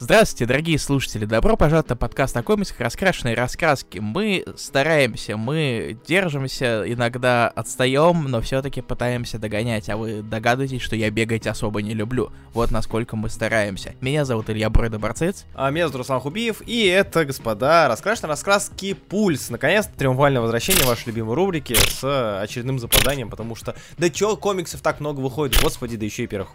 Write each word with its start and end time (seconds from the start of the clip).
Здравствуйте, 0.00 0.46
дорогие 0.46 0.78
слушатели! 0.78 1.24
Добро 1.24 1.56
пожаловать 1.56 1.88
на 1.88 1.96
подкаст 1.96 2.36
о 2.36 2.44
комиксах 2.44 2.78
«Раскрашенные 2.78 3.34
раскраски». 3.34 3.98
Мы 3.98 4.44
стараемся, 4.56 5.36
мы 5.36 5.98
держимся, 6.06 6.84
иногда 6.86 7.48
отстаем, 7.48 8.26
но 8.28 8.40
все-таки 8.40 8.80
пытаемся 8.80 9.40
догонять. 9.40 9.88
А 9.88 9.96
вы 9.96 10.22
догадываетесь, 10.22 10.82
что 10.82 10.94
я 10.94 11.10
бегать 11.10 11.48
особо 11.48 11.82
не 11.82 11.94
люблю. 11.94 12.30
Вот 12.52 12.70
насколько 12.70 13.16
мы 13.16 13.28
стараемся. 13.28 13.96
Меня 14.00 14.24
зовут 14.24 14.48
Илья 14.50 14.70
Бройда 14.70 15.00
Борцец. 15.00 15.46
А 15.52 15.68
меня 15.70 15.88
зовут 15.88 16.02
Руслан 16.02 16.20
Хубиев. 16.20 16.62
И 16.64 16.86
это, 16.86 17.24
господа, 17.24 17.88
«Раскрашенные 17.88 18.28
раскраски 18.28 18.94
Пульс». 18.94 19.50
Наконец-то 19.50 19.98
триумфальное 19.98 20.40
возвращение 20.40 20.86
вашей 20.86 21.08
любимой 21.08 21.34
рубрики 21.34 21.74
с 21.74 22.40
очередным 22.40 22.78
запозданием, 22.78 23.30
потому 23.30 23.56
что... 23.56 23.74
Да 23.96 24.08
чё, 24.08 24.36
комиксов 24.36 24.80
так 24.80 25.00
много 25.00 25.18
выходит, 25.18 25.60
господи, 25.60 25.96
да 25.96 26.04
еще 26.04 26.22
и 26.22 26.28
первых 26.28 26.50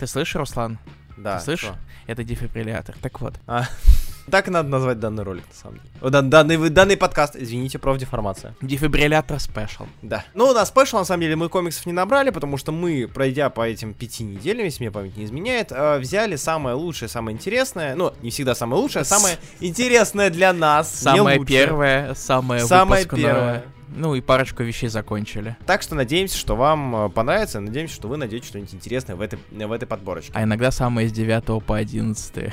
Ты 0.00 0.08
слышишь, 0.08 0.34
Руслан? 0.34 0.80
Да. 1.16 1.38
Ты 1.38 1.44
слышишь? 1.44 1.68
Что? 1.68 1.78
Это 2.06 2.24
дефибриллятор. 2.24 2.94
Так 3.00 3.20
вот. 3.20 3.34
А, 3.46 3.64
так 4.30 4.48
надо 4.48 4.68
назвать 4.68 5.00
данный 5.00 5.22
ролик, 5.22 5.44
на 5.48 5.54
самом 5.54 5.78
деле. 5.78 6.10
Дан, 6.10 6.30
данный, 6.30 6.70
данный 6.70 6.96
подкаст, 6.96 7.36
извините, 7.36 7.78
профдеформация. 7.78 8.54
Дефибриллятор 8.60 9.40
special. 9.40 9.86
Да. 10.02 10.24
Ну, 10.34 10.52
на 10.52 10.64
special, 10.66 10.98
на 10.98 11.04
самом 11.04 11.22
деле, 11.22 11.36
мы 11.36 11.48
комиксов 11.48 11.86
не 11.86 11.92
набрали, 11.92 12.30
потому 12.30 12.56
что 12.56 12.72
мы, 12.72 13.08
пройдя 13.12 13.50
по 13.50 13.66
этим 13.66 13.94
пяти 13.94 14.24
неделям, 14.24 14.64
если 14.64 14.84
мне 14.84 14.90
память 14.90 15.16
не 15.16 15.24
изменяет, 15.24 15.72
э, 15.72 15.98
взяли 15.98 16.36
самое 16.36 16.76
лучшее, 16.76 17.08
самое 17.08 17.34
интересное, 17.36 17.94
ну, 17.94 18.12
не 18.22 18.30
всегда 18.30 18.54
самое 18.54 18.80
лучшее, 18.82 19.02
а 19.02 19.04
самое 19.04 19.36
интересное 19.60 20.30
для 20.30 20.52
нас. 20.52 20.92
Самое 20.92 21.44
первое, 21.44 22.14
самое 22.14 22.66
Самое 22.66 23.06
первое. 23.06 23.64
Ну 23.96 24.14
и 24.14 24.20
парочку 24.20 24.62
вещей 24.62 24.88
закончили. 24.88 25.56
Так 25.64 25.80
что 25.80 25.94
надеемся, 25.94 26.36
что 26.36 26.54
вам 26.54 27.06
э, 27.06 27.08
понравится. 27.08 27.60
Надеемся, 27.60 27.94
что 27.94 28.08
вы 28.08 28.18
найдете 28.18 28.46
что-нибудь 28.46 28.74
интересное 28.74 29.16
в 29.16 29.22
этой, 29.22 29.38
в 29.50 29.72
этой 29.72 29.86
подборочке. 29.86 30.32
А 30.34 30.42
иногда 30.42 30.70
самое 30.70 31.08
с 31.08 31.12
9 31.12 31.64
по 31.64 31.76
11. 31.76 32.52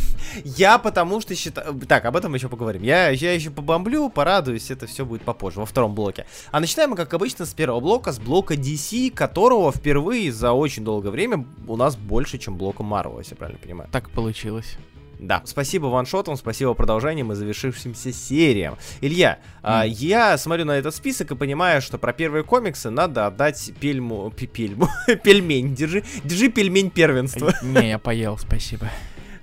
Я 0.44 0.78
потому 0.78 1.20
что 1.20 1.36
считаю... 1.36 1.78
Так, 1.86 2.04
об 2.04 2.16
этом 2.16 2.34
еще 2.34 2.48
поговорим. 2.48 2.82
Я, 2.82 3.10
я 3.10 3.32
еще 3.32 3.50
побомблю, 3.50 4.08
порадуюсь, 4.08 4.70
это 4.70 4.86
все 4.86 5.04
будет 5.04 5.22
попозже, 5.22 5.60
во 5.60 5.66
втором 5.66 5.94
блоке. 5.94 6.26
А 6.50 6.58
начинаем 6.58 6.90
мы, 6.90 6.96
как 6.96 7.12
обычно, 7.14 7.46
с 7.46 7.54
первого 7.54 7.80
блока, 7.80 8.12
с 8.12 8.18
блока 8.18 8.54
DC, 8.54 9.10
которого 9.10 9.70
впервые 9.72 10.32
за 10.32 10.52
очень 10.52 10.84
долгое 10.84 11.10
время 11.10 11.44
у 11.68 11.76
нас 11.76 11.96
больше, 11.96 12.38
чем 12.38 12.56
блока 12.56 12.82
Marvel, 12.82 13.18
если 13.18 13.34
я 13.34 13.36
правильно 13.36 13.60
понимаю. 13.60 13.88
Так 13.92 14.10
получилось. 14.10 14.78
Да. 15.22 15.40
Спасибо 15.44 15.86
ваншотам, 15.86 16.36
спасибо 16.36 16.74
продолжениям 16.74 17.30
и 17.30 17.36
завершившимся 17.36 18.12
сериям. 18.12 18.76
Илья, 19.00 19.38
mm. 19.38 19.58
а, 19.62 19.86
я 19.86 20.36
смотрю 20.36 20.64
на 20.64 20.72
этот 20.72 20.94
список 20.94 21.30
и 21.30 21.36
понимаю, 21.36 21.80
что 21.80 21.96
про 21.96 22.12
первые 22.12 22.42
комиксы 22.42 22.90
надо 22.90 23.26
отдать 23.26 23.72
пельму... 23.78 24.30
Пельму... 24.30 24.88
Пельмень. 25.22 25.76
Держи, 25.76 26.02
держи 26.24 26.48
пельмень 26.48 26.90
первенства. 26.90 27.54
Не, 27.62 27.90
я 27.90 27.98
поел, 28.00 28.36
спасибо. 28.36 28.90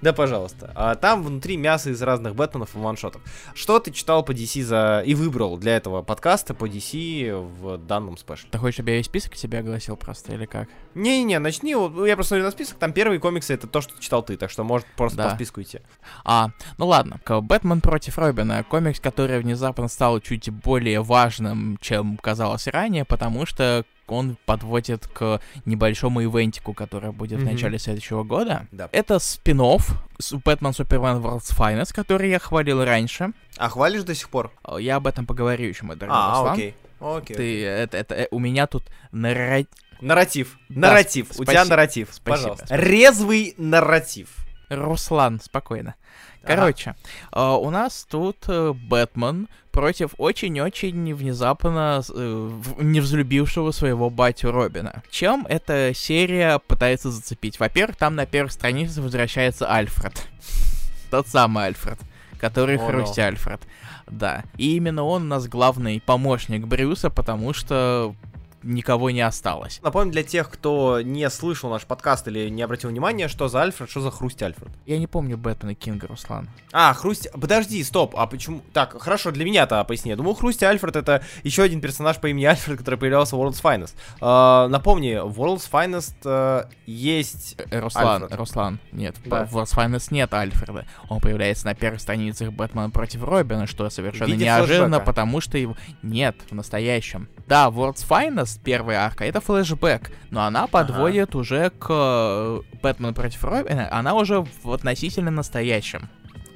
Да, 0.02 0.14
пожалуйста. 0.14 0.72
А 0.75 0.95
там 0.95 1.23
внутри 1.23 1.58
мясо 1.58 1.89
из 1.89 2.02
разных 2.02 2.36
Бэтменов 2.36 2.75
и 2.75 2.78
ваншотов. 2.78 3.22
Что 3.53 3.80
ты 3.80 3.92
читал 3.92 4.23
по 4.23 4.31
DC 4.31 4.64
за... 4.64 5.03
и 5.05 5.14
выбрал 5.14 5.58
для 5.58 5.75
этого 5.75 6.02
подкаста 6.02 6.53
по 6.53 6.66
DC 6.66 7.31
в 7.59 7.78
данном 7.78 8.17
спешле? 8.17 8.50
Ты 8.50 8.58
хочешь, 8.58 8.75
чтобы 8.75 8.92
я 8.92 8.97
весь 8.97 9.08
список 9.08 9.36
тебе 9.36 9.59
огласил 9.59 9.97
просто, 9.97 10.33
или 10.33 10.45
как? 10.45 10.70
Не-не-не, 10.95 11.39
начни. 11.39 11.75
Вот, 11.75 12.05
я 12.05 12.16
просто 12.16 12.30
смотрю 12.30 12.45
на 12.45 12.52
список, 12.52 12.77
там 12.77 12.94
первые 12.94 13.20
комиксы 13.20 13.53
это 13.53 13.67
то, 13.67 13.81
что 13.81 14.00
читал 14.00 14.23
ты, 14.23 14.38
так 14.38 14.50
что 14.50 14.64
может 14.64 14.88
просто 14.95 15.17
да. 15.17 15.30
по 15.30 15.36
списку 15.36 15.61
идти. 15.61 15.81
А, 16.23 16.50
ну 16.77 16.88
ладно. 16.88 17.20
Бэтмен 17.27 17.81
против 17.81 18.17
Робина. 18.17 18.64
Комикс, 18.64 19.00
который 19.00 19.39
внезапно 19.39 19.88
стал 19.88 20.20
чуть 20.22 20.50
более 20.50 21.02
важным, 21.02 21.77
чем 21.81 22.17
казалось 22.17 22.67
ранее, 22.67 23.05
потому 23.05 23.45
что 23.45 23.86
он 24.12 24.38
подводит 24.46 25.08
к 25.08 25.40
небольшому 25.66 26.24
ивентику, 26.24 26.74
который 26.74 27.12
будет 27.12 27.40
mm-hmm. 27.40 27.44
в 27.44 27.52
начале 27.52 27.80
следующего 27.80 28.24
года. 28.24 28.68
Да. 28.72 28.90
Это 28.92 29.20
спин 29.20 29.60
Бэтмен 29.60 30.74
Супермен 30.74 31.18
World's 31.18 31.56
Finest, 31.58 31.94
который 31.94 32.30
я 32.30 32.40
хвалил 32.40 32.84
раньше. 32.84 33.32
А 33.58 33.70
хвалишь 33.70 34.04
до 34.04 34.16
сих 34.16 34.30
пор? 34.30 34.52
Я 34.80 34.98
об 34.98 35.08
этом 35.08 35.26
поговорю 35.26 35.67
еще, 35.67 35.86
мой 35.86 35.95
дорогой 35.95 36.20
а, 36.22 36.32
Руслан. 36.32 36.54
окей. 36.54 36.76
Окей, 37.00 37.36
Ты, 37.36 37.44
окей. 37.44 37.64
Это, 37.64 37.98
это, 37.98 38.16
это, 38.16 38.36
у 38.36 38.39
меня 38.39 38.67
тут 38.67 38.83
нарра... 39.11 39.66
Нарратив. 40.02 40.58
Да, 40.70 40.89
нарратив. 40.89 41.32
У 41.38 41.45
тебя 41.45 41.66
нарратив. 41.66 42.10
Спасибо. 42.12 42.36
Пожалуйста. 42.36 42.66
Спасибо. 42.67 42.88
Резвый 42.88 43.54
нарратив. 43.58 44.30
Руслан, 44.70 45.42
спокойно. 45.42 45.95
Короче, 46.44 46.95
ага. 47.32 47.58
у 47.58 47.70
нас 47.70 48.05
тут 48.10 48.38
uh, 48.48 48.73
Бэтмен 48.73 49.48
против 49.72 50.11
очень-очень 50.17 51.14
внезапно 51.14 52.02
uh, 52.08 52.83
не 52.83 53.00
взлюбившего 53.00 53.72
своего 53.72 54.10
батю 54.10 54.52
Робина. 54.52 55.04
Чем 55.11 55.45
эта 55.48 55.94
серия 55.94 56.60
пытается 56.60 57.11
зацепить? 57.11 57.60
Во-первых, 57.60 57.98
там 57.98 58.16
на 58.16 58.26
первой 58.26 58.50
странице 58.50 59.02
возвращается 59.02 59.72
Альфред. 59.72 60.27
Тот 61.11 61.27
самый 61.27 61.66
Альфред, 61.66 62.00
который 62.39 62.77
oh, 62.77 62.88
Хрусти 62.88 63.21
no. 63.21 63.27
Альфред. 63.27 63.61
Да. 64.08 64.44
И 64.58 64.76
именно 64.76 65.04
он 65.04 65.23
у 65.23 65.27
нас 65.27 65.48
главный 65.48 66.02
помощник 66.04 66.66
Брюса, 66.66 67.10
потому 67.10 67.54
что 67.54 68.16
никого 68.64 69.09
не 69.09 69.21
осталось. 69.21 69.80
Напомню 69.83 70.11
для 70.11 70.23
тех, 70.23 70.49
кто 70.49 71.02
не 71.02 71.30
слышал 71.30 71.70
наш 71.70 71.83
подкаст 71.83 72.27
или 72.27 72.49
не 72.49 72.61
обратил 72.61 72.89
внимания, 72.89 73.27
что 73.27 73.47
за 73.47 73.61
Альфред, 73.61 73.89
что 73.89 74.02
за 74.02 74.11
Хрусть 74.11 74.42
Альфред. 74.42 74.70
Я 74.86 74.97
не 74.97 75.08
помню 75.08 75.37
Бэтмена 75.37 75.75
Кинга, 75.75 76.08
Руслан. 76.08 76.49
А, 76.71 76.93
Хрусть... 76.93 77.30
Подожди, 77.31 77.83
стоп, 77.83 78.15
а 78.17 78.27
почему... 78.27 78.61
Так, 78.73 79.02
хорошо, 79.02 79.31
для 79.31 79.45
меня-то 79.45 79.83
поясни. 79.83 80.11
Я 80.11 80.17
думал, 80.17 80.36
Хрусть 80.36 80.64
Альфред 80.64 80.95
это 80.95 81.23
еще 81.43 81.64
один 81.64 81.81
персонаж 81.81 82.17
по 82.17 82.27
имени 82.27 82.45
Альфред, 82.45 82.77
который 82.77 82.99
появлялся 82.99 83.36
в 83.36 83.42
World's 83.42 83.61
Finest. 83.61 83.95
Uh, 84.20 84.67
напомни, 84.67 85.20
в 85.21 85.39
World's 85.39 85.70
Finest 85.71 86.15
uh, 86.23 86.67
есть 86.86 87.55
э, 87.70 87.80
Руслан, 87.80 88.23
Альфред. 88.23 88.39
Руслан, 88.39 88.80
нет, 88.91 89.15
да. 89.26 89.45
в 89.45 89.55
World's 89.55 89.76
Finest 89.76 90.08
нет 90.11 90.33
Альфреда. 90.33 90.86
Он 91.08 91.20
появляется 91.20 91.65
на 91.65 91.76
первых 91.76 92.02
страницах 92.02 92.52
Бэтмена 92.52 92.89
против 92.89 93.23
Робина, 93.23 93.67
что 93.67 93.89
совершенно 93.89 94.33
неожиданно, 94.33 94.97
флешбека. 94.97 95.05
потому 95.05 95.41
что 95.41 95.58
его... 95.58 95.76
Нет, 96.02 96.36
в 96.49 96.55
настоящем. 96.55 97.30
Да, 97.47 97.67
World's 97.67 98.05
Finest, 98.08 98.48
первая 98.58 98.99
арка, 98.99 99.26
это 99.26 99.42
флешбэк, 99.42 100.11
но 100.32 100.43
она 100.43 100.67
подводит 100.67 101.30
ага. 101.30 101.37
уже 101.37 101.70
к 101.70 101.87
э, 101.89 102.61
Бэтмену 102.82 103.14
против 103.14 103.43
Робина, 103.43 103.87
она 103.92 104.15
уже 104.15 104.45
в 104.64 104.71
относительно 104.71 105.32
настоящем. 105.32 106.10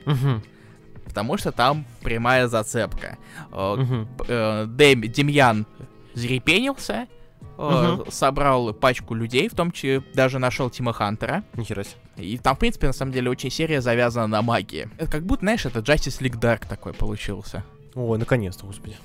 Угу. 0.05 0.41
Потому 1.05 1.37
что 1.37 1.51
там 1.51 1.85
прямая 2.01 2.47
зацепка. 2.47 3.17
Угу. 3.51 4.07
Дэм, 4.27 5.01
Демьян 5.01 5.65
зрепенился, 6.13 7.07
угу. 7.57 8.09
собрал 8.09 8.73
пачку 8.73 9.13
людей, 9.13 9.47
в 9.47 9.55
том 9.55 9.71
числе 9.71 10.01
даже 10.13 10.39
нашел 10.39 10.69
Тима 10.69 10.93
Хантера. 10.93 11.43
Нихера 11.55 11.83
себе. 11.83 11.99
И 12.17 12.37
там, 12.37 12.55
в 12.55 12.59
принципе, 12.59 12.87
на 12.87 12.93
самом 12.93 13.11
деле, 13.11 13.29
очень 13.29 13.49
серия 13.49 13.81
завязана 13.81 14.27
на 14.27 14.41
магии. 14.41 14.89
Это 14.97 15.11
как 15.11 15.23
будто, 15.23 15.41
знаешь, 15.41 15.65
это 15.65 15.79
Justice 15.79 16.19
League 16.21 16.39
Dark 16.39 16.67
такой 16.67 16.93
получился. 16.93 17.63
Ой, 17.95 18.17
наконец-то, 18.17 18.65
господи. 18.65 18.97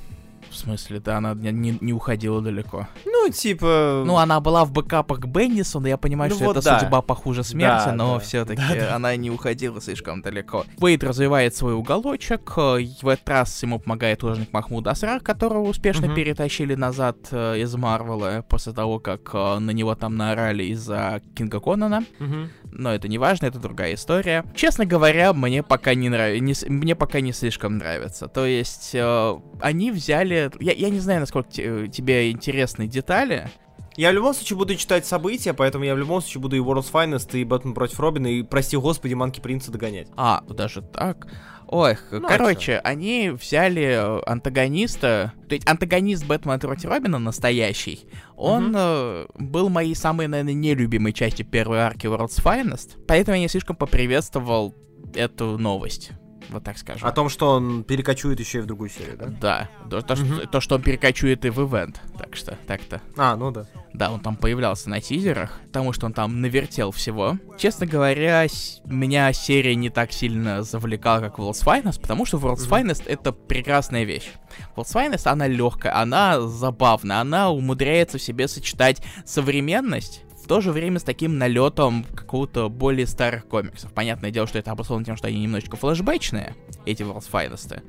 В 0.50 0.56
смысле, 0.56 1.00
да, 1.00 1.18
она 1.18 1.34
не, 1.34 1.78
не 1.80 1.92
уходила 1.92 2.40
далеко. 2.40 2.88
Ну, 3.04 3.28
типа... 3.30 4.02
Ну, 4.06 4.16
она 4.16 4.40
была 4.40 4.64
в 4.64 4.72
бэкапах 4.72 5.18
но 5.18 5.88
я 5.88 5.96
понимаю, 5.96 6.30
ну, 6.30 6.36
что 6.36 6.44
вот 6.46 6.56
это 6.56 6.64
да. 6.64 6.80
судьба 6.80 7.02
похуже 7.02 7.44
смерти, 7.44 7.86
да, 7.86 7.92
но 7.92 8.14
да. 8.14 8.20
все-таки 8.20 8.62
да, 8.62 8.74
да. 8.74 8.96
она 8.96 9.14
не 9.16 9.30
уходила 9.30 9.80
слишком 9.80 10.22
далеко. 10.22 10.64
Уэйд 10.80 11.04
развивает 11.04 11.54
свой 11.54 11.74
уголочек, 11.74 12.56
в 12.56 13.08
этот 13.08 13.28
раз 13.28 13.62
ему 13.62 13.78
помогает 13.78 14.20
художник 14.20 14.52
Махмуд 14.52 14.86
Асрар, 14.86 15.20
которого 15.20 15.68
успешно 15.68 16.06
угу. 16.06 16.14
перетащили 16.14 16.74
назад 16.74 17.16
э, 17.30 17.60
из 17.60 17.74
Марвела 17.74 18.44
после 18.48 18.72
того, 18.72 18.98
как 18.98 19.30
э, 19.32 19.58
на 19.58 19.70
него 19.70 19.94
там 19.94 20.16
наорали 20.16 20.64
из-за 20.64 21.22
Кинга 21.34 21.60
Конана. 21.60 22.04
Угу. 22.20 22.36
Но 22.72 22.94
это 22.94 23.08
не 23.08 23.18
важно, 23.18 23.46
это 23.46 23.58
другая 23.58 23.94
история. 23.94 24.44
Честно 24.54 24.84
говоря, 24.84 25.32
мне 25.32 25.62
пока 25.62 25.94
не 25.94 26.08
нравится, 26.08 26.70
мне 26.70 26.94
пока 26.94 27.20
не 27.20 27.32
слишком 27.32 27.78
нравится. 27.78 28.28
То 28.28 28.46
есть 28.46 28.90
э, 28.94 29.38
они 29.60 29.90
взяли 29.90 30.37
я, 30.60 30.72
я 30.72 30.90
не 30.90 31.00
знаю, 31.00 31.20
насколько 31.20 31.50
тебе 31.50 32.30
интересны 32.30 32.86
детали. 32.86 33.50
Я 33.98 34.12
в 34.12 34.14
любом 34.14 34.32
случае 34.32 34.56
буду 34.56 34.76
читать 34.76 35.06
события, 35.06 35.52
поэтому 35.52 35.84
я 35.84 35.92
в 35.96 35.98
любом 35.98 36.20
случае 36.20 36.40
буду 36.40 36.56
и 36.56 36.60
World's 36.60 36.92
Finest, 36.92 37.36
и 37.36 37.42
Бэтмен 37.42 37.74
против 37.74 37.98
Робина, 37.98 38.28
и, 38.28 38.44
прости 38.44 38.76
господи, 38.76 39.14
Манки 39.14 39.40
Принца 39.40 39.72
догонять. 39.72 40.06
А, 40.16 40.44
даже 40.48 40.82
так? 40.82 41.26
Ой, 41.66 41.98
ну, 42.12 42.28
короче, 42.28 42.76
а 42.76 42.88
они 42.90 43.30
взяли 43.30 43.82
э, 43.82 44.22
антагониста, 44.24 45.32
то 45.48 45.54
есть 45.56 45.68
антагонист 45.68 46.24
Бэтмена 46.24 46.60
против 46.60 46.88
Робина 46.88 47.18
настоящий, 47.18 48.06
он 48.36 48.68
угу. 48.68 48.76
э, 48.78 49.26
был 49.34 49.68
моей 49.68 49.96
самой, 49.96 50.28
наверное, 50.28 50.54
нелюбимой 50.54 51.12
частью 51.12 51.44
первой 51.44 51.78
арки 51.78 52.06
World's 52.06 52.40
Finest, 52.40 53.04
поэтому 53.08 53.36
я 53.36 53.42
не 53.42 53.48
слишком 53.48 53.74
поприветствовал 53.74 54.76
эту 55.14 55.58
новость 55.58 56.12
вот 56.50 56.64
так 56.64 56.78
скажем. 56.78 57.06
О 57.06 57.12
том, 57.12 57.28
что 57.28 57.50
он 57.50 57.84
перекочует 57.84 58.40
еще 58.40 58.58
и 58.58 58.60
в 58.60 58.66
другую 58.66 58.90
серию, 58.90 59.16
да? 59.16 59.26
Да, 59.26 59.68
то, 59.90 60.00
то, 60.00 60.16
что, 60.16 60.46
то 60.46 60.60
что 60.60 60.76
он 60.76 60.82
перекочует 60.82 61.44
и 61.44 61.50
в 61.50 61.58
ивент, 61.58 62.00
так 62.16 62.36
что, 62.36 62.56
так-то. 62.66 63.00
А, 63.16 63.36
ну 63.36 63.50
да. 63.50 63.66
Да, 63.92 64.12
он 64.12 64.20
там 64.20 64.36
появлялся 64.36 64.90
на 64.90 65.00
тизерах, 65.00 65.58
потому 65.66 65.92
что 65.92 66.06
он 66.06 66.12
там 66.12 66.40
навертел 66.40 66.90
всего. 66.92 67.38
Честно 67.56 67.86
говоря, 67.86 68.46
меня 68.84 69.32
серия 69.32 69.74
не 69.74 69.90
так 69.90 70.12
сильно 70.12 70.62
завлекала, 70.62 71.20
как 71.20 71.38
World's 71.38 71.64
Finest, 71.64 72.00
потому 72.00 72.24
что 72.26 72.38
World's 72.38 72.68
mm-hmm. 72.68 72.90
Finest 72.90 73.02
это 73.06 73.32
прекрасная 73.32 74.04
вещь. 74.04 74.30
World's 74.76 74.94
Finest, 74.94 75.26
она 75.26 75.46
легкая, 75.46 75.96
она 75.96 76.40
забавная, 76.40 77.20
она 77.20 77.50
умудряется 77.50 78.18
в 78.18 78.22
себе 78.22 78.46
сочетать 78.46 79.02
современность 79.24 80.22
то 80.48 80.60
же 80.60 80.72
время 80.72 80.98
с 80.98 81.04
таким 81.04 81.38
налетом 81.38 82.04
какого-то 82.14 82.68
более 82.68 83.06
старых 83.06 83.46
комиксов. 83.46 83.92
Понятное 83.92 84.30
дело, 84.30 84.46
что 84.46 84.58
это 84.58 84.72
обусловлено 84.72 85.04
тем, 85.04 85.16
что 85.16 85.28
они 85.28 85.40
немножечко 85.40 85.76
флешбэчные, 85.76 86.56
эти 86.86 87.02
World's 87.02 87.30
Finest 87.30 87.80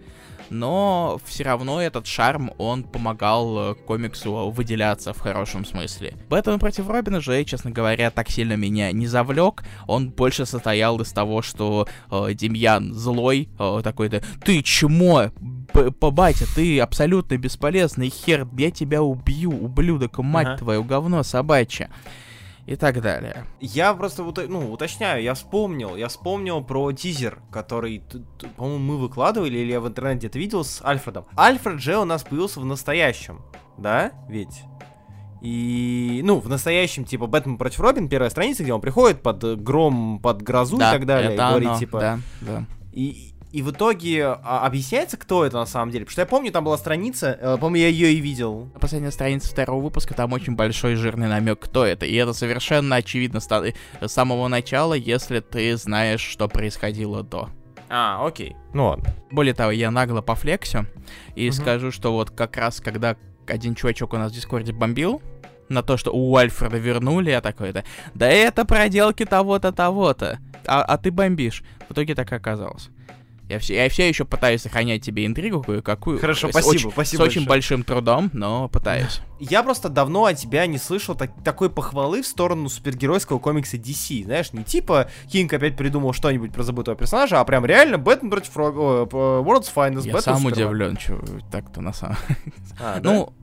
но 0.49 1.19
все 1.25 1.43
равно 1.43 1.81
этот 1.81 2.07
шарм, 2.07 2.51
он 2.57 2.83
помогал 2.83 3.71
э, 3.71 3.75
комиксу 3.75 4.49
выделяться 4.49 5.13
в 5.13 5.19
хорошем 5.19 5.65
смысле. 5.65 6.15
Бэтмен 6.29 6.59
против 6.59 6.89
Робина 6.89 7.21
же, 7.21 7.43
честно 7.43 7.71
говоря, 7.71 8.11
так 8.11 8.29
сильно 8.29 8.53
меня 8.53 8.91
не 8.91 9.07
завлек. 9.07 9.63
Он 9.87 10.09
больше 10.09 10.45
состоял 10.45 10.99
из 11.01 11.11
того, 11.11 11.41
что 11.41 11.87
э, 12.09 12.33
Демьян 12.33 12.93
злой, 12.93 13.49
э, 13.59 13.81
такой-то, 13.83 14.23
ты 14.43 14.61
чмо, 14.61 15.31
по 15.99 16.11
батя, 16.11 16.45
ты 16.55 16.79
абсолютно 16.79 17.37
бесполезный 17.37 18.09
хер, 18.09 18.47
я 18.57 18.71
тебя 18.71 19.01
убью, 19.01 19.51
ублюдок, 19.51 20.17
мать 20.19 20.47
ага. 20.47 20.57
твою, 20.57 20.83
говно 20.83 21.23
собачье 21.23 21.89
и 22.69 22.75
так 22.75 23.01
далее. 23.01 23.45
Я 23.59 23.95
просто 23.95 24.23
ну, 24.47 24.71
уточняю, 24.71 25.23
я 25.23 25.33
вспомнил, 25.33 25.95
я 25.95 26.07
вспомнил 26.07 26.63
про 26.63 26.91
тизер, 26.91 27.39
который, 27.51 28.03
по-моему, 28.57 28.77
мы 28.77 28.97
выкладывали, 28.97 29.57
или 29.57 29.71
я 29.71 29.81
в 29.81 29.87
интернете 29.87 30.27
где-то 30.27 30.37
видел 30.37 30.63
с 30.63 30.79
Альфредом. 30.85 31.25
Альфред 31.35 31.81
же 31.81 31.97
у 31.97 32.05
нас 32.05 32.23
появился 32.23 32.59
в 32.59 32.65
настоящем, 32.65 33.41
да, 33.79 34.11
ведь? 34.27 34.61
И, 35.41 36.21
ну, 36.23 36.39
в 36.39 36.47
настоящем, 36.47 37.05
типа, 37.05 37.25
Бэтмен 37.25 37.57
против 37.57 37.79
Робин, 37.79 38.07
первая 38.07 38.29
страница, 38.29 38.61
где 38.61 38.71
он 38.71 38.81
приходит 38.81 39.23
под 39.23 39.63
гром, 39.63 40.19
под 40.21 40.43
грозу 40.43 40.77
да, 40.77 40.91
и 40.91 40.99
так 40.99 41.07
далее, 41.07 41.33
и 41.33 41.37
говорит, 41.37 41.69
оно, 41.69 41.79
типа... 41.79 41.99
Да, 41.99 42.19
да. 42.41 42.65
И, 42.91 43.28
и 43.51 43.61
в 43.61 43.71
итоге 43.71 44.25
а, 44.25 44.65
объясняется, 44.65 45.17
кто 45.17 45.43
это 45.43 45.57
на 45.57 45.65
самом 45.65 45.91
деле. 45.91 46.05
Потому 46.05 46.13
что 46.13 46.21
я 46.21 46.25
помню, 46.27 46.51
там 46.51 46.63
была 46.63 46.77
страница, 46.77 47.37
э, 47.39 47.57
по-моему, 47.57 47.75
я 47.77 47.87
ее 47.87 48.13
и 48.13 48.19
видел. 48.19 48.69
Последняя 48.79 49.11
страница 49.11 49.49
второго 49.49 49.83
выпуска, 49.83 50.13
там 50.13 50.33
очень 50.33 50.55
большой 50.55 50.95
жирный 50.95 51.27
намек, 51.27 51.59
кто 51.59 51.85
это. 51.85 52.05
И 52.05 52.13
это 52.15 52.33
совершенно 52.33 52.97
очевидно 52.97 53.39
с 53.39 53.73
самого 54.07 54.47
начала, 54.47 54.93
если 54.93 55.39
ты 55.39 55.75
знаешь, 55.77 56.21
что 56.21 56.47
происходило 56.47 57.23
до. 57.23 57.49
А, 57.89 58.25
окей. 58.25 58.55
Ну 58.73 58.85
ладно. 58.85 59.15
Более 59.31 59.55
того, 59.55 59.71
я 59.71 59.89
нагло 59.89 60.21
пофлексю 60.21 60.85
и 61.35 61.49
угу. 61.49 61.55
скажу, 61.55 61.91
что 61.91 62.13
вот 62.13 62.29
как 62.29 62.55
раз 62.55 62.79
когда 62.79 63.17
один 63.47 63.73
чувачок 63.73 64.13
у 64.13 64.17
нас 64.17 64.31
в 64.31 64.35
Дискорде 64.35 64.73
бомбил, 64.73 65.23
на 65.69 65.83
то, 65.83 65.97
что 65.97 66.11
у 66.11 66.35
Альфреда 66.35 66.77
вернули, 66.77 67.29
я 67.29 67.41
такой-то, 67.41 67.83
да 68.15 68.27
это 68.27 68.65
проделки 68.65 69.23
того-то, 69.23 69.71
того-то, 69.71 70.39
а, 70.65 70.81
а 70.81 70.97
ты 70.97 71.11
бомбишь. 71.11 71.63
В 71.87 71.93
итоге 71.93 72.15
так 72.15 72.31
и 72.31 72.35
оказалось. 72.35 72.89
Я 73.49 73.57
все, 73.57 73.75
я 73.75 73.89
все 73.89 74.07
еще 74.07 74.25
пытаюсь 74.25 74.61
сохранять 74.61 75.01
тебе 75.01 75.25
интригу 75.25 75.63
кое-какую. 75.63 76.19
Хорошо, 76.19 76.49
спасибо, 76.51 76.69
очень, 76.69 76.91
спасибо. 76.91 77.21
С 77.21 77.25
очень 77.25 77.45
большим 77.47 77.83
трудом, 77.83 78.29
но 78.31 78.69
пытаюсь. 78.69 79.21
Я 79.39 79.63
просто 79.63 79.89
давно 79.89 80.25
от 80.25 80.37
тебя 80.37 80.67
не 80.67 80.77
слышал 80.77 81.15
так, 81.15 81.31
такой 81.43 81.71
похвалы 81.71 82.21
в 82.21 82.27
сторону 82.27 82.69
супергеройского 82.69 83.39
комикса 83.39 83.77
DC. 83.77 84.25
Знаешь, 84.25 84.53
не 84.53 84.63
типа 84.63 85.09
Кинг 85.31 85.51
опять 85.51 85.75
придумал 85.75 86.13
что-нибудь 86.13 86.53
про 86.53 86.61
забытого 86.61 86.95
персонажа, 86.95 87.39
а 87.39 87.43
прям 87.43 87.65
реально 87.65 87.97
Бэтмен 87.97 88.29
против 88.29 88.55
Рог... 88.55 88.75
World's 88.75 89.73
Finest. 89.73 90.05
Я 90.05 90.13
Batman 90.13 90.21
сам 90.21 90.45
Superman. 90.45 90.51
удивлен, 90.51 90.99
что 90.99 91.19
так-то 91.51 91.81
на 91.81 91.91
самом 91.91 92.17
а, 92.79 92.99
Ну, 93.01 93.33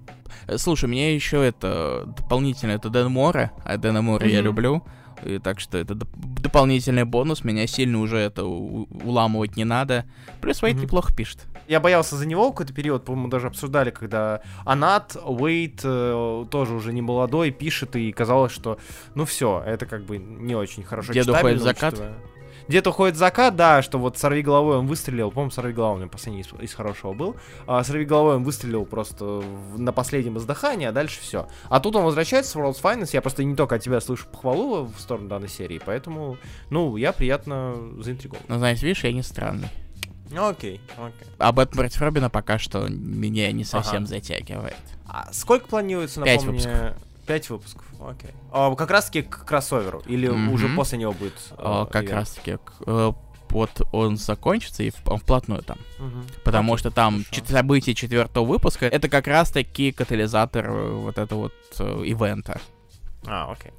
слушай, 0.56 0.88
мне 0.88 1.16
еще 1.16 1.44
это 1.44 2.04
дополнительно 2.16 2.72
это 2.72 2.90
Дэн 2.90 3.10
Мора, 3.10 3.50
а 3.64 3.76
Дэна 3.76 4.02
Мора 4.02 4.24
mm-hmm. 4.24 4.30
я 4.30 4.40
люблю. 4.40 4.84
И 5.24 5.38
так 5.38 5.60
что 5.60 5.78
это 5.78 5.94
доп- 5.94 6.40
дополнительный 6.40 7.04
бонус, 7.04 7.44
меня 7.44 7.66
сильно 7.66 8.00
уже 8.00 8.18
это 8.18 8.44
уламывать 8.44 9.56
не 9.56 9.64
надо. 9.64 10.04
Плюс 10.40 10.62
Вейт 10.62 10.76
mm-hmm. 10.76 10.82
неплохо 10.82 11.14
пишет. 11.14 11.46
Я 11.68 11.80
боялся 11.80 12.16
за 12.16 12.26
него 12.26 12.50
какой-то 12.50 12.72
период, 12.72 13.04
по-моему, 13.04 13.28
даже 13.28 13.48
обсуждали, 13.48 13.90
когда 13.90 14.42
Анат, 14.64 15.16
Уэйт 15.16 15.80
э, 15.82 16.44
тоже 16.50 16.74
уже 16.74 16.92
не 16.92 17.02
молодой, 17.02 17.50
пишет, 17.50 17.96
и 17.96 18.12
казалось, 18.12 18.52
что 18.52 18.78
ну 19.14 19.24
все, 19.24 19.62
это 19.66 19.86
как 19.86 20.04
бы 20.04 20.18
не 20.18 20.54
очень 20.54 20.84
хорошо 20.84 21.12
Дед 21.12 21.28
уходит 21.28 21.60
в 21.60 21.62
закат? 21.62 21.94
Учитывая 21.94 22.14
где-то 22.68 22.90
уходит 22.90 23.16
закат, 23.16 23.56
да, 23.56 23.82
что 23.82 23.98
вот 23.98 24.18
сорви 24.18 24.42
головой 24.42 24.78
он 24.78 24.86
выстрелил, 24.86 25.30
по-моему, 25.30 25.50
сорви 25.50 25.72
головой 25.72 25.96
у 25.96 25.98
меня 26.00 26.08
последний 26.08 26.40
из, 26.40 26.48
из 26.60 26.74
хорошего 26.74 27.12
был, 27.12 27.36
а, 27.66 27.82
сорви 27.84 28.04
головой 28.04 28.36
он 28.36 28.44
выстрелил 28.44 28.84
просто 28.84 29.24
в, 29.24 29.78
на 29.78 29.92
последнем 29.92 30.38
издыхании, 30.38 30.86
а 30.86 30.92
дальше 30.92 31.20
все. 31.20 31.48
А 31.68 31.80
тут 31.80 31.96
он 31.96 32.04
возвращается 32.04 32.58
в 32.58 32.62
World's 32.62 32.82
Finest, 32.82 33.10
я 33.12 33.22
просто 33.22 33.44
не 33.44 33.54
только 33.54 33.76
от 33.76 33.82
тебя 33.82 34.00
слышу 34.00 34.26
похвалу 34.26 34.84
в 34.84 35.00
сторону 35.00 35.28
данной 35.28 35.48
серии, 35.48 35.80
поэтому, 35.84 36.38
ну, 36.70 36.96
я 36.96 37.12
приятно 37.12 37.76
заинтригован. 38.00 38.42
Ну, 38.48 38.58
знаешь, 38.58 38.82
видишь, 38.82 39.04
я 39.04 39.12
не 39.12 39.22
странный. 39.22 39.68
Окей, 40.36 40.80
окей. 40.96 41.28
А 41.38 41.52
Бэтмен 41.52 41.78
против 41.78 42.00
Робина 42.00 42.30
пока 42.30 42.58
что 42.58 42.88
меня 42.88 43.50
не 43.52 43.64
совсем 43.64 43.98
ага. 43.98 44.06
затягивает. 44.06 44.76
А 45.06 45.32
сколько 45.32 45.68
планируется, 45.68 46.20
напомни... 46.20 46.36
Пять 46.36 46.44
выпусков. 46.44 46.96
Пять 47.26 47.50
выпусков, 47.50 47.84
окей. 48.00 48.30
А, 48.52 48.74
как 48.74 48.90
раз 48.90 49.06
таки 49.06 49.22
к 49.22 49.44
кроссоверу, 49.44 50.02
или 50.06 50.28
mm-hmm. 50.28 50.52
уже 50.52 50.68
после 50.68 50.98
него 50.98 51.12
будет? 51.12 51.34
А, 51.58 51.84
э, 51.84 51.90
как 51.90 52.10
раз 52.10 52.30
таки 52.30 52.58
э, 52.86 53.12
вот 53.50 53.82
он 53.92 54.16
закончится 54.16 54.82
и 54.82 54.92
он 55.06 55.18
вплотную 55.18 55.62
там. 55.62 55.78
Угу. 55.98 56.42
Потому 56.44 56.74
okay, 56.74 56.78
что 56.78 56.90
там 56.90 57.24
хорошо. 57.30 57.52
события 57.52 57.94
четвертого 57.94 58.44
выпуска 58.44 58.86
это 58.86 59.08
как 59.08 59.26
раз 59.26 59.50
таки 59.50 59.92
катализатор 59.92 60.66
э, 60.66 60.90
вот 60.92 61.18
этого 61.18 61.42
вот 61.42 61.54
э, 61.78 62.02
ивента. 62.04 62.60
А, 63.26 63.52
окей. 63.52 63.72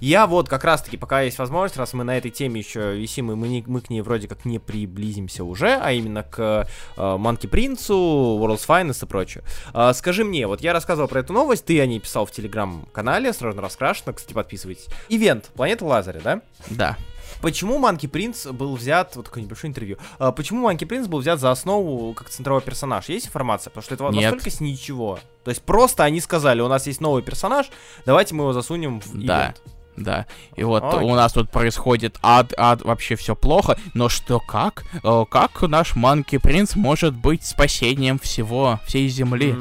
Я 0.00 0.26
вот 0.26 0.48
как 0.48 0.64
раз-таки, 0.64 0.96
пока 0.96 1.22
есть 1.22 1.38
возможность, 1.38 1.76
раз 1.76 1.92
мы 1.94 2.04
на 2.04 2.16
этой 2.16 2.30
теме 2.30 2.60
еще 2.60 2.96
висим, 2.96 3.32
и 3.32 3.34
мы, 3.34 3.48
не, 3.48 3.64
мы 3.66 3.80
к 3.80 3.90
ней 3.90 4.02
вроде 4.02 4.28
как 4.28 4.44
не 4.44 4.58
приблизимся 4.58 5.44
уже, 5.44 5.74
а 5.74 5.92
именно 5.92 6.22
к 6.22 6.38
э, 6.38 7.00
Monkey 7.00 7.48
Prince, 7.48 7.88
World's 7.88 8.66
Finest 8.66 9.04
и 9.04 9.08
прочее. 9.08 9.42
Э, 9.74 9.92
скажи 9.94 10.24
мне, 10.24 10.46
вот 10.46 10.60
я 10.60 10.72
рассказывал 10.72 11.08
про 11.08 11.20
эту 11.20 11.32
новость, 11.32 11.64
ты 11.64 11.80
о 11.80 11.86
ней 11.86 12.00
писал 12.00 12.26
в 12.26 12.30
телеграм-канале, 12.30 13.32
сразу 13.32 13.60
раскрашено, 13.60 14.12
кстати, 14.12 14.32
подписывайтесь. 14.32 14.86
Ивент, 15.08 15.46
Планета 15.54 15.84
Лазаря, 15.84 16.20
да? 16.20 16.42
Да. 16.68 16.96
Почему 17.40 17.78
Манки 17.78 18.06
Принц 18.06 18.46
был 18.46 18.76
взят, 18.76 19.16
вот 19.16 19.26
такое 19.26 19.42
небольшое 19.42 19.70
интервью, 19.70 19.98
а, 20.18 20.32
почему 20.32 20.62
Манки 20.62 20.84
Принц 20.84 21.06
был 21.06 21.20
взят 21.20 21.40
за 21.40 21.50
основу 21.50 22.12
как 22.14 22.28
центровой 22.28 22.62
персонаж? 22.62 23.08
Есть 23.08 23.26
информация? 23.26 23.70
Потому 23.70 23.82
что 23.82 23.94
это 23.94 24.04
Нет. 24.10 24.32
настолько 24.32 24.50
с 24.50 24.60
ничего. 24.60 25.18
То 25.44 25.50
есть 25.50 25.62
просто 25.62 26.04
они 26.04 26.20
сказали, 26.20 26.60
у 26.60 26.68
нас 26.68 26.86
есть 26.86 27.00
новый 27.00 27.22
персонаж, 27.22 27.70
давайте 28.04 28.34
мы 28.34 28.44
его 28.44 28.52
засунем 28.52 29.00
в 29.00 29.24
да. 29.24 29.42
ивент. 29.42 29.62
Да, 29.96 30.26
и 30.56 30.64
вот 30.64 30.82
Ой. 30.82 31.04
у 31.04 31.14
нас 31.14 31.32
тут 31.32 31.50
происходит 31.50 32.18
ад, 32.22 32.54
ад, 32.56 32.82
вообще 32.82 33.16
все 33.16 33.36
плохо, 33.36 33.78
но 33.92 34.08
что, 34.08 34.40
как? 34.40 34.84
Э, 35.02 35.24
как 35.30 35.62
наш 35.62 35.94
Манки 35.94 36.38
Принц 36.38 36.74
может 36.74 37.14
быть 37.14 37.44
спасением 37.44 38.18
всего, 38.18 38.80
всей 38.86 39.08
Земли? 39.08 39.54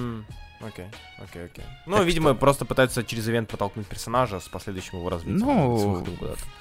Окей, 0.62 0.88
окей, 1.18 1.46
окей. 1.46 1.66
Ну, 1.86 1.98
так 1.98 2.06
видимо, 2.06 2.32
что... 2.32 2.40
просто 2.40 2.66
пытаются 2.66 3.04
через 3.04 3.28
ивент 3.28 3.50
подтолкнуть 3.50 3.88
персонажа 3.88 4.40
с 4.40 4.48
последующим 4.48 5.00
его 5.00 5.10
развитием. 5.10 5.40
Ну, 5.40 6.06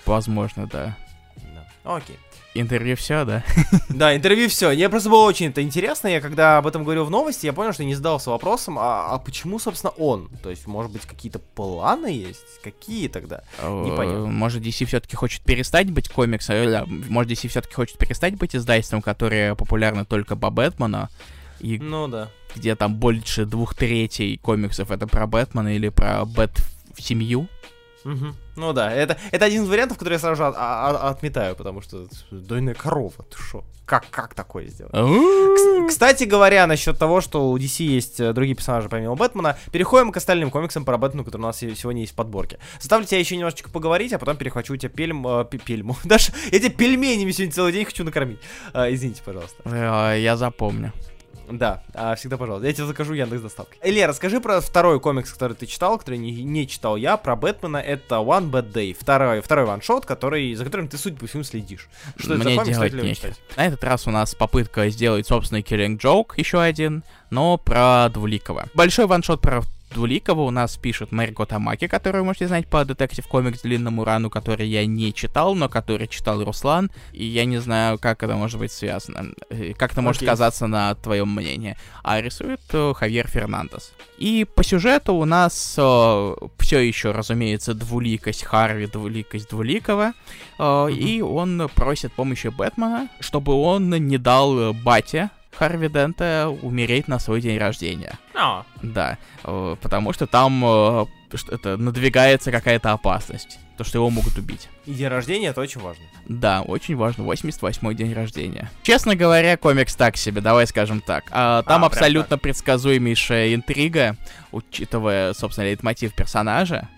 возможно, 0.06 0.66
да. 0.66 0.97
Да. 1.85 1.97
Окей. 1.97 2.18
Интервью 2.54 2.97
все, 2.97 3.25
да? 3.25 3.44
Да, 3.88 4.16
интервью 4.16 4.49
все. 4.49 4.70
Мне 4.70 4.88
просто 4.88 5.11
было 5.11 5.25
очень 5.25 5.47
это 5.47 5.62
интересно. 5.62 6.08
Я 6.08 6.20
когда 6.20 6.58
об 6.58 6.66
этом 6.66 6.82
говорил 6.82 7.04
в 7.04 7.11
новости, 7.11 7.47
я 7.47 7.52
понял, 7.52 7.73
что 7.73 7.85
не 7.85 7.94
задался 7.94 8.30
вопросом, 8.30 8.78
а, 8.78 9.08
а 9.11 9.18
почему, 9.18 9.58
собственно, 9.58 9.92
он? 9.92 10.28
То 10.42 10.50
есть, 10.50 10.66
может 10.66 10.90
быть, 10.90 11.02
какие-то 11.02 11.38
планы 11.38 12.06
есть? 12.06 12.61
Какие 12.62 13.08
тогда? 13.08 13.42
Э, 13.58 13.85
Непонятно. 13.85 14.26
Может, 14.26 14.62
DC 14.62 14.87
все-таки 14.87 15.14
хочет 15.14 15.42
перестать 15.42 15.90
быть 15.90 16.08
комиксом? 16.08 16.56
Э, 16.56 16.85
может, 16.87 17.30
DC 17.30 17.49
все-таки 17.49 17.75
хочет 17.75 17.99
перестать 17.99 18.37
быть 18.37 18.56
издательством, 18.56 19.02
которое 19.02 19.54
популярно 19.54 20.04
только 20.04 20.35
по 20.35 20.50
Бэтмену? 20.50 21.08
И 21.61 21.78
ну 21.78 22.08
да. 22.08 22.28
Где 22.54 22.75
там 22.76 22.94
больше 22.97 23.44
двух 23.44 23.75
третей 23.75 24.37
комиксов 24.38 24.90
это 24.90 25.06
про 25.06 25.26
Бэтмена 25.26 25.75
или 25.75 25.90
про 25.90 26.25
Бэт 26.25 26.61
в 26.97 27.02
семью? 27.02 27.47
Угу. 28.09 28.27
Ну 28.57 28.73
да, 28.73 28.91
это, 28.91 29.19
это 29.33 29.45
один 29.45 29.65
из 29.65 29.69
вариантов, 29.69 29.99
который 29.99 30.15
я 30.15 30.19
сразу 30.19 30.37
же 30.37 30.47
от, 30.47 30.55
от, 30.57 31.17
отметаю, 31.17 31.55
потому 31.55 31.83
что 31.83 32.07
дойная 32.31 32.75
корова, 32.75 33.25
ты 33.31 33.37
шо? 33.38 33.65
Как, 33.85 34.09
как 34.11 34.35
такое 34.35 34.67
сделать? 34.67 34.93
Кстати 35.88 36.25
говоря, 36.25 36.67
насчет 36.67 36.99
того, 36.99 37.21
что 37.21 37.50
у 37.50 37.57
DC 37.59 37.83
есть 37.85 38.21
э, 38.21 38.33
другие 38.33 38.55
персонажи 38.55 38.88
помимо 38.88 39.15
Бэтмена, 39.15 39.57
переходим 39.73 40.12
к 40.12 40.17
остальным 40.17 40.50
комиксам 40.50 40.85
про 40.85 40.99
Бэтмена, 40.99 41.25
которые 41.25 41.45
у 41.45 41.49
нас 41.49 41.59
сегодня 41.59 42.03
есть 42.03 42.12
в 42.12 42.17
подборке. 42.17 42.59
Заставлю 42.81 43.07
тебя 43.07 43.19
еще 43.19 43.37
немножечко 43.37 43.71
поговорить, 43.71 44.12
а 44.12 44.19
потом 44.19 44.37
перехвачу 44.37 44.75
у 44.75 44.77
тебя 44.77 44.91
пельм, 44.91 45.27
э, 45.27 45.45
пельму. 45.45 45.97
Даже 46.05 46.33
тебе 46.50 46.71
пельменями 46.71 47.31
сегодня 47.31 47.53
целый 47.53 47.73
день 47.73 47.85
хочу 47.85 48.05
накормить. 48.05 48.41
Э, 48.75 48.93
извините, 48.93 49.23
пожалуйста. 49.25 49.62
Э, 49.65 50.21
я 50.21 50.37
запомню. 50.37 50.93
Да, 51.50 51.83
а, 51.95 52.14
всегда 52.14 52.37
пожалуйста. 52.37 52.67
Я 52.67 52.73
тебе 52.73 52.87
закажу 52.87 53.14
Яндекс 53.14 53.43
доставкой. 53.43 53.78
Илья, 53.83 54.07
расскажи 54.07 54.40
про 54.40 54.61
второй 54.61 55.00
комикс, 55.00 55.33
который 55.33 55.55
ты 55.55 55.67
читал, 55.67 55.99
который 55.99 56.19
не, 56.19 56.43
не 56.43 56.69
читал 56.69 56.97
я, 56.97 57.17
про 57.17 57.37
Бэтмена. 57.37 57.78
Это 57.78 58.17
One 58.17 58.50
Bad 58.50 58.73
Day. 58.73 58.97
Второй, 58.99 59.40
второй 59.40 59.67
ваншот, 59.67 60.07
который, 60.07 60.55
за 60.55 60.64
которым 60.64 60.88
ты, 60.88 60.99
судя 60.99 61.17
по 61.17 61.26
всему, 61.26 61.43
следишь. 61.43 61.88
Что 62.17 62.35
Мне 62.35 62.40
это 62.43 62.50
за 62.50 62.57
комикс, 62.57 62.76
делать 62.78 62.93
нечего. 62.95 63.33
На 63.57 63.67
этот 63.67 63.83
раз 63.85 64.07
у 64.07 64.11
нас 64.11 64.35
попытка 64.35 64.88
сделать 64.90 65.26
собственный 65.26 65.62
Killing 65.62 65.99
Joke, 65.99 66.33
еще 66.37 66.61
один, 66.61 67.02
но 67.31 67.57
про 67.59 68.09
Двуликого. 68.11 68.69
Большой 68.75 69.07
ваншот 69.07 69.40
про 69.40 69.62
Двуликова 69.90 70.42
у 70.42 70.50
нас 70.50 70.76
пишет 70.76 71.12
Мэрико 71.12 71.47
Тамаки, 71.47 71.87
которую 71.87 72.23
вы 72.23 72.26
можете 72.26 72.49
знать 72.49 72.68
по 72.68 72.85
Детектив 72.85 73.26
Комикс 73.26 73.62
Длинному 73.62 74.04
Рану, 74.04 74.30
который 74.30 74.68
я 74.68 74.85
не 74.87 75.14
читал, 75.14 75.54
но 75.54 75.68
который 75.68 76.07
читал 76.09 76.45
Руслан, 76.45 76.90
и 77.12 77.25
я 77.25 77.45
не 77.45 77.59
знаю, 77.59 77.99
как 77.99 78.23
это 78.23 78.37
может 78.37 78.59
быть 78.59 78.73
связано, 78.73 79.33
э, 79.50 79.73
как 79.73 79.92
это 79.92 80.02
может 80.02 80.23
okay. 80.23 80.26
сказаться 80.26 80.66
на 80.66 80.95
твоем 80.95 81.35
мнении. 81.35 81.76
А 82.02 82.21
рисует 82.21 82.61
э, 82.73 82.92
Хавьер 82.95 83.26
Фернандес. 83.28 83.92
И 84.18 84.45
по 84.45 84.62
сюжету 84.62 85.14
у 85.14 85.25
нас 85.25 85.75
э, 85.78 86.35
все 86.59 86.80
еще, 86.80 87.12
разумеется, 87.12 87.75
двуликость 87.75 88.45
Харви, 88.45 88.87
двуликость 88.87 89.49
Двуликова, 89.49 90.12
э, 90.59 90.62
mm-hmm. 90.62 90.92
и 90.92 91.23
он 91.23 91.68
просит 91.75 92.12
помощи 92.12 92.49
Бэтмена, 92.49 93.09
чтобы 93.21 93.54
он 93.54 93.90
не 93.90 94.18
дал 94.18 94.75
бате 94.75 95.30
Харви 95.57 95.88
Дента 95.88 96.55
умереть 96.62 97.09
на 97.09 97.19
свой 97.19 97.40
день 97.40 97.59
рождения. 97.59 98.19
Oh. 98.35 98.64
Да, 98.83 99.19
э, 99.45 99.76
потому 99.81 100.12
что 100.12 100.26
там 100.26 100.64
э, 100.64 101.07
это, 101.50 101.76
надвигается 101.76 102.52
какая-то 102.52 102.93
опасность, 102.93 103.59
то, 103.76 103.85
что 103.85 103.99
его 103.99 104.11
могут 104.11 104.37
убить. 104.38 104.69
И 104.87 104.93
день 104.93 105.09
рождения 105.09 105.49
это 105.49 105.61
очень 105.61 105.81
важно. 105.81 106.05
Да, 106.26 106.62
очень 106.62 106.97
важно, 106.97 107.23
88-й 107.23 107.95
день 107.95 108.12
рождения. 108.12 108.71
Честно 108.83 109.17
говоря, 109.17 109.57
комикс 109.57 109.97
так 109.97 110.17
себе, 110.17 110.40
давай 110.40 110.67
скажем 110.67 111.00
так. 111.00 111.25
А, 111.31 111.62
там 111.62 111.85
а, 111.85 111.87
абсолютно 111.88 112.37
так. 112.37 112.43
предсказуемейшая 112.43 113.55
интрига, 113.55 114.17
учитывая, 114.52 115.33
собственно, 115.33 115.67
лейтмотив 115.67 116.14
персонажа. 116.14 116.88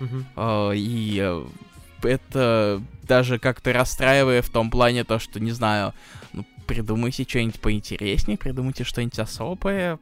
Угу. 0.00 0.72
И 0.74 1.42
это 2.02 2.82
даже 3.02 3.38
как-то 3.38 3.72
расстраивая 3.72 4.42
в 4.42 4.48
том 4.48 4.70
плане 4.70 5.04
то, 5.04 5.18
что, 5.18 5.40
не 5.40 5.52
знаю, 5.52 5.94
придумайте 6.70 7.26
что-нибудь 7.28 7.60
поинтереснее, 7.60 8.38
придумайте 8.38 8.84
что-нибудь 8.84 9.18
особое. 9.18 9.98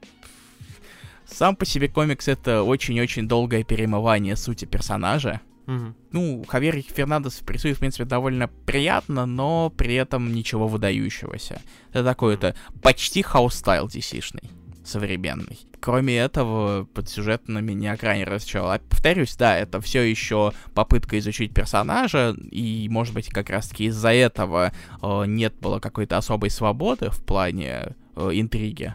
Сам 1.25 1.57
по 1.57 1.65
себе 1.65 1.89
комикс 1.89 2.29
это 2.29 2.63
очень-очень 2.63 3.27
долгое 3.27 3.65
перемывание 3.65 4.37
сути 4.37 4.67
персонажа. 4.67 5.41
Угу. 5.67 5.95
Ну, 6.13 6.45
Хавьер 6.47 6.83
Фернандес 6.83 7.43
рисует, 7.49 7.77
в 7.77 7.81
принципе, 7.81 8.05
довольно 8.05 8.49
приятно, 8.67 9.25
но 9.25 9.71
при 9.71 9.95
этом 9.95 10.35
ничего 10.35 10.69
выдающегося. 10.69 11.63
Это 11.91 12.05
такой-то 12.05 12.55
почти 12.83 13.23
house 13.23 13.55
style 13.55 13.87
DC-шный 13.87 14.51
современный. 14.89 15.59
Кроме 15.81 16.17
этого, 16.17 16.85
под 16.85 17.09
сюжет 17.09 17.49
на 17.49 17.59
меня 17.59 17.97
крайне 17.97 18.25
разочаровал. 18.25 18.73
А, 18.73 18.79
повторюсь, 18.79 19.37
да, 19.37 19.57
это 19.57 19.81
все 19.81 20.03
еще 20.03 20.53
попытка 20.75 21.19
изучить 21.19 21.55
персонажа, 21.55 22.35
и, 22.51 22.89
может 22.91 23.15
быть, 23.15 23.29
как 23.29 23.51
раз-таки 23.51 23.85
из-за 23.85 24.13
этого 24.13 24.73
э, 25.03 25.25
нет 25.27 25.55
было 25.61 25.79
какой-то 25.79 26.17
особой 26.17 26.51
свободы 26.51 27.11
в 27.11 27.23
плане 27.25 27.95
э, 28.17 28.31
интриги. 28.33 28.95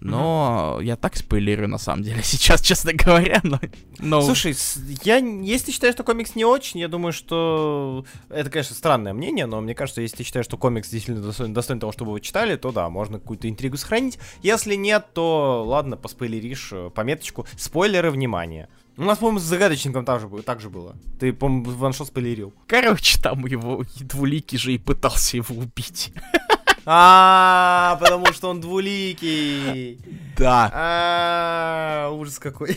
Но 0.00 0.78
mm-hmm. 0.78 0.84
я 0.84 0.96
так 0.96 1.16
спойлерю 1.16 1.68
на 1.68 1.78
самом 1.78 2.02
деле 2.02 2.20
сейчас, 2.22 2.62
честно 2.62 2.92
говоря. 2.92 3.40
Но, 3.42 3.60
но... 3.98 4.22
Слушай, 4.22 4.56
я, 5.04 5.16
если 5.18 5.66
ты 5.66 5.72
считаешь, 5.72 5.94
что 5.94 6.04
комикс 6.04 6.34
не 6.34 6.44
очень, 6.44 6.80
я 6.80 6.88
думаю, 6.88 7.12
что 7.12 8.04
это, 8.28 8.50
конечно, 8.50 8.74
странное 8.74 9.12
мнение, 9.12 9.46
но 9.46 9.60
мне 9.60 9.74
кажется, 9.74 10.00
если 10.00 10.18
ты 10.18 10.24
считаешь, 10.24 10.46
что 10.46 10.56
комикс 10.56 10.88
действительно 10.88 11.26
достоин, 11.26 11.52
достоин 11.52 11.80
того, 11.80 11.92
чтобы 11.92 12.12
вы 12.12 12.20
читали, 12.20 12.56
то 12.56 12.72
да, 12.72 12.88
можно 12.88 13.18
какую-то 13.18 13.48
интригу 13.48 13.76
сохранить. 13.76 14.18
Если 14.42 14.74
нет, 14.74 15.08
то 15.12 15.64
ладно, 15.66 15.96
поспойлеришь 15.96 16.70
э, 16.72 16.90
пометочку. 16.94 17.46
Спойлеры, 17.56 18.10
внимание. 18.10 18.68
У 18.96 19.02
нас, 19.02 19.18
по-моему, 19.18 19.38
с 19.38 19.44
загадочником 19.44 20.04
так 20.04 20.20
же, 20.20 20.28
так 20.42 20.60
же 20.60 20.68
было. 20.68 20.96
Ты, 21.18 21.32
по-моему, 21.32 21.70
ваншот 21.70 22.08
спойлерил. 22.08 22.52
Короче, 22.66 23.18
там 23.20 23.46
его 23.46 23.84
двуликий 23.98 24.58
же 24.58 24.74
и 24.74 24.78
пытался 24.78 25.36
его 25.38 25.54
убить. 25.56 26.12
А, 26.92 27.96
потому 28.00 28.32
что 28.32 28.50
он 28.50 28.60
двуликий. 28.60 30.00
Да. 30.36 30.68
А, 30.74 32.10
ужас 32.10 32.40
какой. 32.40 32.76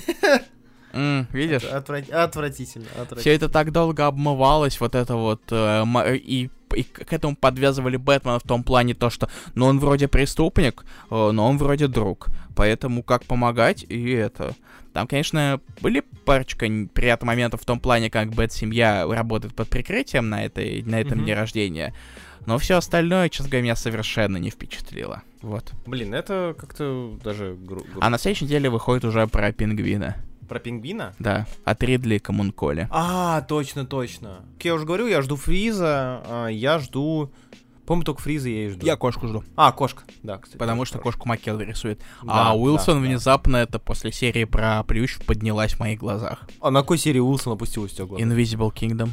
видишь? 1.31 1.63
отвратительно, 1.63 2.85
Все 3.17 3.33
это 3.33 3.49
так 3.49 3.71
долго 3.71 4.05
обмывалось, 4.05 4.79
вот 4.79 4.93
это 4.93 5.15
вот, 5.15 5.41
э, 5.49 5.83
и 6.17 6.51
и 6.75 6.83
к 6.83 7.13
этому 7.13 7.35
подвязывали 7.35 7.97
Бэтмена 7.97 8.39
в 8.39 8.43
том 8.43 8.63
плане 8.63 8.93
то, 8.93 9.09
что, 9.09 9.29
ну, 9.55 9.65
он 9.65 9.79
вроде 9.79 10.07
преступник, 10.07 10.85
э, 11.09 11.31
но 11.31 11.47
он 11.47 11.57
вроде 11.57 11.87
друг. 11.87 12.27
Поэтому 12.55 13.03
как 13.03 13.25
помогать, 13.25 13.85
и 13.87 14.11
это... 14.11 14.55
Там, 14.91 15.07
конечно, 15.07 15.59
были 15.81 16.03
парочка 16.25 16.67
приятных 16.93 17.27
моментов 17.27 17.61
в 17.61 17.65
том 17.65 17.79
плане, 17.79 18.11
как 18.11 18.29
Бэт-семья 18.29 19.07
работает 19.07 19.55
под 19.55 19.67
прикрытием 19.67 20.29
на, 20.29 20.45
этой, 20.45 20.83
на 20.83 21.01
этом 21.01 21.19
mm-hmm. 21.19 21.23
дне 21.23 21.33
рождения. 21.33 21.93
Но 22.45 22.57
все 22.57 22.75
остальное, 22.75 23.29
честно 23.29 23.49
говоря, 23.49 23.63
меня 23.63 23.75
совершенно 23.75 24.37
не 24.37 24.49
впечатлило. 24.49 25.23
Вот. 25.41 25.71
Блин, 25.85 26.13
это 26.13 26.55
как-то 26.57 27.17
даже... 27.23 27.55
Гру- 27.55 27.83
гру- 27.83 27.99
а 28.01 28.09
на 28.09 28.17
следующей 28.17 28.45
неделе 28.45 28.69
выходит 28.69 29.05
уже 29.05 29.25
про 29.27 29.51
пингвина. 29.51 30.17
Про 30.47 30.59
пингвина? 30.59 31.13
Да, 31.19 31.47
от 31.63 31.81
Ридли 31.83 32.17
Коммунколи. 32.17 32.87
А, 32.91 33.41
точно, 33.41 33.85
точно. 33.85 34.41
Как 34.57 34.65
я 34.65 34.75
уже 34.75 34.85
говорю, 34.85 35.07
я 35.07 35.21
жду 35.21 35.35
Фриза, 35.35 36.21
а 36.27 36.47
я 36.47 36.79
жду... 36.79 37.31
Помню, 37.85 38.05
только 38.05 38.21
Фриза 38.21 38.47
я 38.47 38.67
и 38.67 38.69
жду. 38.69 38.85
Я 38.85 38.95
кошку 38.95 39.27
жду. 39.27 39.43
А, 39.57 39.73
кошка, 39.73 40.03
да, 40.21 40.37
кстати. 40.37 40.57
Потому 40.57 40.85
что 40.85 40.99
кошку 40.99 41.27
Макел 41.27 41.59
рисует. 41.59 41.99
Да, 42.23 42.51
а 42.51 42.53
Уилсон 42.57 43.01
да, 43.01 43.07
внезапно, 43.07 43.53
да. 43.53 43.61
это 43.63 43.79
после 43.79 44.13
серии 44.13 44.45
про 44.45 44.81
Плющ, 44.83 45.17
поднялась 45.19 45.73
в 45.73 45.79
моих 45.81 45.99
глазах. 45.99 46.47
А 46.61 46.71
на 46.71 46.79
какой 46.79 46.97
серии 46.97 47.19
Уилсон 47.19 47.53
опустилась 47.53 47.91
у 47.91 47.95
тебя 47.95 48.05
глаза? 48.05 48.23
Invisible 48.23 48.73
Kingdom. 48.73 49.09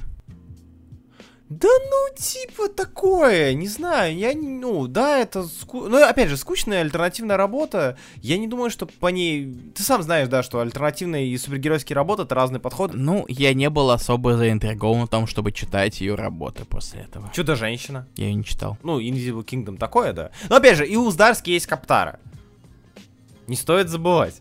Да 1.50 1.66
ну, 1.68 2.14
типа, 2.16 2.68
такое, 2.68 3.54
не 3.54 3.66
знаю, 3.66 4.16
я, 4.16 4.34
ну, 4.36 4.86
да, 4.86 5.18
это, 5.18 5.42
ску... 5.48 5.88
ну, 5.88 6.00
опять 6.00 6.28
же, 6.28 6.36
скучная 6.36 6.82
альтернативная 6.82 7.36
работа, 7.36 7.98
я 8.22 8.38
не 8.38 8.46
думаю, 8.46 8.70
что 8.70 8.86
по 8.86 9.08
ней, 9.08 9.52
ты 9.74 9.82
сам 9.82 10.00
знаешь, 10.04 10.28
да, 10.28 10.44
что 10.44 10.60
альтернативная 10.60 11.24
и 11.24 11.36
супергеройские 11.36 11.96
работы— 11.96 12.22
это 12.24 12.36
разные 12.36 12.60
подходы. 12.60 12.96
Ну, 12.96 13.24
я 13.26 13.52
не 13.52 13.68
был 13.68 13.90
особо 13.90 14.36
заинтригован 14.36 15.06
в 15.06 15.10
том, 15.10 15.26
чтобы 15.26 15.50
читать 15.50 16.00
ее 16.00 16.14
работы 16.14 16.64
после 16.64 17.00
этого. 17.00 17.28
Чудо-женщина. 17.32 18.06
Я 18.14 18.26
ее 18.26 18.34
не 18.34 18.44
читал. 18.44 18.78
Ну, 18.84 19.00
Invisible 19.00 19.44
Kingdom 19.44 19.76
такое, 19.76 20.12
да. 20.12 20.30
Но, 20.48 20.54
опять 20.54 20.76
же, 20.76 20.86
и 20.86 20.94
у 20.94 21.10
Здарски 21.10 21.50
есть 21.50 21.66
Каптара. 21.66 22.20
Не 23.48 23.56
стоит 23.56 23.88
забывать. 23.88 24.40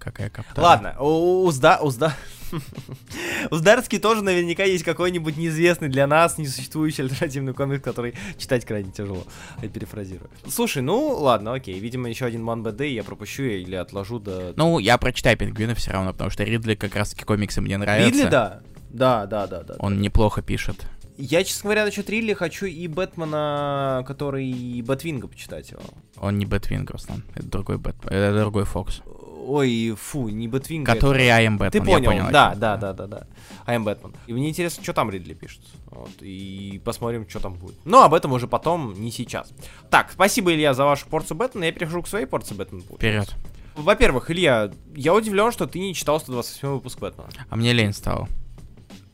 Какая 0.00 0.30
Каптара? 0.30 0.64
Ладно, 0.64 0.96
у, 0.98 1.44
у, 1.44 1.50
Зда... 1.50 1.78
у, 1.82 1.90
Зда... 1.90 2.16
У 3.50 3.56
Здарски 3.56 3.98
тоже 3.98 4.22
наверняка 4.22 4.64
есть 4.64 4.84
какой-нибудь 4.84 5.36
неизвестный 5.36 5.88
для 5.88 6.06
нас 6.06 6.38
несуществующий 6.38 7.04
альтернативный 7.04 7.54
комикс, 7.54 7.82
который 7.82 8.14
читать 8.38 8.64
крайне 8.64 8.90
тяжело. 8.90 9.24
Я 9.62 9.68
перефразирую. 9.68 10.30
Слушай, 10.48 10.82
ну 10.82 11.08
ладно, 11.08 11.54
окей. 11.54 11.78
Видимо, 11.78 12.08
еще 12.08 12.26
один 12.26 12.42
One 12.42 12.62
Bad 12.62 12.72
Day 12.72 12.82
я 12.82 13.04
пропущу 13.04 13.42
или 13.42 13.74
отложу 13.74 14.18
до... 14.18 14.52
Ну, 14.56 14.78
я 14.78 14.98
прочитаю 14.98 15.36
Пингвина 15.36 15.74
все 15.74 15.92
равно, 15.92 16.12
потому 16.12 16.30
что 16.30 16.44
Ридли 16.44 16.74
как 16.74 16.94
раз-таки 16.96 17.24
комиксы 17.24 17.60
мне 17.60 17.76
нравятся. 17.76 18.10
Ридли, 18.10 18.30
да. 18.30 18.62
Да, 18.90 19.26
да, 19.26 19.46
да, 19.46 19.62
да. 19.62 19.74
Он 19.78 20.00
неплохо 20.00 20.42
пишет. 20.42 20.86
Я, 21.18 21.44
честно 21.44 21.68
говоря, 21.68 21.86
насчет 21.86 22.08
Ридли 22.10 22.34
хочу 22.34 22.66
и 22.66 22.86
Бэтмена, 22.88 24.04
который 24.06 24.82
Бэтвинга 24.82 25.28
почитать 25.28 25.70
его. 25.70 25.80
Он 26.18 26.38
не 26.38 26.44
Бэтвинг, 26.44 26.90
Руслан. 26.90 27.24
Это 27.34 27.46
другой 27.46 27.78
Бэт... 27.78 27.96
Это 28.04 28.38
другой 28.38 28.64
Фокс. 28.64 29.00
Ой, 29.36 29.94
фу, 29.96 30.28
не 30.28 30.48
Бэтвинг. 30.48 30.86
Который 30.86 31.28
I 31.28 31.46
am 31.46 31.58
Batman. 31.58 31.70
Ты 31.70 31.82
понял, 31.82 32.10
понял 32.10 32.26
да, 32.30 32.54
да, 32.54 32.76
да, 32.76 32.92
да, 32.92 33.06
да. 33.06 33.26
I 33.66 33.76
am 33.76 33.84
Batman. 33.84 34.14
И 34.26 34.32
мне 34.32 34.48
интересно, 34.48 34.82
что 34.82 34.92
там 34.92 35.10
Ридли 35.10 35.34
пишет. 35.34 35.60
Вот, 35.86 36.10
и 36.20 36.80
посмотрим, 36.84 37.28
что 37.28 37.40
там 37.40 37.54
будет. 37.54 37.76
Но 37.84 38.02
об 38.02 38.14
этом 38.14 38.32
уже 38.32 38.48
потом, 38.48 38.94
не 39.00 39.10
сейчас. 39.10 39.52
Так, 39.90 40.10
спасибо, 40.12 40.52
Илья, 40.52 40.74
за 40.74 40.84
вашу 40.84 41.06
порцию 41.06 41.36
Бэтмена. 41.36 41.64
Я 41.64 41.72
перехожу 41.72 42.02
к 42.02 42.08
своей 42.08 42.26
порции 42.26 42.54
Бэтмена. 42.54 42.82
Вперед. 42.82 43.34
Во-первых, 43.76 44.30
Илья, 44.30 44.70
я 44.94 45.14
удивлен, 45.14 45.52
что 45.52 45.66
ты 45.66 45.78
не 45.78 45.94
читал 45.94 46.18
128 46.18 46.68
выпуск 46.68 46.98
Бэтмена. 46.98 47.28
А 47.48 47.56
мне 47.56 47.72
лень 47.72 47.92
стало. 47.92 48.28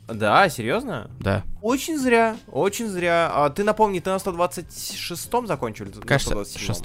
Да, 0.09 0.49
серьезно? 0.49 1.11
Да. 1.21 1.43
Очень 1.61 1.99
зря, 1.99 2.37
очень 2.49 2.88
зря. 2.88 3.31
А 3.33 3.50
ты 3.50 3.64
напомни, 3.64 4.00
ты 4.00 4.11
на 4.11 4.17
126-м 4.17 5.47
закончил? 5.47 5.87
Кажется, 6.05 6.45
126 6.45 6.85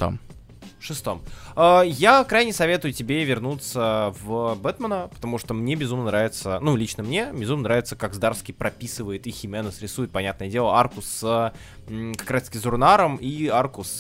шестом. 0.80 1.22
А, 1.56 1.82
я 1.82 2.24
крайне 2.24 2.54
советую 2.54 2.94
тебе 2.94 3.24
вернуться 3.24 4.14
в 4.22 4.56
Бэтмена, 4.56 5.10
потому 5.14 5.38
что 5.38 5.54
мне 5.54 5.76
безумно 5.76 6.06
нравится, 6.06 6.60
ну, 6.62 6.76
лично 6.76 7.04
мне 7.04 7.30
безумно 7.34 7.64
нравится, 7.64 7.96
как 7.96 8.14
Здарский 8.14 8.54
прописывает 8.54 9.28
и 9.28 9.32
Хименес 9.32 9.82
рисует, 9.82 10.12
понятное 10.12 10.50
дело, 10.50 10.78
арку 10.78 11.02
с 11.02 11.54
как 12.18 12.32
раз 12.32 12.44
таки 12.44 12.58
Зурнаром 12.58 13.16
и 13.16 13.48
арку 13.48 13.84
с 13.84 14.00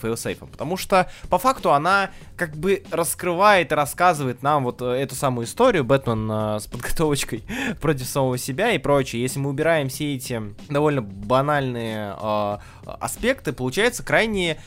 Фейлсейфом. 0.00 0.48
Потому 0.48 0.76
что, 0.76 1.08
по 1.28 1.38
факту, 1.38 1.72
она 1.72 2.10
как 2.36 2.56
бы 2.56 2.82
раскрывает 2.90 3.72
и 3.72 3.74
рассказывает 3.74 4.42
нам 4.42 4.64
вот 4.64 4.82
э, 4.82 4.86
эту 4.86 5.14
самую 5.14 5.46
историю, 5.46 5.84
Бэтмен 5.84 6.30
э, 6.30 6.60
с 6.60 6.66
подготовочкой 6.66 7.44
против 7.80 8.06
самого 8.06 8.38
себя 8.38 8.72
и 8.72 8.78
прочее. 8.78 9.22
Если 9.22 9.38
мы 9.38 9.50
убираем 9.50 9.88
все 9.88 10.14
эти 10.14 10.42
довольно 10.68 11.02
банальные 11.02 12.14
э, 12.20 12.58
аспекты, 12.84 13.52
получается 13.52 14.02
крайне 14.02 14.58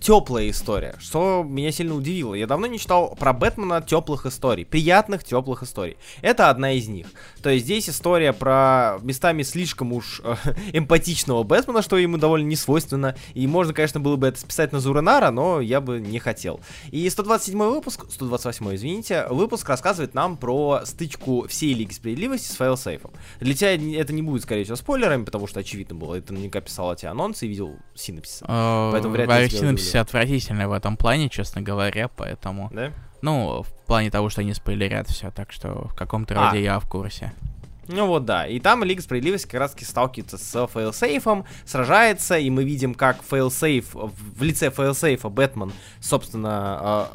теплая 0.00 0.50
история, 0.50 0.94
что 0.98 1.44
меня 1.46 1.72
сильно 1.72 1.94
удивило. 1.94 2.34
Я 2.34 2.46
давно 2.46 2.66
не 2.66 2.78
читал 2.78 3.14
про 3.16 3.32
Бэтмена 3.32 3.82
теплых 3.82 4.26
историй, 4.26 4.64
приятных 4.64 5.24
теплых 5.24 5.62
историй. 5.62 5.96
Это 6.22 6.50
одна 6.50 6.72
из 6.72 6.88
них. 6.88 7.06
То 7.42 7.50
есть 7.50 7.64
здесь 7.64 7.88
история 7.88 8.32
про 8.32 8.98
местами 9.02 9.42
слишком 9.42 9.92
уж 9.92 10.20
э, 10.24 10.36
эмпатичного 10.72 11.42
Бэтмена, 11.42 11.82
что 11.82 11.96
ему 11.96 12.18
довольно 12.18 12.46
не 12.46 12.56
свойственно. 12.56 13.16
И 13.34 13.46
можно, 13.46 13.72
конечно, 13.72 14.00
было 14.00 14.16
бы 14.16 14.28
это 14.28 14.40
списать 14.40 14.72
на 14.72 14.80
Зуранара, 14.80 15.30
но 15.30 15.60
я 15.60 15.80
бы 15.80 16.00
не 16.00 16.18
хотел. 16.18 16.60
И 16.90 17.08
127 17.08 17.58
выпуск, 17.58 18.06
128, 18.10 18.74
извините, 18.74 19.26
выпуск 19.28 19.68
рассказывает 19.68 20.14
нам 20.14 20.36
про 20.36 20.82
стычку 20.84 21.46
всей 21.48 21.74
Лиги 21.74 21.92
Справедливости 21.92 22.50
с 22.50 22.56
файлсейфом. 22.56 23.12
Для 23.40 23.54
тебя 23.54 23.74
это 24.00 24.12
не 24.12 24.22
будет, 24.22 24.42
скорее 24.42 24.64
всего, 24.64 24.76
спойлерами, 24.76 25.24
потому 25.24 25.46
что 25.46 25.60
очевидно 25.60 25.94
было. 25.94 26.14
Это 26.14 26.32
наверняка 26.32 26.60
писал 26.60 26.92
эти 26.92 27.06
анонсы 27.06 27.46
и 27.46 27.48
видел 27.48 27.76
синопсисы. 27.94 28.44
Поэтому 28.46 29.14
вряд 29.14 29.28
ли 29.28 29.34
синопсисы 29.78 29.96
отвратительные 29.96 30.68
в 30.68 30.72
этом 30.72 30.96
плане, 30.96 31.28
честно 31.28 31.62
говоря, 31.62 32.08
поэтому... 32.08 32.70
Да? 32.72 32.92
Ну, 33.22 33.62
в 33.62 33.86
плане 33.86 34.10
того, 34.10 34.28
что 34.28 34.42
они 34.42 34.52
спойлерят 34.52 35.08
все, 35.08 35.30
так 35.30 35.50
что 35.52 35.88
в 35.88 35.94
каком-то 35.94 36.34
роде 36.34 36.58
а. 36.58 36.60
я 36.60 36.78
в 36.78 36.88
курсе. 36.88 37.32
Ну 37.88 38.06
вот 38.06 38.24
да, 38.24 38.46
и 38.46 38.60
там 38.60 38.82
Лига 38.82 39.02
Справедливости 39.02 39.46
как 39.46 39.60
раз 39.60 39.72
таки 39.72 39.84
сталкивается 39.84 40.38
с 40.38 40.66
фейлсейфом, 40.66 41.44
сражается, 41.66 42.38
и 42.38 42.48
мы 42.48 42.64
видим, 42.64 42.94
как 42.94 43.22
фейлсейф, 43.22 43.94
в 43.94 44.42
лице 44.42 44.70
фейлсейфа 44.70 45.28
Бэтмен, 45.28 45.72
собственно, 46.00 47.08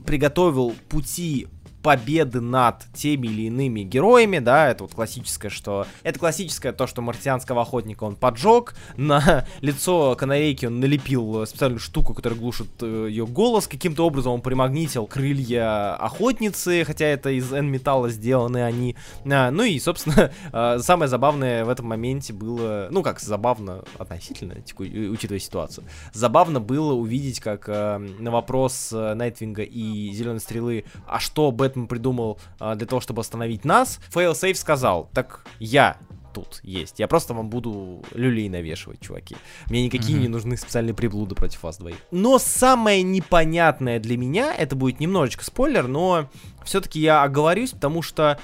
приготовил 0.04 0.74
пути 0.88 1.48
победы 1.86 2.40
над 2.40 2.84
теми 2.94 3.28
или 3.28 3.42
иными 3.42 3.82
героями, 3.82 4.40
да, 4.40 4.68
это 4.68 4.82
вот 4.82 4.92
классическое, 4.92 5.52
что... 5.52 5.86
Это 6.02 6.18
классическое 6.18 6.72
то, 6.72 6.88
что 6.88 7.00
марсианского 7.00 7.62
охотника 7.62 8.02
он 8.02 8.16
поджег, 8.16 8.74
на 8.96 9.46
лицо 9.60 10.16
канарейки 10.16 10.66
он 10.66 10.80
налепил 10.80 11.46
специальную 11.46 11.78
штуку, 11.78 12.12
которая 12.12 12.36
глушит 12.36 12.66
э, 12.80 13.06
ее 13.08 13.24
голос, 13.24 13.68
каким-то 13.68 14.04
образом 14.04 14.32
он 14.32 14.40
примагнитил 14.40 15.06
крылья 15.06 15.94
охотницы, 15.94 16.82
хотя 16.84 17.06
это 17.06 17.30
из 17.30 17.52
N-металла 17.52 18.08
сделаны 18.08 18.64
они. 18.64 18.96
А, 19.24 19.52
ну 19.52 19.62
и, 19.62 19.78
собственно, 19.78 20.32
э, 20.52 20.78
самое 20.82 21.08
забавное 21.08 21.64
в 21.64 21.68
этом 21.68 21.86
моменте 21.86 22.32
было, 22.32 22.88
ну 22.90 23.04
как 23.04 23.20
забавно 23.20 23.84
относительно, 23.96 24.56
учитывая 24.76 25.38
ситуацию, 25.38 25.84
забавно 26.12 26.58
было 26.58 26.94
увидеть, 26.94 27.38
как 27.38 27.68
э, 27.68 27.98
на 27.98 28.32
вопрос 28.32 28.90
э, 28.92 29.14
Найтвинга 29.14 29.62
и 29.62 30.10
Зеленой 30.10 30.40
Стрелы, 30.40 30.84
а 31.06 31.20
что 31.20 31.52
Бэтмен 31.52 31.75
Бэтмен 31.76 31.86
придумал 31.86 32.38
а, 32.58 32.74
для 32.74 32.86
того, 32.86 33.00
чтобы 33.00 33.20
остановить 33.20 33.64
нас, 33.64 34.00
Failsafe 34.12 34.54
сказал, 34.54 35.10
так 35.12 35.44
я 35.58 35.98
тут 36.32 36.60
есть. 36.62 36.98
Я 36.98 37.08
просто 37.08 37.34
вам 37.34 37.48
буду 37.48 38.02
люлей 38.12 38.48
навешивать, 38.48 39.00
чуваки. 39.00 39.36
Мне 39.70 39.84
никакие 39.84 40.18
mm-hmm. 40.18 40.22
не 40.22 40.28
нужны 40.28 40.56
специальные 40.56 40.94
приблуды 40.94 41.34
против 41.34 41.62
вас 41.62 41.78
двоих. 41.78 41.96
Но 42.10 42.38
самое 42.38 43.02
непонятное 43.02 43.98
для 44.00 44.18
меня, 44.18 44.54
это 44.54 44.76
будет 44.76 45.00
немножечко 45.00 45.44
спойлер, 45.44 45.86
но 45.86 46.28
все-таки 46.64 47.00
я 47.00 47.22
оговорюсь, 47.22 47.70
потому 47.70 48.02
что 48.02 48.38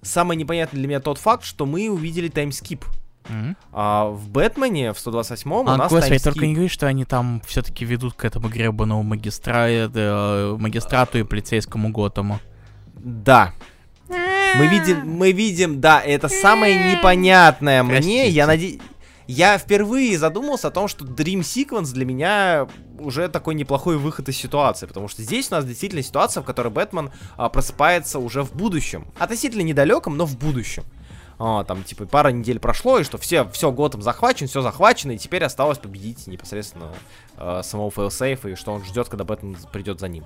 самое 0.00 0.38
непонятное 0.38 0.78
для 0.78 0.88
меня 0.88 1.00
тот 1.00 1.18
факт, 1.18 1.44
что 1.44 1.66
мы 1.66 1.90
увидели 1.90 2.28
таймскип. 2.28 2.84
Mm-hmm. 3.28 3.56
А 3.72 4.06
в 4.06 4.28
Бэтмене, 4.28 4.92
в 4.92 4.96
128-м, 4.96 5.68
а, 5.68 5.74
у 5.74 5.76
нас 5.76 5.92
господи, 5.92 6.22
только 6.22 6.46
не 6.46 6.54
говори, 6.54 6.68
что 6.68 6.86
они 6.86 7.04
там 7.04 7.42
все-таки 7.46 7.84
ведут 7.84 8.14
к 8.14 8.24
этому 8.24 8.48
гребаному 8.48 9.02
магистра... 9.02 9.68
э, 9.68 10.56
магистрату 10.58 11.18
и 11.18 11.22
полицейскому 11.22 11.90
Готому. 11.90 12.40
Да. 12.96 13.52
Мы 14.08 14.68
видим, 14.68 15.08
мы 15.08 15.32
видим, 15.32 15.80
да, 15.80 16.00
это 16.00 16.28
самое 16.28 16.94
непонятное 16.94 17.82
мне. 17.82 18.28
Я 18.28 18.46
надеюсь... 18.46 18.80
Я 19.26 19.58
впервые 19.58 20.16
задумался 20.18 20.68
о 20.68 20.70
том, 20.70 20.86
что 20.86 21.04
Dream 21.04 21.40
Sequence 21.40 21.92
для 21.92 22.04
меня 22.04 22.68
уже 22.98 23.28
такой 23.28 23.56
неплохой 23.56 23.98
выход 23.98 24.28
из 24.28 24.36
ситуации, 24.36 24.86
потому 24.86 25.08
что 25.08 25.22
здесь 25.22 25.50
у 25.50 25.56
нас 25.56 25.64
действительно 25.64 26.02
ситуация, 26.02 26.42
в 26.42 26.46
которой 26.46 26.68
Бэтмен 26.68 27.10
а, 27.36 27.48
просыпается 27.48 28.20
уже 28.20 28.44
в 28.44 28.54
будущем. 28.54 29.08
Относительно 29.18 29.62
недалеком, 29.62 30.16
но 30.16 30.26
в 30.26 30.38
будущем. 30.38 30.84
А, 31.38 31.64
там, 31.64 31.82
типа, 31.82 32.06
пара 32.06 32.28
недель 32.28 32.60
прошло, 32.60 32.98
и 32.98 33.04
что 33.04 33.18
все, 33.18 33.48
все 33.50 33.72
Готэм 33.72 34.00
захвачен, 34.00 34.46
все 34.46 34.62
захвачено, 34.62 35.12
и 35.12 35.18
теперь 35.18 35.42
осталось 35.42 35.78
победить 35.78 36.26
непосредственно 36.28 36.92
э, 37.36 37.62
самого 37.64 37.90
фейлсейфа, 37.90 38.50
и 38.50 38.54
что 38.54 38.72
он 38.72 38.84
ждет, 38.84 39.08
когда 39.08 39.24
Бэтмен 39.24 39.56
придет 39.72 39.98
за 39.98 40.08
ним. 40.08 40.24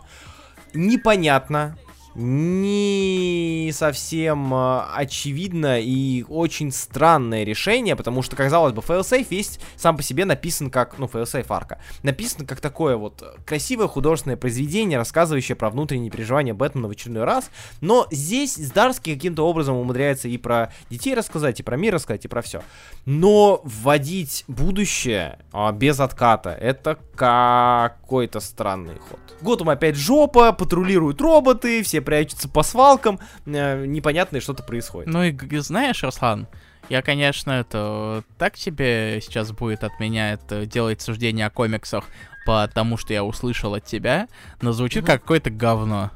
Непонятно, 0.74 1.76
не 2.20 3.70
совсем 3.72 4.52
э, 4.52 4.82
очевидно 4.94 5.80
и 5.80 6.24
очень 6.28 6.70
странное 6.70 7.44
решение, 7.44 7.96
потому 7.96 8.22
что, 8.22 8.36
казалось 8.36 8.72
бы, 8.72 8.82
failsafe 8.82 9.26
есть 9.30 9.60
сам 9.76 9.96
по 9.96 10.02
себе 10.02 10.24
написан 10.24 10.70
как, 10.70 10.98
ну, 10.98 11.06
failsafe 11.06 11.46
арка, 11.48 11.80
написан 12.02 12.46
как 12.46 12.60
такое 12.60 12.96
вот 12.96 13.24
красивое 13.46 13.88
художественное 13.88 14.36
произведение, 14.36 14.98
рассказывающее 14.98 15.56
про 15.56 15.70
внутренние 15.70 16.10
переживания 16.10 16.54
Бэтмена 16.54 16.88
в 16.88 16.90
очередной 16.90 17.24
раз, 17.24 17.50
но 17.80 18.06
здесь 18.10 18.56
Здарский 18.56 19.14
каким-то 19.14 19.46
образом 19.46 19.76
умудряется 19.76 20.28
и 20.28 20.36
про 20.36 20.72
детей 20.90 21.14
рассказать, 21.14 21.60
и 21.60 21.62
про 21.62 21.76
мир 21.76 21.94
рассказать, 21.94 22.24
и 22.24 22.28
про 22.28 22.42
все. 22.42 22.62
Но 23.06 23.62
вводить 23.64 24.44
будущее 24.46 25.38
а, 25.52 25.72
без 25.72 26.00
отката, 26.00 26.50
это 26.50 26.98
какой-то 27.16 28.40
странный 28.40 28.98
ход. 28.98 29.29
Готэм 29.42 29.70
опять 29.70 29.96
жопа, 29.96 30.52
патрулируют 30.52 31.20
роботы, 31.20 31.82
все 31.82 32.00
прячутся 32.00 32.48
по 32.48 32.62
свалкам, 32.62 33.18
э, 33.46 33.84
непонятно 33.86 34.40
что-то 34.40 34.62
происходит. 34.62 35.12
Ну 35.12 35.22
и 35.24 35.58
знаешь, 35.58 36.02
Руслан, 36.02 36.46
я, 36.88 37.02
конечно, 37.02 37.52
это 37.52 38.24
так 38.38 38.56
тебе 38.56 39.20
сейчас 39.22 39.52
будет 39.52 39.84
от 39.84 39.98
меня 40.00 40.32
это 40.32 40.66
делать 40.66 41.00
суждение 41.00 41.46
о 41.46 41.50
комиксах 41.50 42.04
по 42.44 42.66
тому, 42.68 42.96
что 42.96 43.12
я 43.12 43.22
услышал 43.22 43.74
от 43.74 43.84
тебя, 43.84 44.28
но 44.60 44.72
звучит 44.72 45.04
mm-hmm. 45.04 45.06
как 45.06 45.22
какое-то 45.22 45.50
говно 45.50 46.10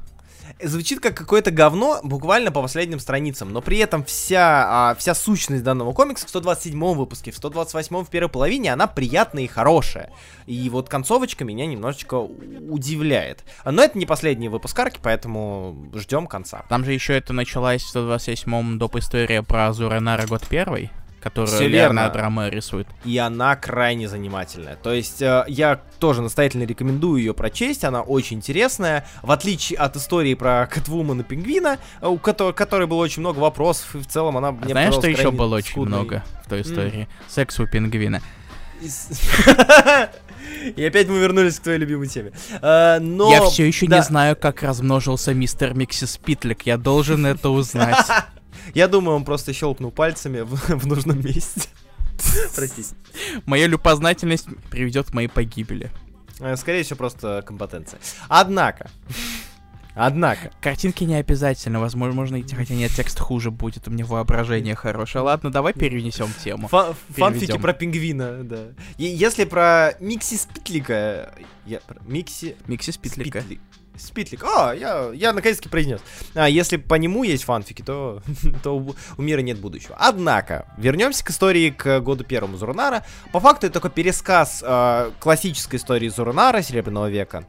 звучит 0.61 0.99
как 0.99 1.15
какое-то 1.15 1.51
говно 1.51 1.99
буквально 2.03 2.51
по 2.51 2.61
последним 2.61 2.99
страницам, 2.99 3.51
но 3.51 3.61
при 3.61 3.77
этом 3.77 4.03
вся, 4.03 4.65
а, 4.67 4.95
вся 4.95 5.15
сущность 5.15 5.63
данного 5.63 5.93
комикса 5.93 6.25
в 6.25 6.29
127 6.29 6.93
выпуске, 6.93 7.31
в 7.31 7.37
128 7.37 8.03
в 8.03 8.09
первой 8.09 8.29
половине, 8.29 8.73
она 8.73 8.87
приятная 8.87 9.43
и 9.43 9.47
хорошая. 9.47 10.11
И 10.45 10.69
вот 10.69 10.89
концовочка 10.89 11.43
меня 11.43 11.65
немножечко 11.65 12.15
удивляет. 12.15 13.43
Но 13.63 13.83
это 13.83 13.97
не 13.97 14.05
последний 14.05 14.49
выпуск 14.49 14.77
арки, 14.79 14.99
поэтому 15.01 15.89
ждем 15.93 16.27
конца. 16.27 16.63
Там 16.69 16.85
же 16.85 16.93
еще 16.93 17.17
это 17.17 17.33
началась 17.33 17.83
в 17.83 17.95
127-м 17.95 18.77
доп. 18.77 18.95
история 18.95 19.43
про 19.43 19.73
Зуренара 19.73 20.25
год 20.27 20.45
первый 20.47 20.91
которую 21.25 21.47
Все 21.47 21.67
верно 21.67 22.07
драма 22.11 22.49
рисует. 22.49 22.87
И 23.03 23.17
она 23.17 23.55
крайне 23.55 24.07
занимательная. 24.07 24.75
То 24.75 24.93
есть 24.93 25.23
э, 25.23 25.43
я 25.47 25.81
тоже 25.97 26.21
настоятельно 26.21 26.65
рекомендую 26.65 27.17
ее 27.17 27.33
прочесть, 27.33 27.83
она 27.83 28.03
очень 28.03 28.37
интересная. 28.37 29.07
В 29.23 29.31
отличие 29.31 29.79
от 29.79 29.95
истории 29.95 30.35
про 30.35 30.67
Кэтвумен 30.67 31.21
и 31.21 31.23
Пингвина, 31.23 31.79
э, 31.99 32.07
у 32.07 32.19
которой, 32.19 32.53
которой 32.53 32.85
было 32.85 33.01
очень 33.01 33.21
много 33.21 33.39
вопросов, 33.39 33.95
и 33.95 33.97
в 33.97 34.05
целом 34.05 34.37
она 34.37 34.51
мне 34.51 34.69
Знаешь, 34.69 34.93
что 34.93 35.07
еще 35.07 35.31
было 35.31 35.55
очень 35.55 35.81
много 35.81 36.23
в 36.45 36.49
той 36.49 36.61
истории? 36.61 37.07
Mm. 37.09 37.27
Секс 37.27 37.59
у 37.59 37.65
Пингвина. 37.65 38.21
И 40.75 40.83
опять 40.83 41.07
мы 41.07 41.17
вернулись 41.17 41.59
к 41.59 41.63
твоей 41.63 41.79
любимой 41.79 42.07
теме. 42.07 42.33
А, 42.61 42.99
но... 42.99 43.31
Я 43.31 43.43
все 43.45 43.65
еще 43.65 43.87
да. 43.87 43.97
не 43.97 44.03
знаю, 44.03 44.35
как 44.35 44.61
размножился 44.61 45.33
мистер 45.33 45.73
Миксис 45.73 46.17
Питлик. 46.17 46.67
Я 46.67 46.77
должен 46.77 47.25
это 47.25 47.49
узнать. 47.49 48.05
Я 48.73 48.87
думаю, 48.87 49.17
он 49.17 49.25
просто 49.25 49.53
щелкнул 49.53 49.91
пальцами 49.91 50.41
в, 50.41 50.55
в 50.67 50.87
нужном 50.87 51.23
месте. 51.23 51.69
Моя 53.45 53.67
любознательность 53.67 54.47
приведет 54.69 55.07
к 55.07 55.13
моей 55.13 55.27
погибели. 55.27 55.91
Э, 56.39 56.55
скорее 56.55 56.83
всего, 56.83 56.97
просто 56.97 57.43
компетенция. 57.45 57.99
Однако, 58.27 58.89
Однако. 59.95 60.51
Картинки 60.61 61.05
не 61.05 61.15
обязательно, 61.15 61.79
возможно, 61.79 62.37
хотя 62.53 62.75
нет, 62.75 62.91
текст 62.91 63.17
хуже 63.17 63.49
будет, 63.49 63.87
у 63.87 63.91
меня 63.91 64.05
воображение 64.05 64.75
хорошее. 64.75 65.23
Ладно, 65.23 65.51
давай 65.51 65.73
перенесем 65.73 66.27
тему. 66.43 66.67
Фа 66.67 66.93
фанфики 67.09 67.57
про 67.57 67.71
пингвина, 67.73 68.43
да. 68.43 68.67
И 68.97 69.05
если 69.05 69.45
про 69.45 69.93
Микси 70.01 70.35
Спитлика... 70.35 71.33
Я... 71.65 71.79
Микси... 72.05 72.57
Микси 72.67 72.91
Спитлика. 72.91 73.39
Спитли... 73.39 73.59
Спитлик. 73.97 74.43
А, 74.43 74.73
я, 74.73 75.11
я 75.13 75.33
наконец-таки 75.33 75.69
произнес. 75.69 76.01
А, 76.33 76.49
если 76.49 76.77
по 76.77 76.95
нему 76.95 77.23
есть 77.23 77.43
фанфики, 77.43 77.81
то, 77.81 78.21
то 78.63 78.77
у, 78.77 78.95
у 79.17 79.21
мира 79.21 79.41
нет 79.41 79.59
будущего. 79.59 79.95
Однако, 79.99 80.65
вернемся 80.77 81.23
к 81.23 81.29
истории 81.29 81.69
к 81.69 81.99
году 82.01 82.23
первому 82.23 82.57
Зур-Эн-Арра. 82.57 83.05
По 83.31 83.39
факту 83.39 83.67
это 83.67 83.75
такой 83.75 83.91
пересказ 83.91 84.63
э, 84.65 85.11
классической 85.19 85.77
истории 85.77 86.09
Зур-Эн-Арра 86.09 86.61
Серебряного 86.61 87.09
века. 87.09 87.45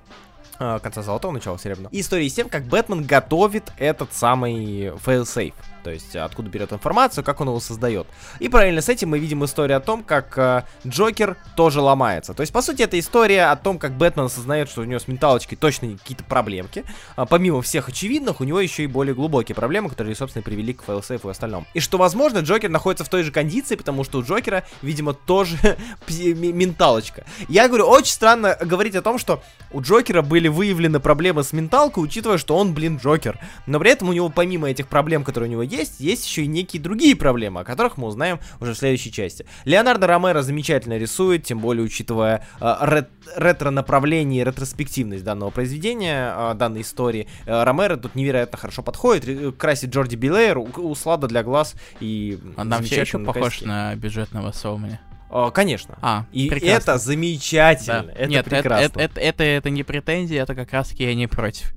э, 0.58 0.78
конца 0.82 1.02
золотого, 1.02 1.32
начала 1.32 1.58
серебряного. 1.58 1.92
И 1.92 2.00
история 2.00 2.28
с 2.28 2.34
тем, 2.34 2.48
как 2.48 2.64
Бэтмен 2.64 3.04
готовит 3.04 3.72
этот 3.78 4.12
самый 4.12 4.92
фейл-сейф 5.04 5.54
то 5.86 5.92
есть 5.92 6.16
откуда 6.16 6.50
берет 6.50 6.72
информацию, 6.72 7.22
как 7.22 7.40
он 7.40 7.46
его 7.46 7.60
создает. 7.60 8.08
И 8.40 8.48
параллельно 8.48 8.82
с 8.82 8.88
этим 8.88 9.10
мы 9.10 9.20
видим 9.20 9.44
историю 9.44 9.76
о 9.76 9.80
том, 9.80 10.02
как 10.02 10.36
э, 10.36 10.64
Джокер 10.84 11.36
тоже 11.54 11.80
ломается. 11.80 12.34
То 12.34 12.40
есть, 12.40 12.52
по 12.52 12.60
сути, 12.60 12.82
это 12.82 12.98
история 12.98 13.44
о 13.44 13.54
том, 13.54 13.78
как 13.78 13.92
Бэтмен 13.92 14.24
осознает, 14.24 14.68
что 14.68 14.80
у 14.80 14.84
него 14.84 14.98
с 14.98 15.06
менталочкой 15.06 15.56
точно 15.56 15.96
какие-то 15.96 16.24
проблемки. 16.24 16.84
А, 17.14 17.24
помимо 17.24 17.62
всех 17.62 17.88
очевидных, 17.88 18.40
у 18.40 18.44
него 18.44 18.58
еще 18.58 18.82
и 18.82 18.88
более 18.88 19.14
глубокие 19.14 19.54
проблемы, 19.54 19.88
которые, 19.88 20.16
собственно, 20.16 20.42
привели 20.42 20.74
к 20.74 20.82
фейлсейфу 20.82 21.28
и 21.28 21.30
остальном. 21.30 21.68
И 21.72 21.78
что, 21.78 21.98
возможно, 21.98 22.40
Джокер 22.40 22.68
находится 22.68 23.04
в 23.04 23.08
той 23.08 23.22
же 23.22 23.30
кондиции, 23.30 23.76
потому 23.76 24.02
что 24.02 24.18
у 24.18 24.24
Джокера, 24.24 24.64
видимо, 24.82 25.14
тоже 25.14 25.56
менталочка. 26.08 27.24
Я 27.46 27.68
говорю, 27.68 27.86
очень 27.86 28.12
странно 28.12 28.58
говорить 28.60 28.96
о 28.96 29.02
том, 29.02 29.20
что 29.20 29.40
у 29.70 29.82
Джокера 29.82 30.22
были 30.22 30.48
выявлены 30.48 30.98
проблемы 30.98 31.44
с 31.44 31.52
менталкой, 31.52 32.02
учитывая, 32.02 32.38
что 32.38 32.56
он, 32.56 32.74
блин, 32.74 32.98
Джокер. 33.00 33.38
Но 33.66 33.78
при 33.78 33.92
этом 33.92 34.08
у 34.08 34.12
него, 34.12 34.30
помимо 34.30 34.68
этих 34.68 34.88
проблем, 34.88 35.22
которые 35.22 35.48
у 35.48 35.52
него 35.52 35.62
есть, 35.62 35.75
есть, 35.76 36.00
есть 36.00 36.26
еще 36.26 36.42
и 36.42 36.46
некие 36.46 36.82
другие 36.82 37.16
проблемы, 37.16 37.60
о 37.60 37.64
которых 37.64 37.96
мы 37.96 38.06
узнаем 38.08 38.40
уже 38.60 38.74
в 38.74 38.78
следующей 38.78 39.12
части. 39.12 39.46
Леонардо 39.64 40.06
Ромеро 40.06 40.42
замечательно 40.42 40.98
рисует, 40.98 41.44
тем 41.44 41.58
более 41.58 41.84
учитывая 41.84 42.46
э, 42.60 42.74
рет 42.82 43.10
ретро-направление 43.36 44.42
и 44.42 44.44
ретроспективность 44.44 45.24
данного 45.24 45.50
произведения, 45.50 46.32
э, 46.36 46.54
данной 46.54 46.82
истории. 46.82 47.28
Э, 47.46 47.64
Ромеро 47.64 47.96
тут 47.96 48.14
невероятно 48.14 48.58
хорошо 48.58 48.82
подходит, 48.82 49.56
красит 49.56 49.90
Джорди 49.90 50.16
Билейр, 50.16 50.58
услада 50.58 51.28
для 51.28 51.42
глаз 51.42 51.74
и... 52.00 52.38
Он 52.56 52.70
там 52.70 52.82
все 52.82 53.00
еще 53.00 53.18
похож 53.18 53.62
на 53.62 53.94
бюджетного 53.96 54.52
Соумани. 54.52 55.00
О, 55.28 55.50
конечно. 55.50 55.98
А, 56.00 56.24
и 56.32 56.48
прекрасно. 56.48 56.92
это 56.92 56.98
замечательно. 56.98 58.04
Да. 58.04 58.12
Это 58.12 58.30
Нет, 58.30 58.44
прекрасно. 58.44 58.84
Это, 58.84 59.00
это, 59.00 59.20
это, 59.20 59.44
это 59.44 59.70
не 59.70 59.82
претензия, 59.82 60.42
это 60.42 60.54
как 60.54 60.72
раз 60.72 60.92
я 60.92 61.14
не 61.14 61.26
против. 61.26 61.72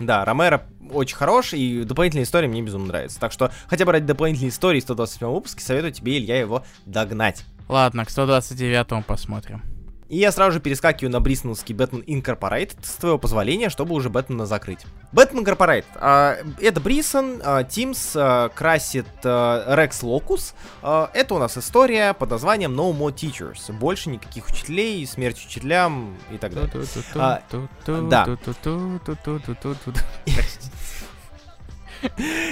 Да, 0.00 0.24
Ромеро 0.24 0.66
очень 0.90 1.16
хорош, 1.16 1.52
и 1.54 1.84
дополнительная 1.84 2.24
история 2.24 2.48
мне 2.48 2.62
безумно 2.62 2.88
нравится. 2.88 3.20
Так 3.20 3.32
что 3.32 3.50
хотя 3.66 3.84
бы 3.84 3.92
ради 3.92 4.06
дополнительной 4.06 4.50
истории 4.50 4.80
127 4.80 5.28
выпуске 5.28 5.62
советую 5.62 5.92
тебе, 5.92 6.18
Илья, 6.18 6.38
его 6.38 6.64
догнать. 6.86 7.44
Ладно, 7.68 8.04
к 8.04 8.10
129 8.10 9.06
посмотрим. 9.06 9.73
И 10.14 10.18
я 10.18 10.30
сразу 10.30 10.52
же 10.52 10.60
перескакиваю 10.60 11.10
на 11.10 11.18
брисновский 11.18 11.74
Batman 11.74 12.04
Incorporated 12.04 12.76
с 12.84 12.94
твоего 12.94 13.18
позволения, 13.18 13.68
чтобы 13.68 13.96
уже 13.96 14.10
Бэтмена 14.10 14.46
закрыть. 14.46 14.78
Batman 15.12 15.44
Incorporated. 15.44 15.86
А, 15.96 16.36
это 16.60 16.80
Брисон, 16.80 17.40
а, 17.42 17.64
Тимс 17.64 18.12
а, 18.14 18.48
красит 18.50 19.08
а, 19.24 19.74
Рекс 19.74 20.04
Локус. 20.04 20.54
А, 20.82 21.10
это 21.14 21.34
у 21.34 21.40
нас 21.40 21.58
история 21.58 22.14
под 22.14 22.30
названием 22.30 22.78
No 22.78 22.96
More 22.96 23.12
Teachers. 23.12 23.72
Больше 23.72 24.08
никаких 24.08 24.46
учителей, 24.48 25.04
смерть 25.04 25.44
учителям 25.44 26.16
и 26.30 26.38
так 26.38 26.54
далее. 26.54 26.70
А, 27.16 27.42
да. 27.88 28.38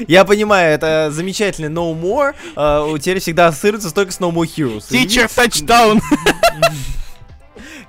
Я 0.09 0.25
понимаю, 0.25 0.75
это 0.75 1.11
замечательный 1.13 1.69
No 1.69 1.95
More. 1.95 2.35
Uh, 2.57 2.91
у 2.91 2.99
тебя 2.99 3.21
всегда 3.21 3.47
ассоциируется 3.47 3.95
только 3.95 4.11
с 4.11 4.19
No 4.19 4.33
More 4.33 4.49
Heroes. 4.53 4.91
Teacher 4.91 5.29
Touchdown! 5.29 6.01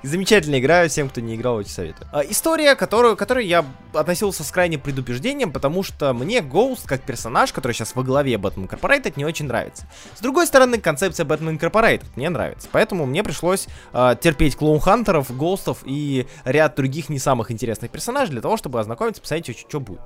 Замечательная 0.04 0.58
игра, 0.58 0.86
всем, 0.86 1.08
кто 1.08 1.22
не 1.22 1.34
играл, 1.34 1.56
очень 1.56 1.70
советую. 1.70 2.06
А, 2.12 2.20
история, 2.20 2.74
которую, 2.74 3.16
которой 3.16 3.46
я 3.46 3.64
относился 3.94 4.44
с 4.44 4.50
крайним 4.50 4.78
предупреждением, 4.80 5.50
потому 5.50 5.82
что 5.82 6.12
мне 6.12 6.40
Ghost, 6.40 6.80
как 6.84 7.00
персонаж, 7.00 7.54
который 7.54 7.72
сейчас 7.72 7.94
во 7.94 8.02
главе 8.02 8.34
Batman 8.34 8.68
Incorporated, 8.68 9.14
не 9.16 9.24
очень 9.24 9.46
нравится. 9.46 9.86
С 10.14 10.20
другой 10.20 10.46
стороны, 10.46 10.78
концепция 10.78 11.24
Batman 11.24 11.58
Incorporated 11.58 12.04
мне 12.16 12.28
нравится, 12.28 12.68
поэтому 12.70 13.06
мне 13.06 13.24
пришлось 13.24 13.66
э, 13.94 14.16
терпеть 14.20 14.56
клоун-хантеров, 14.56 15.34
Гостов 15.34 15.78
и 15.86 16.26
ряд 16.44 16.74
других 16.74 17.08
не 17.08 17.18
самых 17.18 17.50
интересных 17.50 17.90
персонажей 17.90 18.32
для 18.32 18.42
того, 18.42 18.58
чтобы 18.58 18.80
ознакомиться, 18.80 19.22
посмотреть, 19.22 19.58
что 19.58 19.80
будет. 19.80 20.00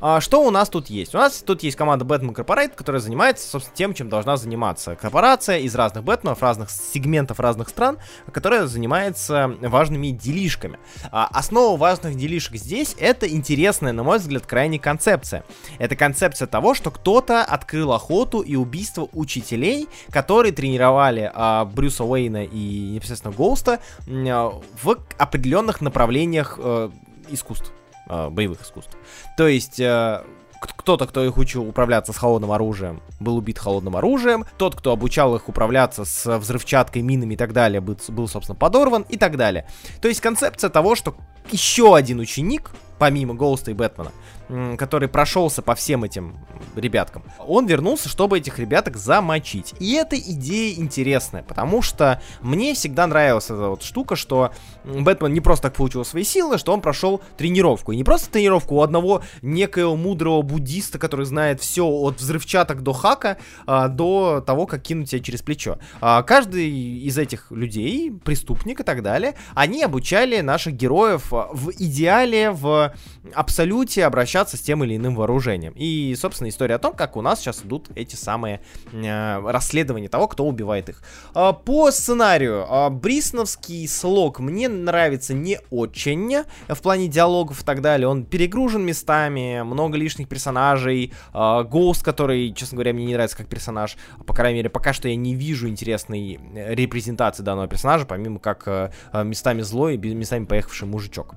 А, 0.00 0.20
что 0.20 0.42
у 0.42 0.50
нас 0.50 0.68
тут 0.68 0.88
есть? 0.88 1.14
У 1.14 1.18
нас 1.18 1.42
тут 1.42 1.62
есть 1.62 1.76
команда 1.76 2.04
Batman 2.04 2.34
Corporate, 2.34 2.74
которая 2.74 3.00
занимается, 3.00 3.48
собственно, 3.48 3.76
тем, 3.76 3.94
чем 3.94 4.08
должна 4.08 4.36
заниматься 4.36 4.94
корпорация 4.94 5.58
из 5.58 5.74
разных 5.74 6.04
Бэтменов, 6.04 6.42
разных 6.42 6.70
сегментов, 6.70 7.40
разных 7.40 7.68
стран, 7.68 7.98
которая 8.32 8.66
занимается 8.66 9.56
важными 9.60 10.08
делишками. 10.08 10.78
А, 11.10 11.26
основа 11.32 11.76
важных 11.76 12.16
делишек 12.16 12.54
здесь 12.54 12.94
это 12.98 13.28
интересная, 13.28 13.92
на 13.92 14.04
мой 14.04 14.18
взгляд, 14.18 14.46
крайне 14.46 14.78
концепция. 14.78 15.44
Это 15.78 15.96
концепция 15.96 16.46
того, 16.46 16.74
что 16.74 16.90
кто-то 16.90 17.42
открыл 17.42 17.92
охоту 17.92 18.40
и 18.40 18.54
убийство 18.54 19.08
учителей, 19.12 19.88
которые 20.10 20.52
тренировали 20.52 21.30
а, 21.34 21.64
Брюса 21.64 22.04
Уэйна 22.04 22.44
и 22.44 22.90
непосредственно 22.90 23.34
Гоуста 23.34 23.80
а, 24.06 24.60
в 24.82 24.98
определенных 25.18 25.80
направлениях 25.80 26.58
а, 26.62 26.90
искусств 27.30 27.72
э, 28.08 28.28
боевых 28.30 28.62
искусств. 28.62 28.96
То 29.36 29.46
есть 29.46 29.80
э, 29.80 30.22
кто-то, 30.60 31.06
кто 31.06 31.24
их 31.24 31.36
учил 31.36 31.66
управляться 31.68 32.12
с 32.12 32.16
холодным 32.16 32.52
оружием, 32.52 33.00
был 33.20 33.36
убит 33.36 33.58
холодным 33.58 33.96
оружием. 33.96 34.44
Тот, 34.56 34.74
кто 34.74 34.92
обучал 34.92 35.36
их 35.36 35.48
управляться 35.48 36.04
с 36.04 36.38
взрывчаткой, 36.38 37.02
минами 37.02 37.34
и 37.34 37.36
так 37.36 37.52
далее, 37.52 37.80
был, 37.80 37.96
был 38.08 38.28
собственно, 38.28 38.56
подорван 38.56 39.04
и 39.08 39.16
так 39.16 39.36
далее. 39.36 39.66
То 40.00 40.08
есть 40.08 40.20
концепция 40.20 40.70
того, 40.70 40.94
что 40.94 41.14
еще 41.50 41.94
один 41.94 42.18
ученик, 42.20 42.70
помимо 42.98 43.34
Гоуста 43.34 43.70
и 43.70 43.74
Бэтмена, 43.74 44.12
который 44.76 45.08
прошелся 45.08 45.62
по 45.62 45.74
всем 45.74 46.04
этим 46.04 46.36
ребяткам, 46.74 47.22
он 47.38 47.66
вернулся, 47.66 48.08
чтобы 48.08 48.38
этих 48.38 48.58
ребяток 48.58 48.96
замочить. 48.96 49.74
И 49.78 49.94
эта 49.94 50.18
идея 50.18 50.74
интересная, 50.78 51.42
потому 51.42 51.82
что 51.82 52.22
мне 52.40 52.74
всегда 52.74 53.06
нравилась 53.06 53.46
эта 53.46 53.68
вот 53.68 53.82
штука, 53.82 54.16
что 54.16 54.52
Бэтмен 54.84 55.32
не 55.32 55.40
просто 55.40 55.64
так 55.64 55.74
получил 55.74 56.04
свои 56.04 56.24
силы, 56.24 56.58
что 56.58 56.72
он 56.72 56.80
прошел 56.80 57.20
тренировку. 57.36 57.92
И 57.92 57.96
не 57.96 58.04
просто 58.04 58.30
тренировку 58.30 58.76
у 58.76 58.82
одного 58.82 59.22
некоего 59.42 59.96
мудрого 59.96 60.42
буддиста, 60.42 60.98
который 60.98 61.26
знает 61.26 61.60
все 61.60 61.86
от 61.86 62.18
взрывчаток 62.18 62.82
до 62.82 62.92
хака, 62.92 63.36
а, 63.66 63.88
до 63.88 64.42
того, 64.46 64.66
как 64.66 64.82
кинуть 64.82 65.10
тебя 65.10 65.20
через 65.20 65.42
плечо. 65.42 65.78
А, 66.00 66.22
каждый 66.22 66.70
из 66.70 67.18
этих 67.18 67.50
людей, 67.50 68.10
преступник 68.10 68.80
и 68.80 68.82
так 68.82 69.02
далее, 69.02 69.34
они 69.54 69.82
обучали 69.82 70.40
наших 70.40 70.74
героев 70.74 71.30
в 71.30 71.70
идеале, 71.78 72.50
в 72.50 72.94
абсолюте 73.34 74.04
обращаться 74.04 74.37
с 74.46 74.60
тем 74.60 74.84
или 74.84 74.96
иным 74.96 75.14
вооружением. 75.14 75.72
И, 75.76 76.14
собственно, 76.18 76.48
история 76.48 76.76
о 76.76 76.78
том, 76.78 76.94
как 76.94 77.16
у 77.16 77.22
нас 77.22 77.40
сейчас 77.40 77.64
идут 77.64 77.88
эти 77.94 78.14
самые 78.14 78.60
э, 78.92 79.50
расследования 79.50 80.08
того, 80.08 80.28
кто 80.28 80.46
убивает 80.46 80.88
их. 80.88 81.02
Э, 81.34 81.52
по 81.52 81.90
сценарию, 81.90 82.66
э, 82.68 82.90
Брисновский 82.90 83.86
слог 83.88 84.38
мне 84.40 84.68
нравится 84.68 85.34
не 85.34 85.60
очень 85.70 86.18
в 86.68 86.82
плане 86.82 87.08
диалогов 87.08 87.62
и 87.62 87.64
так 87.64 87.80
далее. 87.80 88.08
Он 88.08 88.24
перегружен 88.24 88.84
местами, 88.84 89.62
много 89.62 89.96
лишних 89.96 90.28
персонажей. 90.28 91.12
Э, 91.32 91.64
который, 92.02 92.52
честно 92.52 92.76
говоря, 92.76 92.92
мне 92.92 93.06
не 93.06 93.14
нравится 93.14 93.36
как 93.36 93.48
персонаж. 93.48 93.96
По 94.26 94.34
крайней 94.34 94.58
мере, 94.58 94.70
пока 94.70 94.92
что 94.92 95.08
я 95.08 95.16
не 95.16 95.34
вижу 95.34 95.68
интересной 95.68 96.38
репрезентации 96.54 97.42
данного 97.42 97.68
персонажа, 97.68 98.06
помимо 98.06 98.38
как 98.38 98.64
э, 98.66 98.90
местами 99.24 99.62
злой 99.62 99.94
и 99.96 100.14
местами 100.14 100.44
поехавший 100.44 100.88
мужичок 100.88 101.34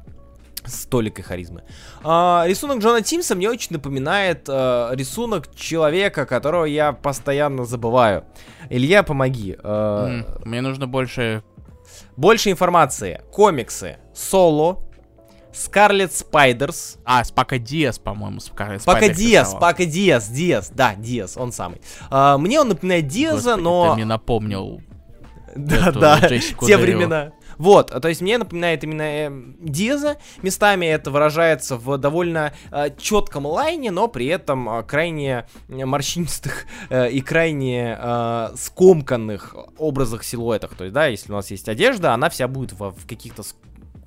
с 0.65 0.85
толикой 0.85 1.23
харизмы. 1.23 1.63
А, 2.03 2.43
рисунок 2.47 2.79
Джона 2.79 3.01
Тимса 3.01 3.35
мне 3.35 3.49
очень 3.49 3.69
напоминает 3.71 4.45
а, 4.47 4.91
рисунок 4.93 5.53
человека, 5.55 6.25
которого 6.25 6.65
я 6.65 6.93
постоянно 6.93 7.65
забываю. 7.65 8.25
Илья, 8.69 9.03
помоги. 9.03 9.57
А, 9.63 10.07
mm, 10.07 10.41
мне 10.45 10.61
нужно 10.61 10.87
больше... 10.87 11.43
Больше 12.15 12.51
информации. 12.51 13.21
Комиксы. 13.31 13.97
Соло. 14.13 14.83
Скарлет 15.53 16.13
Спайдерс. 16.13 16.97
А, 17.03 17.23
Спака 17.23 17.57
Диас, 17.57 17.99
по-моему, 17.99 18.39
Скарлет 18.39 18.81
Спака 18.81 19.09
Диас, 19.09 19.51
Спака 19.51 19.85
Диас, 19.85 20.29
Диас, 20.29 20.69
да, 20.69 20.95
Диас, 20.95 21.35
он 21.35 21.51
самый. 21.51 21.81
А, 22.09 22.37
мне 22.37 22.61
он 22.61 22.69
напоминает 22.69 23.07
Диаза, 23.07 23.51
Господи, 23.51 23.63
но... 23.63 23.89
ты 23.89 23.95
мне 23.95 24.05
напомнил 24.05 24.81
да, 25.55 25.91
да, 25.91 26.19
те 26.19 26.77
времена. 26.77 27.33
Вот, 27.61 27.91
то 27.91 28.07
есть 28.07 28.21
мне 28.21 28.39
напоминает 28.39 28.83
именно 28.83 29.03
э, 29.03 29.29
Диза. 29.59 30.17
Местами 30.41 30.87
это 30.87 31.11
выражается 31.11 31.77
в 31.77 31.95
довольно 31.99 32.53
э, 32.71 32.89
четком 32.97 33.45
лайне, 33.45 33.91
но 33.91 34.07
при 34.07 34.25
этом 34.25 34.67
э, 34.67 34.81
крайне 34.81 35.45
морщинистых 35.67 36.65
э, 36.89 37.11
и 37.11 37.21
крайне 37.21 37.99
э, 38.01 38.47
скомканных 38.57 39.55
образах, 39.77 40.23
силуэтах. 40.23 40.73
То 40.73 40.85
есть, 40.85 40.93
да, 40.95 41.05
если 41.05 41.31
у 41.31 41.35
нас 41.35 41.51
есть 41.51 41.69
одежда, 41.69 42.15
она 42.15 42.31
вся 42.31 42.47
будет 42.47 42.73
в, 42.73 42.89
в 42.89 43.07
каких-то 43.07 43.43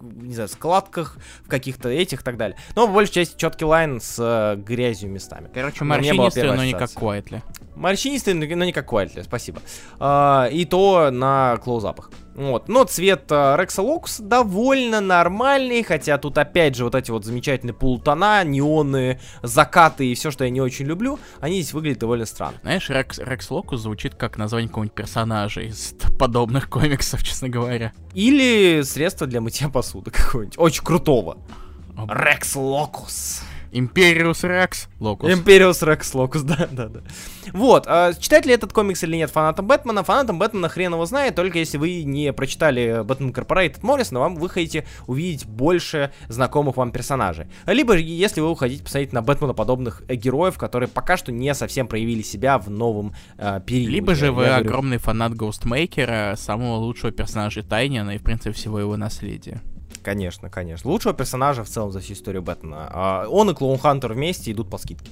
не 0.00 0.34
знаю, 0.34 0.48
складках, 0.48 1.16
в 1.44 1.48
каких-то 1.48 1.88
этих 1.88 2.22
и 2.22 2.24
так 2.24 2.36
далее. 2.36 2.58
Но 2.74 2.86
в 2.86 2.92
большей 2.92 3.14
части 3.14 3.38
четкий 3.38 3.64
line 3.64 4.00
с 4.00 4.16
э, 4.18 4.56
грязью 4.60 5.10
местами. 5.10 5.48
Короче, 5.54 5.84
морщинистый, 5.84 6.42
но 6.42 6.64
не 6.64 6.72
как 6.72 6.90
Куайтли. 6.92 7.42
Морщинистый, 7.76 8.34
но 8.34 8.64
не 8.64 8.72
как 8.72 8.86
Куайтли, 8.86 9.22
спасибо. 9.22 9.60
А, 9.98 10.48
и 10.50 10.64
то 10.64 11.10
на 11.10 11.56
close-up 11.58 11.93
ах. 11.93 12.10
Вот. 12.34 12.68
Но 12.68 12.84
цвет 12.84 13.24
э, 13.30 13.66
Локус 13.78 14.18
довольно 14.18 15.00
нормальный, 15.00 15.82
хотя 15.82 16.18
тут 16.18 16.36
опять 16.38 16.74
же 16.74 16.84
вот 16.84 16.94
эти 16.94 17.10
вот 17.10 17.24
замечательные 17.24 17.74
полутона, 17.74 18.44
неоны, 18.44 19.20
закаты 19.42 20.06
и 20.06 20.14
все, 20.14 20.30
что 20.30 20.44
я 20.44 20.50
не 20.50 20.60
очень 20.60 20.86
люблю, 20.86 21.18
они 21.40 21.60
здесь 21.60 21.72
выглядят 21.72 22.00
довольно 22.00 22.26
странно. 22.26 22.58
Знаешь, 22.62 22.88
Рекс, 22.90 23.18
Рекс 23.18 23.50
Локус 23.50 23.80
звучит 23.80 24.14
как 24.14 24.36
название 24.36 24.68
какого-нибудь 24.68 24.94
персонажа 24.94 25.60
из 25.60 25.94
подобных 26.18 26.68
комиксов, 26.68 27.22
честно 27.22 27.48
говоря. 27.48 27.92
Или 28.14 28.82
средство 28.82 29.26
для 29.26 29.40
мытья 29.40 29.68
посуды 29.68 30.10
какое-нибудь, 30.10 30.58
очень 30.58 30.84
крутого. 30.84 31.38
Рекс 32.08 32.56
Локус. 32.56 33.42
Империус 33.74 34.44
Рекс 34.44 34.88
Локус. 35.00 35.32
Империус 35.32 35.82
Рекс 35.82 36.14
Локус, 36.14 36.42
да, 36.42 36.68
да, 36.70 36.86
да. 36.86 37.00
Вот, 37.52 37.86
а, 37.88 38.14
читать 38.14 38.46
ли 38.46 38.54
этот 38.54 38.72
комикс 38.72 39.02
или 39.02 39.16
нет 39.16 39.30
фанатам 39.30 39.66
Бэтмена? 39.66 40.04
Фанатам 40.04 40.38
Бэтмена 40.38 40.68
хрен 40.68 40.92
его 40.92 41.04
знает, 41.06 41.34
только 41.34 41.58
если 41.58 41.76
вы 41.76 42.04
не 42.04 42.32
прочитали 42.32 43.02
Бэтмен 43.04 43.32
Корпорейт 43.32 43.82
Моррисона, 43.82 44.20
вам 44.20 44.36
вы 44.36 44.48
хотите 44.48 44.86
увидеть 45.08 45.44
больше 45.46 46.12
знакомых 46.28 46.76
вам 46.76 46.92
персонажей. 46.92 47.46
Либо, 47.66 47.96
если 47.96 48.40
вы 48.40 48.56
хотите 48.56 48.84
посмотреть 48.84 49.12
на 49.12 49.22
Бэтмена 49.22 49.54
подобных 49.54 50.02
э, 50.06 50.14
героев, 50.14 50.56
которые 50.56 50.88
пока 50.88 51.16
что 51.16 51.32
не 51.32 51.52
совсем 51.54 51.88
проявили 51.88 52.22
себя 52.22 52.58
в 52.58 52.70
новом 52.70 53.12
э, 53.38 53.60
периоде. 53.66 53.90
Либо 53.90 54.14
же 54.14 54.30
вы 54.30 54.44
говорю... 54.44 54.66
огромный 54.66 54.98
фанат 54.98 55.34
Гостмейкера, 55.34 56.34
самого 56.36 56.76
лучшего 56.76 57.10
персонажа 57.10 57.64
Тайниона 57.64 58.12
и, 58.12 58.18
в 58.18 58.22
принципе, 58.22 58.52
всего 58.52 58.78
его 58.78 58.96
наследия. 58.96 59.60
Конечно, 60.04 60.50
конечно. 60.50 60.90
Лучшего 60.90 61.14
персонажа 61.14 61.64
в 61.64 61.68
целом 61.68 61.90
за 61.90 62.00
всю 62.00 62.12
историю 62.12 62.42
Бэтмена. 62.42 62.90
А, 62.92 63.26
он 63.26 63.48
и 63.50 63.54
Клоун 63.54 63.78
Хантер 63.78 64.12
вместе 64.12 64.52
идут 64.52 64.68
по 64.68 64.76
скидке. 64.76 65.10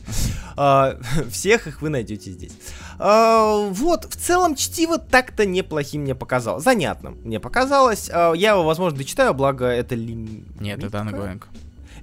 А, 0.55 0.99
всех 1.31 1.67
их 1.67 1.81
вы 1.81 1.89
найдете 1.89 2.31
здесь. 2.31 2.53
А, 2.99 3.69
вот, 3.71 4.05
в 4.05 4.17
целом 4.17 4.55
чтиво 4.55 4.99
так-то 4.99 5.47
неплохим 5.47 6.03
мне 6.03 6.15
показалось. 6.15 6.63
Занятным 6.63 7.19
мне 7.25 7.41
показалось. 7.41 8.11
А, 8.13 8.35
я 8.35 8.51
его, 8.51 8.65
возможно, 8.65 8.99
дочитаю, 8.99 9.33
благо 9.33 9.65
это 9.65 9.95
ли... 9.95 10.45
Нет, 10.61 10.85
это 10.85 11.01
ongoing. 11.01 11.49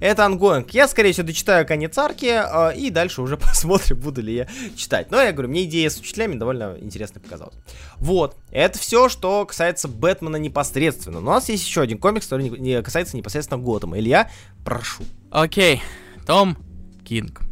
Это 0.00 0.24
ongoing. 0.24 0.70
Я, 0.70 0.88
скорее 0.88 1.12
всего, 1.12 1.26
дочитаю 1.26 1.66
конец 1.66 1.96
арки, 1.98 2.26
э, 2.26 2.76
и 2.76 2.90
дальше 2.90 3.22
уже 3.22 3.36
посмотрим, 3.36 3.98
буду 3.98 4.22
ли 4.22 4.34
я 4.34 4.48
читать. 4.74 5.10
Но 5.10 5.20
я 5.20 5.32
говорю, 5.32 5.50
мне 5.50 5.64
идея 5.64 5.90
с 5.90 5.98
учителями 5.98 6.36
довольно 6.36 6.76
интересной 6.80 7.20
показалась. 7.20 7.54
Вот. 7.96 8.36
Это 8.50 8.78
все, 8.78 9.08
что 9.08 9.44
касается 9.44 9.88
Бэтмена 9.88 10.36
непосредственно. 10.36 11.20
Но 11.20 11.30
у 11.30 11.34
нас 11.34 11.48
есть 11.48 11.66
еще 11.66 11.82
один 11.82 11.98
комикс, 11.98 12.26
который 12.26 12.48
не, 12.48 12.58
не 12.58 12.82
касается 12.82 13.16
непосредственно 13.16 13.62
Готэма. 13.62 13.98
Илья, 13.98 14.30
прошу. 14.64 15.04
Окей. 15.30 15.82
Том 16.26 16.56
Кинг. 17.04 17.42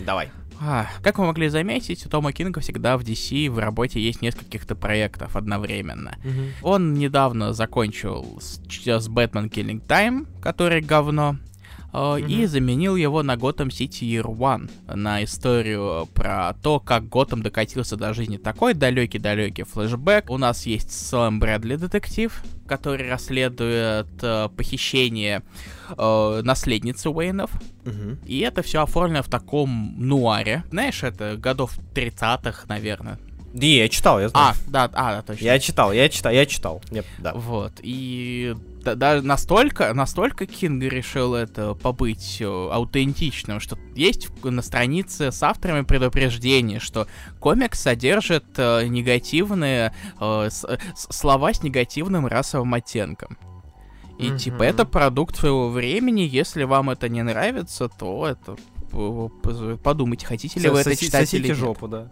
Давай. 0.00 0.30
А, 0.64 0.86
как 1.02 1.18
вы 1.18 1.26
могли 1.26 1.48
заметить, 1.48 2.06
у 2.06 2.08
Тома 2.08 2.32
Кинга 2.32 2.60
всегда 2.60 2.96
в 2.96 3.02
DC 3.02 3.50
в 3.50 3.58
работе 3.58 4.00
есть 4.00 4.22
нескольких-то 4.22 4.76
проектов 4.76 5.34
одновременно. 5.34 6.16
Угу. 6.24 6.68
Он 6.68 6.94
недавно 6.94 7.52
закончил 7.52 8.38
с, 8.40 8.60
с 8.60 9.08
Batman 9.08 9.50
Killing 9.50 9.84
Time, 9.84 10.26
который 10.40 10.80
говно 10.80 11.36
mm-hmm. 11.92 12.30
и 12.30 12.46
заменил 12.46 12.96
его 12.96 13.22
на 13.22 13.34
Gotham 13.34 13.68
City 13.68 14.02
Year 14.02 14.24
One, 14.24 14.70
на 14.86 15.22
историю 15.24 16.08
про 16.14 16.54
то, 16.62 16.80
как 16.80 17.08
Готэм 17.08 17.42
докатился 17.42 17.96
до 17.96 18.14
жизни. 18.14 18.36
Такой 18.36 18.74
далекий-далекий 18.74 19.64
флешбэк. 19.64 20.30
У 20.30 20.38
нас 20.38 20.66
есть 20.66 20.90
Сэм 20.90 21.38
Брэдли 21.38 21.76
детектив, 21.76 22.42
который 22.66 23.08
расследует 23.08 24.08
э, 24.22 24.48
похищение 24.56 25.42
э, 25.96 26.40
наследницы 26.42 27.10
Уэйнов. 27.10 27.50
Угу. 27.84 28.18
И 28.26 28.40
это 28.40 28.62
все 28.62 28.82
оформлено 28.82 29.22
в 29.22 29.28
таком 29.28 29.94
нуаре. 29.98 30.64
Знаешь, 30.70 31.02
это 31.02 31.36
годов 31.36 31.78
30-х, 31.94 32.64
наверное. 32.68 33.18
Не, 33.52 33.78
я 33.78 33.88
читал, 33.88 34.18
я 34.18 34.28
знаю. 34.30 34.54
А, 34.54 34.70
да, 34.70 34.90
а, 34.94 35.16
да, 35.16 35.22
точно. 35.22 35.44
Я 35.44 35.58
читал, 35.58 35.92
я 35.92 36.08
читал, 36.08 36.32
я 36.32 36.46
читал. 36.46 36.82
Нет, 36.90 37.04
да. 37.18 37.34
Вот, 37.34 37.72
и 37.82 38.56
да, 38.82 38.94
да, 38.94 39.22
настолько, 39.22 39.92
настолько 39.94 40.46
Кинг 40.46 40.82
решил 40.82 41.34
это 41.34 41.74
побыть 41.74 42.38
э, 42.40 42.44
аутентичным, 42.44 43.60
что 43.60 43.78
есть 43.94 44.28
на 44.42 44.62
странице 44.62 45.32
с 45.32 45.42
авторами 45.42 45.82
предупреждение, 45.82 46.80
что 46.80 47.06
комикс 47.40 47.80
содержит 47.80 48.44
э, 48.56 48.86
негативные 48.86 49.94
э, 50.20 50.48
с, 50.50 50.66
слова 50.94 51.52
с 51.52 51.62
негативным 51.62 52.26
расовым 52.26 52.74
оттенком. 52.74 53.38
И 54.18 54.28
mm-hmm. 54.28 54.38
типа 54.38 54.62
это 54.62 54.84
продукт 54.84 55.36
своего 55.36 55.70
времени, 55.70 56.20
если 56.20 56.64
вам 56.64 56.90
это 56.90 57.08
не 57.08 57.22
нравится, 57.22 57.88
то 57.88 58.26
это 58.26 58.56
подумайте, 59.82 60.26
хотите 60.26 60.60
ли 60.60 60.68
вы 60.68 60.80
это 60.80 60.94
читать 60.94 61.32
или 61.32 61.48
нет. 61.48 61.56
жопу, 61.56 61.88
да. 61.88 62.10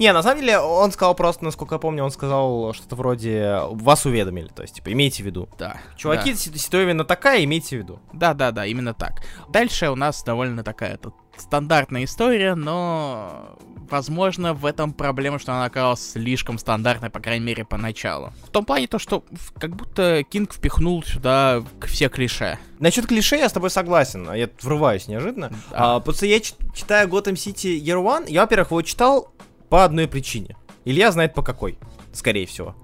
Не, 0.00 0.14
на 0.14 0.22
самом 0.22 0.40
деле, 0.40 0.58
он 0.58 0.92
сказал 0.92 1.14
просто, 1.14 1.44
насколько 1.44 1.74
я 1.74 1.78
помню, 1.78 2.02
он 2.02 2.10
сказал 2.10 2.72
что-то 2.72 2.96
вроде 2.96 3.58
«вас 3.70 4.06
уведомили», 4.06 4.48
то 4.48 4.62
есть, 4.62 4.76
типа, 4.76 4.90
имейте 4.92 5.22
в 5.22 5.26
виду. 5.26 5.46
Да. 5.58 5.76
Чуваки, 5.94 6.32
да. 6.32 6.38
ситуация 6.38 6.84
именно 6.84 7.04
такая, 7.04 7.44
имейте 7.44 7.76
в 7.76 7.80
виду. 7.80 8.00
Да-да-да, 8.14 8.64
именно 8.64 8.94
так. 8.94 9.20
Дальше 9.50 9.90
у 9.90 9.96
нас 9.96 10.22
довольно 10.22 10.64
такая 10.64 10.96
тут 10.96 11.14
стандартная 11.36 12.04
история, 12.04 12.54
но, 12.54 13.58
возможно, 13.90 14.54
в 14.54 14.64
этом 14.64 14.94
проблема, 14.94 15.38
что 15.38 15.52
она 15.52 15.66
оказалась 15.66 16.12
слишком 16.12 16.56
стандартной, 16.56 17.10
по 17.10 17.20
крайней 17.20 17.44
мере, 17.44 17.66
поначалу. 17.66 18.32
В 18.46 18.48
том 18.48 18.64
плане 18.64 18.86
то, 18.86 18.98
что 18.98 19.22
как 19.58 19.76
будто 19.76 20.22
Кинг 20.22 20.54
впихнул 20.54 21.02
сюда 21.02 21.62
все 21.84 22.08
клише. 22.08 22.58
Насчет 22.78 23.06
клише 23.06 23.36
я 23.36 23.50
с 23.50 23.52
тобой 23.52 23.68
согласен, 23.68 24.30
а 24.30 24.34
я 24.34 24.48
врываюсь 24.62 25.08
неожиданно. 25.08 25.50
Да. 25.70 25.96
А, 25.96 26.12
что 26.12 26.24
я 26.24 26.40
читаю 26.40 27.06
Gotham 27.08 27.34
City 27.34 27.78
Year 27.78 28.02
One, 28.02 28.24
я, 28.30 28.40
во-первых, 28.40 28.70
его 28.70 28.80
читал 28.80 29.34
по 29.70 29.84
одной 29.84 30.06
причине. 30.08 30.56
Илья 30.84 31.10
знает 31.12 31.32
по 31.32 31.42
какой, 31.42 31.78
скорее 32.12 32.46
всего. 32.46 32.74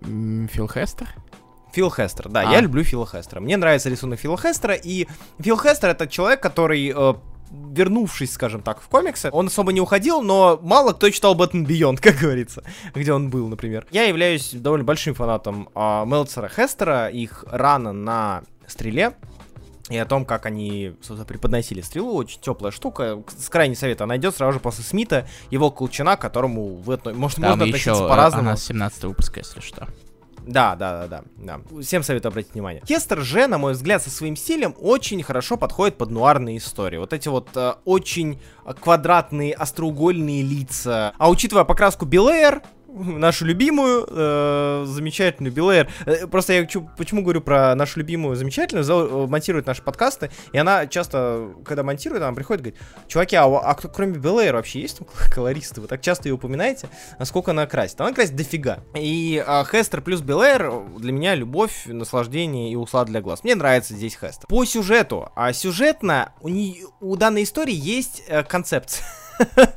Фил 0.00 0.68
Хестер? 0.68 1.08
Фил 1.72 1.90
Хестер, 1.90 2.28
да, 2.28 2.48
а. 2.48 2.52
я 2.52 2.60
люблю 2.60 2.82
Фила 2.84 3.06
Хестера. 3.06 3.40
Мне 3.40 3.56
нравится 3.58 3.90
рисунок 3.90 4.18
Фила 4.20 4.38
Хестера, 4.38 4.74
и 4.74 5.06
Фил 5.38 5.58
Хестер 5.58 5.90
это 5.90 6.06
человек, 6.06 6.40
который 6.40 6.92
э, 6.94 7.14
вернувшись, 7.50 8.32
скажем 8.32 8.62
так, 8.62 8.80
в 8.80 8.88
комиксы, 8.88 9.28
он 9.32 9.48
особо 9.48 9.72
не 9.72 9.80
уходил, 9.80 10.22
но 10.22 10.58
мало 10.62 10.92
кто 10.92 11.10
читал 11.10 11.34
Бэтмен 11.34 11.66
Бионд, 11.66 12.00
как 12.00 12.16
говорится, 12.16 12.62
где 12.94 13.12
он 13.12 13.28
был, 13.28 13.48
например. 13.48 13.86
Я 13.90 14.04
являюсь 14.04 14.52
довольно 14.52 14.84
большим 14.84 15.14
фанатом 15.14 15.68
э, 15.74 16.04
Мелцера 16.06 16.48
Хестера, 16.48 17.08
их 17.08 17.44
рано 17.50 17.92
на 17.92 18.42
стреле, 18.66 19.14
и 19.88 19.96
о 19.96 20.06
том, 20.06 20.24
как 20.24 20.46
они, 20.46 20.94
собственно, 21.00 21.24
преподносили 21.24 21.80
стрелу. 21.80 22.14
Очень 22.14 22.40
теплая 22.40 22.72
штука. 22.72 23.22
С 23.36 23.48
крайней 23.48 23.76
совета 23.76 24.04
она 24.04 24.16
идет 24.16 24.34
сразу 24.34 24.54
же 24.54 24.60
после 24.60 24.84
Смита, 24.84 25.28
его 25.50 25.70
колчана, 25.70 26.16
к 26.16 26.20
которому 26.20 26.76
в 26.76 26.90
это, 26.90 27.14
может, 27.14 27.38
Там 27.38 27.50
можно 27.50 27.64
относиться 27.64 28.08
по-разному. 28.08 28.48
Она 28.48 28.56
с 28.56 28.64
17 28.64 29.04
выпуска, 29.04 29.40
если 29.40 29.60
что. 29.60 29.86
Да, 30.46 30.76
да, 30.76 31.06
да, 31.06 31.06
да, 31.08 31.24
да. 31.36 31.82
Всем 31.82 32.04
советую 32.04 32.30
обратить 32.30 32.54
внимание. 32.54 32.80
Кестер 32.86 33.20
же, 33.20 33.48
на 33.48 33.58
мой 33.58 33.72
взгляд, 33.72 34.02
со 34.02 34.10
своим 34.10 34.36
стилем 34.36 34.76
очень 34.78 35.22
хорошо 35.22 35.56
подходит 35.56 35.98
под 35.98 36.10
нуарные 36.10 36.58
истории. 36.58 36.98
Вот 36.98 37.12
эти 37.12 37.26
вот 37.28 37.48
э, 37.56 37.74
очень 37.84 38.40
квадратные, 38.80 39.54
остроугольные 39.54 40.42
лица. 40.42 41.12
А 41.18 41.30
учитывая 41.30 41.64
покраску 41.64 42.06
Белэйр, 42.06 42.62
нашу 43.04 43.44
любимую, 43.44 44.06
э, 44.08 44.84
замечательную 44.86 45.52
Белэйр. 45.52 45.88
Э, 46.06 46.26
просто 46.26 46.54
я 46.54 46.66
чу, 46.66 46.88
почему 46.96 47.22
говорю 47.22 47.40
про 47.40 47.74
нашу 47.74 48.00
любимую 48.00 48.36
замечательную, 48.36 48.84
э, 48.84 49.26
монтирует 49.26 49.66
наши 49.66 49.82
подкасты, 49.82 50.30
и 50.52 50.58
она 50.58 50.86
часто, 50.86 51.50
когда 51.64 51.82
монтирует, 51.82 52.22
она 52.22 52.34
приходит 52.34 52.60
и 52.60 52.70
говорит, 52.70 52.80
чуваки, 53.08 53.36
а, 53.36 53.44
а 53.44 53.74
кто, 53.74 53.88
кроме 53.88 54.14
Белэйр 54.14 54.54
вообще 54.54 54.80
есть 54.80 54.98
там 54.98 55.08
колористы? 55.30 55.80
Вы 55.80 55.88
так 55.88 56.00
часто 56.00 56.28
ее 56.28 56.34
упоминаете, 56.34 56.88
насколько 57.18 57.50
она 57.50 57.66
красит? 57.66 58.00
Она 58.00 58.12
красит 58.12 58.34
дофига. 58.34 58.80
И 58.94 59.42
э, 59.46 59.64
Хестер 59.70 60.00
плюс 60.00 60.20
Белэйр 60.20 60.88
для 60.98 61.12
меня 61.12 61.34
любовь, 61.34 61.84
наслаждение 61.86 62.72
и 62.72 62.76
услад 62.76 63.08
для 63.08 63.20
глаз. 63.20 63.44
Мне 63.44 63.54
нравится 63.54 63.94
здесь 63.94 64.14
Хестер. 64.14 64.46
По 64.48 64.64
сюжету, 64.64 65.30
а 65.36 65.52
сюжетно 65.52 66.32
у, 66.40 66.48
не, 66.48 66.84
у 67.00 67.16
данной 67.16 67.42
истории 67.42 67.74
есть 67.74 68.22
э, 68.28 68.42
концепция. 68.42 69.04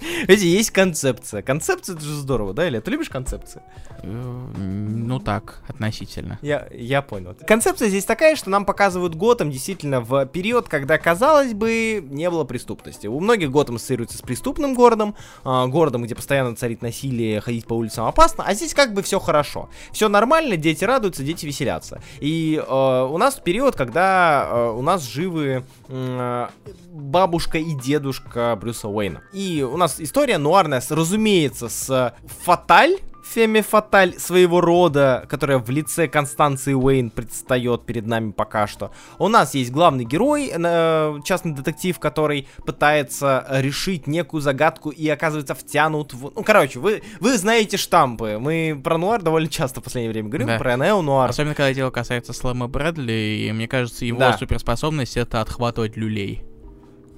Видите, 0.00 0.48
есть 0.48 0.70
концепция. 0.70 1.42
Концепция 1.42 1.96
это 1.96 2.04
же 2.04 2.14
здорово, 2.14 2.54
да, 2.54 2.66
Или 2.66 2.80
Ты 2.80 2.90
любишь 2.90 3.08
концепции? 3.08 3.62
Э, 4.02 4.06
ну 4.06 5.18
так, 5.20 5.62
относительно. 5.68 6.38
Я, 6.42 6.66
я 6.72 7.02
понял. 7.02 7.36
Концепция 7.46 7.88
здесь 7.88 8.04
такая, 8.04 8.36
что 8.36 8.50
нам 8.50 8.64
показывают 8.64 9.14
Готэм 9.14 9.50
действительно 9.50 10.00
в 10.00 10.26
период, 10.26 10.68
когда, 10.68 10.98
казалось 10.98 11.54
бы, 11.54 12.04
не 12.08 12.30
было 12.30 12.44
преступности. 12.44 13.06
У 13.06 13.20
многих 13.20 13.50
Готэм 13.50 13.76
ассоциируется 13.76 14.18
с 14.18 14.22
преступным 14.22 14.74
городом, 14.74 15.14
э, 15.44 15.66
городом, 15.66 16.04
где 16.04 16.14
постоянно 16.14 16.56
царит 16.56 16.82
насилие, 16.82 17.40
ходить 17.40 17.66
по 17.66 17.74
улицам 17.74 18.06
опасно, 18.06 18.44
а 18.46 18.54
здесь 18.54 18.74
как 18.74 18.94
бы 18.94 19.02
все 19.02 19.18
хорошо. 19.18 19.68
Все 19.92 20.08
нормально, 20.08 20.56
дети 20.56 20.84
радуются, 20.84 21.22
дети 21.22 21.46
веселятся. 21.46 22.00
И 22.20 22.62
э, 22.64 23.08
у 23.10 23.18
нас 23.18 23.36
период, 23.36 23.76
когда 23.76 24.48
э, 24.50 24.70
у 24.70 24.82
нас 24.82 25.02
живы 25.02 25.64
э, 25.88 26.48
бабушка 26.92 27.58
и 27.58 27.74
дедушка 27.74 28.56
Брюса 28.60 28.88
Уэйна. 28.88 29.22
И 29.32 29.62
у 29.62 29.76
нас 29.76 29.89
история 29.98 30.38
нуарная, 30.38 30.82
разумеется, 30.90 31.68
с 31.68 32.14
Фаталь, 32.44 32.98
Феме 33.30 33.62
Фаталь 33.62 34.18
своего 34.18 34.60
рода, 34.60 35.24
которая 35.28 35.58
в 35.58 35.70
лице 35.70 36.08
Констанции 36.08 36.74
Уэйн 36.74 37.10
предстает 37.10 37.86
перед 37.86 38.06
нами 38.06 38.32
пока 38.32 38.66
что. 38.66 38.90
У 39.18 39.28
нас 39.28 39.54
есть 39.54 39.70
главный 39.70 40.04
герой, 40.04 40.50
э, 40.52 41.18
частный 41.24 41.52
детектив, 41.52 41.98
который 42.00 42.48
пытается 42.66 43.46
решить 43.50 44.08
некую 44.08 44.40
загадку 44.40 44.90
и 44.90 45.08
оказывается 45.08 45.54
втянут 45.54 46.12
в... 46.12 46.32
Ну, 46.34 46.42
короче, 46.42 46.80
вы, 46.80 47.02
вы 47.20 47.38
знаете 47.38 47.76
штампы. 47.76 48.38
Мы 48.40 48.80
про 48.82 48.98
нуар 48.98 49.22
довольно 49.22 49.48
часто 49.48 49.80
в 49.80 49.84
последнее 49.84 50.12
время 50.12 50.28
говорим, 50.28 50.48
да. 50.48 50.58
про 50.58 50.76
нео-нуар. 50.76 51.30
Особенно, 51.30 51.54
когда 51.54 51.72
дело 51.72 51.90
касается 51.90 52.32
Слэма 52.32 52.66
Брэдли, 52.66 53.46
и 53.46 53.52
мне 53.52 53.68
кажется, 53.68 54.04
его 54.04 54.18
да. 54.18 54.36
суперспособность 54.36 55.16
это 55.16 55.40
отхватывать 55.40 55.96
люлей. 55.96 56.42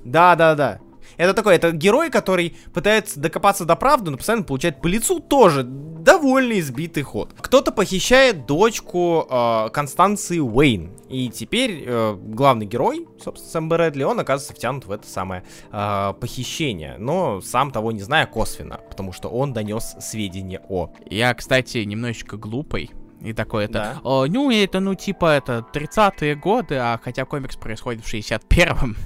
Да, 0.05 0.35
да, 0.37 0.55
да. 0.55 0.81
Это 1.17 1.35
такой, 1.35 1.57
это 1.57 1.73
герой, 1.73 2.11
который 2.11 2.57
пытается 2.73 3.21
докопаться 3.21 3.65
до 3.65 3.77
правды, 3.77 4.11
но 4.11 4.17
постоянно 4.17 4.45
получает 4.45 4.81
по 4.81 4.87
лицу 4.87 5.21
тоже 5.21 5.65
довольно 5.65 6.59
избитый 6.59 7.03
ход. 7.03 7.35
Кто-то 7.39 7.73
похищает 7.73 8.47
дочку 8.47 9.27
э, 9.29 9.71
Констанции 9.73 10.39
Уэйн. 10.39 10.91
И 11.09 11.29
теперь 11.29 11.85
э, 11.87 12.17
главный 12.21 12.67
герой, 12.67 13.07
собственно, 13.23 13.53
Сэм 13.53 13.69
Брэдли, 13.69 14.03
он 14.03 14.19
оказывается 14.19 14.55
втянут 14.55 14.87
в 14.87 14.91
это 14.91 15.07
самое 15.07 15.45
э, 15.71 16.15
похищение. 16.21 16.97
Но 16.99 17.41
сам 17.41 17.71
того 17.71 17.93
не 17.93 18.01
зная 18.01 18.27
косвенно, 18.27 18.81
потому 18.89 19.13
что 19.13 19.29
он 19.29 19.53
донес 19.53 19.95
сведения 20.01 20.61
о. 20.69 20.93
Я, 21.09 21.35
кстати, 21.35 21.79
немножечко 21.79 22.37
глупый. 22.37 22.91
И 23.21 23.33
такой 23.33 23.67
это, 23.67 23.73
да. 23.73 24.01
О, 24.03 24.27
ну 24.27 24.51
это, 24.51 24.81
ну 24.81 24.95
типа 24.95 25.27
это 25.37 25.65
30-е 25.73 26.35
годы, 26.35 26.77
а 26.77 26.99
хотя 27.01 27.25
комикс 27.25 27.57
происходит 27.57 28.05
в 28.05 28.13
61-м. 28.13 28.97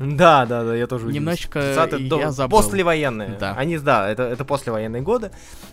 Да, 0.00 0.46
да, 0.46 0.64
да, 0.64 0.74
я 0.74 0.86
тоже 0.86 1.08
Немножечко 1.08 1.58
я 1.60 2.32
забыл. 2.32 2.58
Послевоенные. 2.58 3.36
Да. 3.38 3.54
Они, 3.54 3.78
да, 3.78 4.08
это, 4.08 4.22
это 4.22 4.46
послевоенные 4.46 5.02
годы. 5.02 5.30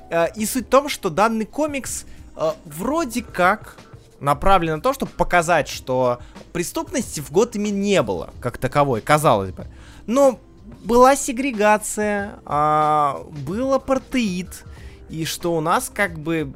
Э, 0.10 0.28
и 0.36 0.46
суть 0.46 0.68
в 0.68 0.70
том, 0.70 0.90
что 0.90 1.10
данный 1.10 1.46
комикс 1.46 2.06
э, 2.36 2.52
вроде 2.66 3.24
как 3.24 3.78
направлен 4.20 4.76
на 4.76 4.82
то, 4.82 4.92
чтобы 4.94 5.14
показать, 5.14 5.70
что 5.70 6.20
преступности 6.52 7.22
в 7.22 7.32
Готэме 7.32 7.72
не 7.72 8.02
было, 8.02 8.32
как 8.42 8.58
таковой, 8.58 9.00
казалось 9.00 9.52
бы. 9.52 9.68
Но 10.08 10.40
была 10.84 11.16
сегрегация, 11.16 12.40
а, 12.46 13.22
был 13.46 13.74
апартеид, 13.74 14.66
и 15.10 15.24
что 15.24 15.56
у 15.56 15.62
нас 15.62 15.90
как 15.94 16.20
бы 16.20 16.52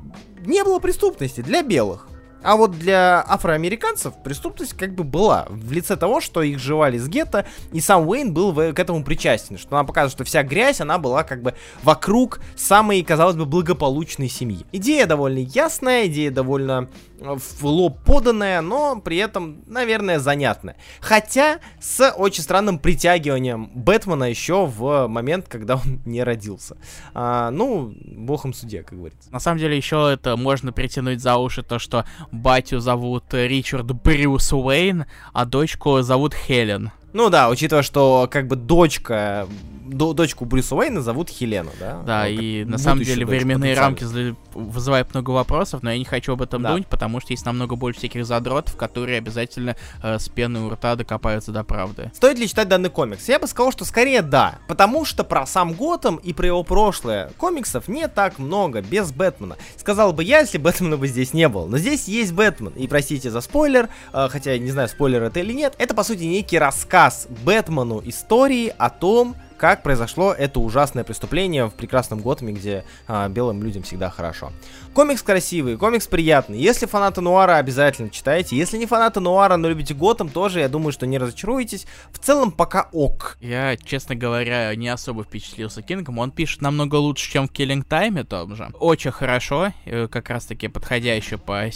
не 0.45 0.63
было 0.63 0.79
преступности 0.79 1.41
для 1.41 1.61
белых. 1.61 2.07
А 2.43 2.55
вот 2.55 2.71
для 2.71 3.23
афроамериканцев 3.27 4.15
преступность 4.23 4.73
как 4.73 4.95
бы 4.95 5.03
была 5.03 5.45
в 5.49 5.71
лице 5.71 5.95
того, 5.95 6.21
что 6.21 6.41
их 6.41 6.59
жевали 6.59 6.97
с 6.97 7.07
гетто, 7.07 7.45
и 7.71 7.79
сам 7.79 8.07
Уэйн 8.07 8.33
был 8.33 8.53
к 8.53 8.79
этому 8.79 9.03
причастен, 9.03 9.57
что 9.57 9.75
она 9.75 9.83
показывает, 9.83 10.13
что 10.13 10.23
вся 10.23 10.43
грязь, 10.43 10.81
она 10.81 10.97
была 10.97 11.23
как 11.23 11.41
бы 11.41 11.53
вокруг 11.83 12.39
самой, 12.55 13.03
казалось 13.03 13.35
бы, 13.35 13.45
благополучной 13.45 14.29
семьи. 14.29 14.65
Идея 14.71 15.05
довольно 15.05 15.39
ясная, 15.39 16.07
идея 16.07 16.31
довольно 16.31 16.89
в 17.21 17.63
лоб 17.65 17.99
поданная, 18.03 18.61
но 18.61 18.99
при 18.99 19.17
этом, 19.17 19.63
наверное, 19.67 20.19
занятная. 20.19 20.75
Хотя 20.99 21.59
с 21.79 22.11
очень 22.11 22.43
странным 22.43 22.79
притягиванием 22.79 23.71
Бэтмена 23.73 24.25
еще 24.25 24.65
в 24.65 25.07
момент, 25.07 25.47
когда 25.47 25.75
он 25.75 26.01
не 26.05 26.23
родился. 26.23 26.77
А, 27.13 27.51
ну, 27.51 27.93
богом 28.05 28.53
суде, 28.53 28.83
как 28.83 28.97
говорится. 28.97 29.31
На 29.31 29.39
самом 29.39 29.59
деле 29.59 29.77
еще 29.77 30.09
это 30.11 30.35
можно 30.35 30.71
притянуть 30.71 31.21
за 31.21 31.37
уши 31.37 31.63
то, 31.63 31.79
что 31.79 32.05
батю 32.31 32.79
зовут 32.79 33.25
Ричард 33.31 33.91
Брюс 33.91 34.51
Уэйн, 34.51 35.05
а 35.33 35.45
дочку 35.45 36.01
зовут 36.01 36.33
Хелен. 36.33 36.91
Ну 37.13 37.29
да, 37.29 37.49
учитывая, 37.49 37.83
что 37.83 38.27
как 38.31 38.47
бы 38.47 38.55
дочка 38.55 39.47
дочку 39.91 40.45
Брюса 40.45 40.75
Уэйна 40.75 41.01
зовут 41.01 41.29
Хелена, 41.29 41.71
да? 41.79 42.01
Да, 42.05 42.23
ну, 42.23 42.29
и 42.29 42.63
на 42.63 42.77
самом 42.77 43.03
деле 43.03 43.25
временные 43.25 43.75
рамки 43.75 44.05
вызывают 44.53 45.13
много 45.13 45.31
вопросов, 45.31 45.83
но 45.83 45.91
я 45.91 45.97
не 45.97 46.05
хочу 46.05 46.33
об 46.33 46.41
этом 46.41 46.61
да. 46.61 46.69
думать, 46.69 46.87
потому 46.87 47.19
что 47.19 47.33
есть 47.33 47.45
намного 47.45 47.75
больше 47.75 47.99
всяких 47.99 48.25
задротов, 48.25 48.75
которые 48.75 49.17
обязательно 49.17 49.75
э, 50.01 50.19
с 50.19 50.29
пеной 50.29 50.63
у 50.63 50.69
рта 50.69 50.95
докопаются 50.95 51.51
до 51.51 51.63
правды. 51.63 52.11
Стоит 52.13 52.37
ли 52.37 52.47
читать 52.47 52.67
данный 52.67 52.89
комикс? 52.89 53.27
Я 53.27 53.39
бы 53.39 53.47
сказал, 53.47 53.71
что 53.71 53.85
скорее 53.85 54.21
да, 54.21 54.59
потому 54.67 55.05
что 55.05 55.23
про 55.23 55.45
сам 55.45 55.73
Готэм 55.73 56.17
и 56.17 56.33
про 56.33 56.47
его 56.47 56.63
прошлое 56.63 57.31
комиксов 57.37 57.87
не 57.87 58.07
так 58.07 58.39
много, 58.39 58.81
без 58.81 59.11
Бэтмена. 59.11 59.57
Сказал 59.77 60.13
бы 60.13 60.23
я, 60.23 60.39
если 60.39 60.57
Бэтмена 60.57 60.97
бы 60.97 61.07
здесь 61.07 61.33
не 61.33 61.47
было, 61.47 61.67
но 61.67 61.77
здесь 61.77 62.07
есть 62.07 62.33
Бэтмен, 62.33 62.73
и 62.75 62.87
простите 62.87 63.29
за 63.29 63.41
спойлер, 63.41 63.89
э, 64.13 64.27
хотя 64.29 64.53
я 64.53 64.59
не 64.59 64.71
знаю, 64.71 64.89
спойлер 64.89 65.23
это 65.23 65.39
или 65.39 65.53
нет, 65.53 65.75
это 65.77 65.93
по 65.93 66.03
сути 66.03 66.23
некий 66.23 66.59
рассказ 66.59 67.00
Бэтмену 67.45 68.01
истории 68.05 68.73
о 68.77 68.89
том, 68.89 69.35
как 69.61 69.83
произошло 69.83 70.33
это 70.33 70.59
ужасное 70.59 71.03
преступление 71.03 71.67
в 71.67 71.73
прекрасном 71.73 72.19
Готэме, 72.19 72.51
где 72.51 72.83
а, 73.07 73.29
белым 73.29 73.61
людям 73.61 73.83
всегда 73.83 74.09
хорошо. 74.09 74.51
Комикс 74.95 75.21
красивый, 75.21 75.77
комикс 75.77 76.07
приятный. 76.07 76.57
Если 76.57 76.87
фанаты 76.87 77.21
Нуара, 77.21 77.57
обязательно 77.57 78.09
читайте. 78.09 78.57
Если 78.57 78.79
не 78.79 78.87
фанаты 78.87 79.19
Нуара, 79.19 79.57
но 79.57 79.69
любите 79.69 79.93
Готэм, 79.93 80.29
тоже, 80.29 80.61
я 80.61 80.67
думаю, 80.67 80.91
что 80.91 81.05
не 81.05 81.19
разочаруетесь. 81.19 81.85
В 82.11 82.17
целом, 82.17 82.51
пока 82.51 82.89
ок. 82.91 83.37
Я, 83.39 83.77
честно 83.77 84.15
говоря, 84.15 84.73
не 84.75 84.89
особо 84.89 85.23
впечатлился 85.23 85.83
Кингом. 85.83 86.17
Он 86.17 86.31
пишет 86.31 86.61
намного 86.61 86.95
лучше, 86.95 87.31
чем 87.31 87.47
в 87.47 87.51
Killing 87.51 87.87
Time 87.87 88.23
том 88.23 88.55
же. 88.55 88.67
Очень 88.79 89.11
хорошо, 89.11 89.73
э, 89.85 90.07
как 90.07 90.31
раз-таки 90.31 90.69
подходящий 90.69 91.37
по 91.37 91.69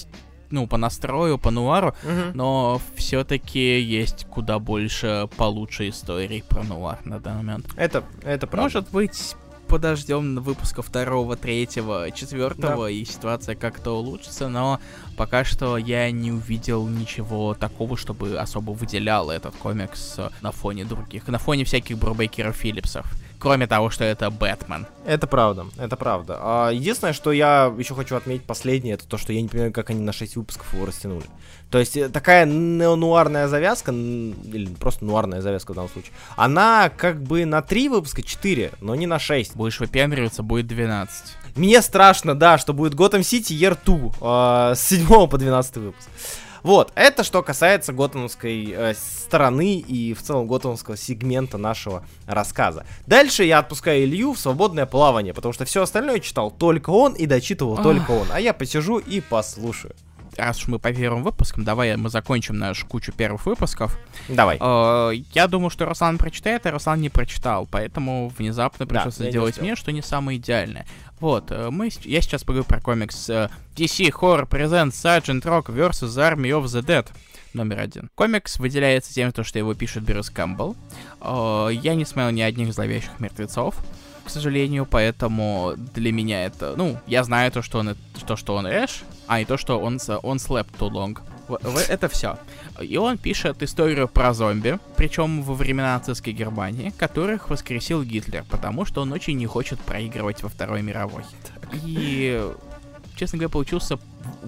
ну, 0.49 0.67
по 0.67 0.77
настрою, 0.77 1.37
по 1.37 1.51
нуару, 1.51 1.95
угу. 2.03 2.31
но 2.33 2.81
все-таки 2.95 3.79
есть 3.79 4.25
куда 4.25 4.59
больше 4.59 5.29
получше 5.37 5.89
историй 5.89 6.43
про 6.47 6.63
нуар 6.63 6.99
на 7.05 7.19
данный 7.19 7.43
момент. 7.43 7.67
Это, 7.75 8.03
это 8.23 8.47
правда. 8.47 8.63
Может 8.63 8.91
быть, 8.91 9.35
подождем 9.67 10.35
выпуска 10.37 10.81
второго, 10.81 11.35
третьего, 11.35 12.11
четвертого, 12.11 12.85
да. 12.85 12.89
и 12.89 13.05
ситуация 13.05 13.55
как-то 13.55 13.91
улучшится, 13.91 14.47
но 14.47 14.79
пока 15.17 15.43
что 15.43 15.77
я 15.77 16.11
не 16.11 16.31
увидел 16.31 16.87
ничего 16.87 17.53
такого, 17.53 17.97
чтобы 17.97 18.37
особо 18.37 18.71
выделял 18.71 19.29
этот 19.29 19.55
комикс 19.55 20.17
на 20.41 20.51
фоне 20.51 20.85
других, 20.85 21.27
на 21.27 21.37
фоне 21.37 21.65
всяких 21.65 21.97
Брубейкеров 21.97 22.55
Филлипсов 22.55 23.05
кроме 23.45 23.67
того, 23.67 23.91
что 23.91 24.03
это 24.03 24.31
Бэтмен. 24.31 24.87
Это 25.05 25.27
правда, 25.27 25.67
это 25.77 25.95
правда. 25.95 26.37
А, 26.39 26.69
единственное, 26.71 27.13
что 27.13 27.31
я 27.31 27.71
еще 27.77 27.93
хочу 27.93 28.15
отметить 28.15 28.45
последнее, 28.45 28.95
это 28.95 29.07
то, 29.07 29.17
что 29.17 29.33
я 29.33 29.41
не 29.41 29.47
понимаю, 29.47 29.71
как 29.71 29.91
они 29.91 30.01
на 30.01 30.13
6 30.13 30.37
выпусков 30.37 30.73
его 30.73 30.87
растянули. 30.87 31.25
То 31.69 31.79
есть 31.79 31.97
э, 31.97 32.09
такая 32.09 32.45
неонуарная 32.45 33.47
завязка, 33.47 33.91
или 33.91 34.67
просто 34.79 35.05
нуарная 35.05 35.41
завязка 35.41 35.71
в 35.71 35.75
данном 35.75 35.91
случае, 35.91 36.13
она 36.35 36.89
как 36.89 37.21
бы 37.21 37.45
на 37.45 37.61
3 37.61 37.89
выпуска 37.89 38.21
4, 38.21 38.73
но 38.81 38.95
не 38.95 39.07
на 39.07 39.19
6. 39.19 39.55
Будешь 39.55 39.79
выпендриваться, 39.79 40.43
будет 40.43 40.67
12. 40.67 41.25
Мне 41.55 41.81
страшно, 41.81 42.35
да, 42.35 42.57
что 42.57 42.73
будет 42.73 42.93
Gotham 42.93 43.21
City 43.21 43.55
Year 43.57 43.77
2 43.83 44.71
э, 44.71 44.75
с 44.75 44.81
7 44.81 45.27
по 45.27 45.37
12 45.37 45.77
выпуск. 45.77 46.09
Вот, 46.65 46.91
это 46.95 47.23
что 47.23 47.43
касается 47.43 47.93
готовской 47.93 48.73
э, 48.75 48.93
стороны 48.95 49.75
и 49.77 50.15
в 50.15 50.23
целом 50.23 50.47
готовского 50.47 50.97
сегмента 50.97 51.59
нашего 51.59 52.03
рассказа. 52.25 52.87
Дальше 53.05 53.43
я 53.43 53.59
отпускаю 53.59 54.03
Илью 54.03 54.33
в 54.33 54.39
свободное 54.39 54.87
плавание, 54.87 55.33
потому 55.33 55.53
что 55.53 55.65
все 55.65 55.83
остальное 55.83 56.19
читал 56.19 56.49
только 56.49 56.89
он 56.89 57.13
и 57.13 57.27
дочитывал 57.27 57.77
только 57.77 58.09
он, 58.09 58.27
а 58.33 58.39
я 58.39 58.51
посижу 58.51 58.97
и 58.97 59.21
послушаю 59.21 59.93
раз 60.37 60.59
уж 60.59 60.67
мы 60.67 60.79
по 60.79 60.93
первым 60.93 61.23
выпускам, 61.23 61.63
давай 61.63 61.95
мы 61.97 62.09
закончим 62.09 62.57
нашу 62.57 62.85
кучу 62.85 63.11
первых 63.11 63.45
выпусков. 63.45 63.97
Давай. 64.27 64.57
Э, 64.59 65.11
я 65.33 65.47
думаю, 65.47 65.69
что 65.69 65.85
Руслан 65.85 66.17
прочитает, 66.17 66.65
а 66.65 66.71
Руслан 66.71 67.01
не 67.01 67.09
прочитал, 67.09 67.67
поэтому 67.69 68.31
внезапно 68.37 68.85
пришлось 68.85 69.17
да, 69.17 69.31
делать 69.31 69.61
мне, 69.61 69.75
что 69.75 69.91
не 69.91 70.01
самое 70.01 70.37
идеальное. 70.37 70.85
Вот, 71.19 71.51
э, 71.51 71.69
мы, 71.69 71.89
я 72.01 72.21
сейчас 72.21 72.43
поговорю 72.43 72.65
про 72.65 72.81
комикс 72.81 73.29
э, 73.29 73.49
DC 73.75 74.11
Horror 74.11 74.47
Presents 74.47 74.91
Sergeant 74.91 75.41
Rock 75.41 75.71
vs. 75.71 76.17
Army 76.17 76.49
of 76.49 76.65
the 76.65 76.85
Dead 76.85 77.07
номер 77.55 77.79
один. 77.79 78.09
Комикс 78.15 78.59
выделяется 78.59 79.13
тем, 79.13 79.31
что 79.31 79.57
его 79.57 79.73
пишет 79.73 80.03
Брюс 80.03 80.29
Кэмпбелл. 80.29 80.75
Э, 81.21 81.69
я 81.71 81.95
не 81.95 82.05
смотрел 82.05 82.31
ни 82.31 82.41
одних 82.41 82.73
зловещих 82.73 83.19
мертвецов 83.19 83.75
к 84.25 84.29
сожалению, 84.29 84.85
поэтому 84.85 85.73
для 85.77 86.11
меня 86.11 86.45
это, 86.45 86.73
ну, 86.75 86.97
я 87.07 87.23
знаю 87.23 87.51
то, 87.51 87.61
что 87.61 87.79
он, 87.79 87.95
то, 88.25 88.35
что 88.35 88.55
он 88.55 88.67
Эш, 88.67 89.03
а 89.27 89.39
не 89.39 89.45
то, 89.45 89.57
что 89.57 89.79
он, 89.79 89.99
он 90.23 90.37
slept 90.37 90.77
too 90.79 90.89
long. 90.89 91.17
Это 91.89 92.09
все. 92.09 92.39
И 92.81 92.97
он 92.97 93.19
пишет 93.19 93.61
историю 93.61 94.07
про 94.07 94.33
зомби, 94.33 94.79
причем 94.97 95.43
во 95.43 95.53
времена 95.53 95.95
нацистской 95.95 96.33
Германии, 96.33 96.91
которых 96.97 97.49
воскресил 97.51 98.03
Гитлер, 98.03 98.43
потому 98.49 98.83
что 98.85 99.01
он 99.01 99.11
очень 99.11 99.37
не 99.37 99.45
хочет 99.45 99.79
проигрывать 99.79 100.41
во 100.41 100.49
Второй 100.49 100.81
мировой. 100.81 101.23
И, 101.83 102.43
честно 103.15 103.37
говоря, 103.37 103.49
получился 103.49 103.99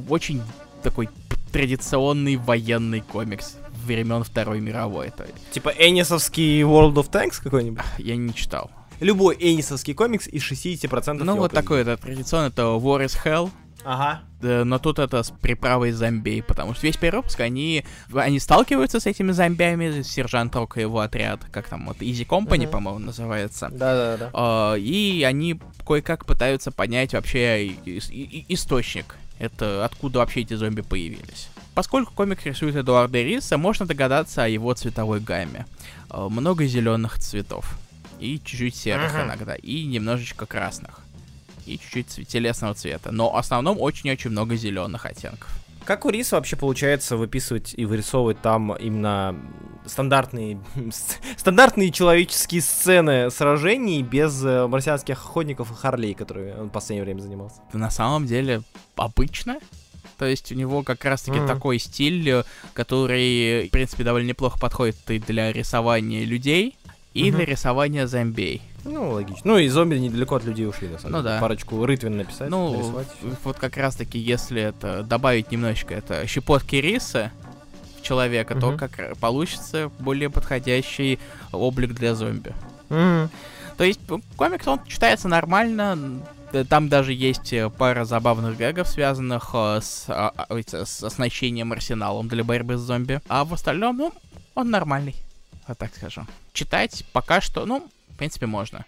очень 0.09 0.41
такой 0.81 1.09
традиционный 1.51 2.35
военный 2.35 3.01
комикс 3.01 3.57
времен 3.85 4.23
Второй 4.23 4.59
мировой. 4.59 5.09
Это... 5.09 5.27
Типа 5.51 5.69
Энисовский 5.69 6.61
World 6.61 6.95
of 6.95 7.11
Tanks 7.11 7.41
какой-нибудь? 7.41 7.81
Я 7.99 8.15
не 8.15 8.33
читал 8.33 8.71
любой 8.99 9.36
энисовский 9.39 9.93
комикс 9.93 10.27
из 10.27 10.43
60% 10.43 11.23
Ну, 11.23 11.36
вот 11.36 11.51
такой, 11.51 11.81
это 11.81 11.97
традиционно, 11.97 12.47
это 12.47 12.63
War 12.63 13.05
is 13.05 13.17
Hell. 13.23 13.51
Ага. 13.83 14.21
Да, 14.41 14.65
но 14.65 14.79
тут 14.79 14.99
это 14.99 15.23
с 15.23 15.31
приправой 15.31 15.91
зомби, 15.91 16.43
потому 16.45 16.73
что 16.73 16.86
весь 16.86 16.97
первый 16.97 17.19
выпуск, 17.19 17.39
они, 17.39 17.86
они 18.13 18.39
сталкиваются 18.39 18.99
с 18.99 19.05
этими 19.05 19.31
зомбями, 19.31 20.01
сержант 20.01 20.55
Рок 20.55 20.77
и 20.77 20.81
его 20.81 20.99
отряд, 20.99 21.41
как 21.51 21.69
там, 21.69 21.88
вот, 21.88 21.97
Easy 22.01 22.27
Company, 22.27 22.65
uh-huh. 22.65 22.69
по-моему, 22.69 22.99
называется. 22.99 23.69
Да-да-да. 23.71 24.29
Uh, 24.33 24.79
и 24.79 25.23
они 25.23 25.60
кое-как 25.86 26.25
пытаются 26.25 26.71
понять 26.71 27.13
вообще 27.13 27.67
и- 27.67 27.99
и- 28.10 28.45
источник, 28.49 29.15
это 29.39 29.86
откуда 29.86 30.19
вообще 30.19 30.41
эти 30.41 30.55
зомби 30.55 30.81
появились. 30.81 31.49
Поскольку 31.73 32.13
комик 32.13 32.45
рисует 32.45 32.75
Эдуарда 32.75 33.21
Риса, 33.21 33.57
можно 33.57 33.86
догадаться 33.86 34.43
о 34.43 34.47
его 34.47 34.73
цветовой 34.73 35.19
гамме. 35.19 35.65
Uh, 36.10 36.29
много 36.29 36.65
зеленых 36.65 37.19
цветов 37.19 37.77
и 38.19 38.39
чуть-чуть 38.43 38.75
серых 38.75 39.13
uh-huh. 39.13 39.25
иногда, 39.25 39.56
и 39.56 39.86
немножечко 39.86 40.45
красных, 40.45 41.01
и 41.65 41.77
чуть-чуть 41.77 42.27
телесного 42.27 42.73
цвета. 42.73 43.12
Но 43.12 43.32
в 43.32 43.38
основном 43.38 43.80
очень-очень 43.80 44.32
много 44.32 44.56
зеленых 44.56 45.06
оттенков. 45.06 45.49
Как 45.88 46.03
у 46.03 46.10
Риса 46.10 46.36
вообще 46.36 46.58
получается 46.58 47.15
выписывать 47.15 47.73
и 47.77 47.86
вырисовывать 47.86 48.41
там 48.41 48.75
именно 48.75 49.39
стандартные, 49.86 50.60
стандартные 51.38 51.93
человеческие 51.93 52.62
сцены 52.62 53.32
сражений 53.32 54.01
без 54.01 54.43
э, 54.43 54.67
марсианских 54.67 55.15
охотников 55.15 55.71
и 55.71 55.75
Харлей, 55.75 56.13
которые 56.13 56.58
он 56.58 56.67
в 56.67 56.71
последнее 56.71 57.06
время 57.06 57.21
занимался? 57.21 57.62
На 57.71 57.89
самом 57.89 58.25
деле 58.25 58.63
обычно. 58.97 59.60
То 60.17 60.25
есть 60.25 60.51
у 60.51 60.56
него 60.56 60.84
как 60.84 61.06
раз-таки 61.06 61.38
mm-hmm. 61.39 61.47
такой 61.47 61.80
стиль, 61.80 62.30
э, 62.32 62.43
который, 62.73 63.67
в 63.67 63.71
принципе, 63.71 64.03
довольно 64.03 64.27
неплохо 64.27 64.60
подходит 64.60 64.97
и 65.10 65.19
для 65.19 65.53
рисования 65.53 66.25
людей, 66.25 66.75
и 67.13 67.28
mm-hmm. 67.28 67.36
для 67.36 67.46
рисования 67.46 68.08
зомбей. 68.08 68.62
Ну, 68.84 69.12
логично. 69.12 69.41
Ну, 69.43 69.58
и 69.58 69.67
зомби 69.67 69.98
недалеко 69.98 70.36
от 70.36 70.46
людей 70.46 70.67
ушли, 70.67 70.88
на 70.88 70.98
самом 70.98 71.12
ну, 71.13 71.17
деле. 71.20 71.36
Да. 71.36 71.41
Парочку 71.41 71.86
рытвин 71.86 72.17
написать, 72.17 72.50
Ну, 72.50 72.72
нарисовать. 72.72 73.08
вот 73.43 73.58
как 73.58 73.76
раз-таки, 73.78 74.17
если 74.17 74.62
это 74.62 75.04
добавить 75.04 75.52
немножечко 75.52 75.93
это 75.93 76.26
щепотки 76.28 76.78
риса 76.78 77.32
в 78.00 78.04
человека, 78.04 78.54
угу. 78.54 78.62
то 78.62 78.78
как 78.78 79.17
получится 79.17 79.91
более 80.00 80.30
подходящий 80.30 81.20
облик 81.51 81.93
для 81.93 82.16
зомби. 82.16 82.53
Угу. 82.89 83.30
То 83.78 83.84
есть 83.84 83.99
комикс, 84.38 84.68
он 84.68 84.80
читается 84.86 85.28
нормально, 85.28 86.24
там 86.70 86.89
даже 86.89 87.14
есть 87.14 87.53
пара 87.78 88.05
забавных 88.05 88.58
гэгов, 88.58 88.88
связанных 88.88 89.49
э, 89.53 89.80
с, 89.82 90.05
а, 90.08 90.34
а, 90.36 90.58
с 90.60 91.03
оснащением 91.03 91.74
арсеналом 91.74 92.28
для 92.28 92.43
борьбы 92.43 92.78
с 92.78 92.82
зомби. 92.82 93.22
А 93.28 93.43
в 93.43 93.53
остальном, 93.53 93.97
ну, 93.97 94.14
он 94.55 94.72
нормальный, 94.72 95.16
вот 95.68 95.78
так 95.78 95.95
скажу. 95.95 96.26
Читать 96.53 97.05
пока 97.13 97.41
что, 97.41 97.65
ну, 97.65 97.88
в 98.09 98.18
принципе, 98.18 98.45
можно. 98.45 98.86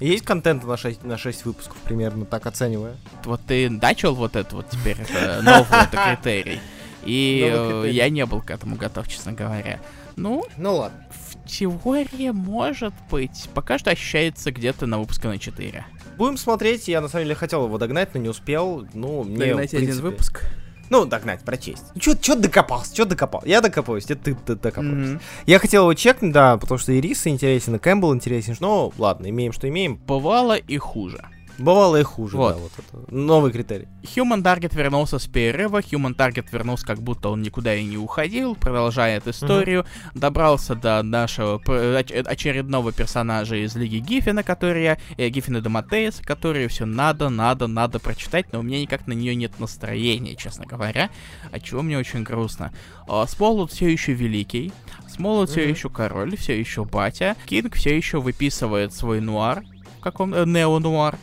Есть 0.00 0.24
контент 0.24 0.64
на 0.64 0.76
6, 0.76 1.02
на 1.04 1.18
6 1.18 1.44
выпусков 1.44 1.76
примерно, 1.78 2.24
так 2.24 2.46
оценивая? 2.46 2.96
Вот 3.24 3.40
ты 3.46 3.68
начал 3.68 4.14
вот 4.14 4.36
это 4.36 4.56
вот 4.56 4.68
теперь, 4.70 4.96
это 5.00 5.42
новый 5.42 5.84
это 5.84 6.16
критерий. 6.16 6.60
И 7.04 7.90
я 7.92 8.08
не 8.08 8.24
был 8.26 8.42
к 8.42 8.50
этому 8.50 8.76
готов, 8.76 9.08
честно 9.08 9.32
говоря. 9.32 9.80
Ну, 10.16 10.44
ну 10.56 10.76
ладно. 10.76 11.06
В 11.10 11.46
теории 11.46 12.30
может 12.30 12.92
быть. 13.10 13.48
Пока 13.54 13.78
что 13.78 13.90
ощущается 13.90 14.50
где-то 14.50 14.86
на 14.86 14.98
выпуске 14.98 15.28
на 15.28 15.38
4. 15.38 15.86
Будем 16.16 16.36
смотреть. 16.36 16.88
Я 16.88 17.00
на 17.00 17.08
самом 17.08 17.24
деле 17.24 17.34
хотел 17.36 17.64
его 17.64 17.78
догнать, 17.78 18.14
но 18.14 18.20
не 18.20 18.28
успел. 18.28 18.86
Ну, 18.94 19.22
мне. 19.24 19.38
Догнать 19.38 19.70
принципе... 19.70 19.92
один 19.92 20.02
выпуск. 20.02 20.42
Ну, 20.90 21.04
догнать, 21.04 21.40
прочесть. 21.44 21.84
Ну, 21.94 22.00
чё, 22.00 22.14
чё 22.14 22.34
докопался, 22.34 22.94
чё 22.94 23.04
докопал? 23.04 23.42
Я 23.44 23.60
докопаюсь, 23.60 24.04
это 24.04 24.16
ты, 24.16 24.34
ты 24.34 24.54
докопался. 24.54 24.94
Mm-hmm. 24.94 25.20
Я 25.46 25.58
хотел 25.58 25.82
его 25.82 25.94
чекнуть, 25.94 26.32
да, 26.32 26.56
потому 26.56 26.78
что 26.78 26.92
и 26.92 27.00
Риса 27.00 27.28
интересен, 27.28 27.76
и 27.76 27.78
Кэмпбелл 27.78 28.14
интересен. 28.14 28.56
Но 28.60 28.92
ладно, 28.98 29.28
имеем, 29.28 29.52
что 29.52 29.68
имеем. 29.68 29.96
Бывало 29.96 30.56
и 30.56 30.78
хуже. 30.78 31.24
Бывало 31.58 31.96
и 31.96 32.04
хуже, 32.04 32.36
вот. 32.36 32.54
да, 32.54 32.60
вот 32.60 32.72
это. 32.78 33.14
Новый 33.14 33.50
критерий. 33.50 33.88
Human 34.02 34.42
Target 34.42 34.76
вернулся 34.76 35.18
с 35.18 35.26
перерыва, 35.26 35.80
Human 35.80 36.14
Target 36.14 36.46
вернулся, 36.52 36.86
как 36.86 37.02
будто 37.02 37.30
он 37.30 37.42
никуда 37.42 37.74
и 37.74 37.84
не 37.84 37.98
уходил, 37.98 38.54
продолжает 38.54 39.26
историю, 39.26 39.82
mm-hmm. 39.82 40.18
добрался 40.18 40.76
до 40.76 41.02
нашего 41.02 41.56
очередного 41.56 42.92
персонажа 42.92 43.56
из 43.56 43.74
Лиги 43.74 43.96
Гиффина, 43.96 44.44
который 44.44 44.84
я, 44.84 44.98
э, 45.16 45.28
Гиффина 45.28 45.60
Доматеис, 45.60 46.20
который 46.24 46.68
все 46.68 46.86
надо, 46.86 47.28
надо, 47.28 47.66
надо 47.66 47.98
прочитать, 47.98 48.52
но 48.52 48.60
у 48.60 48.62
меня 48.62 48.80
никак 48.80 49.08
на 49.08 49.12
нее 49.12 49.34
нет 49.34 49.58
настроения, 49.58 50.36
честно 50.36 50.64
говоря, 50.64 51.10
от 51.50 51.64
чего 51.64 51.82
мне 51.82 51.98
очень 51.98 52.22
грустно. 52.22 52.72
А, 53.08 53.26
Смолут 53.26 53.72
все 53.72 53.88
еще 53.88 54.12
великий, 54.12 54.72
Смолут 55.08 55.48
mm-hmm. 55.48 55.52
все 55.52 55.68
еще 55.68 55.90
король, 55.90 56.36
все 56.36 56.58
еще 56.58 56.84
батя, 56.84 57.36
Кинг 57.46 57.74
все 57.74 57.96
еще 57.96 58.20
выписывает 58.20 58.94
свой 58.94 59.20
нуар, 59.20 59.64
каком 60.00 60.32
э, 60.34 60.44
нео-нуар, 60.46 61.18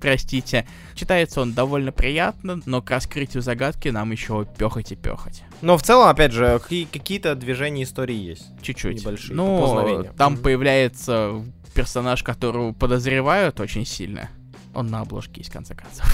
простите. 0.00 0.66
Читается 0.94 1.40
он 1.40 1.52
довольно 1.52 1.92
приятно, 1.92 2.60
но 2.66 2.82
к 2.82 2.90
раскрытию 2.90 3.42
загадки 3.42 3.88
нам 3.88 4.10
еще 4.10 4.46
пехать 4.58 4.92
и 4.92 4.96
пехать. 4.96 5.42
Но 5.62 5.76
в 5.76 5.82
целом, 5.82 6.08
опять 6.08 6.32
же, 6.32 6.60
какие-то 6.60 7.34
движения 7.34 7.84
истории 7.84 8.16
есть. 8.16 8.46
Чуть-чуть. 8.62 9.00
Небольшие. 9.00 9.36
Ну, 9.36 10.04
там 10.16 10.34
mm-hmm. 10.34 10.42
появляется 10.42 11.42
персонаж, 11.74 12.22
которого 12.22 12.72
подозревают 12.72 13.60
очень 13.60 13.86
сильно. 13.86 14.28
Он 14.72 14.86
на 14.86 15.00
обложке 15.00 15.40
есть, 15.40 15.50
в 15.50 15.52
конце 15.52 15.74
концов. 15.74 16.06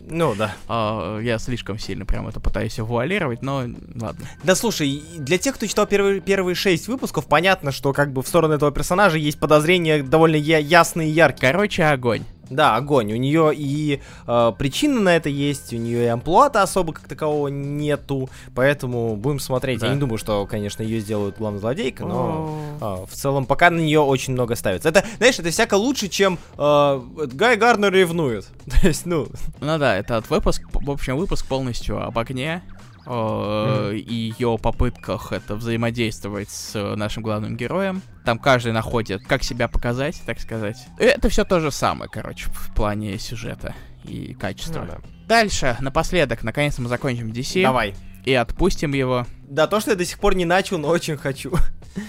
Ну, 0.00 0.34
да. 0.34 0.56
А, 0.66 1.18
я 1.20 1.38
слишком 1.38 1.78
сильно 1.78 2.04
прям 2.04 2.26
это 2.26 2.40
пытаюсь 2.40 2.78
вуалировать, 2.78 3.42
но 3.42 3.64
ладно. 3.94 4.26
Да 4.42 4.56
слушай, 4.56 5.02
для 5.18 5.38
тех, 5.38 5.54
кто 5.54 5.66
читал 5.66 5.86
первые, 5.86 6.20
первые 6.20 6.56
шесть 6.56 6.88
выпусков, 6.88 7.26
понятно, 7.26 7.70
что 7.70 7.92
как 7.92 8.12
бы 8.12 8.22
в 8.22 8.26
сторону 8.26 8.54
этого 8.54 8.72
персонажа 8.72 9.18
есть 9.18 9.38
подозрения 9.38 10.02
довольно 10.02 10.36
я- 10.36 10.58
ясные 10.58 11.08
и 11.08 11.12
яркие. 11.12 11.52
Короче, 11.52 11.84
огонь. 11.84 12.24
Да, 12.50 12.76
огонь. 12.76 13.12
У 13.12 13.16
нее 13.16 13.52
и 13.54 14.00
э, 14.26 14.52
причины 14.58 15.00
на 15.00 15.16
это 15.16 15.28
есть, 15.28 15.72
у 15.72 15.76
нее 15.76 16.04
и 16.04 16.06
амплуата 16.06 16.62
особо 16.62 16.92
как 16.92 17.06
такового 17.06 17.48
нету, 17.48 18.28
поэтому 18.54 19.16
будем 19.16 19.38
смотреть. 19.38 19.80
Да. 19.80 19.86
Я 19.86 19.94
не 19.94 20.00
думаю, 20.00 20.18
что, 20.18 20.44
конечно, 20.46 20.82
ее 20.82 21.00
сделают 21.00 21.38
главной 21.38 21.60
злодейкой, 21.60 22.06
но 22.06 22.58
э, 22.80 23.06
в 23.08 23.14
целом 23.14 23.46
пока 23.46 23.70
на 23.70 23.78
нее 23.78 24.00
очень 24.00 24.32
много 24.32 24.56
ставится. 24.56 24.88
Это, 24.88 25.04
знаешь, 25.18 25.38
это 25.38 25.50
всяко 25.50 25.74
лучше, 25.74 26.08
чем 26.08 26.38
э, 26.58 27.00
Гай 27.32 27.56
Гарнер 27.56 27.92
ревнует. 27.92 28.46
То 28.66 28.86
есть, 28.86 29.06
ну... 29.06 29.28
Ну 29.60 29.78
да, 29.78 29.96
этот 29.96 30.28
выпуск, 30.28 30.62
в 30.72 30.90
общем, 30.90 31.16
выпуск 31.16 31.46
полностью 31.46 32.04
об 32.04 32.18
огне, 32.18 32.62
mm-hmm. 33.06 33.98
и 33.98 34.14
ее 34.14 34.58
попытках 34.58 35.32
это 35.32 35.56
взаимодействовать 35.56 36.50
с 36.50 36.96
нашим 36.96 37.22
главным 37.22 37.56
героем. 37.56 38.02
Там 38.24 38.38
каждый 38.38 38.72
находит, 38.72 39.22
как 39.26 39.42
себя 39.42 39.68
показать, 39.68 40.20
так 40.26 40.40
сказать. 40.40 40.86
Это 40.98 41.28
все 41.28 41.44
то 41.44 41.60
же 41.60 41.70
самое, 41.70 42.10
короче, 42.10 42.48
в 42.50 42.74
плане 42.74 43.18
сюжета 43.18 43.74
и 44.04 44.34
качества. 44.34 44.80
Ну, 44.80 44.86
да. 44.86 44.98
Дальше, 45.26 45.76
напоследок, 45.80 46.42
наконец 46.42 46.78
мы 46.78 46.88
закончим 46.88 47.30
DC. 47.30 47.62
Давай. 47.62 47.94
И 48.24 48.34
отпустим 48.34 48.92
его. 48.92 49.26
Да, 49.48 49.66
то, 49.66 49.80
что 49.80 49.92
я 49.92 49.96
до 49.96 50.04
сих 50.04 50.18
пор 50.18 50.34
не 50.34 50.44
начал, 50.44 50.78
но 50.78 50.88
очень 50.88 51.16
хочу. 51.16 51.52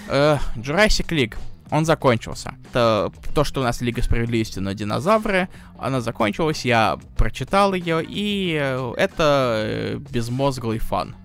Э, 0.08 0.38
Jurassic 0.56 1.08
League 1.08 1.36
он 1.72 1.86
закончился. 1.86 2.54
Это 2.70 3.10
то, 3.34 3.44
что 3.44 3.62
у 3.62 3.64
нас 3.64 3.80
Лига 3.80 4.02
Справедливости 4.02 4.58
на 4.58 4.74
динозавры, 4.74 5.48
она 5.78 6.02
закончилась, 6.02 6.66
я 6.66 6.98
прочитал 7.16 7.72
ее, 7.72 8.04
и 8.06 8.58
э, 8.60 8.92
это 8.98 9.54
э, 9.66 9.96
безмозглый 10.10 10.78
фан. 10.78 11.16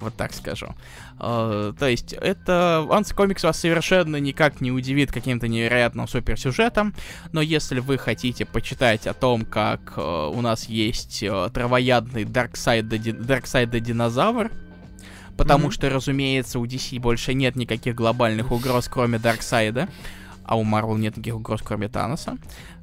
Вот 0.00 0.14
так 0.14 0.34
скажу. 0.34 0.74
Uh, 1.18 1.72
то 1.78 1.88
есть, 1.88 2.12
это... 2.12 2.84
Он 2.90 3.04
комикс 3.04 3.44
вас 3.44 3.58
совершенно 3.58 4.16
никак 4.16 4.60
не 4.60 4.70
удивит 4.70 5.10
каким-то 5.10 5.48
невероятным 5.48 6.06
суперсюжетом, 6.06 6.94
но 7.32 7.40
если 7.40 7.80
вы 7.80 7.96
хотите 7.96 8.44
почитать 8.44 9.06
о 9.06 9.14
том, 9.14 9.46
как 9.46 9.96
у 9.96 10.40
нас 10.42 10.64
есть 10.64 11.24
травоядный 11.54 12.24
Дарксайд 12.24 12.88
динозавр, 12.88 14.50
потому 15.36 15.68
mm-hmm. 15.68 15.72
что, 15.72 15.90
разумеется, 15.90 16.58
у 16.58 16.66
DC 16.66 17.00
больше 17.00 17.34
нет 17.34 17.56
никаких 17.56 17.94
глобальных 17.94 18.52
угроз, 18.52 18.88
кроме 18.88 19.18
Дарксайда, 19.18 19.88
а 20.44 20.56
у 20.56 20.64
Marvel 20.64 20.98
нет 20.98 21.16
никаких 21.16 21.36
угроз, 21.36 21.62
кроме 21.62 21.88
Таноса, 21.88 22.38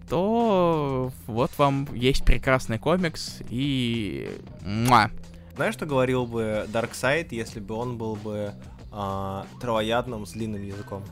то 0.09 1.11
вот 1.27 1.51
вам 1.57 1.87
есть 1.93 2.25
прекрасный 2.25 2.79
комикс 2.79 3.39
и... 3.49 4.29
Муа. 4.61 5.09
Знаешь, 5.55 5.73
что 5.73 5.85
говорил 5.85 6.25
бы 6.25 6.65
Дарксайд, 6.69 7.31
если 7.31 7.59
бы 7.59 7.75
он 7.75 7.97
был 7.97 8.15
бы 8.15 8.53
а, 8.91 9.45
травоядным 9.59 10.25
с 10.25 10.31
длинным 10.31 10.63
языком? 10.63 11.03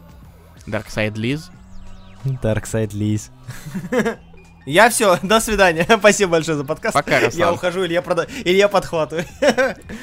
Дарксайд 0.66 1.18
Лиз? 1.18 1.52
Дарксайд 2.42 2.94
Лиз. 2.94 3.32
Я 4.66 4.89
все, 4.89 5.18
до 5.24 5.39
свидания. 5.39 5.86
Спасибо 5.99 6.34
большое 6.34 6.57
за 6.57 6.64
подкаст. 6.64 6.93
Пока, 6.93 7.20
Руслан. 7.26 7.39
Я 7.39 7.53
ухожу, 7.53 7.84
или 7.84 7.93
я, 7.93 8.01
прода... 8.01 8.28
или 8.43 8.55
я 8.55 8.68
подхватываю. 8.68 9.26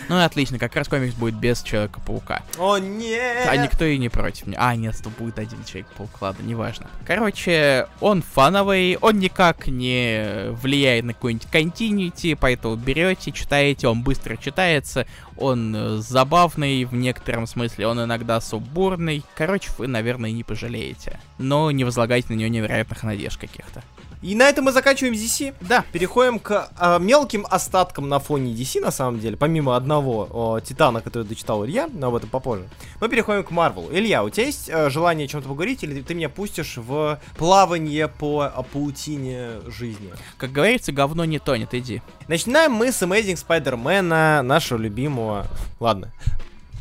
Ну, 0.09 0.23
отлично, 0.23 0.59
как 0.59 0.75
раз 0.77 0.89
комикс 0.89 1.15
будет 1.15 1.35
без 1.35 1.63
Человека-паука. 1.63 2.43
О, 2.59 2.79
нет! 2.79 3.47
А 3.49 3.57
никто 3.57 3.85
и 3.85 3.99
не 3.99 4.09
против. 4.09 4.47
А, 4.57 4.75
нет, 4.77 4.97
то 5.03 5.11
будет 5.11 5.39
один 5.39 5.65
Человек-паук, 5.65 6.11
ладно, 6.21 6.43
неважно. 6.43 6.87
Короче, 7.07 7.87
он 8.01 8.23
фановый, 8.23 8.99
он 9.01 9.19
никак 9.19 9.67
не 9.67 10.51
влияет 10.51 11.05
на 11.05 11.15
какой-нибудь 11.15 11.49
континьюти, 11.51 12.35
поэтому 12.35 12.77
берете, 12.77 13.33
читаете, 13.33 13.89
он 13.89 14.03
быстро 14.03 14.37
читается, 14.37 15.07
он 15.37 15.75
э, 15.75 15.97
забавный 15.99 16.85
в 16.85 16.95
некотором 16.95 17.47
смысле, 17.47 17.87
он 17.87 18.03
иногда 18.03 18.41
субурный. 18.41 19.23
Короче, 19.37 19.71
вы, 19.79 19.87
наверное, 19.87 20.31
не 20.31 20.45
пожалеете. 20.45 21.21
Но 21.39 21.71
не 21.71 21.85
возлагайте 21.85 22.33
на 22.33 22.39
него 22.39 22.49
невероятных 22.49 23.03
надежд 23.03 23.39
каких-то. 23.39 23.83
И 24.23 24.35
на 24.35 24.49
этом 24.49 24.65
мы 24.65 24.73
заканчиваем 24.73 25.15
DC. 25.15 25.55
Да, 25.61 25.85
переходим 25.93 26.39
к 26.39 26.71
э, 26.79 26.99
мелким 27.01 27.47
остаткам 27.49 28.09
на 28.09 28.19
фоне 28.19 28.53
DC, 28.53 28.81
на 28.81 28.91
самом 28.91 29.21
деле. 29.21 29.37
Помимо 29.37 29.77
одного 29.77 30.29
о, 30.31 30.61
Титана, 30.61 31.01
который 31.01 31.25
дочитал 31.25 31.65
Илья, 31.65 31.89
но 31.93 32.09
об 32.09 32.15
этом 32.15 32.31
попозже. 32.31 32.69
Мы 33.01 33.09
переходим 33.09 33.45
к 33.45 33.51
Марвелу. 33.51 33.89
Илья, 33.93 34.25
у 34.25 34.31
тебя 34.31 34.47
есть 34.47 34.69
э, 34.69 34.91
желание 34.91 35.27
о 35.27 35.29
чем-то 35.29 35.49
поговорить, 35.49 35.85
или 35.85 36.01
ты 36.01 36.15
меня 36.15 36.29
пустишь 36.29 36.77
в 36.77 37.21
плавание 37.37 38.09
по 38.09 38.67
паутине 38.73 39.61
жизни? 39.67 40.13
Как 40.39 40.51
говорится, 40.51 40.93
говно 40.93 41.25
не 41.25 41.39
тонет, 41.39 41.75
иди. 41.75 42.03
Начинаем 42.29 42.73
мы 42.73 42.93
с 42.93 43.03
Amazing 43.03 43.39
Spider-Man, 43.47 44.43
нашего 44.43 44.79
любимого... 44.79 45.47
Ладно. 45.79 46.11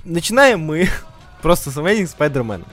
Начинаем 0.05 0.61
мы 0.61 0.89
просто 1.41 1.69
с 1.69 1.77
Amazing 1.77 2.09
Spider-Man. 2.17 2.63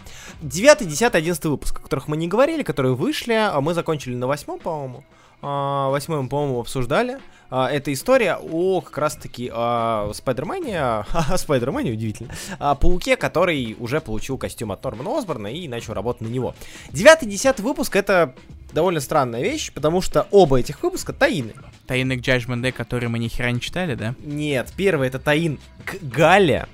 9, 0.42 0.88
10, 0.88 1.14
11 1.14 1.44
выпуск, 1.44 1.78
о 1.78 1.82
которых 1.82 2.08
мы 2.08 2.16
не 2.16 2.28
говорили, 2.28 2.62
которые 2.62 2.94
вышли, 2.94 3.32
а 3.32 3.60
мы 3.60 3.74
закончили 3.74 4.14
на 4.14 4.26
восьмом, 4.26 4.58
по-моему. 4.58 5.04
А, 5.40 5.90
восьмой 5.90 6.22
мы, 6.22 6.28
по-моему, 6.28 6.60
обсуждали. 6.60 7.18
а, 7.50 7.70
эта 7.70 7.92
история 7.92 8.38
о 8.40 8.80
как 8.80 8.96
раз-таки 8.98 9.50
а, 9.52 10.10
Спайдермене, 10.14 10.78
а, 10.80 11.04
Спайдермене, 11.36 11.92
удивительно, 11.92 12.32
а, 12.58 12.74
Пауке, 12.74 13.16
который 13.16 13.76
уже 13.78 14.00
получил 14.00 14.38
костюм 14.38 14.72
от 14.72 14.82
Нормана 14.84 15.18
Осборна 15.18 15.48
и 15.48 15.68
начал 15.68 15.94
работать 15.94 16.22
на 16.22 16.28
него. 16.28 16.54
Девятый, 16.90 17.28
десятый 17.28 17.64
выпуск 17.64 17.96
это 17.96 18.34
довольно 18.72 19.00
странная 19.00 19.42
вещь, 19.42 19.72
потому 19.72 20.00
что 20.00 20.26
оба 20.30 20.60
этих 20.60 20.82
выпуска 20.82 21.12
таины. 21.12 21.54
Таины 21.86 22.16
к 22.16 22.20
Judgment 22.20 22.62
Day, 22.62 22.72
которые 22.72 23.08
мы 23.08 23.18
ни 23.18 23.28
хера 23.28 23.50
не 23.50 23.60
читали, 23.60 23.94
да? 23.94 24.14
Нет, 24.20 24.72
первый 24.76 25.08
это 25.08 25.18
таин 25.18 25.58
к 25.84 25.96
Гале, 26.02 26.66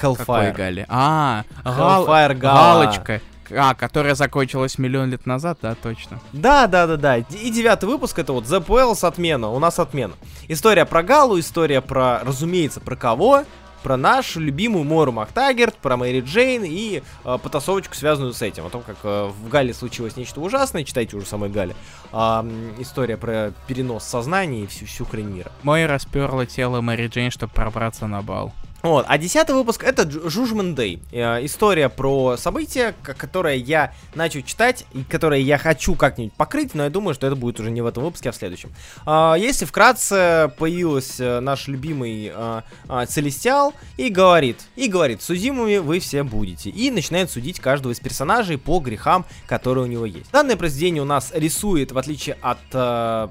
Hellfire. 0.00 0.16
Какой 0.24 0.52
Гале? 0.52 0.86
А, 0.88 1.44
Hellfire 1.64 2.34
Гала. 2.34 2.84
Галочка. 2.84 3.20
А, 3.56 3.74
которая 3.74 4.14
закончилась 4.14 4.78
миллион 4.78 5.10
лет 5.10 5.26
назад, 5.26 5.58
да, 5.62 5.74
точно. 5.74 6.20
Да, 6.32 6.66
да, 6.66 6.86
да, 6.86 6.96
да. 6.96 7.16
И 7.18 7.50
девятый 7.50 7.88
выпуск 7.88 8.18
это 8.18 8.32
вот 8.32 8.44
The 8.44 8.64
Wells 8.64 9.06
отмена. 9.06 9.48
У 9.50 9.58
нас 9.58 9.78
отмена. 9.78 10.14
История 10.48 10.84
про 10.84 11.02
Галу, 11.02 11.38
история 11.38 11.80
про, 11.80 12.20
разумеется, 12.24 12.80
про 12.80 12.96
кого? 12.96 13.44
Про 13.82 13.96
нашу 13.96 14.40
любимую 14.40 14.84
Мору 14.84 15.10
Мактагерт, 15.10 15.74
про 15.76 15.96
Мэри 15.96 16.20
Джейн 16.20 16.64
и 16.66 17.02
э, 17.24 17.38
потасовочку, 17.42 17.94
связанную 17.94 18.34
с 18.34 18.42
этим. 18.42 18.66
О 18.66 18.68
том, 18.68 18.82
как 18.82 18.96
э, 19.04 19.30
в 19.30 19.48
Гале 19.48 19.72
случилось 19.72 20.18
нечто 20.18 20.42
ужасное, 20.42 20.84
читайте 20.84 21.16
уже 21.16 21.24
самой 21.24 21.48
Гале. 21.48 21.74
Э, 22.12 22.42
история 22.78 23.16
про 23.16 23.54
перенос 23.66 24.04
сознания 24.04 24.64
и 24.64 24.66
всю, 24.66 24.84
всю 24.84 25.06
хрень 25.06 25.28
мира. 25.30 25.50
Мой 25.62 25.86
расперла 25.86 26.44
тело 26.44 26.82
Мэри 26.82 27.08
Джейн, 27.08 27.30
чтобы 27.30 27.54
пробраться 27.54 28.06
на 28.06 28.20
бал. 28.20 28.52
Вот, 28.82 29.04
а 29.08 29.18
десятый 29.18 29.54
выпуск 29.54 29.84
это 29.84 30.02
Judgment 30.02 30.74
Day. 30.74 31.00
Э, 31.12 31.44
история 31.44 31.90
про 31.90 32.36
события, 32.38 32.94
которое 33.02 33.56
я 33.56 33.92
начал 34.14 34.40
читать 34.40 34.86
и 34.92 35.04
которое 35.04 35.40
я 35.40 35.58
хочу 35.58 35.94
как-нибудь 35.94 36.32
покрыть, 36.32 36.74
но 36.74 36.84
я 36.84 36.90
думаю, 36.90 37.14
что 37.14 37.26
это 37.26 37.36
будет 37.36 37.60
уже 37.60 37.70
не 37.70 37.82
в 37.82 37.86
этом 37.86 38.04
выпуске, 38.04 38.30
а 38.30 38.32
в 38.32 38.36
следующем. 38.36 38.70
Э, 39.06 39.34
если 39.38 39.66
вкратце 39.66 40.50
появился 40.58 41.40
наш 41.40 41.68
любимый 41.68 42.32
э, 42.34 42.62
э, 42.88 43.06
Целестиал 43.06 43.74
и 43.98 44.08
говорит, 44.08 44.60
и 44.76 44.88
говорит, 44.88 45.22
судимыми 45.22 45.76
вы 45.76 46.00
все 46.00 46.22
будете. 46.22 46.70
И 46.70 46.90
начинает 46.90 47.30
судить 47.30 47.60
каждого 47.60 47.92
из 47.92 48.00
персонажей 48.00 48.56
по 48.56 48.78
грехам, 48.80 49.26
которые 49.46 49.84
у 49.84 49.88
него 49.88 50.06
есть. 50.06 50.30
Данное 50.32 50.56
произведение 50.56 51.02
у 51.02 51.06
нас 51.06 51.32
рисует, 51.34 51.92
в 51.92 51.98
отличие 51.98 52.38
от 52.40 52.58
э, 52.72 53.28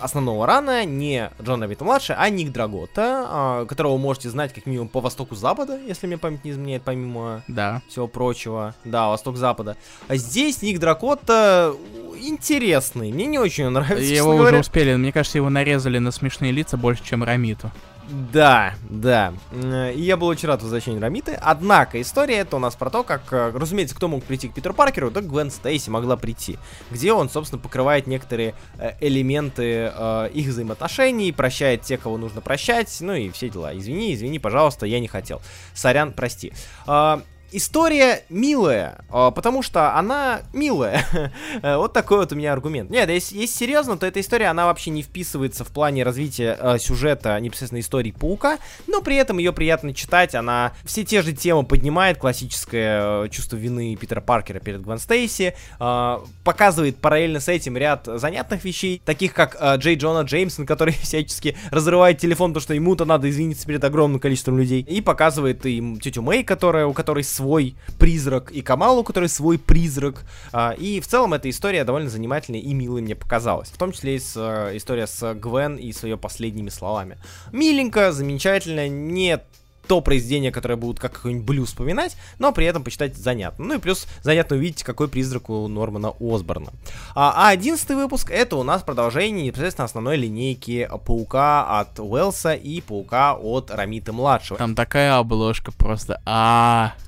основного 0.00 0.46
рана 0.46 0.84
не 0.84 1.30
Джон 1.42 1.62
Равита 1.62 1.84
младший, 1.84 2.16
а 2.18 2.28
Ник 2.30 2.52
Драгота, 2.52 3.26
а, 3.28 3.66
которого 3.66 3.94
вы 3.94 3.98
можете 3.98 4.30
знать 4.30 4.52
как 4.52 4.66
минимум 4.66 4.88
по 4.88 5.00
востоку 5.00 5.34
запада, 5.34 5.78
если 5.86 6.06
мне 6.06 6.18
память 6.18 6.44
не 6.44 6.52
изменяет, 6.52 6.82
помимо 6.82 7.42
да. 7.48 7.82
всего 7.88 8.06
прочего. 8.06 8.74
Да, 8.84 9.08
восток 9.08 9.36
запада. 9.36 9.76
А 10.08 10.16
здесь 10.16 10.62
Ник 10.62 10.78
Дракота 10.78 11.74
интересный. 12.20 13.12
Мне 13.12 13.26
не 13.26 13.38
очень 13.38 13.68
нравится. 13.68 14.02
Его 14.02 14.30
уже 14.30 14.38
говоря. 14.38 14.60
успели, 14.60 14.94
мне 14.94 15.12
кажется, 15.12 15.38
его 15.38 15.50
нарезали 15.50 15.98
на 15.98 16.10
смешные 16.10 16.52
лица 16.52 16.76
больше, 16.76 17.04
чем 17.04 17.22
Рамиту. 17.22 17.70
Да, 18.08 18.74
да. 18.88 19.34
И 19.52 20.00
я 20.00 20.16
был 20.16 20.28
очень 20.28 20.48
рад 20.48 20.62
возвращению 20.62 21.02
Рамиты. 21.02 21.38
Однако 21.40 22.00
история 22.00 22.38
это 22.38 22.56
у 22.56 22.58
нас 22.58 22.74
про 22.74 22.88
то, 22.90 23.02
как, 23.02 23.32
э, 23.32 23.52
разумеется, 23.54 23.94
кто 23.94 24.08
мог 24.08 24.24
прийти 24.24 24.48
к 24.48 24.54
Питеру 24.54 24.72
Паркеру, 24.72 25.10
да 25.10 25.20
Гвен 25.20 25.50
Стейси 25.50 25.90
могла 25.90 26.16
прийти. 26.16 26.58
Где 26.90 27.12
он, 27.12 27.28
собственно, 27.28 27.60
покрывает 27.60 28.06
некоторые 28.06 28.54
э, 28.78 28.92
элементы 29.00 29.92
э, 29.94 30.30
их 30.32 30.48
взаимоотношений, 30.48 31.32
прощает 31.32 31.82
тех, 31.82 32.00
кого 32.00 32.16
нужно 32.16 32.40
прощать, 32.40 32.96
ну 33.00 33.12
и 33.12 33.30
все 33.30 33.50
дела. 33.50 33.76
Извини, 33.76 34.14
извини, 34.14 34.38
пожалуйста, 34.38 34.86
я 34.86 35.00
не 35.00 35.08
хотел. 35.08 35.42
Сорян, 35.74 36.12
прости. 36.12 36.52
Э, 36.86 37.20
История 37.50 38.24
милая, 38.28 38.98
а, 39.10 39.30
потому 39.30 39.62
что 39.62 39.96
она 39.96 40.42
милая. 40.52 41.04
вот 41.62 41.94
такой 41.94 42.18
вот 42.18 42.32
у 42.32 42.36
меня 42.36 42.52
аргумент. 42.52 42.90
Нет, 42.90 43.08
если, 43.08 43.38
если 43.38 43.56
серьезно, 43.56 43.96
то 43.96 44.04
эта 44.06 44.20
история, 44.20 44.46
она 44.46 44.66
вообще 44.66 44.90
не 44.90 45.02
вписывается 45.02 45.64
в 45.64 45.68
плане 45.68 46.02
развития 46.02 46.58
э, 46.60 46.78
сюжета 46.78 47.38
непосредственно 47.40 47.80
истории 47.80 48.10
Паука, 48.10 48.58
но 48.86 49.00
при 49.00 49.16
этом 49.16 49.38
ее 49.38 49.52
приятно 49.52 49.94
читать, 49.94 50.34
она 50.34 50.72
все 50.84 51.04
те 51.04 51.22
же 51.22 51.32
темы 51.32 51.64
поднимает, 51.64 52.18
классическое 52.18 53.24
э, 53.24 53.28
чувство 53.30 53.56
вины 53.56 53.96
Питера 53.96 54.20
Паркера 54.20 54.58
перед 54.58 54.82
Гвен 54.82 54.98
Стейси, 54.98 55.54
э, 55.80 56.18
показывает 56.44 56.98
параллельно 56.98 57.40
с 57.40 57.48
этим 57.48 57.78
ряд 57.78 58.06
занятных 58.06 58.64
вещей, 58.64 59.00
таких 59.04 59.32
как 59.32 59.56
э, 59.58 59.76
Джей 59.76 59.96
Джона 59.96 60.26
Джеймсон, 60.26 60.66
который 60.66 60.92
всячески 61.02 61.56
разрывает 61.70 62.18
телефон, 62.18 62.50
потому 62.50 62.62
что 62.62 62.74
ему-то 62.74 63.06
надо 63.06 63.30
извиниться 63.30 63.66
перед 63.66 63.82
огромным 63.84 64.20
количеством 64.20 64.58
людей, 64.58 64.82
и 64.82 65.00
показывает 65.00 65.64
им 65.64 65.98
тетю 65.98 66.20
Мэй, 66.20 66.44
которая, 66.44 66.86
у 66.86 66.92
которой 66.92 67.24
свой 67.38 67.76
призрак, 67.98 68.50
и 68.50 68.62
Камалу, 68.62 69.04
который 69.04 69.28
свой 69.28 69.58
призрак. 69.58 70.24
А, 70.52 70.72
и 70.72 71.00
в 71.00 71.06
целом 71.06 71.34
эта 71.34 71.48
история 71.48 71.84
довольно 71.84 72.10
занимательная 72.10 72.60
и 72.60 72.74
милой 72.74 73.00
мне 73.00 73.14
показалась. 73.14 73.68
В 73.68 73.78
том 73.78 73.92
числе 73.92 74.16
и 74.16 74.18
с, 74.18 74.34
э, 74.36 74.76
история 74.76 75.06
с 75.06 75.34
Гвен 75.34 75.76
и 75.76 75.92
с 75.92 76.02
ее 76.02 76.16
последними 76.16 76.68
словами. 76.68 77.16
Миленько, 77.52 78.10
замечательно, 78.10 78.88
нет 78.88 79.44
то 79.86 80.02
произведение, 80.02 80.52
которое 80.52 80.76
будут 80.76 81.00
как 81.00 81.12
какой-нибудь 81.12 81.46
блюз 81.46 81.68
вспоминать, 81.70 82.16
но 82.38 82.52
при 82.52 82.66
этом 82.66 82.84
почитать 82.84 83.16
занятно. 83.16 83.64
Ну 83.64 83.74
и 83.76 83.78
плюс 83.78 84.06
занятно 84.22 84.56
увидеть, 84.56 84.82
какой 84.82 85.08
призрак 85.08 85.48
у 85.48 85.66
Нормана 85.66 86.12
Осборна. 86.20 86.72
А, 87.14 87.32
а 87.34 87.48
одиннадцатый 87.48 87.96
выпуск 87.96 88.30
это 88.30 88.56
у 88.56 88.62
нас 88.64 88.82
продолжение 88.82 89.46
непосредственно 89.46 89.86
основной 89.86 90.18
линейки 90.18 90.88
Паука 91.06 91.80
от 91.80 91.98
Уэлса 91.98 92.52
и 92.52 92.82
Паука 92.82 93.34
от 93.34 93.70
Рамиты 93.70 94.12
младшего. 94.12 94.58
Там 94.58 94.74
такая 94.74 95.16
обложка 95.16 95.72
просто. 95.72 96.20
А. 96.26 96.92
-а, 96.98 97.00
-а. 97.00 97.07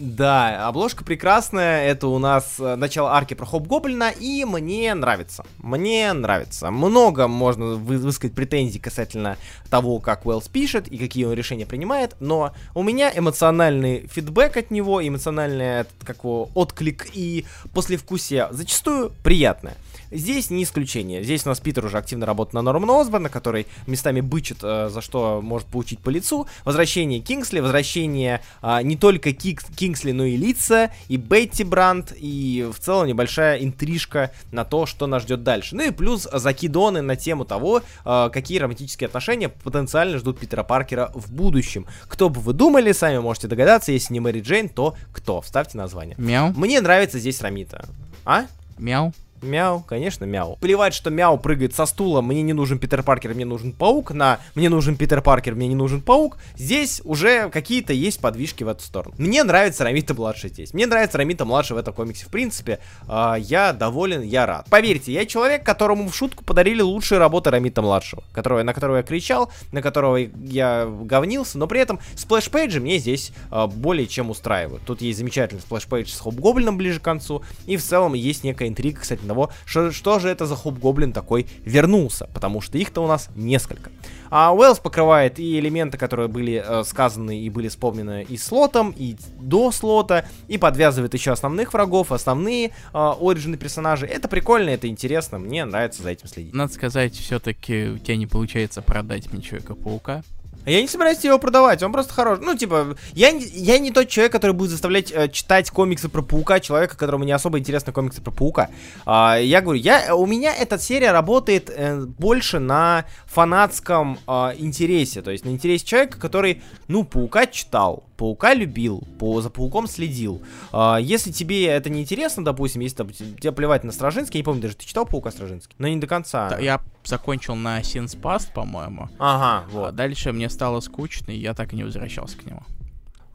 Да, 0.00 0.66
обложка 0.66 1.04
прекрасная, 1.04 1.84
это 1.84 2.06
у 2.06 2.18
нас 2.18 2.54
э, 2.58 2.74
начало 2.76 3.12
арки 3.12 3.34
про 3.34 3.44
Хоп 3.44 3.66
Гоблина, 3.66 4.08
и 4.08 4.46
мне 4.46 4.94
нравится. 4.94 5.44
Мне 5.58 6.10
нравится. 6.14 6.70
Много 6.70 7.28
можно 7.28 7.74
вы 7.74 7.98
высказать 7.98 8.34
претензий 8.34 8.78
касательно 8.78 9.36
того, 9.68 9.98
как 9.98 10.24
Уэллс 10.24 10.48
пишет 10.48 10.88
и 10.88 10.96
какие 10.96 11.26
он 11.26 11.34
решения 11.34 11.66
принимает, 11.66 12.16
но 12.18 12.54
у 12.74 12.82
меня 12.82 13.12
эмоциональный 13.14 14.08
фидбэк 14.10 14.56
от 14.56 14.70
него, 14.70 15.06
эмоциональный 15.06 15.84
как 16.02 16.24
его, 16.24 16.48
отклик 16.54 17.08
и 17.12 17.44
послевкусие 17.74 18.48
зачастую 18.52 19.12
приятное. 19.22 19.76
Здесь 20.10 20.50
не 20.50 20.64
исключение. 20.64 21.22
Здесь 21.22 21.46
у 21.46 21.48
нас 21.48 21.60
Питер 21.60 21.84
уже 21.84 21.98
активно 21.98 22.26
работает 22.26 22.54
на 22.54 22.62
Нормана 22.62 23.00
Осборна, 23.00 23.28
который 23.28 23.66
местами 23.86 24.20
бычит, 24.20 24.58
э, 24.62 24.88
за 24.90 25.00
что 25.00 25.40
может 25.42 25.68
получить 25.68 26.00
по 26.00 26.10
лицу. 26.10 26.46
Возвращение 26.64 27.20
Кингсли, 27.20 27.60
возвращение 27.60 28.42
э, 28.62 28.82
не 28.82 28.96
только 28.96 29.32
Кик, 29.32 29.62
Кингсли, 29.76 30.12
но 30.12 30.24
и 30.24 30.36
лица, 30.36 30.90
и 31.08 31.16
Бетти 31.16 31.64
Бранд, 31.64 32.12
и 32.16 32.68
в 32.72 32.78
целом 32.80 33.06
небольшая 33.06 33.58
интрижка 33.58 34.32
на 34.50 34.64
то, 34.64 34.86
что 34.86 35.06
нас 35.06 35.22
ждет 35.22 35.42
дальше. 35.42 35.76
Ну 35.76 35.82
и 35.82 35.90
плюс 35.90 36.28
закидоны 36.32 37.02
на 37.02 37.16
тему 37.16 37.44
того, 37.44 37.82
э, 38.04 38.30
какие 38.32 38.58
романтические 38.58 39.06
отношения 39.06 39.48
потенциально 39.48 40.18
ждут 40.18 40.38
Питера 40.38 40.64
Паркера 40.64 41.10
в 41.14 41.32
будущем. 41.32 41.86
Кто 42.08 42.28
бы 42.28 42.40
вы 42.40 42.52
думали, 42.52 42.92
сами 42.92 43.18
можете 43.18 43.48
догадаться, 43.48 43.92
если 43.92 44.12
не 44.12 44.20
Мэри 44.20 44.40
Джейн, 44.40 44.68
то 44.68 44.96
кто? 45.12 45.40
Вставьте 45.40 45.78
название. 45.78 46.16
Мяу. 46.18 46.52
Мне 46.56 46.80
нравится 46.80 47.18
здесь 47.18 47.40
Ромита. 47.40 47.88
А? 48.24 48.46
Мяу. 48.78 49.12
Мяу, 49.42 49.82
конечно, 49.86 50.24
мяу. 50.24 50.56
Плевать, 50.60 50.94
что 50.94 51.10
мяу 51.10 51.38
прыгает 51.38 51.74
со 51.74 51.86
стула, 51.86 52.20
мне 52.20 52.42
не 52.42 52.52
нужен 52.52 52.78
Питер 52.78 53.02
Паркер, 53.02 53.34
мне 53.34 53.44
нужен 53.44 53.72
паук, 53.72 54.12
на 54.12 54.38
мне 54.54 54.68
нужен 54.68 54.96
Питер 54.96 55.22
Паркер, 55.22 55.54
мне 55.54 55.68
не 55.68 55.74
нужен 55.74 56.02
паук. 56.02 56.36
Здесь 56.56 57.00
уже 57.04 57.48
какие-то 57.50 57.92
есть 57.92 58.20
подвижки 58.20 58.64
в 58.64 58.68
эту 58.68 58.82
сторону. 58.82 59.14
Мне 59.18 59.42
нравится 59.42 59.84
Ромита 59.84 60.14
младший 60.14 60.50
здесь. 60.50 60.74
Мне 60.74 60.86
нравится 60.86 61.18
Ромита 61.18 61.44
младший 61.44 61.76
в 61.76 61.78
этом 61.78 61.94
комиксе. 61.94 62.26
В 62.26 62.28
принципе, 62.28 62.80
э, 63.08 63.34
я 63.38 63.72
доволен, 63.72 64.22
я 64.22 64.46
рад. 64.46 64.66
Поверьте, 64.68 65.12
я 65.12 65.24
человек, 65.24 65.64
которому 65.64 66.08
в 66.08 66.14
шутку 66.14 66.44
подарили 66.44 66.82
лучшие 66.82 67.18
работы 67.18 67.50
Ромита 67.50 67.80
младшего, 67.82 68.22
которого, 68.32 68.62
на 68.62 68.74
которого 68.74 68.98
я 68.98 69.02
кричал, 69.02 69.50
на 69.72 69.80
которого 69.80 70.16
я 70.16 70.86
говнился, 70.86 71.58
но 71.58 71.66
при 71.66 71.80
этом 71.80 71.98
splash 72.14 72.50
page 72.50 72.74
и 72.74 72.80
мне 72.80 72.98
здесь 72.98 73.32
э, 73.50 73.66
более 73.66 74.06
чем 74.06 74.30
устраивают. 74.30 74.82
Тут 74.84 75.00
есть 75.00 75.18
замечательный 75.18 75.60
splash 75.60 75.89
page 75.89 76.08
с 76.08 76.20
Хобгоблином 76.20 76.76
ближе 76.76 77.00
к 77.00 77.02
концу, 77.02 77.42
и 77.66 77.76
в 77.76 77.82
целом 77.82 78.14
есть 78.14 78.44
некая 78.44 78.68
интрига, 78.68 79.00
кстати, 79.00 79.20
того, 79.30 79.50
что, 79.64 79.92
что 79.92 80.18
же 80.18 80.28
это 80.28 80.46
за 80.46 80.56
хоп-гоблин 80.56 81.12
такой 81.12 81.46
вернулся, 81.64 82.28
потому 82.34 82.60
что 82.60 82.78
их-то 82.78 83.02
у 83.02 83.06
нас 83.06 83.28
несколько. 83.36 83.90
А 84.30 84.52
Уэллс 84.54 84.78
покрывает 84.78 85.38
и 85.38 85.58
элементы, 85.58 85.98
которые 85.98 86.28
были 86.28 86.62
э, 86.64 86.84
сказаны 86.84 87.40
и 87.40 87.50
были 87.50 87.68
вспомнены 87.68 88.26
и 88.28 88.36
слотом, 88.36 88.94
и 88.96 89.16
до 89.40 89.70
слота, 89.72 90.24
и 90.48 90.58
подвязывает 90.58 91.14
еще 91.14 91.32
основных 91.32 91.72
врагов, 91.72 92.12
основные 92.12 92.68
э, 92.68 92.70
оригины 92.92 93.56
персонажей. 93.56 94.08
Это 94.08 94.28
прикольно, 94.28 94.70
это 94.70 94.88
интересно, 94.88 95.38
мне 95.38 95.64
нравится 95.64 96.02
за 96.02 96.10
этим 96.10 96.28
следить. 96.28 96.54
Надо 96.54 96.72
сказать, 96.72 97.14
все-таки 97.14 97.88
у 97.88 97.98
тебя 97.98 98.16
не 98.16 98.26
получается 98.26 98.82
продать 98.82 99.32
мне 99.32 99.42
Человека-паука. 99.42 100.22
Я 100.66 100.82
не 100.82 100.88
собираюсь 100.88 101.24
его 101.24 101.38
продавать, 101.38 101.82
он 101.82 101.92
просто 101.92 102.12
хорош. 102.12 102.38
Ну, 102.42 102.54
типа, 102.54 102.96
я, 103.12 103.30
я 103.30 103.78
не 103.78 103.90
тот 103.90 104.08
человек, 104.08 104.32
который 104.32 104.52
будет 104.52 104.70
заставлять 104.70 105.10
э, 105.10 105.28
читать 105.28 105.70
комиксы 105.70 106.08
про 106.08 106.22
паука, 106.22 106.60
человека, 106.60 106.96
которому 106.96 107.24
не 107.24 107.32
особо 107.32 107.58
интересны 107.58 107.92
комиксы 107.92 108.20
про 108.20 108.30
паука. 108.30 108.70
А, 109.06 109.38
я 109.38 109.62
говорю, 109.62 109.80
я, 109.80 110.14
у 110.14 110.26
меня 110.26 110.54
эта 110.54 110.78
серия 110.78 111.12
работает 111.12 111.70
э, 111.70 112.04
больше 112.04 112.58
на 112.58 113.06
фанатском 113.26 114.18
э, 114.26 114.52
интересе, 114.58 115.22
то 115.22 115.30
есть 115.30 115.44
на 115.44 115.50
интересе 115.50 115.84
человека, 115.86 116.20
который, 116.20 116.62
ну, 116.88 117.04
паука 117.04 117.46
читал, 117.46 118.04
Паука 118.20 118.52
любил, 118.52 119.02
по, 119.18 119.40
за 119.40 119.48
Пауком 119.48 119.86
следил. 119.86 120.42
А, 120.72 120.98
если 120.98 121.32
тебе 121.32 121.64
это 121.64 121.88
не 121.88 122.02
интересно, 122.02 122.44
допустим, 122.44 122.82
если 122.82 122.96
там, 122.98 123.08
тебе 123.08 123.50
плевать 123.50 123.82
на 123.82 123.92
Стражинский, 123.92 124.36
я 124.36 124.40
не 124.40 124.44
помню, 124.44 124.60
даже 124.60 124.76
ты 124.76 124.84
читал 124.84 125.06
Паука 125.06 125.30
Стражинский? 125.30 125.74
Но 125.78 125.88
не 125.88 125.96
до 125.96 126.06
конца. 126.06 126.50
Да, 126.50 126.58
я 126.58 126.82
закончил 127.02 127.54
на 127.54 127.80
Sins 127.80 128.20
Past, 128.20 128.52
по-моему. 128.52 129.08
Ага, 129.18 129.66
вот. 129.70 129.88
А 129.88 129.92
дальше 129.92 130.32
мне 130.32 130.50
стало 130.50 130.80
скучно, 130.80 131.30
и 131.30 131.38
я 131.38 131.54
так 131.54 131.72
и 131.72 131.76
не 131.76 131.82
возвращался 131.82 132.36
к 132.36 132.44
нему. 132.44 132.62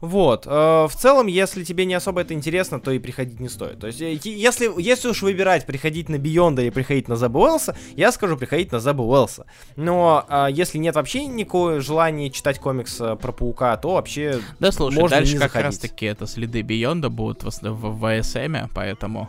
Вот. 0.06 0.46
Э, 0.46 0.86
в 0.88 0.92
целом, 0.96 1.26
если 1.26 1.64
тебе 1.64 1.84
не 1.84 1.94
особо 1.94 2.20
это 2.20 2.32
интересно, 2.32 2.78
то 2.78 2.92
и 2.92 3.00
приходить 3.00 3.40
не 3.40 3.48
стоит. 3.48 3.80
То 3.80 3.88
есть, 3.88 4.00
э, 4.00 4.18
если, 4.22 4.70
если 4.80 5.08
уж 5.08 5.22
выбирать, 5.22 5.66
приходить 5.66 6.08
на 6.08 6.16
Бионда 6.16 6.62
или 6.62 6.70
приходить 6.70 7.08
на 7.08 7.16
Заба 7.16 7.40
Уэллса, 7.40 7.76
я 7.96 8.12
скажу 8.12 8.36
приходить 8.36 8.70
на 8.70 8.78
Заба 8.78 9.02
Уэллса. 9.02 9.46
Но 9.74 10.24
э, 10.28 10.46
если 10.52 10.78
нет 10.78 10.94
вообще 10.94 11.26
никакого 11.26 11.80
желания 11.80 12.30
читать 12.30 12.60
комикс 12.60 12.94
про 12.94 13.32
Паука, 13.32 13.76
то 13.78 13.94
вообще 13.94 14.38
Да, 14.60 14.70
слушай, 14.70 15.00
можно 15.00 15.16
дальше 15.16 15.38
как 15.38 15.56
раз-таки 15.56 16.06
это 16.06 16.28
следы 16.28 16.62
Бионда 16.62 17.10
будут 17.10 17.42
в, 17.42 17.50
в, 17.50 17.72
в 17.72 18.22
ВСМ, 18.22 18.68
поэтому... 18.72 19.28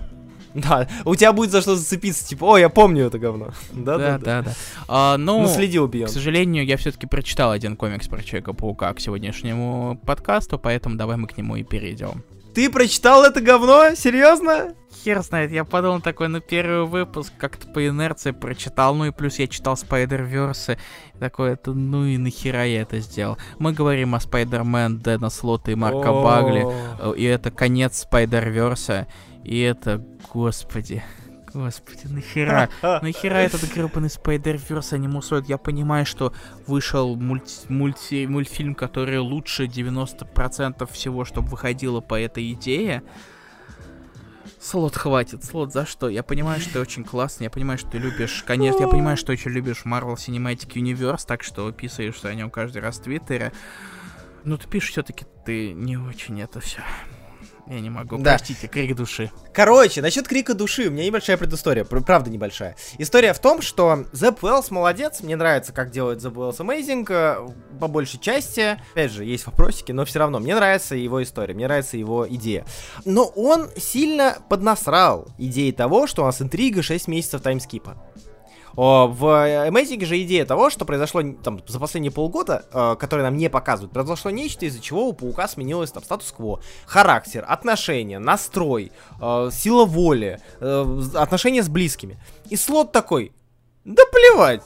Да, 0.57 0.87
у 1.05 1.15
тебя 1.15 1.33
будет 1.33 1.51
за 1.51 1.61
что 1.61 1.75
зацепиться, 1.75 2.27
типа, 2.27 2.45
о, 2.45 2.57
я 2.57 2.69
помню 2.69 3.05
это 3.05 3.19
говно. 3.19 3.49
Да, 3.71 3.97
да, 3.97 4.17
да. 4.17 4.41
да. 4.41 4.53
А, 4.87 5.17
ну, 5.17 5.41
Наследил 5.41 5.87
Бейон. 5.87 6.07
К 6.07 6.11
сожалению, 6.11 6.65
я 6.65 6.77
все-таки 6.77 7.05
прочитал 7.05 7.51
один 7.51 7.75
комикс 7.75 8.07
про 8.07 8.23
Человека-паука 8.23 8.93
к 8.93 8.99
сегодняшнему 8.99 10.01
подкасту, 10.05 10.57
поэтому 10.57 10.95
давай 10.95 11.17
мы 11.17 11.27
к 11.27 11.37
нему 11.37 11.55
и 11.57 11.63
перейдем. 11.63 12.23
Ты 12.55 12.71
прочитал 12.71 13.23
это 13.23 13.39
говно? 13.39 13.93
Серьезно? 13.95 14.73
Хер 15.03 15.21
знает, 15.21 15.51
я 15.51 15.63
подумал 15.63 16.01
такой, 16.01 16.27
ну, 16.27 16.41
первый 16.41 16.87
выпуск 16.87 17.31
как-то 17.37 17.67
по 17.67 17.87
инерции 17.87 18.31
прочитал, 18.31 18.95
ну 18.95 19.05
и 19.05 19.11
плюс 19.11 19.37
я 19.37 19.47
читал 19.47 19.75
Spider-Verse, 19.75 20.79
такой, 21.19 21.51
это, 21.51 21.73
ну 21.73 22.05
и 22.05 22.17
нахера 22.17 22.65
я 22.65 22.81
это 22.81 22.99
сделал. 22.99 23.37
Мы 23.59 23.73
говорим 23.73 24.15
о 24.15 24.17
Spider-Man, 24.17 25.01
Дэна 25.03 25.29
Слота 25.29 25.71
и 25.71 25.75
Марка 25.75 26.11
Багли, 26.11 26.65
э, 26.99 27.13
и 27.15 27.25
это 27.25 27.51
конец 27.51 28.07
Spider-Verse, 28.11 29.05
и 29.47 29.59
это, 29.61 30.05
господи, 30.33 31.03
Господи, 31.53 32.07
нахера? 32.07 32.69
Нахера 33.01 33.35
этот 33.35 33.63
гребаный 33.73 34.09
Spider-Verse 34.09 34.93
они 34.93 35.07
мусорят? 35.07 35.47
Я 35.47 35.57
понимаю, 35.57 36.05
что 36.05 36.33
вышел 36.67 37.15
мульти, 37.15 37.65
мульти, 37.69 38.27
мультфильм, 38.27 38.75
который 38.75 39.19
лучше 39.19 39.65
90% 39.65 40.91
всего, 40.91 41.23
чтобы 41.23 41.47
выходило 41.47 42.01
по 42.01 42.19
этой 42.19 42.51
идее. 42.51 43.01
Слот 44.59 44.97
хватит, 44.97 45.45
слот 45.45 45.71
за 45.71 45.85
что? 45.85 46.09
Я 46.09 46.23
понимаю, 46.23 46.59
что 46.59 46.73
ты 46.73 46.79
очень 46.81 47.05
классный, 47.05 47.45
я 47.45 47.49
понимаю, 47.49 47.79
что 47.79 47.91
ты 47.91 47.99
любишь, 47.99 48.43
конечно, 48.45 48.81
я 48.81 48.87
понимаю, 48.89 49.15
что 49.15 49.31
очень 49.31 49.51
любишь 49.51 49.83
Marvel 49.85 50.15
Cinematic 50.15 50.73
Universe, 50.73 51.25
так 51.25 51.43
что 51.43 51.71
писаешься 51.71 52.27
о 52.27 52.35
нем 52.35 52.51
каждый 52.51 52.81
раз 52.81 52.99
в 52.99 53.03
Твиттере. 53.03 53.53
Но 54.43 54.57
ты 54.57 54.67
пишешь 54.67 54.91
все-таки 54.91 55.25
ты 55.45 55.71
не 55.71 55.95
очень 55.95 56.41
это 56.41 56.59
все. 56.59 56.81
Я 57.69 57.81
не 57.81 57.89
могу, 57.89 58.17
да. 58.17 58.37
простите, 58.37 58.67
крик 58.67 58.95
души. 58.95 59.29
Короче, 59.53 60.01
насчет 60.01 60.27
крика 60.27 60.53
души, 60.53 60.87
у 60.87 60.91
меня 60.91 61.05
небольшая 61.05 61.37
предыстория, 61.37 61.83
правда 61.83 62.29
небольшая. 62.29 62.75
История 62.97 63.33
в 63.33 63.39
том, 63.39 63.61
что 63.61 64.05
Зеб 64.13 64.41
Уэллс 64.41 64.71
молодец, 64.71 65.21
мне 65.21 65.35
нравится, 65.35 65.73
как 65.73 65.91
делает 65.91 66.21
Зеб 66.21 66.37
Уэллс 66.37 66.59
Amazing, 66.59 67.05
э, 67.09 67.47
по 67.79 67.87
большей 67.87 68.19
части. 68.19 68.79
Опять 68.93 69.11
же, 69.11 69.25
есть 69.25 69.45
вопросики, 69.45 69.91
но 69.91 70.05
все 70.05 70.19
равно, 70.19 70.39
мне 70.39 70.55
нравится 70.55 70.95
его 70.95 71.21
история, 71.21 71.53
мне 71.53 71.67
нравится 71.67 71.97
его 71.97 72.27
идея. 72.27 72.65
Но 73.03 73.25
он 73.25 73.69
сильно 73.75 74.37
поднасрал 74.49 75.27
идеей 75.37 75.73
того, 75.73 76.07
что 76.07 76.23
у 76.23 76.25
нас 76.25 76.41
интрига 76.41 76.81
6 76.81 77.07
месяцев 77.07 77.41
таймскипа. 77.41 77.97
В 78.77 79.23
Amazing 79.69 80.05
же 80.05 80.21
идея 80.21 80.45
того, 80.45 80.69
что 80.69 80.85
произошло 80.85 81.23
там 81.43 81.59
за 81.67 81.79
последние 81.79 82.11
полгода, 82.11 82.63
э, 82.71 82.95
которые 82.99 83.23
нам 83.23 83.35
не 83.35 83.49
показывают, 83.49 83.91
произошло 83.91 84.29
нечто, 84.29 84.67
из-за 84.67 84.79
чего 84.79 85.07
у 85.07 85.13
Паука 85.13 85.47
сменилось 85.47 85.91
там 85.91 86.03
статус-кво, 86.03 86.61
характер, 86.85 87.43
отношения, 87.47 88.19
настрой, 88.19 88.91
э, 89.19 89.49
сила 89.51 89.85
воли, 89.85 90.39
э, 90.59 91.01
отношения 91.15 91.63
с 91.63 91.69
близкими. 91.69 92.21
И 92.51 92.55
слот 92.55 92.91
такой, 92.91 93.33
да 93.83 94.03
плевать, 94.11 94.61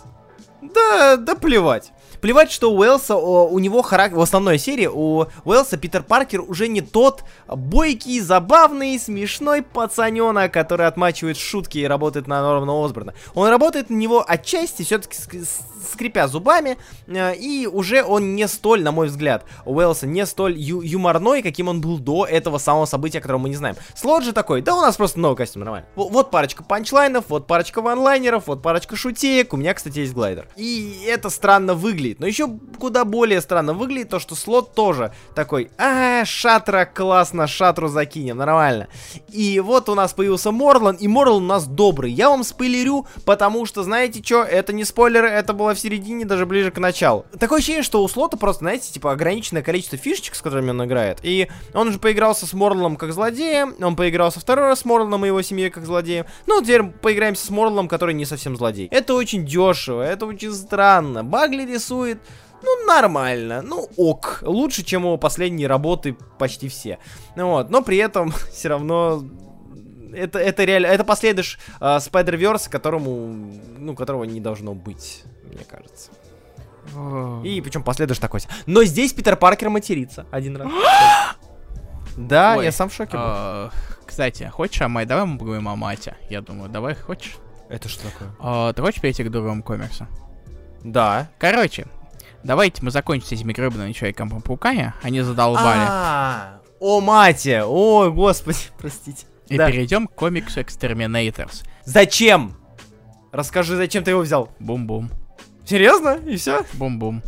да, 0.61 1.15
да 1.15 1.35
плевать. 1.35 1.93
Плевать, 2.21 2.51
что 2.51 2.71
у 2.71 2.77
Уэлса, 2.77 3.15
у 3.15 3.57
него 3.57 3.81
характер, 3.81 4.19
в 4.19 4.21
основной 4.21 4.59
серии 4.59 4.85
у 4.85 5.25
Уэлса 5.43 5.77
Питер 5.77 6.03
Паркер 6.03 6.41
уже 6.41 6.67
не 6.67 6.81
тот 6.81 7.23
бойкий, 7.47 8.19
забавный, 8.19 8.99
смешной 8.99 9.63
пацаненок, 9.63 10.53
который 10.53 10.85
отмачивает 10.85 11.37
шутки 11.37 11.79
и 11.79 11.85
работает 11.85 12.27
на 12.27 12.43
Нормана 12.43 12.85
Осборна. 12.85 13.15
Он 13.33 13.49
работает 13.49 13.89
на 13.89 13.95
него 13.95 14.23
отчасти 14.25 14.83
все-таки 14.83 15.17
скрипя 15.91 16.27
зубами, 16.27 16.77
э, 17.07 17.35
и 17.35 17.65
уже 17.65 18.03
он 18.03 18.35
не 18.35 18.47
столь, 18.47 18.83
на 18.83 18.91
мой 18.91 19.07
взгляд, 19.07 19.43
Уэлса 19.65 20.05
не 20.05 20.23
столь 20.27 20.59
ю 20.59 20.81
юморной, 20.81 21.41
каким 21.41 21.69
он 21.69 21.81
был 21.81 21.97
до 21.97 22.27
этого 22.27 22.59
самого 22.59 22.85
события, 22.85 23.19
которого 23.19 23.41
мы 23.41 23.49
не 23.49 23.55
знаем. 23.55 23.75
Слот 23.95 24.23
же 24.23 24.31
такой, 24.31 24.61
да 24.61 24.75
у 24.75 24.81
нас 24.81 24.95
просто 24.95 25.19
новый 25.19 25.35
костюм, 25.35 25.61
нормально. 25.61 25.87
Вот 25.95 26.29
парочка 26.29 26.63
панчлайнов, 26.63 27.25
вот 27.29 27.47
парочка 27.47 27.81
ванлайнеров, 27.81 28.45
вот 28.45 28.61
парочка 28.61 28.95
шутеек, 28.95 29.53
у 29.53 29.57
меня, 29.57 29.73
кстати, 29.73 29.99
есть 29.99 30.13
глайдер. 30.13 30.47
И 30.55 31.03
это 31.07 31.31
странно 31.31 31.73
выглядит 31.73 32.10
выглядит. 32.11 32.19
Но 32.19 32.27
еще 32.27 32.49
куда 32.79 33.05
более 33.05 33.41
странно 33.41 33.73
выглядит 33.73 34.09
то, 34.09 34.19
что 34.19 34.35
слот 34.35 34.73
тоже 34.73 35.13
такой, 35.35 35.69
а, 35.77 36.25
шатра, 36.25 36.85
классно, 36.85 37.47
шатру 37.47 37.87
закинем, 37.87 38.37
нормально. 38.37 38.87
И 39.29 39.59
вот 39.59 39.89
у 39.89 39.95
нас 39.95 40.13
появился 40.13 40.51
Морлан, 40.51 40.95
и 40.95 41.07
Морлан 41.07 41.43
у 41.43 41.47
нас 41.47 41.65
добрый. 41.65 42.11
Я 42.11 42.29
вам 42.29 42.43
спойлерю, 42.43 43.05
потому 43.25 43.65
что, 43.65 43.83
знаете 43.83 44.21
что, 44.23 44.43
это 44.43 44.73
не 44.73 44.83
спойлеры, 44.83 45.27
это 45.27 45.53
было 45.53 45.73
в 45.73 45.79
середине, 45.79 46.25
даже 46.25 46.45
ближе 46.45 46.71
к 46.71 46.77
началу. 46.77 47.25
Такое 47.39 47.59
ощущение, 47.59 47.83
что 47.83 48.03
у 48.03 48.07
слота 48.07 48.37
просто, 48.37 48.59
знаете, 48.59 48.91
типа 48.91 49.11
ограниченное 49.11 49.63
количество 49.63 49.97
фишечек, 49.97 50.35
с 50.35 50.41
которыми 50.41 50.71
он 50.71 50.83
играет. 50.85 51.19
И 51.23 51.47
он 51.73 51.89
уже 51.89 51.99
поигрался 51.99 52.45
с 52.45 52.53
Морланом 52.53 52.95
как 52.95 53.13
злодеем, 53.13 53.75
он 53.81 53.95
поигрался 53.95 54.39
второй 54.39 54.67
раз 54.67 54.81
с 54.81 54.85
Морланом 54.85 55.23
и 55.25 55.27
его 55.27 55.41
семьей 55.41 55.69
как 55.69 55.85
злодеем. 55.85 56.25
Ну, 56.47 56.61
теперь 56.61 56.83
поиграемся 56.83 57.45
с 57.45 57.49
Морланом, 57.49 57.87
который 57.87 58.13
не 58.13 58.25
совсем 58.25 58.55
злодей. 58.55 58.87
Это 58.91 59.13
очень 59.13 59.45
дешево, 59.45 60.01
это 60.01 60.25
очень 60.25 60.53
странно. 60.53 61.23
Багли 61.23 61.65
рисует 61.65 62.00
рисует, 62.01 62.19
ну, 62.63 62.85
нормально, 62.85 63.61
ну, 63.61 63.89
ок. 63.97 64.39
Лучше, 64.43 64.83
чем 64.83 65.03
его 65.03 65.17
последние 65.17 65.67
работы 65.67 66.15
почти 66.37 66.67
все. 66.67 66.99
Ну 67.35 67.47
вот, 67.47 67.69
но 67.69 67.81
при 67.81 67.97
этом 67.97 68.31
все 68.51 68.69
равно 68.69 69.23
это, 70.13 70.39
это 70.39 70.63
реально, 70.63 70.87
это 70.87 71.03
последуешь 71.03 71.57
uh, 71.79 71.97
Spider-Verse, 71.97 72.69
которому, 72.69 73.33
ну, 73.77 73.95
которого 73.95 74.25
не 74.25 74.39
должно 74.39 74.73
быть, 74.73 75.23
мне 75.43 75.63
кажется. 75.63 76.11
И 77.43 77.61
причем 77.61 77.83
последуешь 77.83 78.19
такой. 78.19 78.41
Но 78.65 78.83
здесь 78.83 79.13
Питер 79.13 79.37
Паркер 79.37 79.69
матерится 79.69 80.25
один 80.31 80.57
раз. 80.57 80.67
да, 82.17 82.55
я 82.61 82.71
сам 82.71 82.89
в 82.89 82.93
шоке 82.93 83.13
был. 83.13 83.23
А, 83.23 83.71
кстати, 84.05 84.49
хочешь, 84.51 84.81
Амай, 84.81 85.05
давай 85.05 85.25
мы 85.25 85.37
поговорим 85.37 85.69
о 85.69 85.75
мате. 85.75 86.17
Я 86.29 86.41
думаю, 86.41 86.69
давай, 86.69 86.95
хочешь? 86.95 87.37
Это 87.69 87.87
что 87.87 88.09
такое? 88.09 88.29
А, 88.39 88.73
ты 88.73 88.81
хочешь 88.81 88.99
перейти 88.99 89.23
к 89.23 89.29
другому 89.29 89.63
комиксу? 89.63 90.07
Да. 90.83 91.29
Короче, 91.37 91.85
давайте 92.43 92.83
мы 92.83 92.91
закончим 92.91 93.27
с 93.27 93.31
этими 93.31 93.53
гребаными 93.53 93.91
Человеком-пауками. 93.91 94.93
Они 95.01 95.21
задолбали. 95.21 95.85
А, 95.87 96.61
о, 96.79 97.01
мате! 97.01 97.63
О, 97.63 98.09
господи, 98.11 98.59
простите. 98.77 99.25
И 99.47 99.57
да. 99.57 99.67
перейдем 99.67 100.07
к 100.07 100.15
комиксу 100.15 100.61
Exterminators. 100.61 101.63
Зачем? 101.85 102.55
Расскажи, 103.31 103.75
зачем 103.75 104.03
ты 104.03 104.11
его 104.11 104.21
взял? 104.21 104.49
Бум-бум. 104.59 105.09
Серьезно? 105.65 106.19
И 106.25 106.37
все? 106.37 106.65
Бум-бум. 106.73 107.21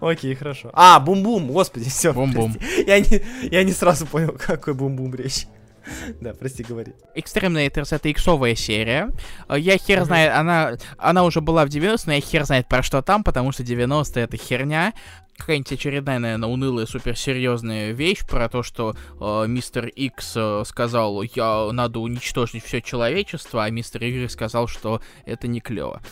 Окей, 0.00 0.34
хорошо. 0.34 0.70
А, 0.72 1.00
бум-бум, 1.00 1.48
господи, 1.48 1.88
все. 1.88 2.12
Бум-бум. 2.12 2.56
Я 2.86 3.00
не, 3.00 3.22
я 3.50 3.64
не 3.64 3.72
сразу 3.72 4.06
понял, 4.06 4.36
какой 4.38 4.74
бум-бум 4.74 5.14
речь. 5.14 5.46
Да, 6.20 6.34
прости, 6.34 6.62
говори. 6.62 6.92
Exterminators 7.16 7.94
это 7.94 8.10
иксовая 8.10 8.54
серия. 8.54 9.10
Э, 9.48 9.58
я 9.58 9.78
хер 9.78 10.04
знает, 10.04 10.32
она, 10.34 10.76
она 10.96 11.24
уже 11.24 11.40
была 11.40 11.64
в 11.64 11.68
90 11.68 12.08
но 12.08 12.14
я 12.14 12.20
хер 12.20 12.44
знает 12.44 12.68
про 12.68 12.82
что 12.82 13.02
там, 13.02 13.24
потому 13.24 13.52
что 13.52 13.62
90 13.62 14.20
это 14.20 14.36
херня. 14.36 14.92
Какая-нибудь 15.36 15.72
очередная, 15.72 16.18
наверное, 16.18 16.48
унылая, 16.48 16.86
суперсерьезная 16.86 17.92
вещь 17.92 18.26
про 18.26 18.48
то, 18.48 18.64
что 18.64 18.96
э, 19.20 19.44
мистер 19.46 19.86
Икс 19.86 20.32
э, 20.36 20.62
сказал, 20.66 21.22
я 21.22 21.70
надо 21.72 22.00
уничтожить 22.00 22.64
все 22.64 22.80
человечество, 22.80 23.64
а 23.64 23.70
мистер 23.70 24.02
Игорь 24.02 24.28
сказал, 24.28 24.66
что 24.66 25.00
это 25.26 25.46
не 25.46 25.60
клево. 25.60 26.02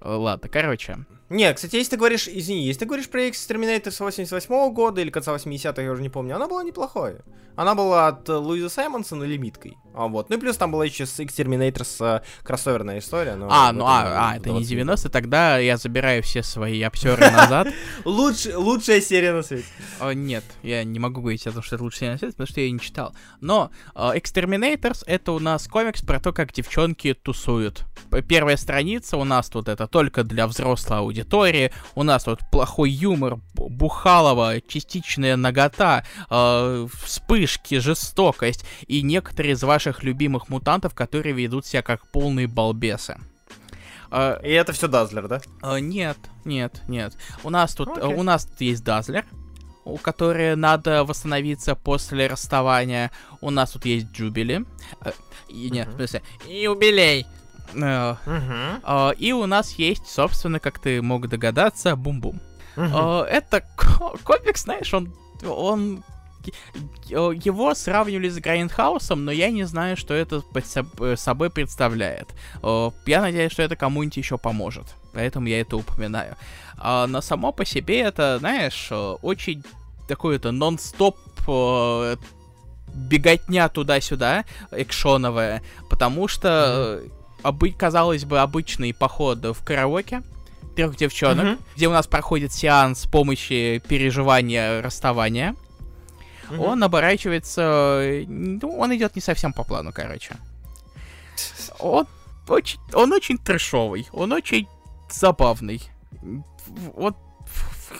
Э, 0.00 0.14
ладно, 0.14 0.48
короче. 0.48 0.98
Не, 1.32 1.54
кстати, 1.54 1.76
если 1.76 1.92
ты 1.92 1.96
говоришь, 1.96 2.28
извини, 2.28 2.66
если 2.66 2.80
ты 2.80 2.86
говоришь 2.86 3.08
про 3.08 3.22
Exterminator 3.22 3.90
с 3.90 4.00
88 4.00 4.54
-го 4.54 4.70
года 4.70 5.00
или 5.00 5.10
конца 5.10 5.32
80-х, 5.32 5.82
я 5.82 5.90
уже 5.90 6.02
не 6.02 6.10
помню, 6.10 6.36
она 6.36 6.46
была 6.46 6.62
неплохой. 6.62 7.14
Она 7.56 7.74
была 7.74 8.08
от 8.08 8.28
э, 8.28 8.34
Луиза 8.34 8.68
Саймонсона 8.68 9.24
лимиткой. 9.24 9.76
А 9.94 10.08
вот. 10.08 10.30
Ну 10.30 10.36
и 10.36 10.40
плюс 10.40 10.56
там 10.56 10.72
была 10.72 10.86
еще 10.86 11.04
с 11.04 11.20
Exterminator 11.20 11.84
с 11.84 12.00
э, 12.00 12.22
кроссоверная 12.42 12.98
история. 12.98 13.34
Но 13.34 13.48
а, 13.50 13.72
ну 13.72 13.84
а, 13.84 14.30
а, 14.30 14.36
это 14.36 14.50
не 14.50 14.64
90 14.64 15.10
тогда 15.10 15.58
я 15.58 15.76
забираю 15.76 16.22
все 16.22 16.42
свои 16.42 16.80
обсеры 16.82 17.30
назад. 17.30 17.68
Лучшая 18.04 19.00
серия 19.02 19.32
на 19.32 19.42
свете. 19.42 19.64
Нет, 20.14 20.44
я 20.62 20.82
не 20.84 20.98
могу 20.98 21.20
говорить 21.20 21.46
о 21.46 21.52
том, 21.52 21.62
что 21.62 21.76
это 21.76 21.84
лучшая 21.84 21.98
серия 22.00 22.12
на 22.12 22.18
свете, 22.18 22.32
потому 22.32 22.46
что 22.46 22.60
я 22.60 22.66
ее 22.66 22.72
не 22.72 22.80
читал. 22.80 23.14
Но 23.40 23.70
uh, 23.94 24.16
Exterminators 24.16 25.02
это 25.06 25.32
у 25.32 25.38
нас 25.38 25.68
комикс 25.68 26.02
про 26.02 26.20
то, 26.20 26.32
как 26.32 26.52
девчонки 26.52 27.12
тусуют. 27.14 27.84
Первая 28.28 28.56
страница 28.56 29.16
у 29.18 29.24
нас 29.24 29.48
тут 29.50 29.68
это 29.68 29.86
только 29.86 30.24
для 30.24 30.46
взрослой 30.46 30.98
аудитории. 30.98 31.21
У 31.94 32.02
нас 32.02 32.24
тут 32.24 32.40
плохой 32.50 32.90
юмор, 32.90 33.38
бухалова, 33.54 34.60
частичная 34.60 35.36
нагота, 35.36 36.04
э, 36.30 36.86
вспышки, 37.02 37.78
жестокость 37.78 38.64
и 38.86 39.02
некоторые 39.02 39.52
из 39.52 39.62
ваших 39.62 40.02
любимых 40.02 40.48
мутантов, 40.48 40.94
которые 40.94 41.34
ведут 41.34 41.66
себя 41.66 41.82
как 41.82 42.06
полные 42.10 42.46
балбесы. 42.46 43.18
Uh, 44.10 44.46
и 44.46 44.50
это 44.50 44.74
все 44.74 44.88
Дазлер, 44.88 45.26
да? 45.26 45.40
Uh, 45.62 45.80
нет, 45.80 46.18
нет, 46.44 46.82
нет. 46.86 47.16
У 47.44 47.48
нас 47.48 47.74
тут, 47.74 47.88
okay. 47.88 48.14
у 48.14 48.22
нас 48.22 48.44
тут 48.44 48.60
есть 48.60 48.84
Дазлер, 48.84 49.24
у 49.86 49.96
которой 49.96 50.54
надо 50.54 51.04
восстановиться 51.04 51.74
после 51.74 52.26
расставания. 52.26 53.10
У 53.40 53.48
нас 53.48 53.70
тут 53.70 53.86
есть 53.86 54.12
Джубили. 54.12 54.66
И, 55.48 55.70
нет, 55.70 55.88
uh-huh. 55.88 55.92
в 55.92 55.96
смысле, 55.96 56.22
юбилей. 56.46 57.26
Э, 57.74 59.16
и 59.16 59.32
у 59.32 59.46
нас 59.46 59.72
есть, 59.72 60.06
собственно, 60.06 60.60
как 60.60 60.78
ты 60.78 61.02
мог 61.02 61.28
догадаться, 61.28 61.96
Бум-Бум. 61.96 62.40
Э, 62.76 63.24
это 63.24 63.64
комикс, 64.24 64.62
знаешь, 64.62 64.92
он, 64.94 65.14
он 65.42 66.02
его 67.14 67.74
сравнивали 67.74 68.28
с 68.28 68.38
Грайндхаусом, 68.38 69.24
но 69.24 69.30
я 69.30 69.50
не 69.50 69.64
знаю, 69.64 69.96
что 69.96 70.12
это 70.14 70.40
под 70.40 70.66
собой 71.18 71.50
представляет. 71.50 72.28
Я 72.62 73.20
надеюсь, 73.20 73.52
что 73.52 73.62
это 73.62 73.76
кому-нибудь 73.76 74.16
еще 74.16 74.38
поможет. 74.38 74.86
Поэтому 75.12 75.46
я 75.46 75.60
это 75.60 75.76
упоминаю. 75.76 76.36
А, 76.78 77.06
но 77.06 77.20
само 77.20 77.52
по 77.52 77.64
себе 77.64 78.00
это, 78.00 78.38
знаешь, 78.40 78.88
очень 78.90 79.62
такое-то 80.08 80.50
нон-стоп 80.50 81.16
беготня 82.94 83.68
туда-сюда, 83.68 84.44
экшоновая, 84.70 85.62
потому 85.88 86.28
что, 86.28 86.48
mm-hmm. 86.48 87.12
Казалось 87.76 88.24
бы, 88.24 88.40
обычный 88.40 88.94
поход 88.94 89.44
в 89.44 89.64
караоке, 89.64 90.22
трех 90.76 90.96
девчонок, 90.96 91.44
mm-hmm. 91.44 91.60
где 91.76 91.88
у 91.88 91.92
нас 91.92 92.06
проходит 92.06 92.52
сеанс 92.52 93.06
помощи 93.06 93.82
переживания 93.86 94.80
расставания 94.82 95.54
угу. 96.52 96.64
он 96.64 96.82
оборачивается... 96.82 98.24
Ну, 98.26 98.78
он 98.78 98.94
идет 98.94 99.16
не 99.16 99.22
совсем 99.22 99.52
по 99.52 99.64
плану, 99.64 99.92
короче. 99.92 100.36
Он 101.78 102.06
очень, 102.48 102.78
он 102.92 103.12
очень 103.12 103.38
трэшовый, 103.38 104.08
он 104.12 104.32
очень 104.32 104.68
забавный. 105.10 105.82
Вот 106.94 107.16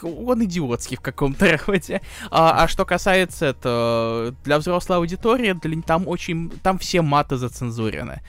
он 0.02 0.44
идиотский 0.44 0.96
в 0.96 1.00
каком-то 1.00 1.58
роде. 1.66 2.00
А, 2.30 2.64
а 2.64 2.68
что 2.68 2.84
касается 2.84 3.46
это 3.46 4.34
для 4.44 4.58
взрослой 4.58 4.96
аудитории, 4.96 5.52
для, 5.52 5.80
там 5.82 6.08
очень, 6.08 6.50
там 6.62 6.78
все 6.78 7.02
маты 7.02 7.36
зацензурены. 7.36 8.22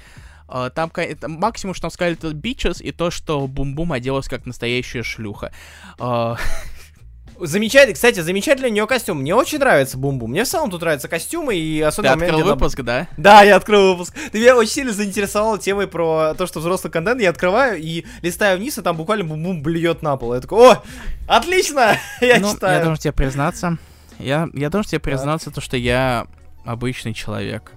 А, 0.55 0.69
там, 0.69 0.91
максимум, 1.25 1.73
что 1.73 1.83
там 1.83 1.91
сказали, 1.91 2.15
это 2.15 2.31
бичес 2.31 2.79
и 2.79 2.91
то, 2.91 3.09
что 3.09 3.47
Бум-Бум 3.47 3.91
оделась 3.91 4.27
как 4.27 4.45
настоящая 4.45 5.01
шлюха. 5.01 5.51
А, 5.97 6.37
Замечательный, 7.39 7.95
кстати, 7.95 8.19
замечательный 8.19 8.69
у 8.69 8.71
нее 8.71 8.85
костюм. 8.85 9.21
Мне 9.21 9.33
очень 9.33 9.57
нравится 9.57 9.97
Бумбу. 9.97 10.27
Мне 10.27 10.43
в 10.43 10.47
целом 10.47 10.69
тут 10.69 10.81
нравятся 10.81 11.07
костюмы 11.07 11.55
и 11.55 11.81
особенно... 11.81 12.15
Ты 12.17 12.25
открыл 12.25 12.43
выпуск, 12.43 12.77
там... 12.77 12.85
да? 12.85 13.07
Да, 13.17 13.41
я 13.41 13.55
открыл 13.55 13.93
выпуск. 13.93 14.15
Ты 14.31 14.39
меня 14.39 14.55
очень 14.55 14.71
сильно 14.71 14.93
заинтересовал 14.93 15.57
темой 15.57 15.87
про 15.87 16.35
то, 16.35 16.45
что 16.45 16.59
взрослый 16.59 16.93
контент. 16.93 17.19
Я 17.19 17.31
открываю 17.31 17.81
и 17.81 18.05
листаю 18.21 18.59
вниз, 18.59 18.77
и 18.77 18.83
там 18.83 18.95
буквально 18.95 19.25
бум-бум 19.25 19.63
блюет 19.63 20.03
на 20.03 20.15
пол. 20.17 20.35
Я 20.35 20.41
такой, 20.41 20.73
о, 20.73 20.83
отлично, 21.25 21.97
я 22.21 22.39
ну, 22.39 22.53
читаю. 22.53 22.77
Я 22.77 22.83
должен 22.83 23.01
тебе 23.01 23.13
признаться, 23.13 23.79
я, 24.19 24.47
я 24.53 24.69
должен 24.69 24.91
тебе 24.91 24.99
признаться, 24.99 25.49
то, 25.49 25.61
что 25.61 25.77
я 25.77 26.27
обычный 26.63 27.15
человек. 27.15 27.71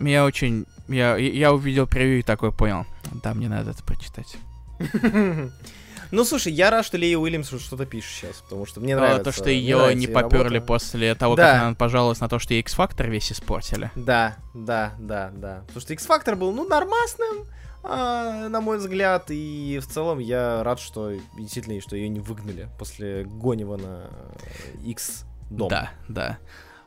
Я 0.00 0.24
очень... 0.24 0.64
Я, 0.88 1.16
я 1.16 1.52
увидел 1.52 1.86
превью 1.86 2.20
и 2.20 2.22
такой 2.22 2.52
понял. 2.52 2.86
Да, 3.22 3.34
мне 3.34 3.48
надо 3.48 3.70
это 3.70 3.82
прочитать. 3.82 4.36
Ну, 6.10 6.24
слушай, 6.24 6.50
я 6.50 6.70
рад, 6.70 6.86
что 6.86 6.96
Лея 6.96 7.18
Уильямс 7.18 7.48
что-то 7.48 7.84
пишет 7.84 8.10
сейчас, 8.10 8.36
потому 8.36 8.64
что 8.64 8.80
мне 8.80 8.96
нравится. 8.96 9.24
То, 9.24 9.32
что 9.32 9.50
ее 9.50 9.94
не 9.94 10.06
поперли 10.06 10.58
после 10.58 11.14
того, 11.14 11.36
да. 11.36 11.52
как 11.52 11.62
она 11.62 11.74
пожаловалась 11.74 12.20
на 12.20 12.30
то, 12.30 12.38
что 12.38 12.54
X-Factor 12.54 13.08
весь 13.10 13.30
испортили. 13.30 13.90
Да, 13.94 14.36
да, 14.54 14.94
да, 14.98 15.30
да. 15.34 15.64
Потому 15.66 15.80
что 15.82 15.92
X-Factor 15.92 16.34
был, 16.34 16.52
ну, 16.52 16.66
нормасным, 16.66 17.46
а, 17.82 18.48
на 18.48 18.60
мой 18.60 18.78
взгляд, 18.78 19.26
и 19.28 19.78
в 19.82 19.86
целом 19.86 20.18
я 20.18 20.62
рад, 20.62 20.80
что 20.80 21.12
действительно, 21.38 21.78
что 21.80 21.94
ее 21.94 22.08
не 22.08 22.20
выгнали 22.20 22.68
после 22.78 23.24
Гонева 23.24 23.76
на 23.76 24.10
X 24.84 25.24
дом. 25.50 25.68
Да, 25.68 25.90
да. 26.08 26.38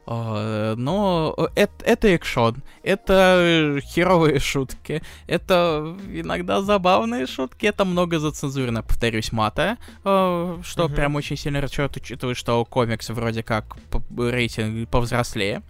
А, 0.07 0.75
но 0.75 1.49
это, 1.55 1.73
это 1.85 2.07
экшон, 2.09 2.63
это 2.83 3.79
херовые 3.83 4.39
шутки, 4.39 5.03
это 5.27 5.95
иногда 6.11 6.61
забавные 6.61 7.27
шутки, 7.27 7.67
это 7.67 7.85
много 7.85 8.19
зацензурено, 8.19 8.81
повторюсь, 8.83 9.31
мата, 9.31 9.77
а, 10.03 10.59
что 10.63 10.85
uh-huh. 10.85 10.95
прям 10.95 11.15
очень 11.15 11.37
сильно 11.37 11.61
расчет, 11.61 11.95
учитывая, 11.95 12.33
что 12.33 12.65
комикс 12.65 13.09
вроде 13.09 13.43
как 13.43 13.77
рейтинг 14.17 14.89
повзрослее. 14.89 15.61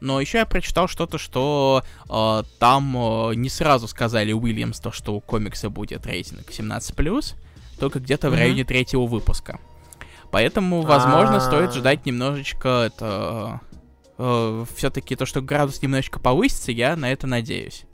Но 0.00 0.20
еще 0.20 0.38
я 0.38 0.46
прочитал 0.46 0.88
что-то, 0.88 1.16
что 1.16 1.82
э, 2.08 2.42
там 2.58 2.96
э, 2.96 3.34
не 3.34 3.48
сразу 3.48 3.88
сказали 3.88 4.32
Уильямс 4.32 4.78
то, 4.78 4.92
что 4.92 5.14
у 5.14 5.20
комикса 5.20 5.70
будет 5.70 6.06
рейтинг 6.06 6.50
17+, 6.50 7.34
только 7.80 8.00
где-то 8.00 8.26
mm-hmm. 8.26 8.30
в 8.30 8.34
районе 8.34 8.64
третьего 8.64 9.06
выпуска. 9.06 9.58
Поэтому, 10.30 10.82
возможно, 10.82 11.36
А-а-а. 11.36 11.40
стоит 11.40 11.72
ждать 11.72 12.04
немножечко 12.04 12.68
это 12.86 13.60
э, 14.18 14.64
все-таки 14.74 15.16
то, 15.16 15.26
что 15.26 15.40
градус 15.40 15.82
немножечко 15.82 16.18
повысится, 16.18 16.72
я 16.72 16.96
на 16.96 17.12
это 17.12 17.26
надеюсь. 17.26 17.84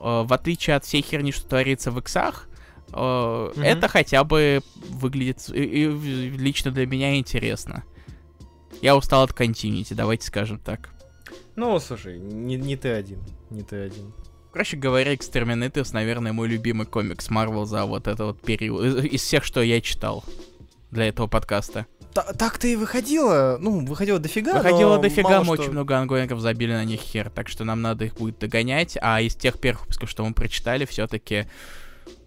Э, 0.00 0.22
в 0.22 0.32
отличие 0.32 0.76
от 0.76 0.84
всей 0.84 1.02
херни, 1.02 1.32
что 1.32 1.48
творится 1.48 1.90
в 1.90 1.98
иксах, 1.98 2.48
э, 2.88 2.92
mm-hmm. 2.92 3.62
это 3.62 3.88
хотя 3.88 4.24
бы 4.24 4.62
выглядит 4.90 5.48
и, 5.48 5.62
и, 5.62 5.86
лично 6.30 6.70
для 6.70 6.86
меня 6.86 7.16
интересно. 7.16 7.84
Я 8.82 8.96
устал 8.96 9.22
от 9.22 9.32
континити, 9.32 9.94
давайте 9.94 10.26
скажем 10.26 10.58
так. 10.58 10.90
Ну, 11.56 11.78
слушай, 11.78 12.18
не, 12.18 12.56
не 12.56 12.76
ты 12.76 12.90
один, 12.90 13.20
не 13.50 13.62
ты 13.62 13.76
один. 13.76 14.12
Короче 14.52 14.76
говоря, 14.76 15.14
Exterminators, 15.14 15.90
наверное, 15.92 16.32
мой 16.32 16.48
любимый 16.48 16.86
комикс 16.86 17.28
Marvel 17.28 17.64
за 17.64 17.86
вот 17.86 18.06
этот 18.06 18.20
вот 18.20 18.40
период. 18.40 19.04
Из 19.04 19.20
всех, 19.20 19.44
что 19.44 19.62
я 19.62 19.80
читал 19.80 20.24
для 20.90 21.08
этого 21.08 21.26
подкаста 21.26 21.86
так-то 22.14 22.66
и 22.66 22.76
выходило, 22.76 23.58
ну, 23.60 23.84
выходило 23.84 24.18
дофига, 24.18 24.54
Выходило 24.54 24.98
дофига, 24.98 25.40
мы 25.40 25.54
что... 25.56 25.62
очень 25.64 25.72
много 25.72 25.98
ангоингов 25.98 26.40
забили 26.40 26.72
на 26.72 26.84
них 26.84 27.00
хер, 27.00 27.30
так 27.30 27.48
что 27.48 27.64
нам 27.64 27.82
надо 27.82 28.04
их 28.04 28.14
будет 28.14 28.38
догонять, 28.38 28.96
а 29.00 29.20
из 29.20 29.34
тех 29.34 29.58
первых 29.58 29.82
выпусков, 29.82 30.10
что 30.10 30.24
мы 30.24 30.32
прочитали, 30.32 30.84
все-таки 30.84 31.46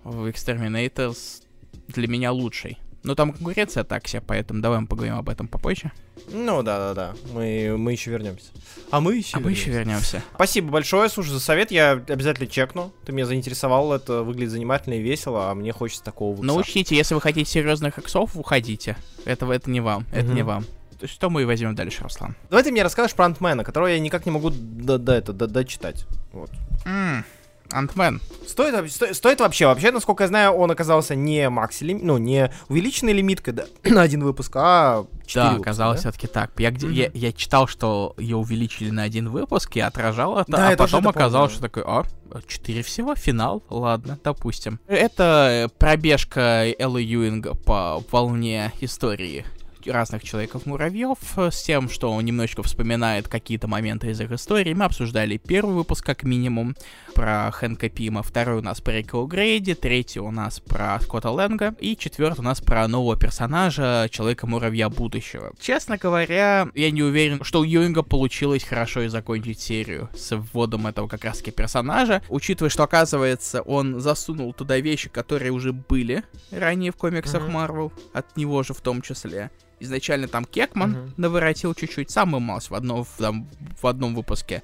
Exterminators 0.04 1.42
для 1.88 2.08
меня 2.08 2.32
лучший. 2.32 2.78
Но 3.04 3.16
там 3.16 3.32
конкуренция 3.32 3.84
так 3.84 4.08
себе, 4.08 4.22
поэтому 4.26 4.62
давай 4.62 4.80
мы 4.80 4.88
поговорим 4.88 5.16
об 5.16 5.30
этом 5.30 5.48
попозже. 5.48 5.92
Ну 6.32 6.64
да, 6.64 6.78
да, 6.78 6.94
да. 6.94 7.14
Мы, 7.34 7.76
мы 7.78 7.92
еще 7.92 8.12
вернемся. 8.12 8.52
А 8.92 9.00
мы 9.00 9.16
еще 9.16 9.38
а 9.38 9.40
вернемся. 9.40 9.46
мы 9.46 9.52
еще 9.52 9.72
вернемся. 9.72 10.24
Спасибо 10.36 10.72
большое, 10.72 11.10
слушай, 11.10 11.30
за 11.30 11.40
совет. 11.40 11.72
Я 11.72 11.92
обязательно 11.92 12.48
чекну. 12.48 12.92
Ты 13.06 13.14
меня 13.14 13.26
заинтересовал, 13.26 13.94
это 13.94 14.24
выглядит 14.24 14.52
занимательно 14.52 14.96
и 14.96 15.02
весело, 15.02 15.52
а 15.52 15.56
мне 15.56 15.72
хочется 15.72 16.04
такого 16.04 16.32
выкса. 16.32 16.46
Но 16.46 16.56
учтите, 16.56 16.96
если 16.96 17.14
вы 17.14 17.22
хотите 17.22 17.50
серьезных 17.50 17.98
иксов, 17.98 18.36
уходите. 18.36 18.98
Это, 19.26 19.52
это 19.52 19.70
не 19.70 19.80
вам, 19.80 20.06
это 20.12 20.28
не 20.28 20.44
вам. 20.44 20.66
То 21.00 21.04
есть 21.04 21.14
что 21.14 21.30
мы 21.30 21.46
возьмем 21.46 21.76
дальше, 21.76 22.04
Руслан? 22.04 22.36
Давай 22.50 22.64
ты 22.64 22.72
мне 22.72 22.82
расскажешь 22.82 23.16
про 23.16 23.26
Антмена, 23.26 23.64
которого 23.64 23.88
я 23.88 24.00
никак 24.00 24.26
не 24.26 24.32
могу 24.32 24.50
до, 24.50 24.98
до, 24.98 25.14
это, 25.14 25.32
до, 25.32 25.46
дочитать. 25.46 26.08
Вот. 26.34 26.50
Mm. 26.86 27.24
Антмен. 27.72 28.22
Стоит, 28.48 28.92
сто, 28.92 29.14
стоит 29.14 29.40
вообще, 29.40 29.68
вообще, 29.68 29.92
насколько 29.92 30.24
я 30.24 30.28
знаю, 30.28 30.54
он 30.54 30.72
оказался 30.72 31.16
не 31.16 31.50
макси 31.50 31.84
ну, 31.84 32.18
не 32.18 32.52
увеличенной 32.70 33.14
лимиткой 33.14 33.54
да, 33.54 33.66
на 33.84 34.02
один 34.02 34.24
выпуск, 34.24 34.54
а 34.56 35.06
4 35.26 35.34
Да, 35.36 35.50
выпуска, 35.52 35.70
оказалось 35.70 36.04
да? 36.04 36.12
все-таки 36.12 36.28
так. 36.28 36.52
Я, 36.58 36.72
где, 36.72 36.88
mm-hmm. 36.88 37.12
я, 37.14 37.28
я 37.28 37.32
читал, 37.32 37.68
что 37.68 38.16
ее 38.18 38.38
увеличили 38.38 38.90
на 38.90 39.04
один 39.04 39.30
выпуск 39.30 39.76
и 39.76 39.80
отражал 39.80 40.40
это, 40.40 40.52
да, 40.52 40.70
а 40.70 40.76
потом 40.76 41.08
оказалось, 41.08 41.52
что 41.52 41.62
такой, 41.62 41.84
а, 41.86 42.04
4 42.48 42.82
всего, 42.84 43.16
финал, 43.16 43.64
ладно, 43.70 44.18
допустим. 44.24 44.80
Это 44.88 45.70
пробежка 45.78 46.66
Эллы 46.80 47.02
Юинга 47.02 47.54
по 47.54 48.04
волне 48.12 48.72
истории 48.82 49.46
разных 49.90 50.24
Человеков-муравьев 50.24 51.18
э, 51.38 51.52
с 51.52 51.64
тем, 51.64 51.90
что 51.90 52.12
он 52.12 52.26
немножечко 52.26 52.64
вспоминает 52.64 53.28
какие-то 53.28 53.68
моменты 53.68 54.10
из 54.12 54.22
их 54.22 54.32
истории. 54.32 54.74
Мы 54.74 54.86
обсуждали 54.86 55.38
первый 55.38 55.76
выпуск, 55.76 56.06
как 56.06 56.24
минимум, 56.24 56.76
про 57.14 57.50
Хэнка 57.52 57.90
Пима, 57.90 58.22
второй 58.22 58.60
у 58.60 58.62
нас 58.62 58.80
про 58.80 58.94
Рика 58.94 59.24
Грейди, 59.26 59.74
третий 59.74 60.20
у 60.20 60.32
нас 60.32 60.60
про 60.60 61.00
Скотта 61.02 61.32
Лэнга, 61.32 61.76
и 61.80 61.98
четвертый 61.98 62.42
у 62.42 62.44
нас 62.44 62.62
про 62.62 62.88
нового 62.88 63.18
персонажа, 63.18 64.08
Человека-муравья 64.12 64.90
будущего. 64.90 65.54
Честно 65.60 65.98
говоря, 65.98 66.68
я 66.76 66.92
не 66.92 67.04
уверен, 67.04 67.44
что 67.44 67.62
у 67.62 67.64
Юинга 67.64 68.04
получилось 68.04 68.64
хорошо 68.64 69.02
и 69.02 69.08
закончить 69.08 69.60
серию 69.60 70.10
с 70.16 70.36
вводом 70.36 70.88
этого 70.88 71.08
как 71.08 71.24
раз-таки 71.26 71.52
персонажа, 71.52 72.22
учитывая, 72.30 72.70
что, 72.70 72.84
оказывается, 72.84 73.62
он 73.62 74.00
засунул 74.00 74.54
туда 74.54 74.80
вещи, 74.80 75.10
которые 75.10 75.52
уже 75.52 75.74
были 75.74 76.24
ранее 76.52 76.92
в 76.92 76.96
комиксах 76.98 77.48
Марвел, 77.48 77.88
mm-hmm. 77.88 78.10
от 78.14 78.38
него 78.38 78.64
же 78.64 78.74
в 78.74 78.82
том 78.82 79.02
числе. 79.02 79.50
Изначально 79.80 80.28
там 80.28 80.46
Кекман 80.46 80.96
uh-huh. 80.96 81.12
наворотил 81.18 81.74
чуть-чуть, 81.76 82.10
самый 82.10 82.42
малость 82.42 82.72
в 82.72 82.76
одном, 82.76 83.04
в, 83.04 83.10
там, 83.18 83.48
в 83.80 83.86
одном 83.86 84.16
выпуске. 84.16 84.64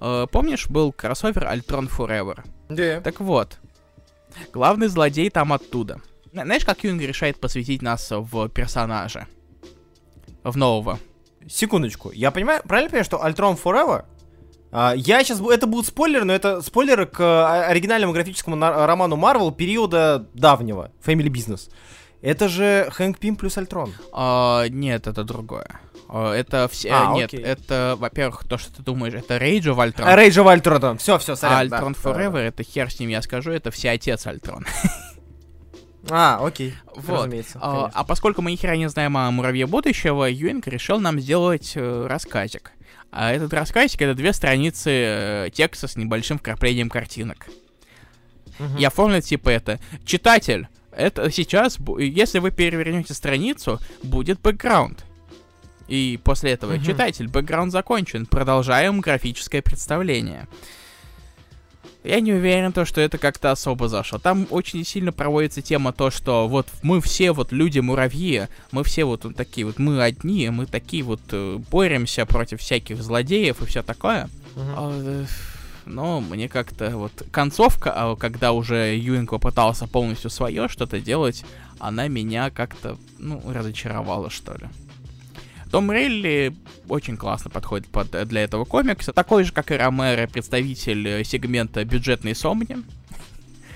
Э, 0.00 0.26
помнишь, 0.30 0.68
был 0.68 0.92
кроссовер 0.92 1.46
Альтрон 1.46 1.86
Forever? 1.86 2.44
Да. 2.68 2.82
Yeah. 2.82 3.00
Так 3.00 3.20
вот, 3.20 3.58
Главный 4.52 4.88
злодей 4.88 5.30
там 5.30 5.52
оттуда. 5.52 6.00
Знаешь, 6.32 6.64
как 6.64 6.84
Юнг 6.84 7.00
решает 7.00 7.40
посвятить 7.40 7.82
нас 7.82 8.08
в 8.10 8.48
персонажа? 8.48 9.26
В 10.42 10.56
нового. 10.56 10.98
Секундочку. 11.48 12.10
Я 12.12 12.30
понимаю, 12.30 12.62
правильно 12.64 12.90
понимаю, 12.90 13.04
что 13.04 13.22
Альтрон 13.22 13.56
Forever 13.62 14.04
а, 14.72 14.94
я 14.94 15.22
сейчас... 15.22 15.40
Это 15.40 15.66
будут 15.66 15.86
спойлеры, 15.86 16.24
но 16.24 16.34
это 16.34 16.60
спойлеры 16.60 17.06
к 17.06 17.20
а, 17.20 17.66
оригинальному 17.68 18.12
графическому 18.12 18.56
роману 18.60 19.16
Marvel 19.16 19.54
периода 19.54 20.28
давнего. 20.34 20.90
Family 21.04 21.28
Business. 21.28 21.70
Это 22.26 22.48
же 22.48 22.88
Хэнк 22.90 23.20
Пим 23.20 23.36
плюс 23.36 23.56
Альтрон. 23.56 23.94
А, 24.12 24.66
нет, 24.68 25.06
это 25.06 25.22
другое. 25.22 25.80
А, 26.08 26.34
это 26.34 26.66
все... 26.66 26.90
А, 26.90 27.14
нет, 27.14 27.32
окей. 27.32 27.40
это, 27.40 27.94
во-первых, 27.96 28.42
то, 28.48 28.58
что 28.58 28.74
ты 28.74 28.82
думаешь, 28.82 29.14
это 29.14 29.36
Rage 29.36 29.66
of 29.66 29.76
Ultron. 29.76 30.02
А, 30.02 30.16
Rage 30.16 30.42
of 30.42 30.60
Ultron, 30.60 30.98
все, 30.98 31.18
все, 31.18 31.36
сорян. 31.36 31.56
А 31.56 31.60
Альтрон 31.60 31.92
да, 31.92 32.00
Forever, 32.00 32.32
да, 32.32 32.42
это 32.42 32.64
хер 32.64 32.90
с 32.90 32.98
ним, 32.98 33.10
я 33.10 33.22
скажу, 33.22 33.52
это 33.52 33.70
все 33.70 33.90
отец 33.90 34.26
Альтрон. 34.26 34.66
А, 36.08 36.44
окей. 36.44 36.74
Вот. 36.96 37.32
А, 37.56 37.90
а 37.92 38.04
поскольку 38.04 38.42
мы 38.42 38.50
ни 38.52 38.56
хера 38.56 38.76
не 38.76 38.88
знаем 38.88 39.16
о 39.16 39.30
муравье 39.30 39.66
будущего, 39.66 40.24
Юинг 40.24 40.66
решил 40.68 41.00
нам 41.00 41.20
сделать 41.20 41.72
э, 41.74 42.06
рассказик. 42.08 42.72
А 43.10 43.32
этот 43.32 43.52
рассказик 43.52 44.02
это 44.02 44.14
две 44.14 44.32
страницы 44.32 44.90
э, 44.90 45.50
текста 45.52 45.88
с 45.88 45.96
небольшим 45.96 46.38
вкраплением 46.38 46.90
картинок. 46.90 47.48
Угу. 48.58 48.78
И 48.78 48.84
оформлен 48.84 49.20
типа 49.20 49.48
это. 49.48 49.80
Читатель, 50.04 50.68
это 50.96 51.30
сейчас, 51.30 51.78
если 51.98 52.38
вы 52.38 52.50
перевернете 52.50 53.14
страницу, 53.14 53.80
будет 54.02 54.40
бэкграунд. 54.40 55.04
И 55.88 56.18
после 56.24 56.52
этого 56.52 56.74
угу. 56.74 56.84
читатель, 56.84 57.28
бэкграунд 57.28 57.72
закончен, 57.72 58.26
продолжаем 58.26 59.00
графическое 59.00 59.62
представление. 59.62 60.48
Я 62.02 62.20
не 62.20 62.32
уверен, 62.32 62.72
то, 62.72 62.84
что 62.84 63.00
это 63.00 63.18
как-то 63.18 63.50
особо 63.50 63.88
зашло. 63.88 64.18
Там 64.18 64.46
очень 64.50 64.84
сильно 64.84 65.12
проводится 65.12 65.60
тема 65.60 65.92
то, 65.92 66.10
что 66.10 66.46
вот 66.46 66.68
мы 66.82 67.00
все 67.00 67.32
вот 67.32 67.50
люди-муравьи, 67.50 68.46
мы 68.70 68.84
все 68.84 69.04
вот, 69.04 69.24
вот 69.24 69.34
такие 69.34 69.66
вот, 69.66 69.80
мы 69.80 70.00
одни, 70.00 70.48
мы 70.50 70.66
такие 70.66 71.02
вот 71.02 71.20
э, 71.32 71.58
боремся 71.70 72.24
против 72.24 72.60
всяких 72.60 73.02
злодеев 73.02 73.60
и 73.60 73.66
все 73.66 73.82
такое. 73.82 74.28
Uh-huh. 74.54 75.26
Но 75.86 76.20
мне 76.20 76.48
как-то 76.48 76.90
вот 76.96 77.12
концовка, 77.30 77.92
а 77.94 78.16
когда 78.16 78.52
уже 78.52 78.96
Юинг 78.96 79.30
попытался 79.30 79.86
полностью 79.86 80.30
свое 80.30 80.68
что-то 80.68 81.00
делать, 81.00 81.44
она 81.78 82.08
меня 82.08 82.50
как-то, 82.50 82.98
ну, 83.18 83.40
разочаровала, 83.46 84.28
что 84.28 84.54
ли. 84.54 84.66
Том 85.70 85.90
Рейли 85.90 86.56
очень 86.88 87.16
классно 87.16 87.50
подходит 87.50 87.86
под, 87.88 88.10
для 88.28 88.42
этого 88.42 88.64
комикса. 88.64 89.12
Такой 89.12 89.44
же, 89.44 89.52
как 89.52 89.70
и 89.70 89.74
Ромеро, 89.74 90.26
представитель 90.26 91.06
э, 91.08 91.24
сегмента 91.24 91.84
бюджетной 91.84 92.34
Сомни. 92.34 92.78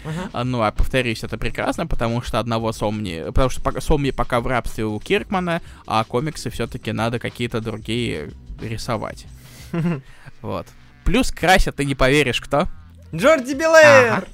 Uh-huh. 0.05 0.45
Ну, 0.45 0.63
а 0.63 0.71
повторюсь, 0.71 1.25
это 1.25 1.37
прекрасно, 1.37 1.87
потому 1.87 2.23
что 2.23 2.39
одного 2.39 2.73
Сомни... 2.73 3.25
Потому 3.27 3.51
что 3.51 3.61
пока, 3.61 3.81
Сомни 3.81 4.13
пока 4.13 4.41
в 4.41 4.47
рабстве 4.47 4.85
у 4.85 4.99
Киркмана, 4.99 5.61
а 5.87 6.05
комиксы 6.05 6.49
все-таки 6.51 6.93
надо 6.93 7.19
какие-то 7.19 7.61
другие 7.61 8.31
рисовать. 8.61 9.27
Вот. 10.43 10.67
Плюс 11.05 11.31
красят, 11.31 11.77
ты 11.77 11.85
не 11.85 11.95
поверишь, 11.95 12.41
кто? 12.41 12.69
Джорди 13.15 13.55
Белэр! 13.55 14.13
Ага. 14.13 14.25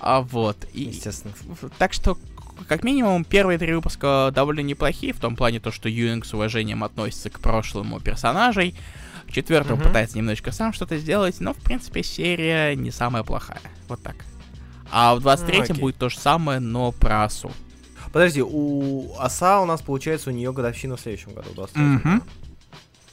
А 0.00 0.20
вот. 0.20 0.66
И, 0.72 0.82
Естественно. 0.82 1.32
Так 1.78 1.92
что 1.92 2.18
как 2.68 2.84
минимум, 2.84 3.24
первые 3.24 3.58
три 3.58 3.74
выпуска 3.74 4.30
довольно 4.34 4.60
неплохие, 4.60 5.12
в 5.12 5.20
том 5.20 5.36
плане 5.36 5.60
то, 5.60 5.70
что 5.70 5.88
Юинг 5.88 6.24
с 6.24 6.34
уважением 6.34 6.84
относится 6.84 7.30
к 7.30 7.40
прошлому 7.40 8.00
персонажей. 8.00 8.74
Четвертом 9.30 9.78
mm-hmm. 9.78 9.82
пытается 9.82 10.18
немножечко 10.18 10.52
сам 10.52 10.72
что-то 10.72 10.96
сделать, 10.98 11.40
но, 11.40 11.52
в 11.52 11.58
принципе, 11.58 12.02
серия 12.02 12.74
не 12.76 12.90
самая 12.90 13.24
плохая. 13.24 13.60
Вот 13.88 14.02
так. 14.02 14.16
А 14.90 15.16
в 15.16 15.26
23-м 15.26 15.76
okay. 15.76 15.80
будет 15.80 15.96
то 15.96 16.08
же 16.08 16.18
самое, 16.18 16.60
но 16.60 16.92
про 16.92 17.24
Асу. 17.24 17.50
Подожди, 18.12 18.42
у 18.42 19.14
Аса 19.18 19.60
у 19.60 19.66
нас, 19.66 19.82
получается, 19.82 20.30
у 20.30 20.32
нее 20.32 20.52
годовщина 20.52 20.96
в 20.96 21.00
следующем 21.00 21.34
году, 21.34 21.50
да? 21.56 22.20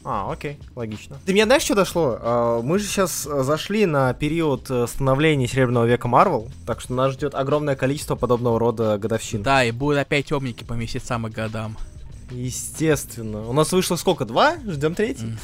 А, 0.06 0.32
окей, 0.32 0.60
логично. 0.76 1.18
Ты 1.26 1.34
меня 1.34 1.46
знаешь, 1.46 1.64
что 1.64 1.76
дошло? 1.76 2.18
А, 2.20 2.62
мы 2.62 2.80
же 2.80 2.86
сейчас 2.86 3.26
э, 3.26 3.44
зашли 3.44 3.86
на 3.86 4.14
период 4.14 4.70
э, 4.70 4.86
становления 4.88 5.48
Серебряного 5.48 5.86
века 5.86 6.08
Марвел, 6.08 6.50
так 6.66 6.82
что 6.82 6.94
нас 6.94 7.14
ждет 7.14 7.36
огромное 7.36 7.76
количество 7.76 8.16
подобного 8.16 8.60
рода 8.60 8.98
годовщин. 8.98 9.44
Да, 9.44 9.64
и 9.64 9.72
будут 9.72 10.00
опять 10.00 10.28
темники 10.28 10.64
по 10.64 10.74
месяцам 10.74 11.28
и 11.28 11.30
годам. 11.30 11.78
Естественно. 12.32 13.48
У 13.48 13.54
нас 13.54 13.72
вышло 13.72 13.96
сколько? 13.96 14.26
Два? 14.26 14.58
Ждем 14.66 14.96
третий? 14.96 15.26
Mm. 15.26 15.38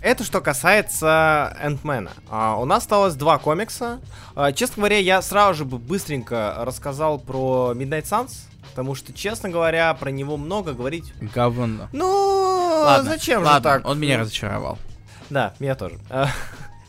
Это 0.00 0.22
что 0.22 0.40
касается 0.40 1.56
Энтмена. 1.62 2.12
А, 2.30 2.56
у 2.56 2.64
нас 2.64 2.84
осталось 2.84 3.14
два 3.14 3.38
комикса. 3.38 4.00
А, 4.36 4.52
честно 4.52 4.76
говоря, 4.76 4.98
я 4.98 5.20
сразу 5.22 5.58
же 5.58 5.64
бы 5.64 5.78
быстренько 5.78 6.54
рассказал 6.60 7.18
про 7.18 7.72
Midnight 7.74 8.04
Suns, 8.04 8.47
потому 8.70 8.94
что, 8.94 9.12
честно 9.12 9.48
говоря, 9.48 9.92
про 9.94 10.10
него 10.10 10.36
много 10.36 10.72
говорить. 10.72 11.12
Говно. 11.20 11.88
Ну, 11.92 12.82
ладно, 12.84 13.10
зачем 13.10 13.42
ладно, 13.42 13.70
же 13.70 13.78
так? 13.78 13.86
Он 13.86 13.98
меня 13.98 14.18
разочаровал. 14.18 14.78
Да, 15.30 15.54
меня 15.58 15.74
тоже. 15.74 15.98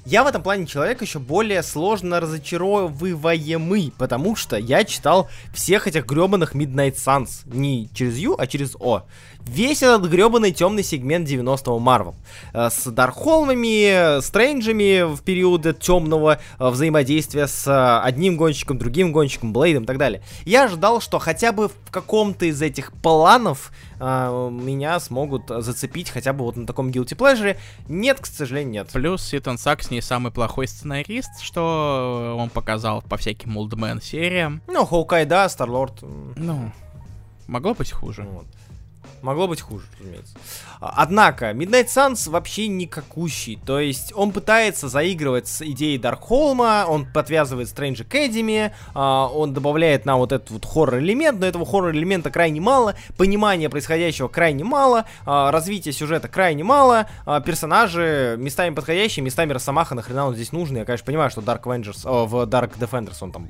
Я 0.10 0.24
в 0.24 0.28
этом 0.28 0.42
плане 0.42 0.66
человек 0.66 1.04
еще 1.04 1.20
более 1.20 1.62
сложно 1.62 2.20
разочаровываемый, 2.20 3.94
потому 3.96 4.36
что 4.36 4.58
я 4.58 4.84
читал 4.84 5.30
всех 5.54 5.86
этих 5.86 6.08
гребаных 6.08 6.56
Midnight 6.56 6.96
Suns 6.96 7.44
не 7.46 7.88
через 7.94 8.18
Ю, 8.18 8.36
а 8.36 8.48
через 8.48 8.76
О 8.80 9.04
весь 9.50 9.84
этот 9.84 10.10
гребаный 10.10 10.52
темный 10.52 10.84
сегмент 10.84 11.28
90-го 11.28 11.80
Марвел. 11.80 12.16
Э, 12.54 12.70
с 12.70 12.90
Дархолмами, 12.90 14.22
Стрэнджами 14.22 15.14
в 15.14 15.22
периоды 15.22 15.74
темного 15.74 16.40
э, 16.58 16.70
взаимодействия 16.70 17.48
с 17.48 17.68
э, 17.68 18.06
одним 18.06 18.38
гонщиком, 18.38 18.78
другим 18.78 19.12
гонщиком, 19.12 19.54
Блейдом 19.54 19.84
и 19.84 19.88
так 19.88 19.98
далее. 19.98 20.22
Я 20.46 20.66
ожидал, 20.66 21.02
что 21.02 21.20
хотя 21.20 21.52
бы 21.52 21.70
в 21.70 21.92
каком-то 21.92 22.46
из 22.46 22.62
этих 22.62 22.92
планов 22.94 23.72
меня 24.00 25.00
смогут 25.00 25.50
зацепить 25.50 26.10
хотя 26.10 26.34
бы 26.34 26.46
вот 26.46 26.56
на 26.56 26.66
таком 26.66 26.90
guilty 26.90 27.18
pleasure. 27.18 27.58
Нет, 27.88 28.20
к 28.20 28.26
сожалению, 28.26 28.72
нет. 28.72 28.90
Плюс 28.92 29.24
Ситон 29.24 29.58
Сакс 29.58 29.92
не 29.92 30.02
самый 30.02 30.32
плохой 30.32 30.68
сценарист, 30.68 31.42
что 31.42 32.36
он 32.38 32.50
показал 32.50 33.02
по 33.02 33.18
всяким 33.18 33.58
Олдмен 33.58 34.02
сериям. 34.02 34.62
Ну, 34.68 34.86
Хоукай, 34.86 35.26
да, 35.26 35.48
Старлорд. 35.50 36.02
Ну, 36.02 36.72
могло 37.48 37.74
быть 37.74 37.92
хуже. 37.92 38.24
Вот. 38.24 38.46
Могло 39.22 39.48
быть 39.48 39.62
хуже, 39.62 39.86
разумеется. 40.00 40.38
Однако, 40.80 41.52
Midnight 41.52 41.88
Suns 41.88 42.30
вообще 42.30 42.68
никакущий. 42.68 43.60
То 43.66 43.80
есть, 43.80 44.14
он 44.16 44.32
пытается 44.32 44.88
заигрывать 44.88 45.48
с 45.48 45.62
идеей 45.62 45.98
Даркхолма, 45.98 46.86
он 46.88 47.06
подвязывает 47.06 47.68
Strange 47.68 48.08
Academy, 48.08 48.72
а, 48.94 49.28
он 49.28 49.54
добавляет 49.54 50.06
нам 50.06 50.20
вот 50.20 50.32
этот 50.32 50.52
вот 50.52 50.66
хоррор-элемент, 50.66 51.40
но 51.40 51.46
этого 51.46 51.66
хоррор-элемента 51.66 52.32
крайне 52.32 52.62
мало, 52.62 52.96
понимания 53.18 53.70
происходящего 53.70 54.28
крайне 54.28 54.64
мало, 54.64 55.06
а, 55.26 55.52
развития 55.52 55.92
сюжета 55.92 56.28
крайне 56.28 56.64
мало, 56.64 57.08
а, 57.26 57.42
персонажи 57.42 58.36
местами 58.38 58.74
подходящие, 58.74 59.24
местами 59.24 59.54
Росомаха, 59.54 59.96
нахрена 59.96 60.28
он 60.28 60.36
здесь 60.36 60.52
нужен. 60.52 60.78
Я, 60.78 60.86
конечно, 60.86 61.06
понимаю, 61.06 61.30
что 61.30 61.42
Dark 61.42 61.64
Avengers, 61.64 62.02
о, 62.06 62.26
в 62.26 62.36
Dark 62.46 62.78
Defenders 62.80 63.18
он 63.22 63.32
там 63.32 63.50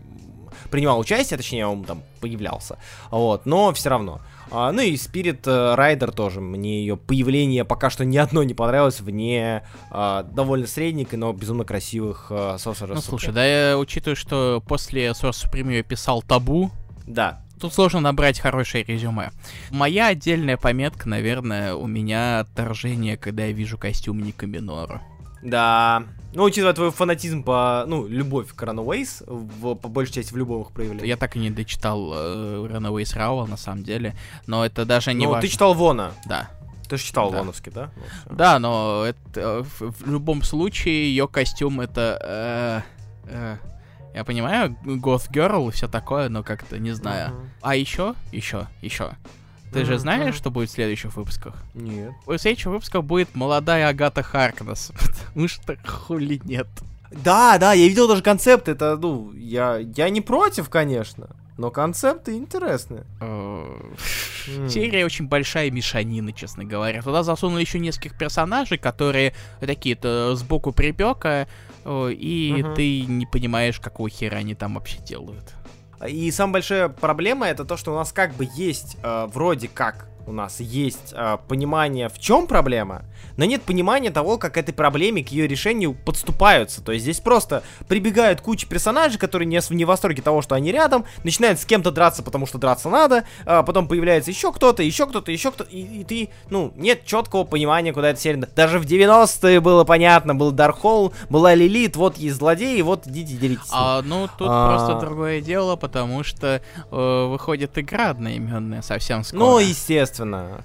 принимал 0.70 1.00
участие, 1.00 1.38
точнее, 1.38 1.68
он 1.68 1.84
там 1.84 2.04
появлялся. 2.22 2.78
Вот, 3.12 3.46
но 3.46 3.74
все 3.74 3.90
равно. 3.90 4.22
А, 4.52 4.72
ну 4.72 4.82
и 4.82 4.94
Spirit 4.94 5.42
Rider 5.44 6.12
тоже. 6.12 6.42
Мне 6.42 6.82
ее 6.82 6.98
появление 6.98 7.66
пока 7.66 7.90
что 7.90 8.06
ни 8.06 8.18
одно 8.18 8.44
не 8.44 8.54
понравилось 8.54 9.00
вне 9.02 9.64
а, 9.92 10.24
довольно 10.24 10.68
средненькой, 10.68 11.20
но 11.20 11.34
безумно 11.34 11.66
красивых 11.66 12.28
а, 12.30 12.56
Sorcerer 12.56 12.94
Ну 12.96 13.02
слушай, 13.02 13.34
да 13.34 13.46
я 13.46 13.78
учитываю, 13.78 14.16
что 14.16 14.64
после 14.68 15.08
Sorcerer 15.10 15.32
Supreme 15.32 15.76
я 15.76 15.84
писал 15.84 16.22
Табу. 16.22 16.72
Да. 17.06 17.46
Тут 17.60 17.74
сложно 17.74 18.00
набрать 18.00 18.40
хорошее 18.40 18.86
резюме. 18.86 19.32
Моя 19.70 20.08
отдельная 20.08 20.56
пометка, 20.56 21.10
наверное, 21.10 21.76
у 21.76 21.88
меня 21.88 22.40
отторжение, 22.40 23.18
когда 23.18 23.46
я 23.46 23.52
вижу 23.52 23.78
костюм 23.78 24.22
Ника 24.22 24.48
Минора. 24.48 25.02
Да. 25.42 26.04
Ну, 26.34 26.44
учитывая 26.44 26.74
твой 26.74 26.92
фанатизм 26.92 27.44
по, 27.44 27.86
ну, 27.88 28.08
любовь 28.08 28.54
к 28.54 28.62
Runaways, 28.62 29.24
в, 29.26 29.74
по 29.76 29.88
большей 29.88 30.14
части 30.14 30.32
в 30.32 30.38
любовых 30.38 30.72
проявлениях. 30.72 31.08
Я 31.08 31.18
так 31.18 31.36
и 31.36 31.40
не 31.40 31.50
дочитал 31.50 32.14
э, 32.14 32.68
Runaways 32.70 33.18
Раул, 33.18 33.48
на 33.48 33.58
самом 33.58 33.84
деле, 33.84 34.16
но 34.46 34.64
это 34.64 34.86
даже 34.86 35.14
не 35.14 35.26
Ну, 35.26 35.32
важно. 35.32 35.42
ты 35.42 35.52
читал 35.52 35.74
Вона. 35.74 36.12
Да. 36.26 36.52
Ты 36.88 36.98
же 36.98 37.04
читал 37.04 37.32
да. 37.32 37.40
Воновский, 37.40 37.72
да? 37.72 37.92
Ну, 38.30 38.36
да, 38.36 38.60
но 38.60 39.06
это, 39.06 39.40
э, 39.40 39.64
в, 39.64 39.92
в 39.92 40.12
любом 40.12 40.44
случае 40.44 41.10
ее 41.10 41.28
костюм 41.28 41.82
это... 41.82 42.84
Э, 43.28 43.32
э, 43.32 43.58
я 44.16 44.24
понимаю, 44.24 44.76
Goth 44.84 45.32
Girl 45.32 45.70
и 45.70 45.72
все 45.72 45.88
такое, 45.88 46.30
но 46.30 46.44
как-то 46.44 46.80
не 46.80 46.92
знаю. 46.92 47.30
Uh-huh. 47.30 47.50
А 47.62 47.76
еще, 47.76 48.16
еще, 48.32 48.68
еще. 48.82 49.12
Ты 49.72 49.86
же 49.86 49.98
знаешь, 50.00 50.36
что 50.36 50.52
будет 50.52 50.70
в 50.70 50.74
следующих 50.74 51.16
выпусках? 51.16 51.56
Нет. 51.74 52.12
В 52.26 52.38
следующих 52.38 52.68
выпусках 52.68 53.04
будет 53.04 53.36
молодая 53.36 53.88
Агата 53.88 54.24
Харкнес, 54.24 54.92
потому 55.24 55.48
что 55.48 55.78
хули 55.86 56.42
нет. 56.44 56.68
Да, 57.12 57.58
да, 57.58 57.74
я 57.74 57.88
видел 57.88 58.08
даже 58.08 58.22
концепт, 58.22 58.68
это, 58.68 58.96
ну, 58.98 59.32
я, 59.34 59.78
я 59.78 60.10
не 60.10 60.22
против, 60.22 60.70
конечно, 60.70 61.30
но 61.58 61.72
концепты 61.72 62.38
интересные. 62.38 63.06
Э, 63.20 63.66
серия 64.70 65.06
очень 65.06 65.28
большая 65.28 65.72
мешанина, 65.72 66.32
честно 66.32 66.64
говоря. 66.64 67.02
Туда 67.02 67.24
засунули 67.24 67.62
еще 67.62 67.80
нескольких 67.80 68.18
персонажей, 68.18 68.78
которые 68.78 69.34
такие-то 69.60 70.36
сбоку 70.36 70.72
припека, 70.72 71.48
и 71.86 72.66
ты 72.76 73.02
не 73.02 73.26
понимаешь, 73.26 73.80
какого 73.80 74.10
хера 74.10 74.38
они 74.38 74.56
там 74.56 74.76
вообще 74.76 75.00
делают. 75.00 75.56
И 76.08 76.32
самая 76.32 76.54
большая 76.54 76.90
проблема 76.90 77.48
это 77.48 77.66
то, 77.66 77.78
что 77.78 77.92
у 77.92 77.96
нас 77.96 78.12
как 78.12 78.34
бы 78.34 78.48
есть 78.56 78.98
э, 79.04 79.28
вроде 79.34 79.68
как 79.68 80.09
у 80.28 80.32
нас 80.32 80.60
есть 80.60 81.14
э, 81.14 81.38
понимание, 81.48 82.10
в 82.10 82.20
чем 82.20 82.48
проблема, 82.48 83.04
но 83.38 83.46
нет 83.46 83.64
понимания 83.64 84.12
того, 84.12 84.38
как 84.38 84.58
этой 84.58 84.74
проблеме, 84.74 85.24
к 85.24 85.30
ее 85.30 85.48
решению 85.48 85.94
подступаются. 85.94 86.84
То 86.84 86.92
есть 86.92 87.04
здесь 87.04 87.20
просто 87.20 87.64
прибегают 87.88 88.42
куча 88.42 88.68
персонажей, 88.68 89.18
которые 89.18 89.48
не, 89.48 89.60
не 89.74 89.86
в 89.86 89.88
восторге 89.88 90.22
того, 90.22 90.42
что 90.42 90.56
они 90.56 90.72
рядом, 90.72 91.06
начинают 91.24 91.60
с 91.60 91.66
кем-то 91.66 91.92
драться, 91.92 92.22
потому 92.22 92.46
что 92.46 92.58
драться 92.58 92.90
надо, 92.90 93.24
а 93.46 93.64
потом 93.64 93.88
появляется 93.88 94.30
еще 94.30 94.52
кто-то, 94.52 94.84
еще 94.84 95.08
кто-то, 95.08 95.32
еще 95.32 95.52
кто-то, 95.52 95.70
и, 95.70 96.02
и 96.02 96.04
ты, 96.04 96.30
ну, 96.50 96.74
нет 96.76 97.06
четкого 97.06 97.44
понимания, 97.44 97.94
куда 97.94 98.10
эта 98.10 98.20
серия... 98.20 98.40
Даже 98.56 98.80
в 98.80 98.86
90-е 98.86 99.60
было 99.62 99.84
понятно, 99.84 100.36
был 100.36 100.52
Дархол, 100.52 101.14
была 101.30 101.56
Лилит, 101.56 101.96
вот 101.96 102.18
есть 102.18 102.36
злодеи, 102.36 102.82
вот 102.82 103.08
идите 103.08 103.36
делитесь. 103.36 103.70
А, 103.72 104.02
ну, 104.04 104.28
тут 104.38 104.48
а... 104.50 104.70
просто 104.70 105.00
другое 105.00 105.42
дело, 105.42 105.76
потому 105.76 106.24
что 106.24 106.62
э, 106.92 107.26
выходит 107.26 107.78
игра 107.78 108.10
одноименная 108.10 108.82
совсем 108.82 109.24
скоро. 109.24 109.40
Ну, 109.40 109.60
естественно, 109.60 110.09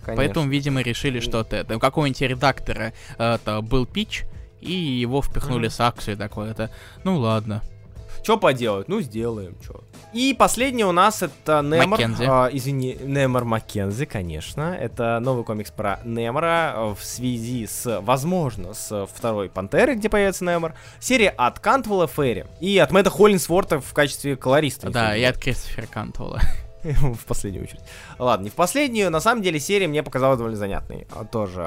конечно. 0.04 0.16
Поэтому, 0.16 0.48
видимо, 0.48 0.82
решили, 0.82 1.20
что 1.20 1.40
это 1.40 1.78
какого-нибудь 1.78 2.20
редактора 2.20 2.44
редактора 2.44 2.92
это 3.18 3.60
был 3.60 3.86
pitch, 3.86 4.24
и 4.60 4.72
его 4.72 5.22
впихнули 5.22 5.68
mm-hmm. 5.68 5.72
с 5.72 5.80
акцией 5.80 6.16
такой. 6.16 6.50
Это, 6.50 6.70
ну 7.04 7.18
ладно. 7.18 7.62
Что 8.22 8.38
поделать? 8.38 8.88
Ну, 8.88 9.02
сделаем, 9.02 9.54
что. 9.62 9.84
И 10.14 10.34
последний 10.38 10.84
у 10.84 10.92
нас 10.92 11.22
это 11.22 11.60
Немор. 11.62 12.00
А, 12.20 12.48
извини, 12.50 12.96
Немор 13.02 13.44
Маккензи, 13.44 14.06
конечно. 14.06 14.74
Это 14.74 15.18
новый 15.20 15.44
комикс 15.44 15.70
про 15.70 16.00
Немора 16.04 16.72
э, 16.74 16.94
в 16.98 17.04
связи 17.04 17.66
с, 17.66 18.00
возможно, 18.00 18.72
с 18.72 19.06
второй 19.12 19.50
Пантерой, 19.50 19.96
где 19.96 20.08
появится 20.08 20.42
Немор. 20.42 20.74
Серия 21.00 21.28
от 21.28 21.58
Кантвелла 21.58 22.06
Ферри. 22.06 22.46
И 22.60 22.78
от 22.78 22.92
Мэтта 22.92 23.10
Холлинсворта 23.10 23.80
в 23.80 23.92
качестве 23.92 24.36
колориста. 24.36 24.88
Да, 24.88 25.14
и 25.14 25.22
от 25.22 25.36
Кристофера 25.36 25.86
Кантвелла. 25.86 26.40
в 27.14 27.24
последнюю 27.26 27.64
очередь. 27.64 27.82
Ладно, 28.18 28.44
не 28.44 28.50
в 28.50 28.54
последнюю. 28.54 29.10
На 29.10 29.20
самом 29.20 29.42
деле 29.42 29.58
серия 29.58 29.88
мне 29.88 30.02
показалась 30.02 30.38
довольно 30.38 30.58
занятной 30.58 31.06
а, 31.10 31.24
тоже. 31.24 31.66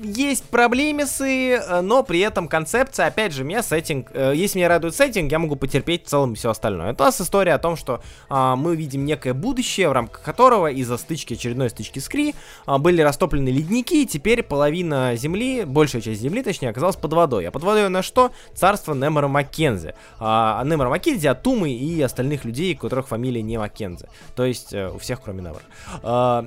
А, 0.00 0.04
э, 0.04 0.06
есть 0.06 0.44
проблемисы, 0.44 1.52
э, 1.54 1.80
но 1.80 2.02
при 2.02 2.20
этом 2.20 2.48
концепция, 2.48 3.06
опять 3.06 3.32
же, 3.32 3.44
меня 3.44 3.62
сеттинг, 3.62 4.10
э, 4.12 4.32
если 4.34 4.58
меня 4.58 4.68
радует 4.68 4.94
сеттинг, 4.94 5.30
я 5.30 5.38
могу 5.38 5.56
потерпеть 5.56 6.06
в 6.06 6.08
целом 6.08 6.34
все 6.34 6.50
остальное. 6.50 6.92
Это 6.92 7.04
у 7.04 7.06
нас 7.06 7.20
история 7.20 7.54
о 7.54 7.58
том, 7.58 7.76
что 7.76 8.00
а, 8.28 8.56
мы 8.56 8.76
видим 8.76 9.04
некое 9.04 9.34
будущее, 9.34 9.88
в 9.88 9.92
рамках 9.92 10.22
которого 10.22 10.70
из-за 10.70 10.96
стычки, 10.96 11.34
очередной 11.34 11.70
стычки 11.70 11.98
с 11.98 12.08
Кри, 12.08 12.34
а, 12.66 12.78
были 12.78 13.02
растоплены 13.02 13.48
ледники, 13.48 14.02
и 14.02 14.06
теперь 14.06 14.42
половина 14.42 15.14
Земли, 15.16 15.64
большая 15.64 16.02
часть 16.02 16.20
Земли, 16.20 16.42
точнее, 16.42 16.70
оказалась 16.70 16.96
под 16.96 17.12
водой. 17.12 17.46
А 17.46 17.50
под 17.50 17.62
водой 17.62 17.88
на 17.88 18.02
что? 18.02 18.30
Царство 18.54 18.94
Немора 18.94 19.28
Маккензи. 19.28 19.94
А, 20.18 20.62
Немора 20.64 20.90
Маккензи, 20.90 21.26
Атумы 21.26 21.72
и 21.72 22.00
остальных 22.02 22.44
людей, 22.44 22.74
у 22.74 22.78
которых 22.78 23.08
фамилия 23.08 23.42
не 23.42 23.58
Маккензи. 23.58 24.06
То 24.34 24.44
есть 24.44 24.72
э, 24.72 24.90
у 24.90 24.98
всех, 24.98 25.20
кроме 25.22 25.40
Немора. 25.42 25.62
А, 26.02 26.46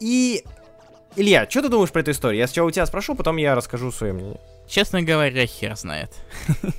и 0.00 0.44
Илья, 1.16 1.48
что 1.48 1.62
ты 1.62 1.68
думаешь 1.68 1.92
про 1.92 2.00
эту 2.00 2.10
историю? 2.10 2.40
Я 2.40 2.46
сначала 2.48 2.68
у 2.68 2.70
тебя 2.70 2.86
спрошу, 2.86 3.14
потом 3.14 3.36
я 3.36 3.54
расскажу 3.54 3.92
свое 3.92 4.12
мнение. 4.12 4.40
Честно 4.66 5.02
говоря, 5.02 5.46
хер 5.46 5.76
знает. 5.76 6.10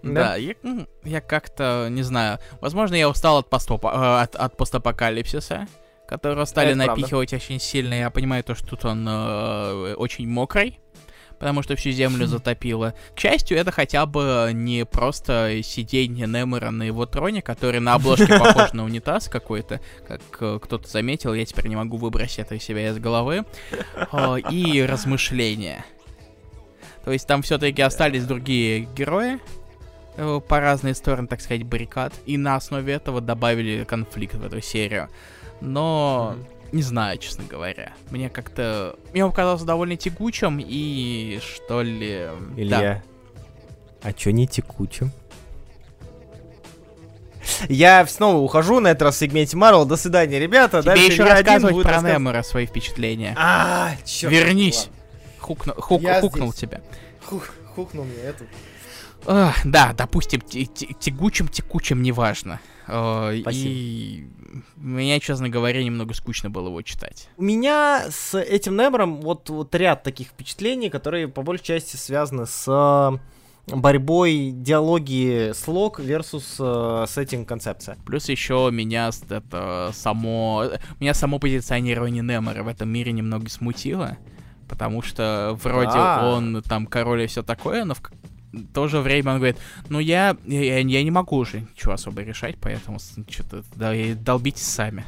Да, 0.00 0.36
я, 0.36 1.20
как-то, 1.20 1.88
не 1.90 2.02
знаю, 2.02 2.38
возможно, 2.60 2.94
я 2.94 3.08
устал 3.08 3.38
от, 3.38 3.48
э, 3.52 4.48
постапокалипсиса, 4.56 5.66
которого 6.08 6.44
стали 6.44 6.74
напихивать 6.74 7.32
очень 7.32 7.58
сильно. 7.58 7.94
Я 7.94 8.10
понимаю 8.10 8.44
то, 8.44 8.54
что 8.54 8.68
тут 8.68 8.84
он 8.84 9.04
э, 9.08 9.94
очень 9.94 10.28
мокрый 10.28 10.78
потому 11.38 11.62
что 11.62 11.76
всю 11.76 11.90
землю 11.90 12.26
затопило. 12.28 12.94
К 13.14 13.20
счастью, 13.20 13.58
это 13.58 13.70
хотя 13.70 14.06
бы 14.06 14.50
не 14.52 14.84
просто 14.84 15.60
сиденье 15.62 16.26
Немора 16.26 16.70
на 16.70 16.82
его 16.82 17.06
троне, 17.06 17.42
который 17.42 17.80
на 17.80 17.94
обложке 17.94 18.26
похож 18.38 18.72
на 18.72 18.84
унитаз 18.84 19.28
какой-то, 19.28 19.80
как 20.06 20.20
э, 20.40 20.58
кто-то 20.62 20.88
заметил, 20.88 21.34
я 21.34 21.44
теперь 21.44 21.68
не 21.68 21.76
могу 21.76 21.96
выбросить 21.96 22.40
это 22.40 22.54
из 22.54 22.62
себя 22.62 22.88
из 22.88 22.98
головы, 22.98 23.44
э, 24.12 24.36
и 24.50 24.82
размышления. 24.88 25.84
То 27.04 27.12
есть 27.12 27.26
там 27.26 27.42
все-таки 27.42 27.80
остались 27.82 28.24
другие 28.24 28.88
герои, 28.96 29.38
э, 30.16 30.40
по 30.46 30.60
разные 30.60 30.94
стороны, 30.94 31.28
так 31.28 31.40
сказать, 31.40 31.64
баррикад, 31.64 32.12
и 32.26 32.36
на 32.36 32.56
основе 32.56 32.92
этого 32.92 33.20
добавили 33.20 33.84
конфликт 33.84 34.34
в 34.34 34.44
эту 34.44 34.60
серию. 34.60 35.08
Но... 35.60 36.34
Mm-hmm 36.36 36.57
не 36.72 36.82
знаю, 36.82 37.18
честно 37.18 37.44
говоря. 37.44 37.92
Мне 38.10 38.28
как-то... 38.28 38.96
Мне 39.12 39.24
он 39.24 39.30
показался 39.30 39.64
довольно 39.64 39.96
текучим 39.96 40.58
и 40.60 41.40
что 41.42 41.82
ли... 41.82 42.28
Илья, 42.56 42.78
да. 42.80 43.02
а 44.02 44.12
чё 44.12 44.30
не 44.30 44.46
текучим? 44.46 45.10
Я 47.68 48.06
снова 48.06 48.38
ухожу 48.38 48.80
на 48.80 48.88
этот 48.88 49.02
раз 49.02 49.16
в 49.16 49.18
сегменте 49.18 49.56
Марвел. 49.56 49.84
До 49.84 49.96
свидания, 49.96 50.38
ребята. 50.38 50.82
Тебе 50.82 50.92
Дальше 50.92 51.12
еще 51.12 51.24
рассказывать 51.24 51.82
про 51.82 51.92
рассказ... 51.92 52.12
Немора 52.12 52.42
свои 52.42 52.66
впечатления. 52.66 53.34
А, 53.36 53.92
черт. 54.04 54.32
Вернись. 54.32 54.88
Хукну, 55.38 55.74
хук, 55.74 56.02
хукнул 56.20 56.52
здесь. 56.52 56.60
тебя. 56.60 56.80
Хук, 57.24 57.50
хукнул 57.74 58.04
мне 58.04 58.16
эту. 58.22 58.44
Да, 59.28 59.94
допустим, 59.96 60.40
тягучим, 60.40 61.48
текучим, 61.48 62.02
неважно. 62.02 62.60
Uh, 62.86 63.42
и 63.52 64.26
меня, 64.76 65.20
честно 65.20 65.50
говоря, 65.50 65.84
немного 65.84 66.14
скучно 66.14 66.48
было 66.48 66.68
его 66.68 66.80
читать. 66.80 67.28
У 67.36 67.42
меня 67.42 68.06
с 68.10 68.38
этим 68.38 68.76
Немором 68.76 69.20
вот, 69.20 69.50
вот 69.50 69.74
ряд 69.74 70.02
таких 70.02 70.28
впечатлений, 70.28 70.88
которые 70.88 71.28
по 71.28 71.42
большей 71.42 71.64
части 71.64 71.96
связаны 71.96 72.46
с 72.46 72.64
э, 72.66 73.76
борьбой 73.76 74.52
диалоги 74.54 75.52
слог 75.54 76.00
versus 76.00 76.44
э, 76.58 77.06
сеттинг 77.06 77.46
концепция. 77.46 77.98
Плюс 78.06 78.30
еще 78.30 78.70
меня 78.72 79.10
это 79.28 79.90
само 79.92 80.70
меня 81.00 81.12
само 81.12 81.38
позиционирование 81.38 82.22
Немора 82.22 82.62
в 82.62 82.68
этом 82.68 82.88
мире 82.88 83.12
немного 83.12 83.50
смутило, 83.50 84.16
потому 84.68 85.02
что 85.02 85.58
вроде 85.62 85.90
а. 85.94 86.32
он 86.34 86.62
там 86.62 86.86
король 86.86 87.24
и 87.24 87.26
все 87.26 87.42
такое, 87.42 87.84
но 87.84 87.94
в 87.94 88.00
то 88.72 88.88
же 88.88 89.00
время 89.00 89.32
он 89.32 89.36
говорит, 89.38 89.56
ну 89.88 89.98
я, 89.98 90.36
я, 90.46 90.78
я 90.78 91.02
не 91.02 91.10
могу 91.10 91.36
уже 91.36 91.60
ничего 91.60 91.92
особо 91.92 92.22
решать, 92.22 92.56
поэтому 92.60 92.98
что-то 93.28 93.64
да, 93.74 93.92
долбитесь 94.14 94.66
сами. 94.66 95.04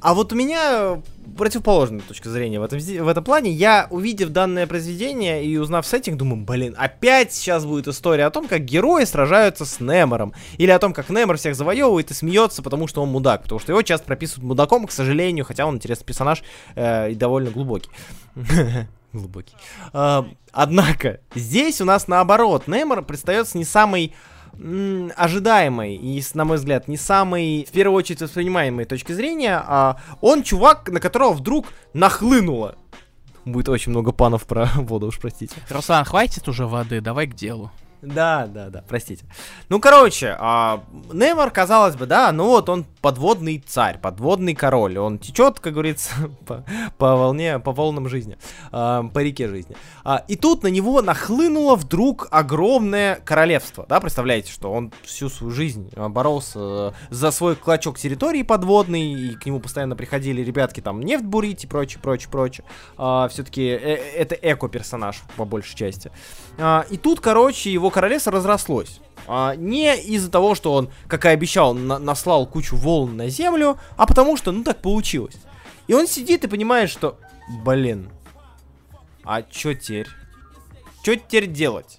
А 0.00 0.14
вот 0.14 0.32
у 0.32 0.36
меня 0.36 1.02
противоположная 1.36 2.00
точка 2.00 2.30
зрения 2.30 2.60
в 2.60 2.62
этом, 2.62 2.78
в 2.78 3.08
этом 3.08 3.24
плане. 3.24 3.50
Я, 3.50 3.88
увидев 3.90 4.30
данное 4.30 4.66
произведение 4.66 5.44
и 5.44 5.56
узнав 5.56 5.86
сеттинг, 5.86 6.16
думаю, 6.16 6.44
блин, 6.44 6.74
опять 6.78 7.32
сейчас 7.32 7.64
будет 7.64 7.88
история 7.88 8.26
о 8.26 8.30
том, 8.30 8.46
как 8.46 8.64
герои 8.64 9.04
сражаются 9.04 9.64
с 9.64 9.80
Немором. 9.80 10.32
Или 10.56 10.70
о 10.70 10.78
том, 10.78 10.92
как 10.92 11.10
Немор 11.10 11.36
всех 11.36 11.56
завоевывает 11.56 12.10
и 12.10 12.14
смеется, 12.14 12.62
потому 12.62 12.86
что 12.86 13.02
он 13.02 13.08
мудак. 13.08 13.42
Потому 13.42 13.58
что 13.58 13.72
его 13.72 13.82
часто 13.82 14.06
прописывают 14.06 14.44
мудаком, 14.44 14.86
к 14.86 14.92
сожалению, 14.92 15.44
хотя 15.44 15.66
он 15.66 15.76
интересный 15.76 16.06
персонаж 16.06 16.42
э, 16.76 17.12
и 17.12 17.14
довольно 17.14 17.50
глубокий. 17.50 17.90
глубокий. 19.12 19.54
А, 19.92 20.26
однако, 20.52 21.20
здесь 21.34 21.80
у 21.80 21.84
нас 21.84 22.08
наоборот, 22.08 22.66
Неймор 22.66 23.02
предстается 23.02 23.58
не 23.58 23.64
самый 23.64 24.14
ожидаемой 25.16 25.94
и, 25.94 26.22
на 26.34 26.44
мой 26.44 26.56
взгляд, 26.56 26.88
не 26.88 26.96
самой, 26.96 27.64
в 27.68 27.70
первую 27.70 27.96
очередь, 27.96 28.22
воспринимаемой 28.22 28.86
точки 28.86 29.12
зрения, 29.12 29.62
а 29.64 29.98
он 30.20 30.42
чувак, 30.42 30.88
на 30.90 31.00
которого 31.00 31.32
вдруг 31.32 31.66
нахлынуло. 31.94 32.76
Будет 33.44 33.68
очень 33.68 33.90
много 33.90 34.12
панов 34.12 34.46
про 34.46 34.68
воду, 34.76 35.06
уж 35.06 35.18
простите. 35.20 35.54
Руслан, 35.70 36.04
хватит 36.04 36.48
уже 36.48 36.66
воды, 36.66 37.00
давай 37.00 37.26
к 37.26 37.34
делу. 37.34 37.70
Да, 38.02 38.46
да, 38.46 38.70
да, 38.70 38.84
простите. 38.86 39.24
Ну, 39.68 39.80
короче, 39.80 40.36
а, 40.38 40.84
Неймар, 41.12 41.50
казалось 41.50 41.96
бы, 41.96 42.06
да, 42.06 42.30
ну 42.32 42.46
вот 42.46 42.68
он 42.68 42.84
подводный 43.00 43.58
царь, 43.66 43.98
подводный 43.98 44.54
король. 44.54 44.98
Он 44.98 45.18
течет, 45.18 45.58
как 45.58 45.72
говорится, 45.72 46.14
по, 46.46 46.64
по 46.96 47.16
волне, 47.16 47.58
по 47.58 47.72
волнам 47.72 48.08
жизни, 48.08 48.38
а, 48.70 49.02
по 49.02 49.18
реке 49.18 49.48
жизни. 49.48 49.76
А, 50.04 50.24
и 50.28 50.36
тут 50.36 50.62
на 50.62 50.68
него 50.68 51.02
нахлынуло 51.02 51.74
вдруг 51.74 52.28
огромное 52.30 53.16
королевство, 53.16 53.84
да, 53.88 54.00
представляете, 54.00 54.52
что 54.52 54.72
он 54.72 54.92
всю 55.02 55.28
свою 55.28 55.52
жизнь 55.52 55.90
боролся 55.96 56.94
за 57.10 57.30
свой 57.30 57.56
клочок 57.56 57.98
территории 57.98 58.42
подводный, 58.42 59.12
и 59.12 59.34
к 59.34 59.44
нему 59.44 59.60
постоянно 59.60 59.96
приходили 59.96 60.42
ребятки 60.42 60.80
там 60.80 61.00
нефть 61.00 61.24
бурить 61.24 61.64
и 61.64 61.66
прочее, 61.66 62.00
прочее, 62.00 62.30
прочее. 62.30 62.64
А, 62.96 63.28
все-таки 63.28 63.62
э 63.62 63.98
это 64.18 64.34
эко-персонаж 64.34 65.22
по 65.36 65.44
большей 65.44 65.76
части. 65.76 66.10
А, 66.58 66.84
и 66.90 66.96
тут, 66.96 67.20
короче, 67.20 67.72
его 67.72 67.87
королевство 67.90 68.32
разрослось. 68.32 69.00
А, 69.26 69.54
не 69.56 69.94
из-за 69.96 70.30
того, 70.30 70.54
что 70.54 70.72
он, 70.72 70.90
как 71.06 71.24
и 71.24 71.28
обещал, 71.28 71.74
на 71.74 71.98
наслал 71.98 72.46
кучу 72.46 72.76
волн 72.76 73.16
на 73.16 73.28
землю, 73.28 73.78
а 73.96 74.06
потому 74.06 74.36
что, 74.36 74.52
ну, 74.52 74.64
так 74.64 74.80
получилось. 74.80 75.36
И 75.86 75.94
он 75.94 76.06
сидит 76.06 76.44
и 76.44 76.48
понимает, 76.48 76.90
что, 76.90 77.18
блин, 77.64 78.10
а 79.24 79.42
чё 79.42 79.74
теперь? 79.74 80.08
Чё 81.02 81.16
теперь 81.16 81.46
делать? 81.46 81.98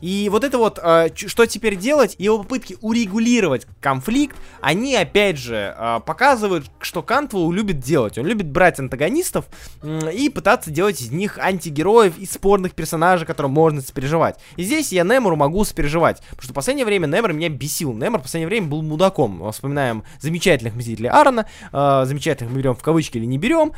И 0.00 0.28
вот 0.30 0.44
это 0.44 0.58
вот, 0.58 0.78
э, 0.82 1.08
что 1.14 1.46
теперь 1.46 1.76
делать, 1.76 2.16
его 2.18 2.38
попытки 2.38 2.76
урегулировать 2.80 3.66
конфликт, 3.80 4.36
они 4.60 4.96
опять 4.96 5.38
же 5.38 5.74
э, 5.76 6.00
показывают, 6.04 6.66
что 6.80 7.02
Кантвелл 7.02 7.50
любит 7.52 7.80
делать. 7.80 8.18
Он 8.18 8.26
любит 8.26 8.48
брать 8.48 8.78
антагонистов 8.78 9.46
и 9.82 10.28
пытаться 10.28 10.70
делать 10.70 11.00
из 11.00 11.10
них 11.10 11.38
антигероев 11.38 12.18
и 12.18 12.26
спорных 12.26 12.74
персонажей, 12.74 13.26
которым 13.26 13.52
можно 13.52 13.80
сопереживать. 13.80 14.36
И 14.56 14.62
здесь 14.62 14.92
я 14.92 15.04
Немору 15.04 15.36
могу 15.36 15.64
сопереживать, 15.64 16.20
потому 16.30 16.42
что 16.42 16.52
в 16.52 16.54
последнее 16.54 16.86
время 16.86 17.06
Немор 17.06 17.32
меня 17.32 17.48
бесил. 17.48 17.92
Немор 17.92 18.20
в 18.20 18.24
последнее 18.24 18.48
время 18.48 18.68
был 18.68 18.82
мудаком. 18.82 19.50
Вспоминаем 19.52 20.04
замечательных 20.20 20.74
Мстителей 20.74 21.10
Аарона, 21.10 21.46
э, 21.72 22.02
замечательных 22.06 22.52
мы 22.52 22.58
берем 22.58 22.74
в 22.74 22.82
кавычки 22.82 23.18
или 23.18 23.26
не 23.26 23.38
берем. 23.38 23.72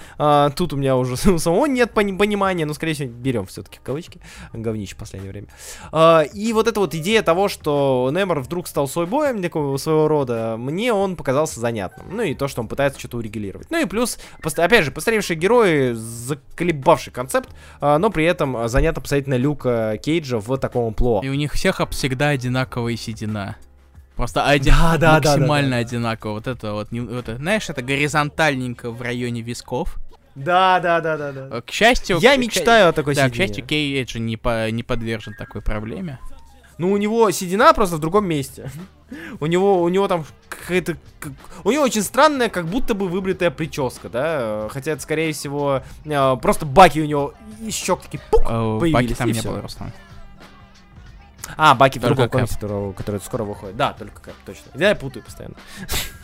Тут 0.55 0.73
у 0.73 0.77
меня 0.77 0.97
уже 0.97 1.17
самого 1.39 1.67
нет 1.67 1.93
понимания, 1.93 2.67
но 2.67 2.75
скорее 2.75 2.95
всего 2.95 3.11
берем 3.11 3.47
все-таки 3.47 3.79
в 3.79 3.83
кавычки. 3.83 4.21
Говнище 4.53 4.95
в 4.95 4.99
последнее 4.99 5.33
время. 5.33 5.49
И 6.21 6.53
вот 6.53 6.69
эта 6.69 6.81
вот 6.81 6.95
идея 6.95 7.23
того, 7.23 7.49
что 7.49 8.11
Немор 8.15 8.41
вдруг 8.41 8.69
стал 8.69 8.89
сойбоем 8.89 9.43
такого 9.43 9.77
своего 9.77 10.09
рода, 10.09 10.57
мне 10.59 10.93
он 10.93 11.17
показался 11.17 11.61
занятным. 11.61 12.07
Ну 12.11 12.23
и 12.23 12.35
то, 12.35 12.49
что 12.49 12.61
он 12.61 12.69
пытается 12.69 12.99
что-то 12.99 13.19
урегулировать. 13.19 13.71
Ну 13.71 13.81
и 13.81 13.87
плюс, 13.87 14.19
опять 14.43 14.85
же, 14.85 14.91
постаревшие 14.91 15.37
герои, 15.37 15.93
заколебавший 15.93 17.13
концепт, 17.13 17.51
э, 17.81 17.97
но 17.99 18.11
при 18.11 18.25
этом 18.25 18.69
занято 18.69 19.01
посмотреть 19.01 19.29
на 19.29 19.37
Люка 19.37 19.99
Кейджа 20.03 20.39
в 20.39 20.57
таком 20.59 20.89
амплуа. 20.89 21.23
И 21.25 21.29
у 21.29 21.35
них 21.35 21.53
всех 21.53 21.81
всегда 21.91 22.29
одинаковая 22.29 22.97
седина. 22.97 23.57
Просто 24.17 24.45
один, 24.45 24.75
да, 24.75 24.99
да, 24.99 25.13
максимально 25.15 25.71
да, 25.71 25.77
да, 25.77 25.83
да. 25.83 25.89
одинаково. 25.89 26.33
Вот 26.35 26.47
это 26.47 26.73
вот, 26.73 26.93
это, 26.93 27.37
знаешь, 27.37 27.69
это 27.71 27.83
горизонтальненько 27.83 28.91
в 28.91 29.01
районе 29.01 29.41
висков. 29.41 29.99
Да, 30.35 30.81
да, 30.81 31.01
да, 31.01 31.17
да, 31.17 31.33
да. 31.33 31.61
К 31.61 31.71
счастью, 31.71 32.19
я 32.21 32.35
к, 32.35 32.39
мечтаю 32.39 32.89
о 32.89 32.93
такой 32.93 33.15
да, 33.15 33.29
седине. 33.29 33.33
к 33.33 33.37
счастью, 33.37 33.67
Кейдж 33.67 34.19
не, 34.19 34.37
по, 34.37 34.71
не 34.71 34.83
подвержен 34.83 35.35
такой 35.35 35.61
проблеме. 35.61 36.19
Ну, 36.79 36.91
у 36.91 36.97
него 36.97 37.31
седина 37.31 37.73
просто 37.75 37.97
в 37.97 38.01
другом 38.01 38.27
месте. 38.27 38.71
у 39.41 39.47
него, 39.47 39.83
у 39.83 39.89
него 39.89 40.09
там 40.09 40.25
какая-то... 40.49 40.97
У 41.65 41.71
него 41.71 41.85
очень 41.85 42.03
странная, 42.03 42.49
как 42.49 42.67
будто 42.67 42.95
бы 42.95 43.09
выбритая 43.09 43.51
прическа, 43.51 44.09
да? 44.09 44.69
Хотя 44.71 44.93
это, 44.93 45.03
скорее 45.03 45.33
всего, 45.33 45.83
э, 46.05 46.37
просто 46.41 46.65
баки 46.67 47.01
у 47.01 47.05
него 47.05 47.35
еще 47.61 47.97
такие 47.97 48.21
пук, 48.31 48.43
uh, 48.43 48.81
появились. 48.81 49.11
Баки 49.11 49.19
там 49.19 49.31
не 49.31 49.41
было, 49.43 49.61
Руслан. 49.61 49.93
А, 51.57 51.75
Баки 51.75 51.99
в 51.99 52.03
другом 52.03 52.29
комиксе, 52.29 52.55
который, 52.55 52.93
который 52.95 53.21
скоро 53.21 53.45
выходит. 53.45 53.77
Да, 53.77 53.93
только 53.93 54.21
Кэп, 54.23 54.35
точно. 54.47 54.71
Я 54.75 54.95
путаю 54.95 55.25
постоянно. 55.25 55.57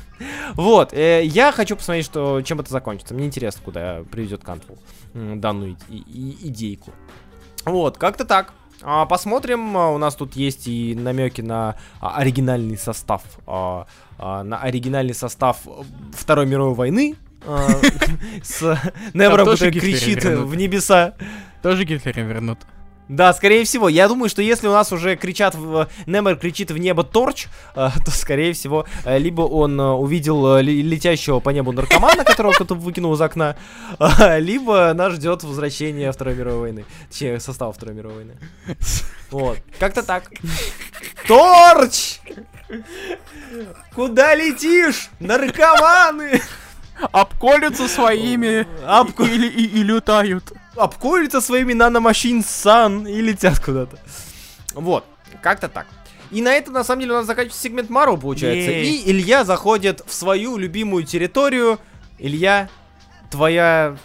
Вот, 0.54 0.92
э, 0.92 1.24
я 1.24 1.52
хочу 1.52 1.76
посмотреть, 1.76 2.06
что, 2.06 2.42
чем 2.42 2.60
это 2.60 2.70
закончится. 2.70 3.14
Мне 3.14 3.26
интересно, 3.26 3.62
куда 3.64 4.02
приведет 4.10 4.42
Кантвелл 4.44 4.78
данную 5.14 5.76
и, 5.88 5.96
и, 5.96 6.48
идейку. 6.48 6.92
Вот, 7.64 7.98
как-то 7.98 8.24
так. 8.24 8.52
А, 8.82 9.06
посмотрим, 9.06 9.76
а, 9.76 9.90
у 9.90 9.98
нас 9.98 10.14
тут 10.14 10.36
есть 10.36 10.68
и 10.68 10.94
намеки 10.94 11.40
на 11.40 11.76
а, 12.00 12.16
оригинальный 12.18 12.76
состав, 12.76 13.22
а, 13.46 13.86
а, 14.18 14.44
на 14.44 14.58
оригинальный 14.60 15.14
состав 15.14 15.58
Второй 16.12 16.46
мировой 16.46 16.74
войны. 16.74 17.16
С 18.42 18.58
который 19.14 19.70
кричит 19.72 20.24
в 20.24 20.54
небеса. 20.56 21.14
Тоже 21.62 21.84
Гитлера 21.84 22.20
вернут. 22.20 22.58
Да, 23.08 23.32
скорее 23.32 23.64
всего. 23.64 23.88
Я 23.88 24.06
думаю, 24.06 24.28
что 24.28 24.42
если 24.42 24.68
у 24.68 24.72
нас 24.72 24.92
уже 24.92 25.16
кричат, 25.16 25.54
в, 25.54 25.88
Немер 26.06 26.36
кричит 26.36 26.70
в 26.70 26.76
небо 26.76 27.04
торч, 27.04 27.46
э, 27.74 27.88
то, 28.04 28.10
скорее 28.10 28.52
всего, 28.52 28.86
э, 29.04 29.18
либо 29.18 29.42
он 29.42 29.80
э, 29.80 29.84
увидел 29.84 30.56
э, 30.56 30.62
летящего 30.62 31.40
по 31.40 31.50
небу 31.50 31.72
наркомана, 31.72 32.24
которого 32.24 32.52
кто-то 32.52 32.74
выкинул 32.74 33.14
из 33.14 33.20
окна, 33.20 33.56
э, 33.98 34.40
либо 34.40 34.92
нас 34.94 35.14
ждет 35.14 35.42
возвращение 35.42 36.12
Второй 36.12 36.34
мировой 36.34 36.60
войны. 36.60 36.84
Точнее, 37.08 37.40
состава 37.40 37.72
Второй 37.72 37.94
мировой 37.94 38.16
войны. 38.16 38.34
Вот. 39.30 39.58
Как-то 39.78 40.02
так. 40.02 40.30
Торч! 41.26 42.20
Куда 43.94 44.34
летишь? 44.34 45.08
Наркоманы! 45.18 46.42
Обколются 47.12 47.88
своими 47.88 48.66
Обко... 48.84 49.22
и, 49.22 49.36
и, 49.36 49.80
и 49.80 49.82
летают 49.82 50.52
обколются 50.76 51.40
своими 51.40 51.72
наномашин 51.72 52.42
сан 52.42 53.06
и 53.06 53.20
летят 53.20 53.60
куда-то. 53.60 53.98
Вот, 54.74 55.04
как-то 55.42 55.68
так. 55.68 55.86
И 56.30 56.42
на 56.42 56.52
этом, 56.52 56.74
на 56.74 56.84
самом 56.84 57.00
деле, 57.00 57.12
у 57.12 57.16
нас 57.16 57.26
заканчивается 57.26 57.62
сегмент 57.62 57.90
Мару, 57.90 58.18
получается. 58.18 58.70
Ей. 58.70 58.98
И 59.00 59.10
Илья 59.10 59.44
заходит 59.44 60.02
в 60.06 60.12
свою 60.12 60.58
любимую 60.58 61.04
территорию. 61.04 61.78
Илья, 62.18 62.68
твоя 63.30 63.96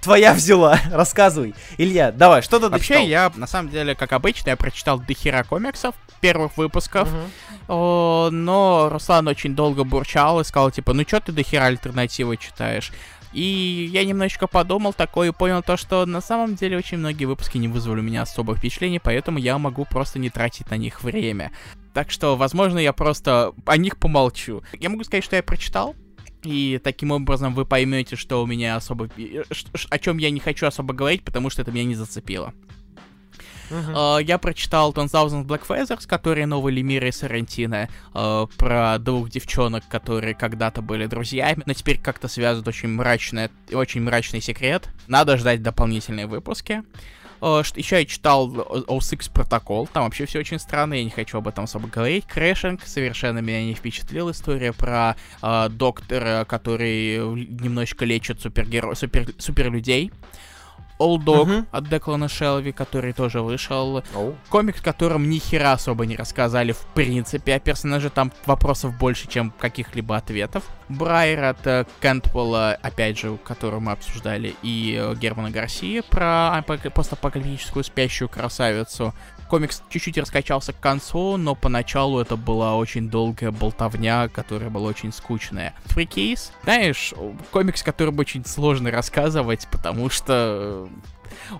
твоя 0.00 0.34
взяла. 0.34 0.78
Рассказывай. 0.92 1.54
Илья, 1.78 2.12
давай, 2.12 2.42
что 2.42 2.58
ты 2.58 2.68
Вообще, 2.68 2.94
дочитал? 2.94 3.08
я, 3.08 3.32
на 3.34 3.46
самом 3.46 3.70
деле, 3.70 3.94
как 3.94 4.12
обычно, 4.12 4.50
я 4.50 4.56
прочитал 4.56 5.00
дохера 5.00 5.42
комиксов, 5.44 5.94
первых 6.20 6.56
выпусков. 6.56 7.08
Uh-huh. 7.08 7.28
О, 7.68 8.28
но 8.30 8.88
Руслан 8.88 9.28
очень 9.28 9.54
долго 9.54 9.84
бурчал 9.84 10.40
и 10.40 10.44
сказал, 10.44 10.70
типа, 10.70 10.92
ну 10.92 11.02
что 11.06 11.20
ты 11.20 11.32
дохера 11.32 11.64
альтернативы 11.64 12.36
читаешь? 12.36 12.92
И 13.32 13.88
я 13.92 14.04
немножечко 14.04 14.46
подумал 14.46 14.92
такое 14.92 15.28
и 15.28 15.32
понял 15.32 15.62
то, 15.62 15.76
что 15.76 16.06
на 16.06 16.20
самом 16.20 16.54
деле 16.54 16.78
очень 16.78 16.98
многие 16.98 17.26
выпуски 17.26 17.58
не 17.58 17.68
вызвали 17.68 18.00
у 18.00 18.02
меня 18.02 18.22
особых 18.22 18.58
впечатлений, 18.58 18.98
поэтому 18.98 19.38
я 19.38 19.58
могу 19.58 19.84
просто 19.84 20.18
не 20.18 20.30
тратить 20.30 20.70
на 20.70 20.76
них 20.76 21.02
время. 21.02 21.52
Так 21.92 22.10
что, 22.10 22.36
возможно, 22.36 22.78
я 22.78 22.92
просто 22.92 23.52
о 23.66 23.76
них 23.76 23.98
помолчу. 23.98 24.62
Я 24.78 24.88
могу 24.88 25.04
сказать, 25.04 25.24
что 25.24 25.36
я 25.36 25.42
прочитал, 25.42 25.94
и 26.42 26.80
таким 26.82 27.10
образом 27.10 27.54
вы 27.54 27.64
поймете, 27.64 28.16
что 28.16 28.42
у 28.42 28.46
меня 28.46 28.76
особо... 28.76 29.08
Э, 29.18 29.42
о 29.90 29.98
чем 29.98 30.18
я 30.18 30.30
не 30.30 30.40
хочу 30.40 30.66
особо 30.66 30.94
говорить, 30.94 31.24
потому 31.24 31.50
что 31.50 31.62
это 31.62 31.72
меня 31.72 31.84
не 31.84 31.94
зацепило. 31.94 32.54
Uh-huh. 33.70 34.18
Uh, 34.18 34.24
я 34.24 34.38
прочитал 34.38 34.92
Thousand 34.92 35.44
Black 35.44 35.66
Feathers, 35.66 36.06
которые 36.06 36.46
новые 36.46 36.82
мира 36.82 37.08
из 37.08 37.16
Сарантино, 37.16 37.88
uh, 38.14 38.50
про 38.56 38.98
двух 38.98 39.30
девчонок, 39.30 39.84
которые 39.88 40.34
когда-то 40.34 40.82
были 40.82 41.06
друзьями, 41.06 41.62
но 41.66 41.72
теперь 41.74 41.98
как-то 41.98 42.28
связывают 42.28 42.68
очень 42.68 42.88
мрачный, 42.88 43.50
очень 43.72 44.02
мрачный 44.02 44.40
секрет. 44.40 44.88
Надо 45.06 45.36
ждать 45.36 45.62
дополнительные 45.62 46.26
выпуски. 46.26 46.82
Uh, 47.40 47.64
еще 47.76 48.00
я 48.00 48.04
читал 48.04 48.50
O6 48.50 49.30
протокол, 49.32 49.86
там 49.86 50.04
вообще 50.04 50.26
все 50.26 50.40
очень 50.40 50.58
странно, 50.58 50.94
я 50.94 51.04
не 51.04 51.10
хочу 51.10 51.38
об 51.38 51.46
этом 51.46 51.64
особо 51.64 51.86
говорить. 51.86 52.26
Crashing 52.26 52.82
совершенно 52.84 53.38
меня 53.38 53.64
не 53.64 53.74
впечатлил. 53.74 54.30
История 54.30 54.72
про 54.72 55.16
uh, 55.40 55.68
доктора, 55.68 56.44
который 56.48 57.18
немножечко 57.18 58.04
лечит 58.04 58.40
супергеро... 58.40 58.94
супер... 58.94 59.26
суперлюдей. 59.38 60.12
Old 60.98 61.24
Dog 61.24 61.46
uh-huh. 61.46 61.66
от 61.70 61.88
Деклана 61.88 62.28
Шелви, 62.28 62.72
который 62.72 63.12
тоже 63.12 63.40
вышел. 63.40 63.98
Oh. 64.14 64.36
Комик, 64.48 64.76
в 64.76 64.82
котором 64.82 65.28
ни 65.28 65.38
хера 65.38 65.72
особо 65.72 66.06
не 66.06 66.16
рассказали 66.16 66.72
в 66.72 66.80
принципе 66.94 67.54
о 67.54 67.60
персонаже. 67.60 68.10
Там 68.10 68.32
вопросов 68.46 68.96
больше, 68.98 69.28
чем 69.28 69.52
каких-либо 69.58 70.16
ответов. 70.16 70.64
Briar 70.88 71.44
от 71.44 71.66
э, 71.66 71.84
Кэнтвелла, 72.00 72.78
опять 72.82 73.18
же, 73.18 73.36
которого 73.44 73.80
мы 73.80 73.92
обсуждали, 73.92 74.54
и 74.62 74.98
э, 74.98 75.14
Германа 75.14 75.50
Гарсии 75.50 76.00
про 76.00 76.64
постапокалиптическую 76.94 77.84
спящую 77.84 78.28
красавицу 78.28 79.14
комикс 79.48 79.82
чуть-чуть 79.88 80.18
раскачался 80.18 80.72
к 80.72 80.80
концу, 80.80 81.36
но 81.36 81.54
поначалу 81.54 82.20
это 82.20 82.36
была 82.36 82.76
очень 82.76 83.10
долгая 83.10 83.50
болтовня, 83.50 84.28
которая 84.28 84.70
была 84.70 84.88
очень 84.88 85.12
скучная. 85.12 85.74
Three 85.86 86.19
Keys, 86.19 86.52
знаешь, 86.62 87.14
комикс, 87.50 87.82
который 87.82 88.14
очень 88.14 88.44
сложно 88.44 88.90
рассказывать, 88.90 89.66
потому 89.70 90.10
что 90.10 90.88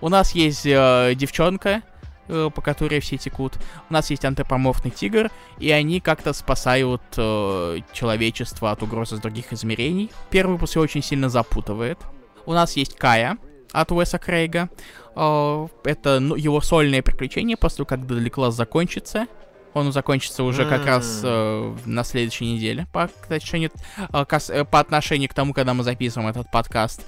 у 0.01 0.09
нас 0.09 0.32
есть 0.32 0.66
э, 0.66 1.14
девчонка, 1.16 1.82
э, 2.28 2.51
по 2.55 2.61
которой 2.61 3.01
все 3.01 3.16
текут. 3.16 3.55
У 3.89 3.93
нас 3.93 4.11
есть 4.11 4.24
антропоморфный 4.24 4.91
тигр, 4.91 5.30
и 5.59 5.70
они 5.70 6.01
как-то 6.01 6.32
спасают 6.32 7.03
э, 7.16 7.78
человечество 7.93 8.70
от 8.70 8.82
угрозы 8.82 9.16
с 9.16 9.20
других 9.20 9.53
измерений. 9.53 10.11
Первый 10.30 10.53
выпуск 10.53 10.76
очень 10.76 11.03
сильно 11.03 11.28
запутывает. 11.28 11.99
У 12.47 12.53
нас 12.53 12.76
есть 12.76 12.97
Кая 12.97 13.39
от 13.72 13.92
Уэса 13.92 14.18
Крейга. 14.18 14.68
А, 15.14 15.66
это 15.84 16.20
ну, 16.20 16.34
его 16.36 16.60
сольное 16.60 17.02
приключение 17.02 17.56
после 17.56 17.84
как 17.84 18.00
Deadly 18.00 18.30
Class 18.30 18.52
закончится. 18.52 19.26
Он 19.74 19.92
закончится 19.92 20.44
уже 20.44 20.64
как 20.64 20.86
раз 20.86 21.20
э, 21.22 21.76
на 21.84 22.02
следующей 22.02 22.46
неделе 22.46 22.86
по 22.92 23.04
отношению, 23.04 23.70
э, 24.12 24.24
кас, 24.24 24.50
э, 24.50 24.64
по 24.64 24.80
отношению 24.80 25.28
к 25.28 25.34
тому, 25.34 25.52
когда 25.52 25.74
мы 25.74 25.84
записываем 25.84 26.30
этот 26.30 26.50
подкаст. 26.50 27.04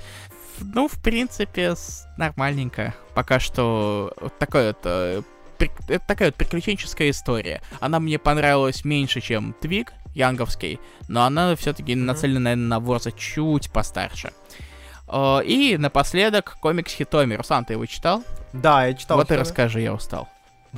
Ну, 0.60 0.86
в 0.86 1.00
принципе, 1.02 1.74
с, 1.74 2.06
нормальненько. 2.18 2.94
Пока 3.14 3.40
что 3.40 4.12
такое 4.38 4.68
вот, 4.68 4.80
э, 4.84 5.22
при, 5.58 5.70
это 5.88 6.04
такая 6.06 6.28
вот 6.28 6.36
приключенческая 6.36 7.10
история. 7.10 7.62
Она 7.80 7.98
мне 7.98 8.18
понравилась 8.18 8.84
меньше, 8.84 9.20
чем 9.20 9.54
Твиг, 9.60 9.92
Янговский, 10.14 10.78
но 11.08 11.24
она 11.24 11.56
все-таки 11.56 11.92
mm-hmm. 11.92 12.04
нацелена, 12.04 12.40
наверное, 12.40 12.68
на 12.68 12.80
Ворза 12.80 13.10
чуть 13.10 13.72
постарше. 13.72 14.28
Э, 14.28 14.69
и 15.44 15.76
напоследок 15.78 16.56
комикс 16.60 16.92
Хитоми. 16.92 17.34
Руслан, 17.34 17.64
ты 17.64 17.74
его 17.74 17.86
читал? 17.86 18.22
Да, 18.52 18.86
я 18.86 18.94
читал. 18.94 19.16
Вот 19.18 19.30
и 19.30 19.36
расскажи, 19.36 19.80
я 19.80 19.94
устал. 19.94 20.28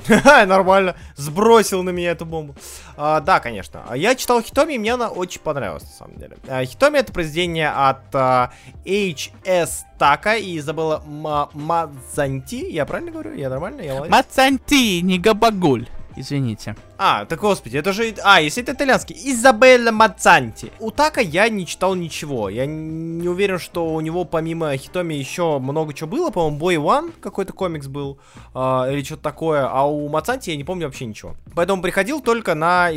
Нормально. 0.07 0.95
Сбросил 1.15 1.83
на 1.83 1.91
меня 1.91 2.11
эту 2.11 2.25
бомбу. 2.25 2.55
А, 2.97 3.19
да, 3.19 3.39
конечно. 3.39 3.83
Я 3.93 4.15
читал 4.15 4.41
Хитоми, 4.41 4.73
и 4.73 4.77
мне 4.77 4.93
она 4.93 5.09
очень 5.09 5.41
понравилась, 5.41 5.83
на 5.83 5.89
самом 5.89 6.17
деле. 6.17 6.37
А, 6.47 6.65
Хитоми 6.65 6.97
это 6.97 7.13
произведение 7.13 7.69
от 7.69 8.13
а, 8.13 8.51
H.S. 8.85 9.85
Така 9.99 10.35
и 10.35 10.57
Изабелла 10.57 11.03
Мадзанти. 11.05 12.71
Я 12.71 12.85
правильно 12.85 13.11
говорю? 13.11 13.35
Я 13.35 13.49
нормально? 13.49 13.81
Я 13.81 14.03
Мадзанти, 14.05 15.01
не 15.01 15.19
габагуль. 15.19 15.87
Извините. 16.15 16.75
А, 16.97 17.25
так 17.25 17.39
господи, 17.39 17.77
это 17.77 17.93
же... 17.93 18.13
А, 18.23 18.41
если 18.41 18.63
это 18.63 18.73
итальянский. 18.73 19.15
Изабелла 19.15 19.91
Мацанти. 19.91 20.71
У 20.79 20.91
Така 20.91 21.21
я 21.21 21.49
не 21.49 21.65
читал 21.65 21.95
ничего. 21.95 22.49
Я 22.49 22.65
не 22.65 23.27
уверен, 23.27 23.59
что 23.59 23.93
у 23.93 24.01
него 24.01 24.25
помимо 24.25 24.75
Хитоми 24.77 25.15
еще 25.15 25.59
много 25.59 25.93
чего 25.93 26.09
было. 26.09 26.29
По-моему, 26.29 26.59
Boy 26.59 26.75
One 26.75 27.13
какой-то 27.19 27.53
комикс 27.53 27.87
был. 27.87 28.19
А, 28.53 28.87
или 28.91 29.03
что-то 29.03 29.23
такое. 29.23 29.67
А 29.67 29.83
у 29.83 30.07
Мацанти 30.09 30.51
я 30.51 30.57
не 30.57 30.63
помню 30.63 30.87
вообще 30.87 31.05
ничего. 31.05 31.35
Поэтому 31.55 31.81
приходил 31.81 32.21
только 32.21 32.55
на 32.55 32.91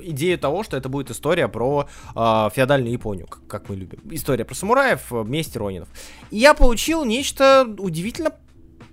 идею 0.00 0.38
того, 0.38 0.62
что 0.62 0.76
это 0.76 0.88
будет 0.88 1.10
история 1.10 1.48
про 1.48 1.88
э, 2.14 2.48
феодальную 2.54 2.92
Японию, 2.92 3.26
как 3.26 3.68
мы 3.68 3.76
любим. 3.76 4.00
История 4.10 4.44
про 4.44 4.54
самураев, 4.54 5.10
месть 5.10 5.56
Ронинов. 5.56 5.88
И 6.30 6.38
я 6.38 6.54
получил 6.54 7.04
нечто 7.04 7.66
удивительно 7.78 8.32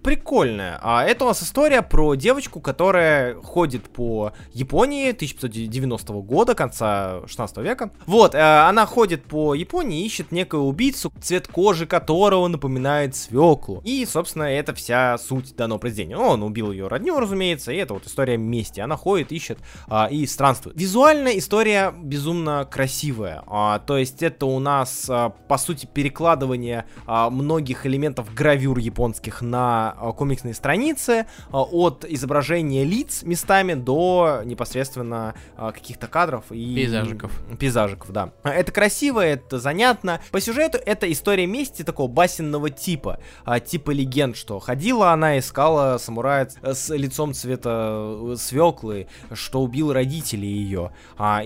прикольная. 0.05 0.79
А 0.83 1.03
это 1.03 1.25
у 1.25 1.29
нас 1.29 1.41
история 1.41 1.81
про 1.81 2.13
девочку, 2.13 2.59
которая 2.59 3.33
ходит 3.41 3.89
по 3.89 4.33
Японии 4.53 5.09
1590 5.09 6.13
года, 6.21 6.53
конца 6.53 7.21
16 7.25 7.57
века. 7.57 7.89
Вот, 8.05 8.35
э, 8.35 8.39
она 8.39 8.85
ходит 8.85 9.23
по 9.23 9.55
Японии 9.55 10.05
ищет 10.05 10.31
некую 10.31 10.61
убийцу, 10.61 11.11
цвет 11.19 11.47
кожи 11.47 11.87
которого 11.87 12.47
напоминает 12.47 13.15
свеклу. 13.15 13.81
И, 13.83 14.05
собственно, 14.05 14.43
это 14.43 14.75
вся 14.75 15.17
суть 15.17 15.55
данного 15.55 15.79
произведения. 15.79 16.17
Он 16.17 16.43
убил 16.43 16.71
ее 16.71 16.87
родню, 16.87 17.19
разумеется, 17.19 17.71
и 17.71 17.77
это 17.77 17.95
вот 17.95 18.05
история 18.05 18.37
мести. 18.37 18.81
Она 18.81 18.97
ходит, 18.97 19.31
ищет 19.31 19.57
а, 19.87 20.05
и 20.05 20.27
странствует. 20.27 20.79
Визуально 20.79 21.29
история 21.29 21.91
безумно 21.91 22.67
красивая. 22.69 23.41
А, 23.47 23.79
то 23.79 23.97
есть 23.97 24.21
это 24.21 24.45
у 24.45 24.59
нас, 24.59 25.07
а, 25.09 25.29
по 25.29 25.57
сути, 25.57 25.89
перекладывание 25.91 26.85
а, 27.07 27.31
многих 27.31 27.87
элементов 27.87 28.31
гравюр 28.35 28.77
японских 28.77 29.41
на 29.41 29.94
а, 29.99 30.11
комиксные 30.11 30.53
страницы, 30.53 31.25
а, 31.51 31.61
от 31.61 32.05
изображения 32.05 32.83
лиц 32.83 33.23
местами 33.23 33.73
до 33.73 34.41
непосредственно 34.45 35.35
а, 35.55 35.71
каких-то 35.71 36.07
кадров 36.07 36.45
и... 36.51 36.75
Пейзажиков. 36.75 37.31
Пейзажиков, 37.59 38.11
да. 38.11 38.31
Это 38.43 38.71
красиво, 38.71 39.19
это 39.19 39.59
занятно. 39.59 40.21
По 40.31 40.41
сюжету 40.41 40.77
это 40.85 41.11
история 41.11 41.45
мести 41.45 41.83
такого 41.83 42.07
басенного 42.07 42.69
типа, 42.69 43.19
типа 43.65 43.91
легенд, 43.91 44.35
что 44.37 44.59
ходила 44.59 45.11
она, 45.11 45.39
искала 45.39 45.97
самурая 45.97 46.49
с 46.61 46.93
лицом 46.93 47.33
цвета 47.33 48.17
э, 48.31 48.35
свеклы, 48.37 49.07
что 49.33 49.61
убил 49.61 49.93
родителей 49.93 50.47
ее. 50.47 50.91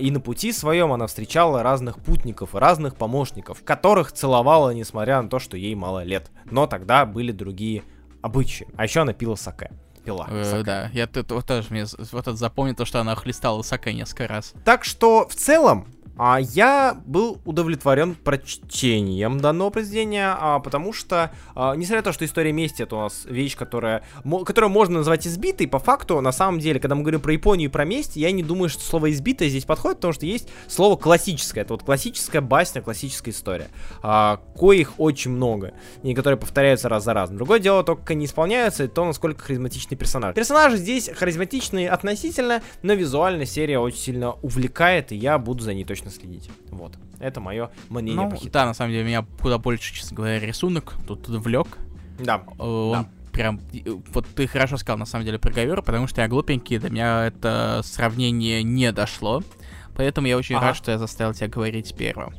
И 0.00 0.10
на 0.10 0.20
пути 0.20 0.52
своем 0.52 0.92
она 0.92 1.06
встречала 1.06 1.62
разных 1.62 1.98
путников 2.00 2.54
и 2.54 2.58
разных 2.58 2.96
помощников, 2.96 3.62
которых 3.64 4.12
целовала, 4.12 4.70
несмотря 4.70 5.22
на 5.22 5.28
то, 5.28 5.38
что 5.38 5.56
ей 5.56 5.74
мало 5.74 6.04
лет. 6.04 6.30
Но 6.50 6.66
тогда 6.66 7.06
были 7.06 7.32
другие 7.32 7.82
обычаи. 8.22 8.68
А 8.76 8.84
еще 8.84 9.00
она 9.00 9.12
пила 9.12 9.36
саке. 9.36 9.70
Пила. 10.04 10.26
Э, 10.30 10.62
да, 10.64 10.90
я 10.92 11.06
тут 11.06 11.30
вот 11.30 11.46
тоже 11.46 11.66
мне 11.70 11.84
вот 12.12 12.22
это 12.22 12.34
запомнил 12.34 12.74
то, 12.74 12.84
что 12.84 13.00
она 13.00 13.14
хлестала 13.14 13.62
саке 13.62 13.92
несколько 13.92 14.28
раз. 14.28 14.54
Так 14.64 14.84
что 14.84 15.28
в 15.28 15.34
целом 15.34 15.86
а 16.22 16.38
я 16.38 17.00
был 17.06 17.40
удовлетворен 17.46 18.14
прочтением 18.14 19.40
данного 19.40 19.70
произведения, 19.70 20.36
а, 20.38 20.58
потому 20.58 20.92
что, 20.92 21.30
а, 21.54 21.74
несмотря 21.74 22.00
на 22.00 22.02
то, 22.02 22.12
что 22.12 22.26
история 22.26 22.52
мести 22.52 22.82
это 22.82 22.96
у 22.96 23.00
нас 23.00 23.24
вещь, 23.24 23.56
которая, 23.56 24.02
которую 24.44 24.68
можно 24.68 24.98
назвать 24.98 25.26
избитой, 25.26 25.66
по 25.66 25.78
факту, 25.78 26.20
на 26.20 26.32
самом 26.32 26.60
деле, 26.60 26.78
когда 26.78 26.94
мы 26.94 27.00
говорим 27.00 27.22
про 27.22 27.32
Японию 27.32 27.70
и 27.70 27.72
про 27.72 27.86
месть, 27.86 28.16
я 28.16 28.32
не 28.32 28.42
думаю, 28.42 28.68
что 28.68 28.82
слово 28.82 29.10
избитое 29.12 29.48
здесь 29.48 29.64
подходит, 29.64 29.96
потому 29.96 30.12
что 30.12 30.26
есть 30.26 30.50
слово 30.68 30.96
классическое. 30.96 31.64
Это 31.64 31.72
вот 31.72 31.84
классическая 31.84 32.42
басня, 32.42 32.82
классическая 32.82 33.30
история, 33.30 33.68
а, 34.02 34.42
коих 34.54 35.00
очень 35.00 35.30
много, 35.30 35.72
и 36.02 36.12
которые 36.12 36.38
повторяются 36.38 36.90
раз 36.90 37.02
за 37.02 37.14
разом. 37.14 37.38
Другое 37.38 37.60
дело 37.60 37.82
только 37.82 38.12
не 38.12 38.26
исполняются, 38.26 38.84
и 38.84 38.88
то, 38.88 39.06
насколько 39.06 39.42
харизматичный 39.42 39.96
персонаж. 39.96 40.34
Персонажи 40.34 40.76
здесь 40.76 41.08
харизматичные 41.08 41.88
относительно, 41.88 42.60
но 42.82 42.92
визуально 42.92 43.46
серия 43.46 43.78
очень 43.78 44.00
сильно 44.00 44.32
увлекает, 44.42 45.12
и 45.12 45.16
я 45.16 45.38
буду 45.38 45.64
за 45.64 45.72
ней 45.72 45.84
точно 45.84 46.09
внимательно 46.10 46.40
следить. 46.40 46.50
Вот. 46.70 46.98
Это 47.18 47.40
мое 47.40 47.70
мнение 47.88 48.28
ну, 48.28 48.30
по 48.30 48.50
Да, 48.50 48.66
на 48.66 48.74
самом 48.74 48.92
деле, 48.92 49.04
меня 49.04 49.24
куда 49.40 49.58
больше, 49.58 49.94
честно 49.94 50.16
говоря, 50.16 50.38
рисунок 50.40 50.94
тут 51.06 51.28
влек. 51.28 51.78
Да. 52.18 52.44
Э, 52.58 52.62
он 52.62 53.02
да. 53.02 53.10
прям... 53.32 53.60
Вот 54.12 54.26
ты 54.34 54.46
хорошо 54.46 54.76
сказал, 54.76 54.98
на 54.98 55.06
самом 55.06 55.24
деле, 55.24 55.38
про 55.38 55.52
говер, 55.52 55.82
потому 55.82 56.06
что 56.06 56.22
я 56.22 56.28
глупенький, 56.28 56.78
до 56.78 56.90
меня 56.90 57.26
это 57.26 57.80
сравнение 57.84 58.62
не 58.62 58.92
дошло. 58.92 59.42
Поэтому 59.96 60.26
я 60.26 60.36
очень 60.36 60.56
ага. 60.56 60.68
рад, 60.68 60.76
что 60.76 60.90
я 60.90 60.98
заставил 60.98 61.34
тебя 61.34 61.48
говорить 61.48 61.94
первым. 61.96 62.34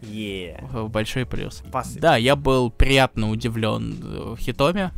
Yeah. 0.00 0.88
Большой 0.88 1.26
плюс. 1.26 1.62
Спасибо. 1.68 2.00
Да, 2.00 2.16
я 2.16 2.36
был 2.36 2.70
приятно 2.70 3.30
удивлен 3.30 3.96
э, 4.00 4.34
в 4.34 4.38
Хитоме 4.38 4.92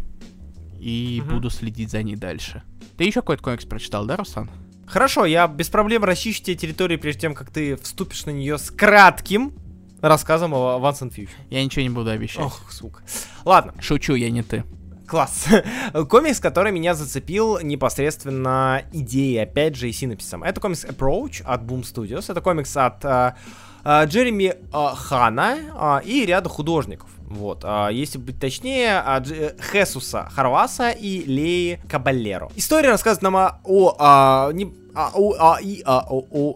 и 0.79 1.23
угу. 1.25 1.37
буду 1.37 1.51
следить 1.51 1.91
за 1.91 2.03
ней 2.03 2.17
дальше. 2.17 2.63
Ты 2.99 3.05
еще 3.05 3.21
какой-то 3.21 3.43
комикс 3.43 3.65
прочитал, 3.65 4.05
да, 4.05 4.17
Руслан? 4.17 4.51
Хорошо, 4.91 5.25
я 5.25 5.47
без 5.47 5.69
проблем 5.69 6.03
расчищу 6.03 6.43
тебе 6.43 6.57
территории, 6.57 6.97
прежде 6.97 7.23
чем 7.23 7.35
как 7.35 7.51
ты 7.51 7.77
вступишь 7.77 8.27
на 8.27 8.31
нее 8.31 8.59
с 8.59 8.73
кратким 8.73 9.53
рассказом 10.01 10.53
о 10.53 10.81
Once 10.81 11.03
and 11.03 11.15
Future. 11.15 11.29
Я 11.49 11.65
ничего 11.65 11.83
не 11.83 11.91
буду 11.91 12.11
обещать. 12.11 12.45
Ох, 12.45 12.73
сука. 12.73 13.01
Ладно. 13.45 13.73
Шучу, 13.81 14.15
я 14.15 14.31
не 14.31 14.43
ты. 14.43 14.65
Класс. 15.07 15.47
комикс, 16.09 16.41
который 16.41 16.73
меня 16.73 16.95
зацепил 16.95 17.61
непосредственно 17.61 18.83
идеей, 18.93 19.39
опять 19.39 19.77
же, 19.77 19.89
и 19.89 19.93
синопсисом. 19.93 20.43
Это 20.43 20.61
комикс 20.61 20.85
Approach 20.85 21.45
от 21.45 21.63
Boom 21.63 21.83
Studios. 21.83 22.25
Это 22.29 22.41
комикс 22.41 22.77
от 22.77 23.05
uh, 23.05 23.35
uh, 23.85 24.07
Джереми 24.07 24.57
uh, 24.73 24.97
Хана 24.97 26.03
и 26.05 26.27
ряда 26.27 26.49
художников. 26.49 27.11
Вот, 27.31 27.61
а, 27.63 27.91
если 27.91 28.19
быть 28.19 28.41
точнее, 28.41 28.99
от 28.99 29.31
э, 29.31 29.55
Хесуса 29.73 30.29
Харваса 30.35 30.91
и 30.91 31.23
Леи 31.25 31.81
Кабалеро. 31.89 32.51
История 32.57 32.89
рассказывает 32.89 33.23
нам 33.23 33.37
о, 33.37 33.61
о 33.63 33.97
а, 34.01 34.51
не, 34.51 34.75
а, 34.95 35.11
о, 35.15 35.35
а, 35.39 35.59
и, 35.61 35.83
а, 35.85 36.05
о, 36.09 36.25
о. 36.31 36.55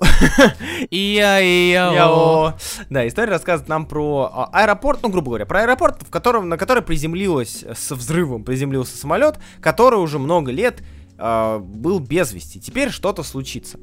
и, 0.91 1.19
а, 1.19 1.41
и, 1.41 1.75
а, 1.75 2.09
о. 2.11 2.55
Да, 2.91 3.07
история 3.07 3.31
рассказывает 3.31 3.69
нам 3.69 3.87
про 3.87 4.31
а, 4.33 4.51
аэропорт, 4.53 5.01
ну, 5.03 5.09
грубо 5.09 5.29
говоря, 5.29 5.47
про 5.47 5.63
аэропорт, 5.63 6.03
в 6.03 6.11
котором, 6.11 6.49
на 6.49 6.57
который 6.57 6.83
приземлилась 6.83 7.65
с 7.75 7.91
взрывом, 7.93 8.45
приземлился 8.45 8.97
самолет, 8.97 9.39
который 9.61 9.99
уже 9.99 10.19
много 10.19 10.51
лет 10.51 10.83
а, 11.19 11.59
был 11.59 12.01
без 12.01 12.33
вести. 12.33 12.61
Теперь 12.61 12.91
что-то 12.91 13.23
случится. 13.23 13.79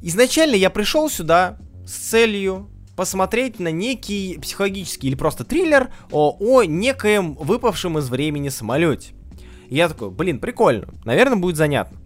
Изначально 0.00 0.54
я 0.54 0.70
пришел 0.70 1.10
сюда 1.10 1.58
с 1.86 1.92
целью 1.92 2.70
посмотреть 2.96 3.58
на 3.60 3.70
некий 3.70 4.38
психологический 4.40 5.08
или 5.08 5.14
просто 5.14 5.44
триллер 5.44 5.90
о, 6.10 6.36
о 6.38 6.64
некоем 6.64 7.34
выпавшем 7.34 7.98
из 7.98 8.08
времени 8.08 8.48
самолете. 8.48 9.14
И 9.68 9.76
я 9.76 9.88
такой, 9.88 10.10
блин, 10.10 10.38
прикольно, 10.38 10.88
наверное, 11.04 11.36
будет 11.36 11.56
занятно. 11.56 11.98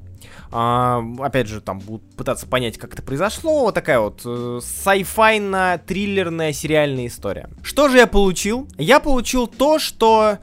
А, 0.51 1.03
опять 1.21 1.49
же, 1.49 1.61
там 1.61 1.79
будут 1.79 2.03
пытаться 2.17 2.47
понять, 2.47 2.79
как 2.79 2.93
это 2.95 3.03
произошло. 3.03 3.65
Вот 3.65 3.75
такая 3.75 4.01
вот 4.01 4.23
э, 4.25 4.61
сайфайно-триллерная 4.63 6.53
сериальная 6.53 7.07
история. 7.07 7.49
Что 7.63 7.89
же 7.89 7.99
я 7.99 8.07
получил? 8.07 8.69
Я 8.79 9.01
получил 9.01 9.47
то, 9.47 9.79
что 9.79 10.39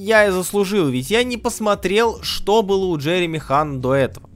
я 0.00 0.26
и 0.26 0.30
заслужил, 0.30 0.88
ведь 0.88 1.10
я 1.10 1.24
не 1.24 1.36
посмотрел, 1.36 2.22
что 2.22 2.62
было 2.62 2.86
у 2.86 2.96
Джереми 2.96 3.38
Хан 3.38 3.80
до 3.80 3.94
этого. 3.94 4.30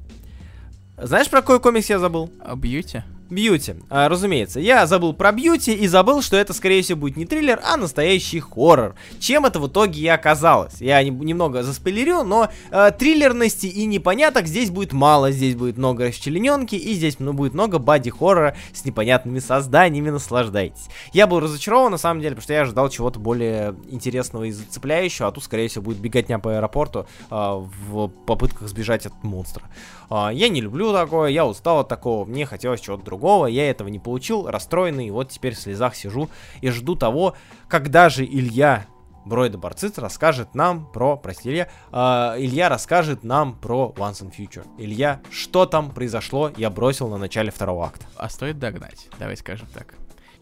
Знаешь, 0.97 1.28
про 1.28 1.40
какой 1.40 1.61
комикс 1.61 1.90
я 1.90 1.98
забыл? 1.98 2.31
Бьюти. 2.56 3.02
Бьюти. 3.31 3.77
А, 3.89 4.09
разумеется, 4.09 4.61
я 4.61 4.87
забыл 4.87 5.15
про 5.15 5.33
Бьюти 5.33 5.73
и 5.73 5.87
забыл, 5.87 6.21
что 6.21 6.37
это, 6.37 6.53
скорее 6.53 6.83
всего, 6.83 7.01
будет 7.01 7.17
не 7.17 7.25
триллер, 7.25 7.61
а 7.65 7.77
настоящий 7.77 8.41
хоррор. 8.41 8.95
Чем 9.19 9.47
это 9.47 9.59
в 9.61 9.69
итоге 9.69 10.01
и 10.01 10.07
оказалось. 10.09 10.81
Я 10.81 11.03
не, 11.03 11.11
немного 11.11 11.63
заспойлерю, 11.63 12.23
но 12.23 12.51
э, 12.71 12.91
триллерности 12.99 13.67
и 13.67 13.87
непоняток 13.87 14.47
здесь 14.47 14.71
будет 14.71 14.93
мало. 14.93 15.31
Здесь 15.31 15.57
будет 15.57 15.79
много 15.79 16.09
расчлененки 16.09 16.75
и 16.75 16.93
здесь 16.95 17.19
ну, 17.19 17.33
будет 17.33 17.55
много 17.55 17.79
бади-хоррора 17.79 18.57
с 18.73 18.85
непонятными 18.85 19.39
созданиями. 19.39 20.11
Наслаждайтесь. 20.11 20.89
Я 21.13 21.27
был 21.27 21.41
разочарован, 21.41 21.93
на 21.93 21.99
самом 21.99 22.21
деле, 22.21 22.35
потому 22.35 22.45
что 22.45 22.53
я 22.53 22.63
ожидал 22.63 22.91
чего-то 22.91 23.19
более 23.19 23.75
интересного 23.89 24.45
и 24.45 24.51
зацепляющего, 24.51 25.29
а 25.29 25.33
тут, 25.33 25.45
скорее 25.45 25.69
всего, 25.69 25.85
будет 25.85 25.99
беготня 25.99 26.39
по 26.39 26.55
аэропорту 26.57 27.07
э, 27.31 27.35
в 27.35 28.09
попытках 28.27 28.69
сбежать 28.69 29.07
от 29.07 29.15
монстра. 29.23 29.65
Э, 30.11 30.29
я 30.33 30.49
не 30.49 30.61
люблю 30.61 30.93
такое, 30.93 31.31
я 31.31 31.47
устал 31.47 31.81
от 31.81 31.89
такого, 31.89 32.25
мне 32.27 32.45
хотелось 32.45 32.81
чего-то 32.81 33.03
другого, 33.05 33.14
я 33.47 33.70
этого 33.70 33.89
не 33.89 33.99
получил, 33.99 34.47
расстроенный, 34.47 35.11
вот 35.11 35.31
теперь 35.31 35.55
в 35.55 35.59
слезах 35.59 35.95
сижу 35.95 36.28
и 36.61 36.70
жду 36.70 36.97
того, 36.97 37.35
когда 37.69 38.09
же 38.09 38.24
Илья 38.24 38.86
Бройда 39.24 39.57
Барциц 39.57 39.97
расскажет 39.99 40.55
нам 40.55 40.86
про, 40.91 41.16
прости, 41.16 41.49
Илья, 41.49 41.69
э, 41.93 41.97
Илья 42.39 42.69
расскажет 42.69 43.24
нам 43.24 43.55
про 43.55 43.93
Once 43.97 44.23
and 44.23 44.35
Future. 44.36 44.66
Илья, 44.78 45.20
что 45.31 45.66
там 45.66 45.91
произошло, 45.91 46.51
я 46.57 46.70
бросил 46.70 47.09
на 47.09 47.16
начале 47.16 47.51
второго 47.51 47.86
акта. 47.86 48.07
А 48.16 48.28
стоит 48.28 48.59
догнать, 48.59 49.09
давай 49.19 49.36
скажем 49.36 49.66
так. 49.73 49.95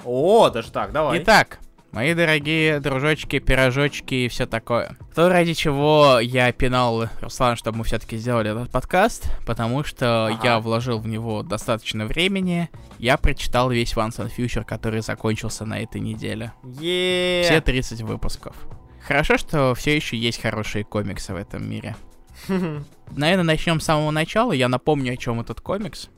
О, 0.05 0.51
даже 0.51 0.73
так, 0.73 0.93
давай. 0.93 1.23
Итак, 1.23 1.61
мои 1.93 2.15
дорогие 2.15 2.81
дружочки, 2.81 3.39
пирожочки 3.39 4.15
и 4.15 4.29
все 4.29 4.47
такое. 4.47 4.97
То, 5.15 5.29
ради 5.29 5.55
чего 5.55 6.19
я 6.21 6.51
пинал 6.53 7.09
Руслан, 7.21 7.57
чтобы 7.57 7.79
мы 7.79 7.85
все-таки 7.85 8.17
сделали 8.17 8.51
этот 8.51 8.71
подкаст, 8.71 9.31
потому 9.47 9.85
что 9.85 10.27
ага. 10.27 10.41
я 10.43 10.59
вложил 10.59 10.99
в 10.99 11.07
него 11.07 11.43
достаточно 11.43 12.07
времени. 12.07 12.71
Я 12.99 13.17
прочитал 13.19 13.71
весь 13.71 13.95
Once 13.95 14.19
and 14.19 14.33
Future, 14.37 14.65
который 14.65 15.03
закончился 15.03 15.65
на 15.65 15.81
этой 15.81 16.01
неделе. 16.01 16.53
Yeah. 16.65 17.43
Все 17.45 17.61
30 17.61 18.01
выпусков. 18.03 18.57
Хорошо, 19.07 19.37
что 19.37 19.75
все 19.75 19.95
еще 19.95 20.17
есть 20.17 20.41
хорошие 20.41 20.85
комиксы 20.85 21.33
в 21.33 21.37
этом 21.37 21.69
мире. 21.69 21.97
Наверное, 23.11 23.45
начнем 23.45 23.81
с 23.81 23.85
самого 23.85 24.11
начала. 24.11 24.53
Я 24.53 24.69
напомню, 24.69 25.13
о 25.13 25.17
чем 25.17 25.41
этот 25.41 25.61
комикс. 25.61 26.09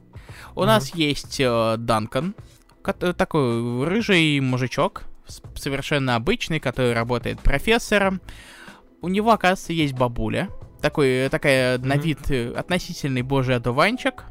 У 0.54 0.60
mm-hmm. 0.60 0.66
нас 0.66 0.94
есть 0.94 1.40
э, 1.40 1.76
Данкан, 1.78 2.34
такой 2.82 3.84
рыжий 3.86 4.38
мужичок, 4.40 5.04
совершенно 5.54 6.16
обычный, 6.16 6.60
который 6.60 6.92
работает 6.92 7.40
профессором. 7.40 8.20
У 9.00 9.08
него, 9.08 9.32
оказывается, 9.32 9.72
есть 9.72 9.94
бабуля. 9.94 10.48
Такой, 10.80 11.28
такая 11.30 11.78
mm-hmm. 11.78 11.86
на 11.86 11.96
вид 11.96 12.30
э, 12.30 12.52
относительный 12.52 13.22
божий 13.22 13.56
одуванчик. 13.56 14.24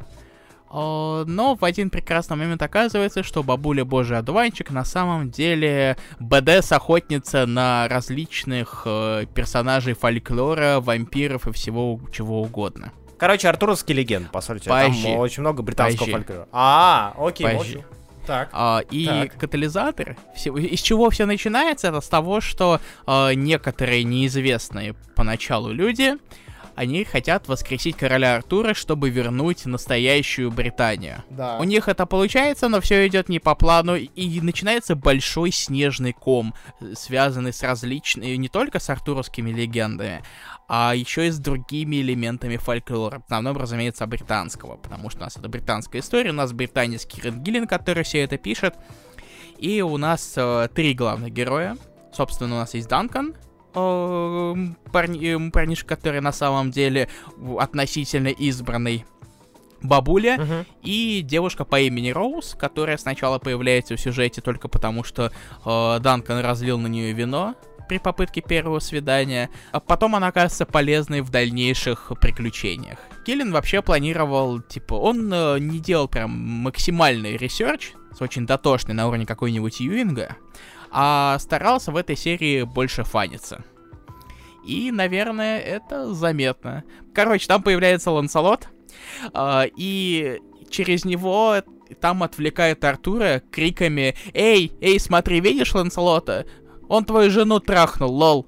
Но 0.74 1.56
в 1.60 1.64
один 1.64 1.92
прекрасный 1.92 2.36
момент 2.36 2.64
оказывается, 2.64 3.22
что 3.22 3.44
бабуля 3.44 3.86
Божий 3.86 4.18
одуванчик 4.18 4.72
на 4.72 4.84
самом 4.84 5.30
деле 5.30 5.98
БДС-охотница 6.20 7.46
на 7.46 7.88
различных 7.88 8.82
э, 8.86 9.28
персонажей 9.36 9.94
фольклора, 9.94 10.80
вампиров 10.80 11.48
и 11.48 11.52
всего 11.52 12.00
чего 12.12 12.42
угодно. 12.42 12.92
Короче, 13.20 13.50
Артуровский 13.50 13.94
легенд, 13.94 14.32
по 14.32 14.42
сути. 14.42 14.68
Позже. 14.68 15.04
Там 15.04 15.18
очень 15.18 15.42
много 15.42 15.62
британского 15.62 16.06
Позже. 16.06 16.12
фольклора. 16.12 16.48
А, 16.52 17.14
окей, 17.20 17.56
Позже. 17.56 17.72
окей. 17.74 17.84
Так. 18.26 18.50
А, 18.54 18.82
и 18.90 19.06
так. 19.06 19.38
катализатор, 19.38 20.16
все, 20.36 20.56
из 20.56 20.82
чего 20.82 21.10
все 21.10 21.26
начинается, 21.26 21.90
это 21.90 22.02
с 22.02 22.08
того, 22.08 22.42
что 22.42 22.80
а, 23.06 23.34
некоторые 23.34 24.04
неизвестные 24.04 24.96
поначалу 25.16 25.72
люди 25.72 26.18
они 26.76 27.04
хотят 27.04 27.48
воскресить 27.48 27.98
короля 27.98 28.36
Артура, 28.36 28.74
чтобы 28.74 29.10
вернуть 29.10 29.66
настоящую 29.66 30.52
Британию. 30.52 31.24
Да. 31.30 31.58
У 31.60 31.64
них 31.64 31.88
это 31.88 32.06
получается, 32.06 32.68
но 32.68 32.82
все 32.82 33.08
идет 33.08 33.30
не 33.30 33.40
по 33.40 33.56
плану, 33.56 33.96
и 33.96 34.42
начинается 34.42 34.96
большой 34.96 35.52
снежный 35.52 36.14
ком, 36.14 36.54
связанный 36.94 37.54
с 37.54 37.62
различными, 37.62 38.36
не 38.36 38.50
только 38.50 38.80
с 38.80 38.90
артуровскими 38.90 39.52
легендами, 39.52 40.24
а 40.76 40.96
еще 40.96 41.28
и 41.28 41.30
с 41.30 41.38
другими 41.38 41.98
элементами 41.98 42.58
фольклора. 42.58 43.20
В 43.20 43.26
основном, 43.26 43.56
разумеется, 43.58 44.08
британского, 44.08 44.78
потому 44.78 45.12
что 45.12 45.20
у 45.20 45.24
нас 45.26 45.38
это 45.38 45.48
британская 45.48 46.00
история, 46.00 46.32
у 46.32 46.34
нас 46.34 46.52
британец 46.52 47.06
Кирен 47.06 47.44
Гиллин, 47.44 47.68
который 47.68 48.04
все 48.04 48.24
это 48.24 48.40
пишет, 48.40 48.74
и 49.60 49.84
у 49.84 49.98
нас 49.98 50.34
э, 50.36 50.68
три 50.74 50.96
главных 50.96 51.32
героя. 51.32 51.78
Собственно, 52.12 52.56
у 52.56 52.58
нас 52.58 52.74
есть 52.74 52.90
Данкан, 52.90 53.36
э, 53.76 54.56
парни, 54.92 55.52
парнишка, 55.52 55.96
который 55.96 56.22
на 56.22 56.32
самом 56.32 56.72
деле 56.72 57.08
относительно 57.60 58.30
избранный 58.30 59.06
бабуля 59.84 60.38
uh-huh. 60.38 60.66
и 60.82 61.22
девушка 61.22 61.66
по 61.66 61.80
имени 61.82 62.10
Роуз, 62.10 62.56
которая 62.60 62.98
сначала 62.98 63.38
появляется 63.38 63.96
в 63.96 64.00
сюжете 64.00 64.42
только 64.42 64.70
потому, 64.70 65.04
что 65.04 65.32
э, 65.66 66.00
Данкан 66.00 66.40
разлил 66.40 66.80
на 66.80 66.88
нее 66.88 67.14
вино 67.14 67.54
при 67.94 68.00
попытке 68.00 68.42
первого 68.42 68.80
свидания, 68.80 69.52
а 69.72 69.80
потом 69.80 70.16
она 70.16 70.30
окажется 70.30 70.66
полезной 70.66 71.22
в 71.22 71.30
дальнейших 71.30 72.12
приключениях. 72.20 72.98
Гиллен 73.24 73.52
вообще 73.52 73.84
планировал, 73.84 74.62
типа, 74.62 74.96
он 74.96 75.32
э, 75.32 75.60
не 75.60 75.78
делал 75.78 76.08
прям 76.08 76.32
максимальный 76.32 77.38
research, 77.38 77.92
очень 78.20 78.48
дотошный 78.48 78.96
на 78.96 79.08
уровне 79.08 79.28
какой-нибудь 79.28 79.80
Юинга, 79.80 80.38
а 80.90 81.38
старался 81.38 81.92
в 81.92 81.96
этой 81.96 82.16
серии 82.16 82.64
больше 82.64 83.04
фаниться. 83.04 83.64
И, 84.66 84.92
наверное, 84.92 85.60
это 85.60 86.16
заметно. 86.16 86.84
Короче, 87.14 87.46
там 87.46 87.62
появляется 87.62 88.10
Ланселот, 88.10 88.70
э, 89.36 89.66
и 89.78 90.40
через 90.72 91.06
него 91.06 91.62
там 92.02 92.24
отвлекает 92.24 92.84
Артура 92.84 93.44
криками 93.52 94.16
«Эй, 94.34 94.72
эй, 94.82 95.00
смотри, 95.00 95.42
видишь 95.42 95.76
Ланселота? 95.76 96.48
Он 96.94 97.06
твою 97.06 97.32
жену 97.32 97.60
трахнул, 97.60 98.12
лол!» 98.12 98.46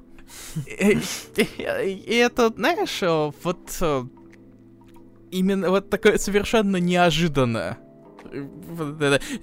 И 1.36 2.14
это, 2.14 2.54
знаешь, 2.56 3.02
вот 3.44 3.82
именно 5.32 5.70
вот 5.72 5.90
такое 5.90 6.20
совершенно 6.20 6.78
неожиданное. 6.78 7.80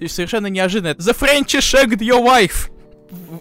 Совершенно 0.07 0.47
неожиданное. 0.47 0.95
The 0.95 1.13
French 1.13 1.59
shagged 1.59 1.99
your 1.99 2.23
wife! 2.23 2.69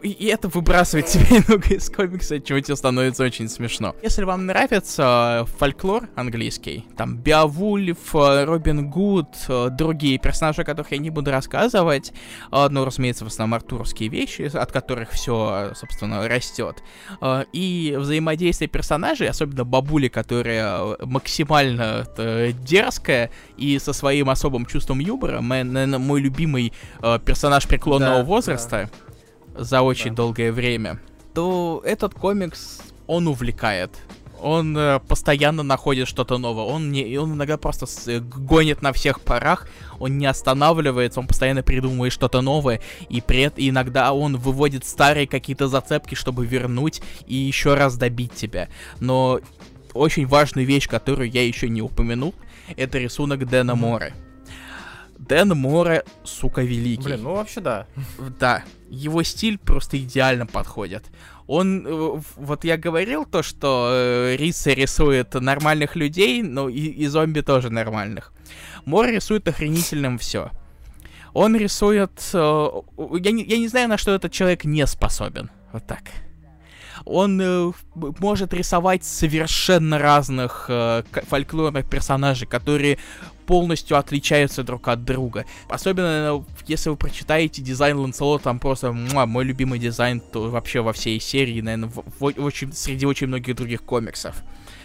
И 0.02 0.26
это 0.26 0.48
выбрасывает 0.48 1.06
тебя 1.06 1.38
немного 1.38 1.74
из 1.74 1.90
комикса, 1.90 2.40
чего 2.40 2.60
тебе 2.60 2.76
становится 2.76 3.24
очень 3.24 3.48
смешно. 3.48 3.94
Если 4.02 4.24
вам 4.24 4.46
нравится 4.46 5.46
э, 5.46 5.58
фольклор 5.58 6.08
английский, 6.16 6.84
там 6.96 7.16
Беовульф, 7.18 8.14
э, 8.14 8.44
Робин 8.44 8.90
Гуд, 8.90 9.28
э, 9.48 9.68
другие 9.70 10.18
персонажи, 10.18 10.62
о 10.62 10.64
которых 10.64 10.92
я 10.92 10.98
не 10.98 11.10
буду 11.10 11.30
рассказывать, 11.30 12.12
ну, 12.50 12.84
разумеется, 12.84 13.24
в 13.24 13.28
основном 13.28 13.54
артуровские 13.54 14.08
вещи, 14.08 14.50
от 14.54 14.72
которых 14.72 15.10
все, 15.10 15.72
собственно, 15.74 16.26
растет, 16.28 16.82
и 17.52 17.94
взаимодействие 17.98 18.68
персонажей, 18.68 19.28
особенно 19.28 19.64
бабули, 19.64 20.08
которая 20.08 20.96
максимально 21.00 22.06
дерзкая 22.64 23.30
и 23.56 23.78
со 23.78 23.92
своим 23.92 24.30
особым 24.30 24.66
чувством 24.66 24.98
юмора, 24.98 25.40
мой, 25.40 25.64
наверное, 25.64 25.98
мой 25.98 26.20
любимый 26.20 26.72
персонаж 27.24 27.66
преклонного 27.66 28.18
да, 28.18 28.24
возраста, 28.24 28.90
да 28.92 29.11
за 29.54 29.82
очень 29.82 30.10
да. 30.10 30.16
долгое 30.16 30.52
время, 30.52 31.00
то 31.34 31.82
этот 31.84 32.14
комикс, 32.14 32.80
он 33.06 33.28
увлекает. 33.28 33.90
Он 34.40 34.76
э, 34.76 34.98
постоянно 34.98 35.62
находит 35.62 36.08
что-то 36.08 36.36
новое. 36.36 36.64
Он, 36.64 36.90
не, 36.90 37.16
он 37.16 37.34
иногда 37.34 37.56
просто 37.56 37.86
с, 37.86 38.08
э, 38.08 38.18
гонит 38.18 38.82
на 38.82 38.92
всех 38.92 39.20
парах. 39.20 39.68
Он 40.00 40.18
не 40.18 40.26
останавливается, 40.26 41.20
он 41.20 41.28
постоянно 41.28 41.62
придумывает 41.62 42.12
что-то 42.12 42.40
новое. 42.40 42.80
И 43.08 43.20
этом 43.20 43.62
иногда 43.64 44.12
он 44.12 44.36
выводит 44.36 44.84
старые 44.84 45.28
какие-то 45.28 45.68
зацепки, 45.68 46.16
чтобы 46.16 46.44
вернуть 46.44 47.02
и 47.28 47.36
еще 47.36 47.74
раз 47.74 47.96
добить 47.96 48.34
тебя. 48.34 48.68
Но 48.98 49.38
очень 49.94 50.26
важная 50.26 50.64
вещь, 50.64 50.88
которую 50.88 51.30
я 51.30 51.46
еще 51.46 51.68
не 51.68 51.80
упомянул, 51.80 52.34
это 52.76 52.98
рисунок 52.98 53.46
Дэна 53.48 53.76
Море. 53.76 54.12
Дэн 55.28 55.50
Море, 55.50 56.04
сука, 56.24 56.62
великий. 56.62 57.04
Блин, 57.04 57.22
ну 57.22 57.34
вообще 57.34 57.60
да. 57.60 57.86
Да, 58.40 58.64
его 58.88 59.22
стиль 59.22 59.58
просто 59.58 59.98
идеально 59.98 60.46
подходит. 60.46 61.04
Он, 61.46 61.86
э, 61.86 62.20
вот 62.36 62.64
я 62.64 62.76
говорил 62.76 63.24
то, 63.24 63.42
что 63.42 63.90
э, 63.92 64.36
Риса 64.36 64.72
рисует 64.72 65.34
нормальных 65.34 65.96
людей, 65.96 66.42
но 66.42 66.68
и, 66.68 66.80
и 66.80 67.06
зомби 67.06 67.40
тоже 67.40 67.70
нормальных. 67.70 68.32
Мор 68.84 69.06
рисует 69.06 69.46
охренительным 69.46 70.18
все. 70.18 70.50
Он 71.34 71.56
рисует... 71.56 72.30
Э, 72.32 72.68
я, 73.20 73.30
не, 73.30 73.44
я 73.44 73.58
не 73.58 73.68
знаю, 73.68 73.88
на 73.88 73.98
что 73.98 74.12
этот 74.12 74.32
человек 74.32 74.64
не 74.64 74.86
способен. 74.86 75.50
Вот 75.72 75.86
так 75.86 76.02
он 77.04 77.40
э, 77.40 77.72
может 77.94 78.54
рисовать 78.54 79.04
совершенно 79.04 79.98
разных 79.98 80.66
э, 80.68 81.02
фольклорных 81.28 81.88
персонажей, 81.88 82.46
которые 82.46 82.98
полностью 83.46 83.96
отличаются 83.96 84.62
друг 84.62 84.88
от 84.88 85.04
друга. 85.04 85.44
Особенно, 85.68 86.44
если 86.66 86.90
вы 86.90 86.96
прочитаете 86.96 87.62
дизайн 87.62 87.98
Ланселота, 87.98 88.44
там 88.44 88.58
просто 88.58 88.92
муа, 88.92 89.26
мой 89.26 89.44
любимый 89.44 89.78
дизайн 89.78 90.20
то 90.20 90.50
вообще 90.50 90.80
во 90.80 90.92
всей 90.92 91.20
серии, 91.20 91.60
наверное, 91.60 91.88
в, 91.88 92.02
в, 92.18 92.24
очень, 92.24 92.72
среди 92.72 93.06
очень 93.06 93.26
многих 93.26 93.56
других 93.56 93.82
комиксов. 93.82 94.36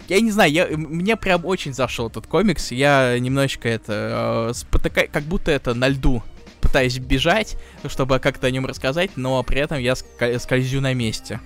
Я 0.08 0.20
не 0.20 0.30
знаю, 0.30 0.50
я, 0.50 0.66
мне 0.68 1.16
прям 1.16 1.44
очень 1.44 1.74
зашел 1.74 2.08
этот 2.08 2.26
комикс, 2.26 2.72
я 2.72 3.18
немножечко 3.18 3.68
это, 3.68 4.48
э, 4.50 4.54
спотыка, 4.54 5.06
как 5.06 5.24
будто 5.24 5.50
это 5.50 5.74
на 5.74 5.88
льду 5.88 6.22
пытаюсь 6.60 6.98
бежать, 6.98 7.56
чтобы 7.86 8.18
как-то 8.18 8.46
о 8.46 8.50
нем 8.50 8.66
рассказать, 8.66 9.16
но 9.16 9.42
при 9.42 9.60
этом 9.60 9.78
я 9.78 9.94
скользю 10.38 10.80
на 10.80 10.94
месте. 10.94 11.40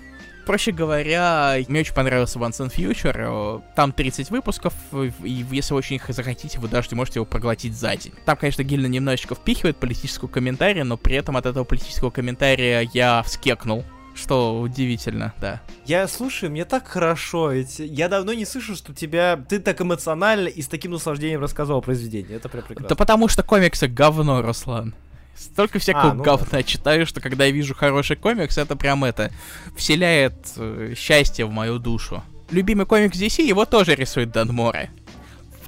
Проще 0.46 0.72
говоря, 0.72 1.56
мне 1.68 1.80
очень 1.80 1.94
понравился 1.94 2.38
Once 2.38 2.58
and 2.58 2.74
Future. 2.74 3.62
Там 3.76 3.92
30 3.92 4.30
выпусков, 4.30 4.74
и 4.92 5.46
если 5.50 5.74
очень 5.74 5.96
их 5.96 6.06
захотите, 6.08 6.58
вы 6.58 6.68
даже 6.68 6.94
можете 6.96 7.18
его 7.18 7.26
проглотить 7.26 7.74
за 7.74 7.96
день. 7.96 8.12
Там, 8.24 8.36
конечно, 8.36 8.62
Гильна 8.62 8.86
немножечко 8.86 9.34
впихивает 9.34 9.76
политического 9.76 10.28
комментария, 10.28 10.84
но 10.84 10.96
при 10.96 11.16
этом 11.16 11.36
от 11.36 11.46
этого 11.46 11.64
политического 11.64 12.10
комментария 12.10 12.88
я 12.92 13.22
вскекнул. 13.22 13.84
Что 14.14 14.60
удивительно, 14.60 15.32
да. 15.40 15.62
Я 15.86 16.06
слушаю, 16.06 16.50
мне 16.50 16.66
так 16.66 16.86
хорошо, 16.86 17.50
ведь 17.50 17.78
я 17.78 18.10
давно 18.10 18.34
не 18.34 18.44
слышу, 18.44 18.76
что 18.76 18.92
тебя 18.92 19.42
ты 19.48 19.58
так 19.58 19.80
эмоционально 19.80 20.48
и 20.48 20.60
с 20.60 20.66
таким 20.66 20.90
наслаждением 20.90 21.40
рассказывал 21.40 21.78
о 21.78 21.82
произведении. 21.82 22.36
Это 22.36 22.50
прям 22.50 22.62
прекрасно. 22.62 22.90
Да 22.90 22.94
потому 22.94 23.28
что 23.28 23.42
комиксы 23.42 23.88
говно, 23.88 24.42
Руслан. 24.42 24.94
Столько 25.36 25.78
всякого 25.78 26.10
а, 26.10 26.14
ну 26.14 26.22
говна 26.22 26.62
читаю, 26.62 27.06
что 27.06 27.20
когда 27.20 27.44
я 27.44 27.50
вижу 27.50 27.74
хороший 27.74 28.16
комикс, 28.16 28.58
это 28.58 28.76
прям 28.76 29.04
это 29.04 29.30
вселяет 29.76 30.34
э, 30.56 30.94
счастье 30.96 31.44
в 31.44 31.50
мою 31.50 31.78
душу. 31.78 32.22
Любимый 32.50 32.86
комикс 32.86 33.18
DC 33.18 33.42
его 33.42 33.64
тоже 33.64 33.94
рисует 33.94 34.30
Дан 34.30 34.48
Море. 34.48 34.90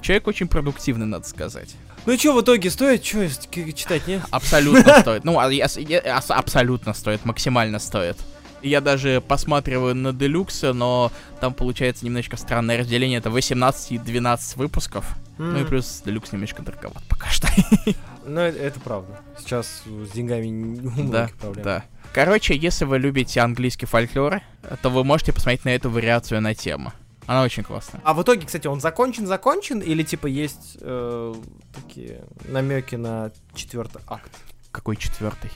Человек 0.00 0.26
очень 0.26 0.48
продуктивный, 0.48 1.06
надо 1.06 1.26
сказать. 1.26 1.74
Ну 2.06 2.12
и 2.12 2.18
что 2.18 2.34
в 2.34 2.42
итоге 2.42 2.70
стоит? 2.70 3.04
Что 3.04 3.26
читать, 3.72 4.06
нет? 4.06 4.22
Абсолютно 4.30 5.00
стоит. 5.00 5.24
Ну, 5.24 5.38
а 5.38 5.50
абсолютно 6.28 6.92
стоит, 6.92 7.24
максимально 7.24 7.78
стоит. 7.78 8.18
Я 8.62 8.80
даже 8.80 9.22
посматриваю 9.26 9.94
на 9.94 10.12
Делюкс, 10.12 10.62
но 10.62 11.12
там 11.40 11.52
получается 11.52 12.04
немножечко 12.04 12.36
странное 12.36 12.78
разделение. 12.78 13.18
Это 13.18 13.30
18 13.30 13.92
и 13.92 13.98
12 13.98 14.56
выпусков. 14.56 15.04
Mm. 15.38 15.52
Ну 15.52 15.60
и 15.60 15.64
плюс 15.64 16.02
Делюкс 16.04 16.32
немножечко 16.32 16.62
дороговат 16.62 17.02
пока 17.08 17.28
что. 17.28 17.48
Ну, 18.26 18.40
это, 18.40 18.58
это 18.58 18.80
правда. 18.80 19.20
Сейчас 19.38 19.82
с 19.86 20.10
деньгами 20.10 21.10
да, 21.10 21.28
проблемы. 21.40 21.64
Да. 21.64 21.84
Короче, 22.12 22.56
если 22.56 22.84
вы 22.84 22.98
любите 22.98 23.40
английский 23.40 23.86
фольклор, 23.86 24.40
то 24.82 24.90
вы 24.90 25.04
можете 25.04 25.32
посмотреть 25.32 25.64
на 25.64 25.70
эту 25.70 25.90
вариацию 25.90 26.40
на 26.40 26.54
тему. 26.54 26.92
Она 27.26 27.42
очень 27.42 27.62
классная. 27.62 28.00
А 28.04 28.14
в 28.14 28.22
итоге, 28.22 28.46
кстати, 28.46 28.66
он 28.66 28.80
закончен, 28.80 29.26
закончен, 29.26 29.80
или 29.80 30.02
типа 30.02 30.26
есть 30.26 30.76
э, 30.80 31.34
такие 31.74 32.22
намеки 32.48 32.96
на 32.96 33.32
четвертый 33.54 34.02
акт? 34.06 34.30
Какой 34.70 34.96
четвертый? 34.96 35.50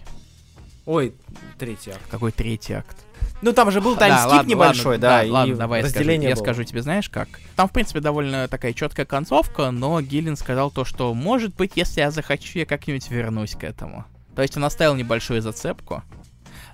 Ой, 0.86 1.14
третий 1.58 1.90
акт. 1.90 2.02
Какой 2.10 2.32
третий 2.32 2.72
акт? 2.72 2.96
Ну 3.40 3.52
там 3.52 3.70
же 3.70 3.80
был 3.80 3.96
таймскип 3.96 4.30
да, 4.30 4.42
небольшой, 4.42 4.94
ладно, 4.94 5.00
да, 5.00 5.08
да, 5.18 5.24
и 5.24 5.30
ладно, 5.30 5.56
давай 5.56 5.82
разделение 5.82 6.30
скажу, 6.30 6.40
я 6.40 6.44
скажу 6.44 6.64
тебе, 6.64 6.82
знаешь 6.82 7.08
как? 7.08 7.28
Там, 7.54 7.68
в 7.68 7.72
принципе, 7.72 8.00
довольно 8.00 8.48
такая 8.48 8.72
четкая 8.72 9.06
концовка, 9.06 9.70
но 9.70 10.00
Гиллин 10.00 10.36
сказал 10.36 10.70
то, 10.70 10.84
что, 10.84 11.14
может 11.14 11.54
быть, 11.54 11.72
если 11.76 12.00
я 12.00 12.10
захочу, 12.10 12.58
я 12.58 12.66
как-нибудь 12.66 13.08
вернусь 13.10 13.54
к 13.54 13.62
этому. 13.62 14.04
То 14.34 14.42
есть 14.42 14.56
он 14.56 14.64
оставил 14.64 14.94
небольшую 14.96 15.40
зацепку, 15.40 16.02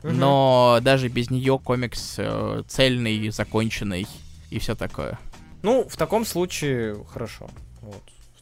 угу. 0.02 0.12
но 0.12 0.78
даже 0.80 1.08
без 1.08 1.30
нее 1.30 1.58
комикс 1.58 2.14
э, 2.18 2.62
цельный, 2.66 3.28
законченный 3.30 4.06
и 4.50 4.58
все 4.58 4.74
такое. 4.74 5.18
Ну, 5.62 5.86
в 5.88 5.96
таком 5.96 6.24
случае 6.24 6.96
хорошо. 7.12 7.48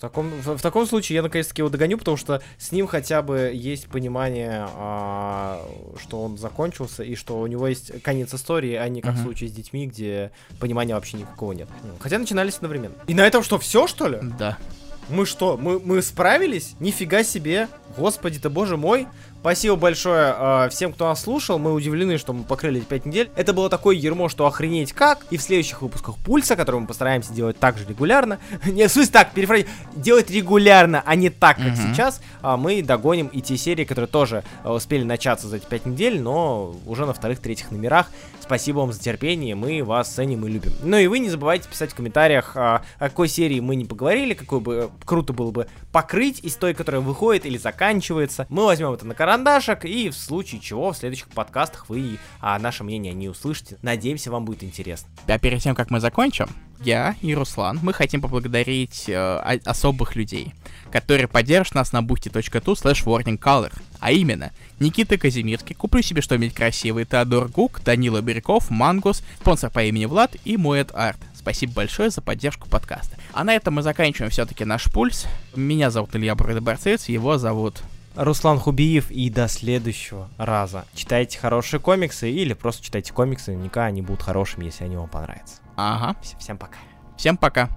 Таком, 0.03 0.31
в, 0.31 0.57
в 0.57 0.61
таком 0.61 0.85
случае 0.85 1.15
я 1.15 1.23
наконец-таки 1.23 1.63
его 1.63 1.69
догоню, 1.69 1.97
потому 1.97 2.17
что 2.17 2.43
с 2.59 2.73
ним 2.73 2.89
хотя 2.89 3.23
бы 3.23 3.53
есть 3.55 3.87
понимание, 3.87 4.67
а, 4.75 5.65
что 5.97 6.21
он 6.25 6.37
закончился 6.37 7.05
и 7.05 7.15
что 7.15 7.39
у 7.39 7.47
него 7.47 7.69
есть 7.69 8.03
конец 8.03 8.35
истории, 8.35 8.75
а 8.75 8.89
не 8.89 9.01
как 9.01 9.15
uh-huh. 9.15 9.21
в 9.21 9.23
случае 9.23 9.51
с 9.51 9.53
детьми, 9.53 9.87
где 9.87 10.33
понимания 10.59 10.95
вообще 10.95 11.19
никакого 11.19 11.53
нет. 11.53 11.69
Хотя 12.01 12.19
начинались 12.19 12.57
одновременно. 12.57 12.97
И 13.07 13.15
на 13.15 13.25
этом 13.25 13.45
что, 13.45 13.61
все 13.61 13.87
что 13.87 14.09
ли? 14.09 14.19
Да. 14.41 14.59
Мы 15.09 15.25
что, 15.25 15.57
мы, 15.57 15.79
мы 15.79 16.03
справились? 16.03 16.75
Нифига 16.81 17.23
себе! 17.23 17.69
Господи 17.97 18.41
ты, 18.41 18.51
боже 18.51 18.77
мой! 18.77 19.07
Спасибо 19.43 19.75
большое 19.75 20.37
э, 20.39 20.69
всем, 20.71 20.93
кто 20.93 21.09
нас 21.09 21.23
слушал. 21.23 21.59
Мы 21.59 21.73
удивлены, 21.73 22.17
что 22.17 22.33
мы 22.33 22.45
покрыли 22.45 22.79
эти 22.79 22.85
5 22.85 23.07
недель. 23.07 23.31
Это 23.35 23.53
было 23.53 23.69
такое 23.69 23.97
ермо, 23.97 24.29
что 24.29 24.47
охренеть 24.47 24.93
как. 24.93 25.27
И 25.31 25.37
в 25.37 25.43
следующих 25.43 25.83
выпусках 25.83 26.17
Пульса, 26.19 26.55
который 26.55 26.81
мы 26.81 26.87
постараемся 26.87 27.33
делать 27.33 27.59
так 27.59 27.77
же 27.77 27.85
регулярно. 27.85 28.39
не, 28.65 28.87
в 28.87 28.93
смысле 28.93 29.11
так, 29.11 29.33
перефразить. 29.33 29.67
Делать 29.97 30.31
регулярно, 30.31 31.03
а 31.05 31.17
не 31.17 31.29
так, 31.29 31.57
как 31.57 31.75
сейчас. 31.77 32.21
А 32.41 32.57
мы 32.57 32.83
догоним 32.83 33.27
и 33.27 33.41
те 33.41 33.57
серии, 33.57 33.85
которые 33.85 34.07
тоже 34.07 34.45
э, 34.63 34.71
успели 34.71 35.03
начаться 35.03 35.49
за 35.49 35.57
эти 35.57 35.67
5 35.67 35.87
недель, 35.87 36.21
но 36.21 36.77
уже 36.87 37.05
на 37.05 37.13
вторых-третьих 37.13 37.73
номерах. 37.73 38.07
Спасибо 38.41 38.79
вам 38.79 38.93
за 38.93 39.01
терпение. 39.01 39.57
Мы 39.57 39.83
вас 39.83 40.09
ценим 40.09 40.47
и 40.47 40.51
любим. 40.51 40.73
Ну 40.85 40.97
и 40.97 41.09
вы 41.09 41.19
не 41.19 41.31
забывайте 41.31 41.69
писать 41.69 41.91
в 41.91 41.97
комментариях, 41.97 42.57
о 42.57 42.83
какой 43.01 43.27
серии 43.27 43.59
мы 43.59 43.75
не 43.75 43.87
поговорили, 43.87 44.35
какой 44.35 44.61
бы 44.61 44.91
круто 45.05 45.33
было 45.33 45.51
бы 45.51 45.67
покрыть 45.91 46.39
из 46.45 46.55
той, 46.55 46.75
которая 46.75 47.01
выходит 47.01 47.45
или 47.45 47.59
заканчивается. 47.59 48.47
Мы 48.49 48.65
возьмем 48.67 48.93
это 48.93 49.05
на 49.05 49.15
карантин 49.15 49.32
карандашик, 49.33 49.87
и 49.87 50.11
в 50.11 50.15
случае 50.15 50.61
чего 50.61 50.93
в 50.93 50.97
следующих 50.97 51.29
подкастах 51.29 51.89
вы 51.89 52.19
а, 52.41 52.59
наше 52.59 52.85
мнение 52.85 53.15
не 53.15 53.31
услышите. 53.31 53.79
Надеемся, 53.81 54.31
вам 54.31 54.45
будет 54.45 54.63
интересно. 54.63 55.09
А 55.27 55.39
перед 55.39 55.63
тем, 55.63 55.75
как 55.75 55.91
мы 55.91 56.01
закончим, 56.01 56.49
я 56.81 57.17
и 57.23 57.35
Руслан, 57.35 57.79
мы 57.83 57.95
хотим 57.95 58.21
поблагодарить 58.21 59.09
э, 59.09 59.59
особых 59.65 60.17
людей, 60.17 60.53
которые 60.91 61.29
поддержат 61.29 61.77
нас 61.77 61.93
на 61.93 62.01
boosty.tu 62.01 62.75
slash 62.75 63.07
warningcolor. 63.07 63.73
А 64.01 64.13
именно, 64.13 64.51
Никита 64.81 65.17
Казимирский, 65.17 65.75
Куплю 65.75 66.03
себе 66.03 66.21
что-нибудь 66.21 66.55
красивое, 66.55 67.07
Теодор 67.07 67.49
Гук, 67.49 67.81
Данила 67.83 68.21
Бирюков, 68.21 68.69
Мангус, 68.69 69.23
спонсор 69.41 69.71
по 69.71 69.83
имени 69.83 70.05
Влад 70.05 70.37
и 70.45 70.59
Муэт 70.59 70.91
Арт. 70.93 71.21
Спасибо 71.35 71.73
большое 71.73 72.11
за 72.11 72.21
поддержку 72.21 72.69
подкаста. 72.69 73.17
А 73.33 73.45
на 73.45 73.55
этом 73.55 73.75
мы 73.75 73.83
заканчиваем 73.83 74.31
все-таки 74.31 74.67
наш 74.67 74.93
пульс. 74.93 75.27
Меня 75.57 75.91
зовут 75.91 76.15
Илья 76.15 76.35
Бродоборцец, 76.35 77.09
его 77.09 77.39
зовут 77.39 77.83
Руслан 78.15 78.59
Хубиев, 78.59 79.11
и 79.11 79.31
до 79.31 79.49
следующего 79.49 80.29
раза. 80.39 80.85
Читайте 80.95 81.39
хорошие 81.39 81.81
комиксы 81.81 82.31
или 82.31 82.53
просто 82.55 82.85
читайте 82.85 83.13
комиксы, 83.13 83.53
наверняка 83.53 83.85
они 83.85 84.03
будут 84.03 84.23
хорошими, 84.23 84.67
если 84.67 84.85
они 84.85 84.97
вам 84.97 85.09
понравятся. 85.09 85.57
Ага. 85.77 86.17
Всем 86.39 86.59
пока. 86.59 86.79
Всем 87.17 87.37
пока. 87.37 87.69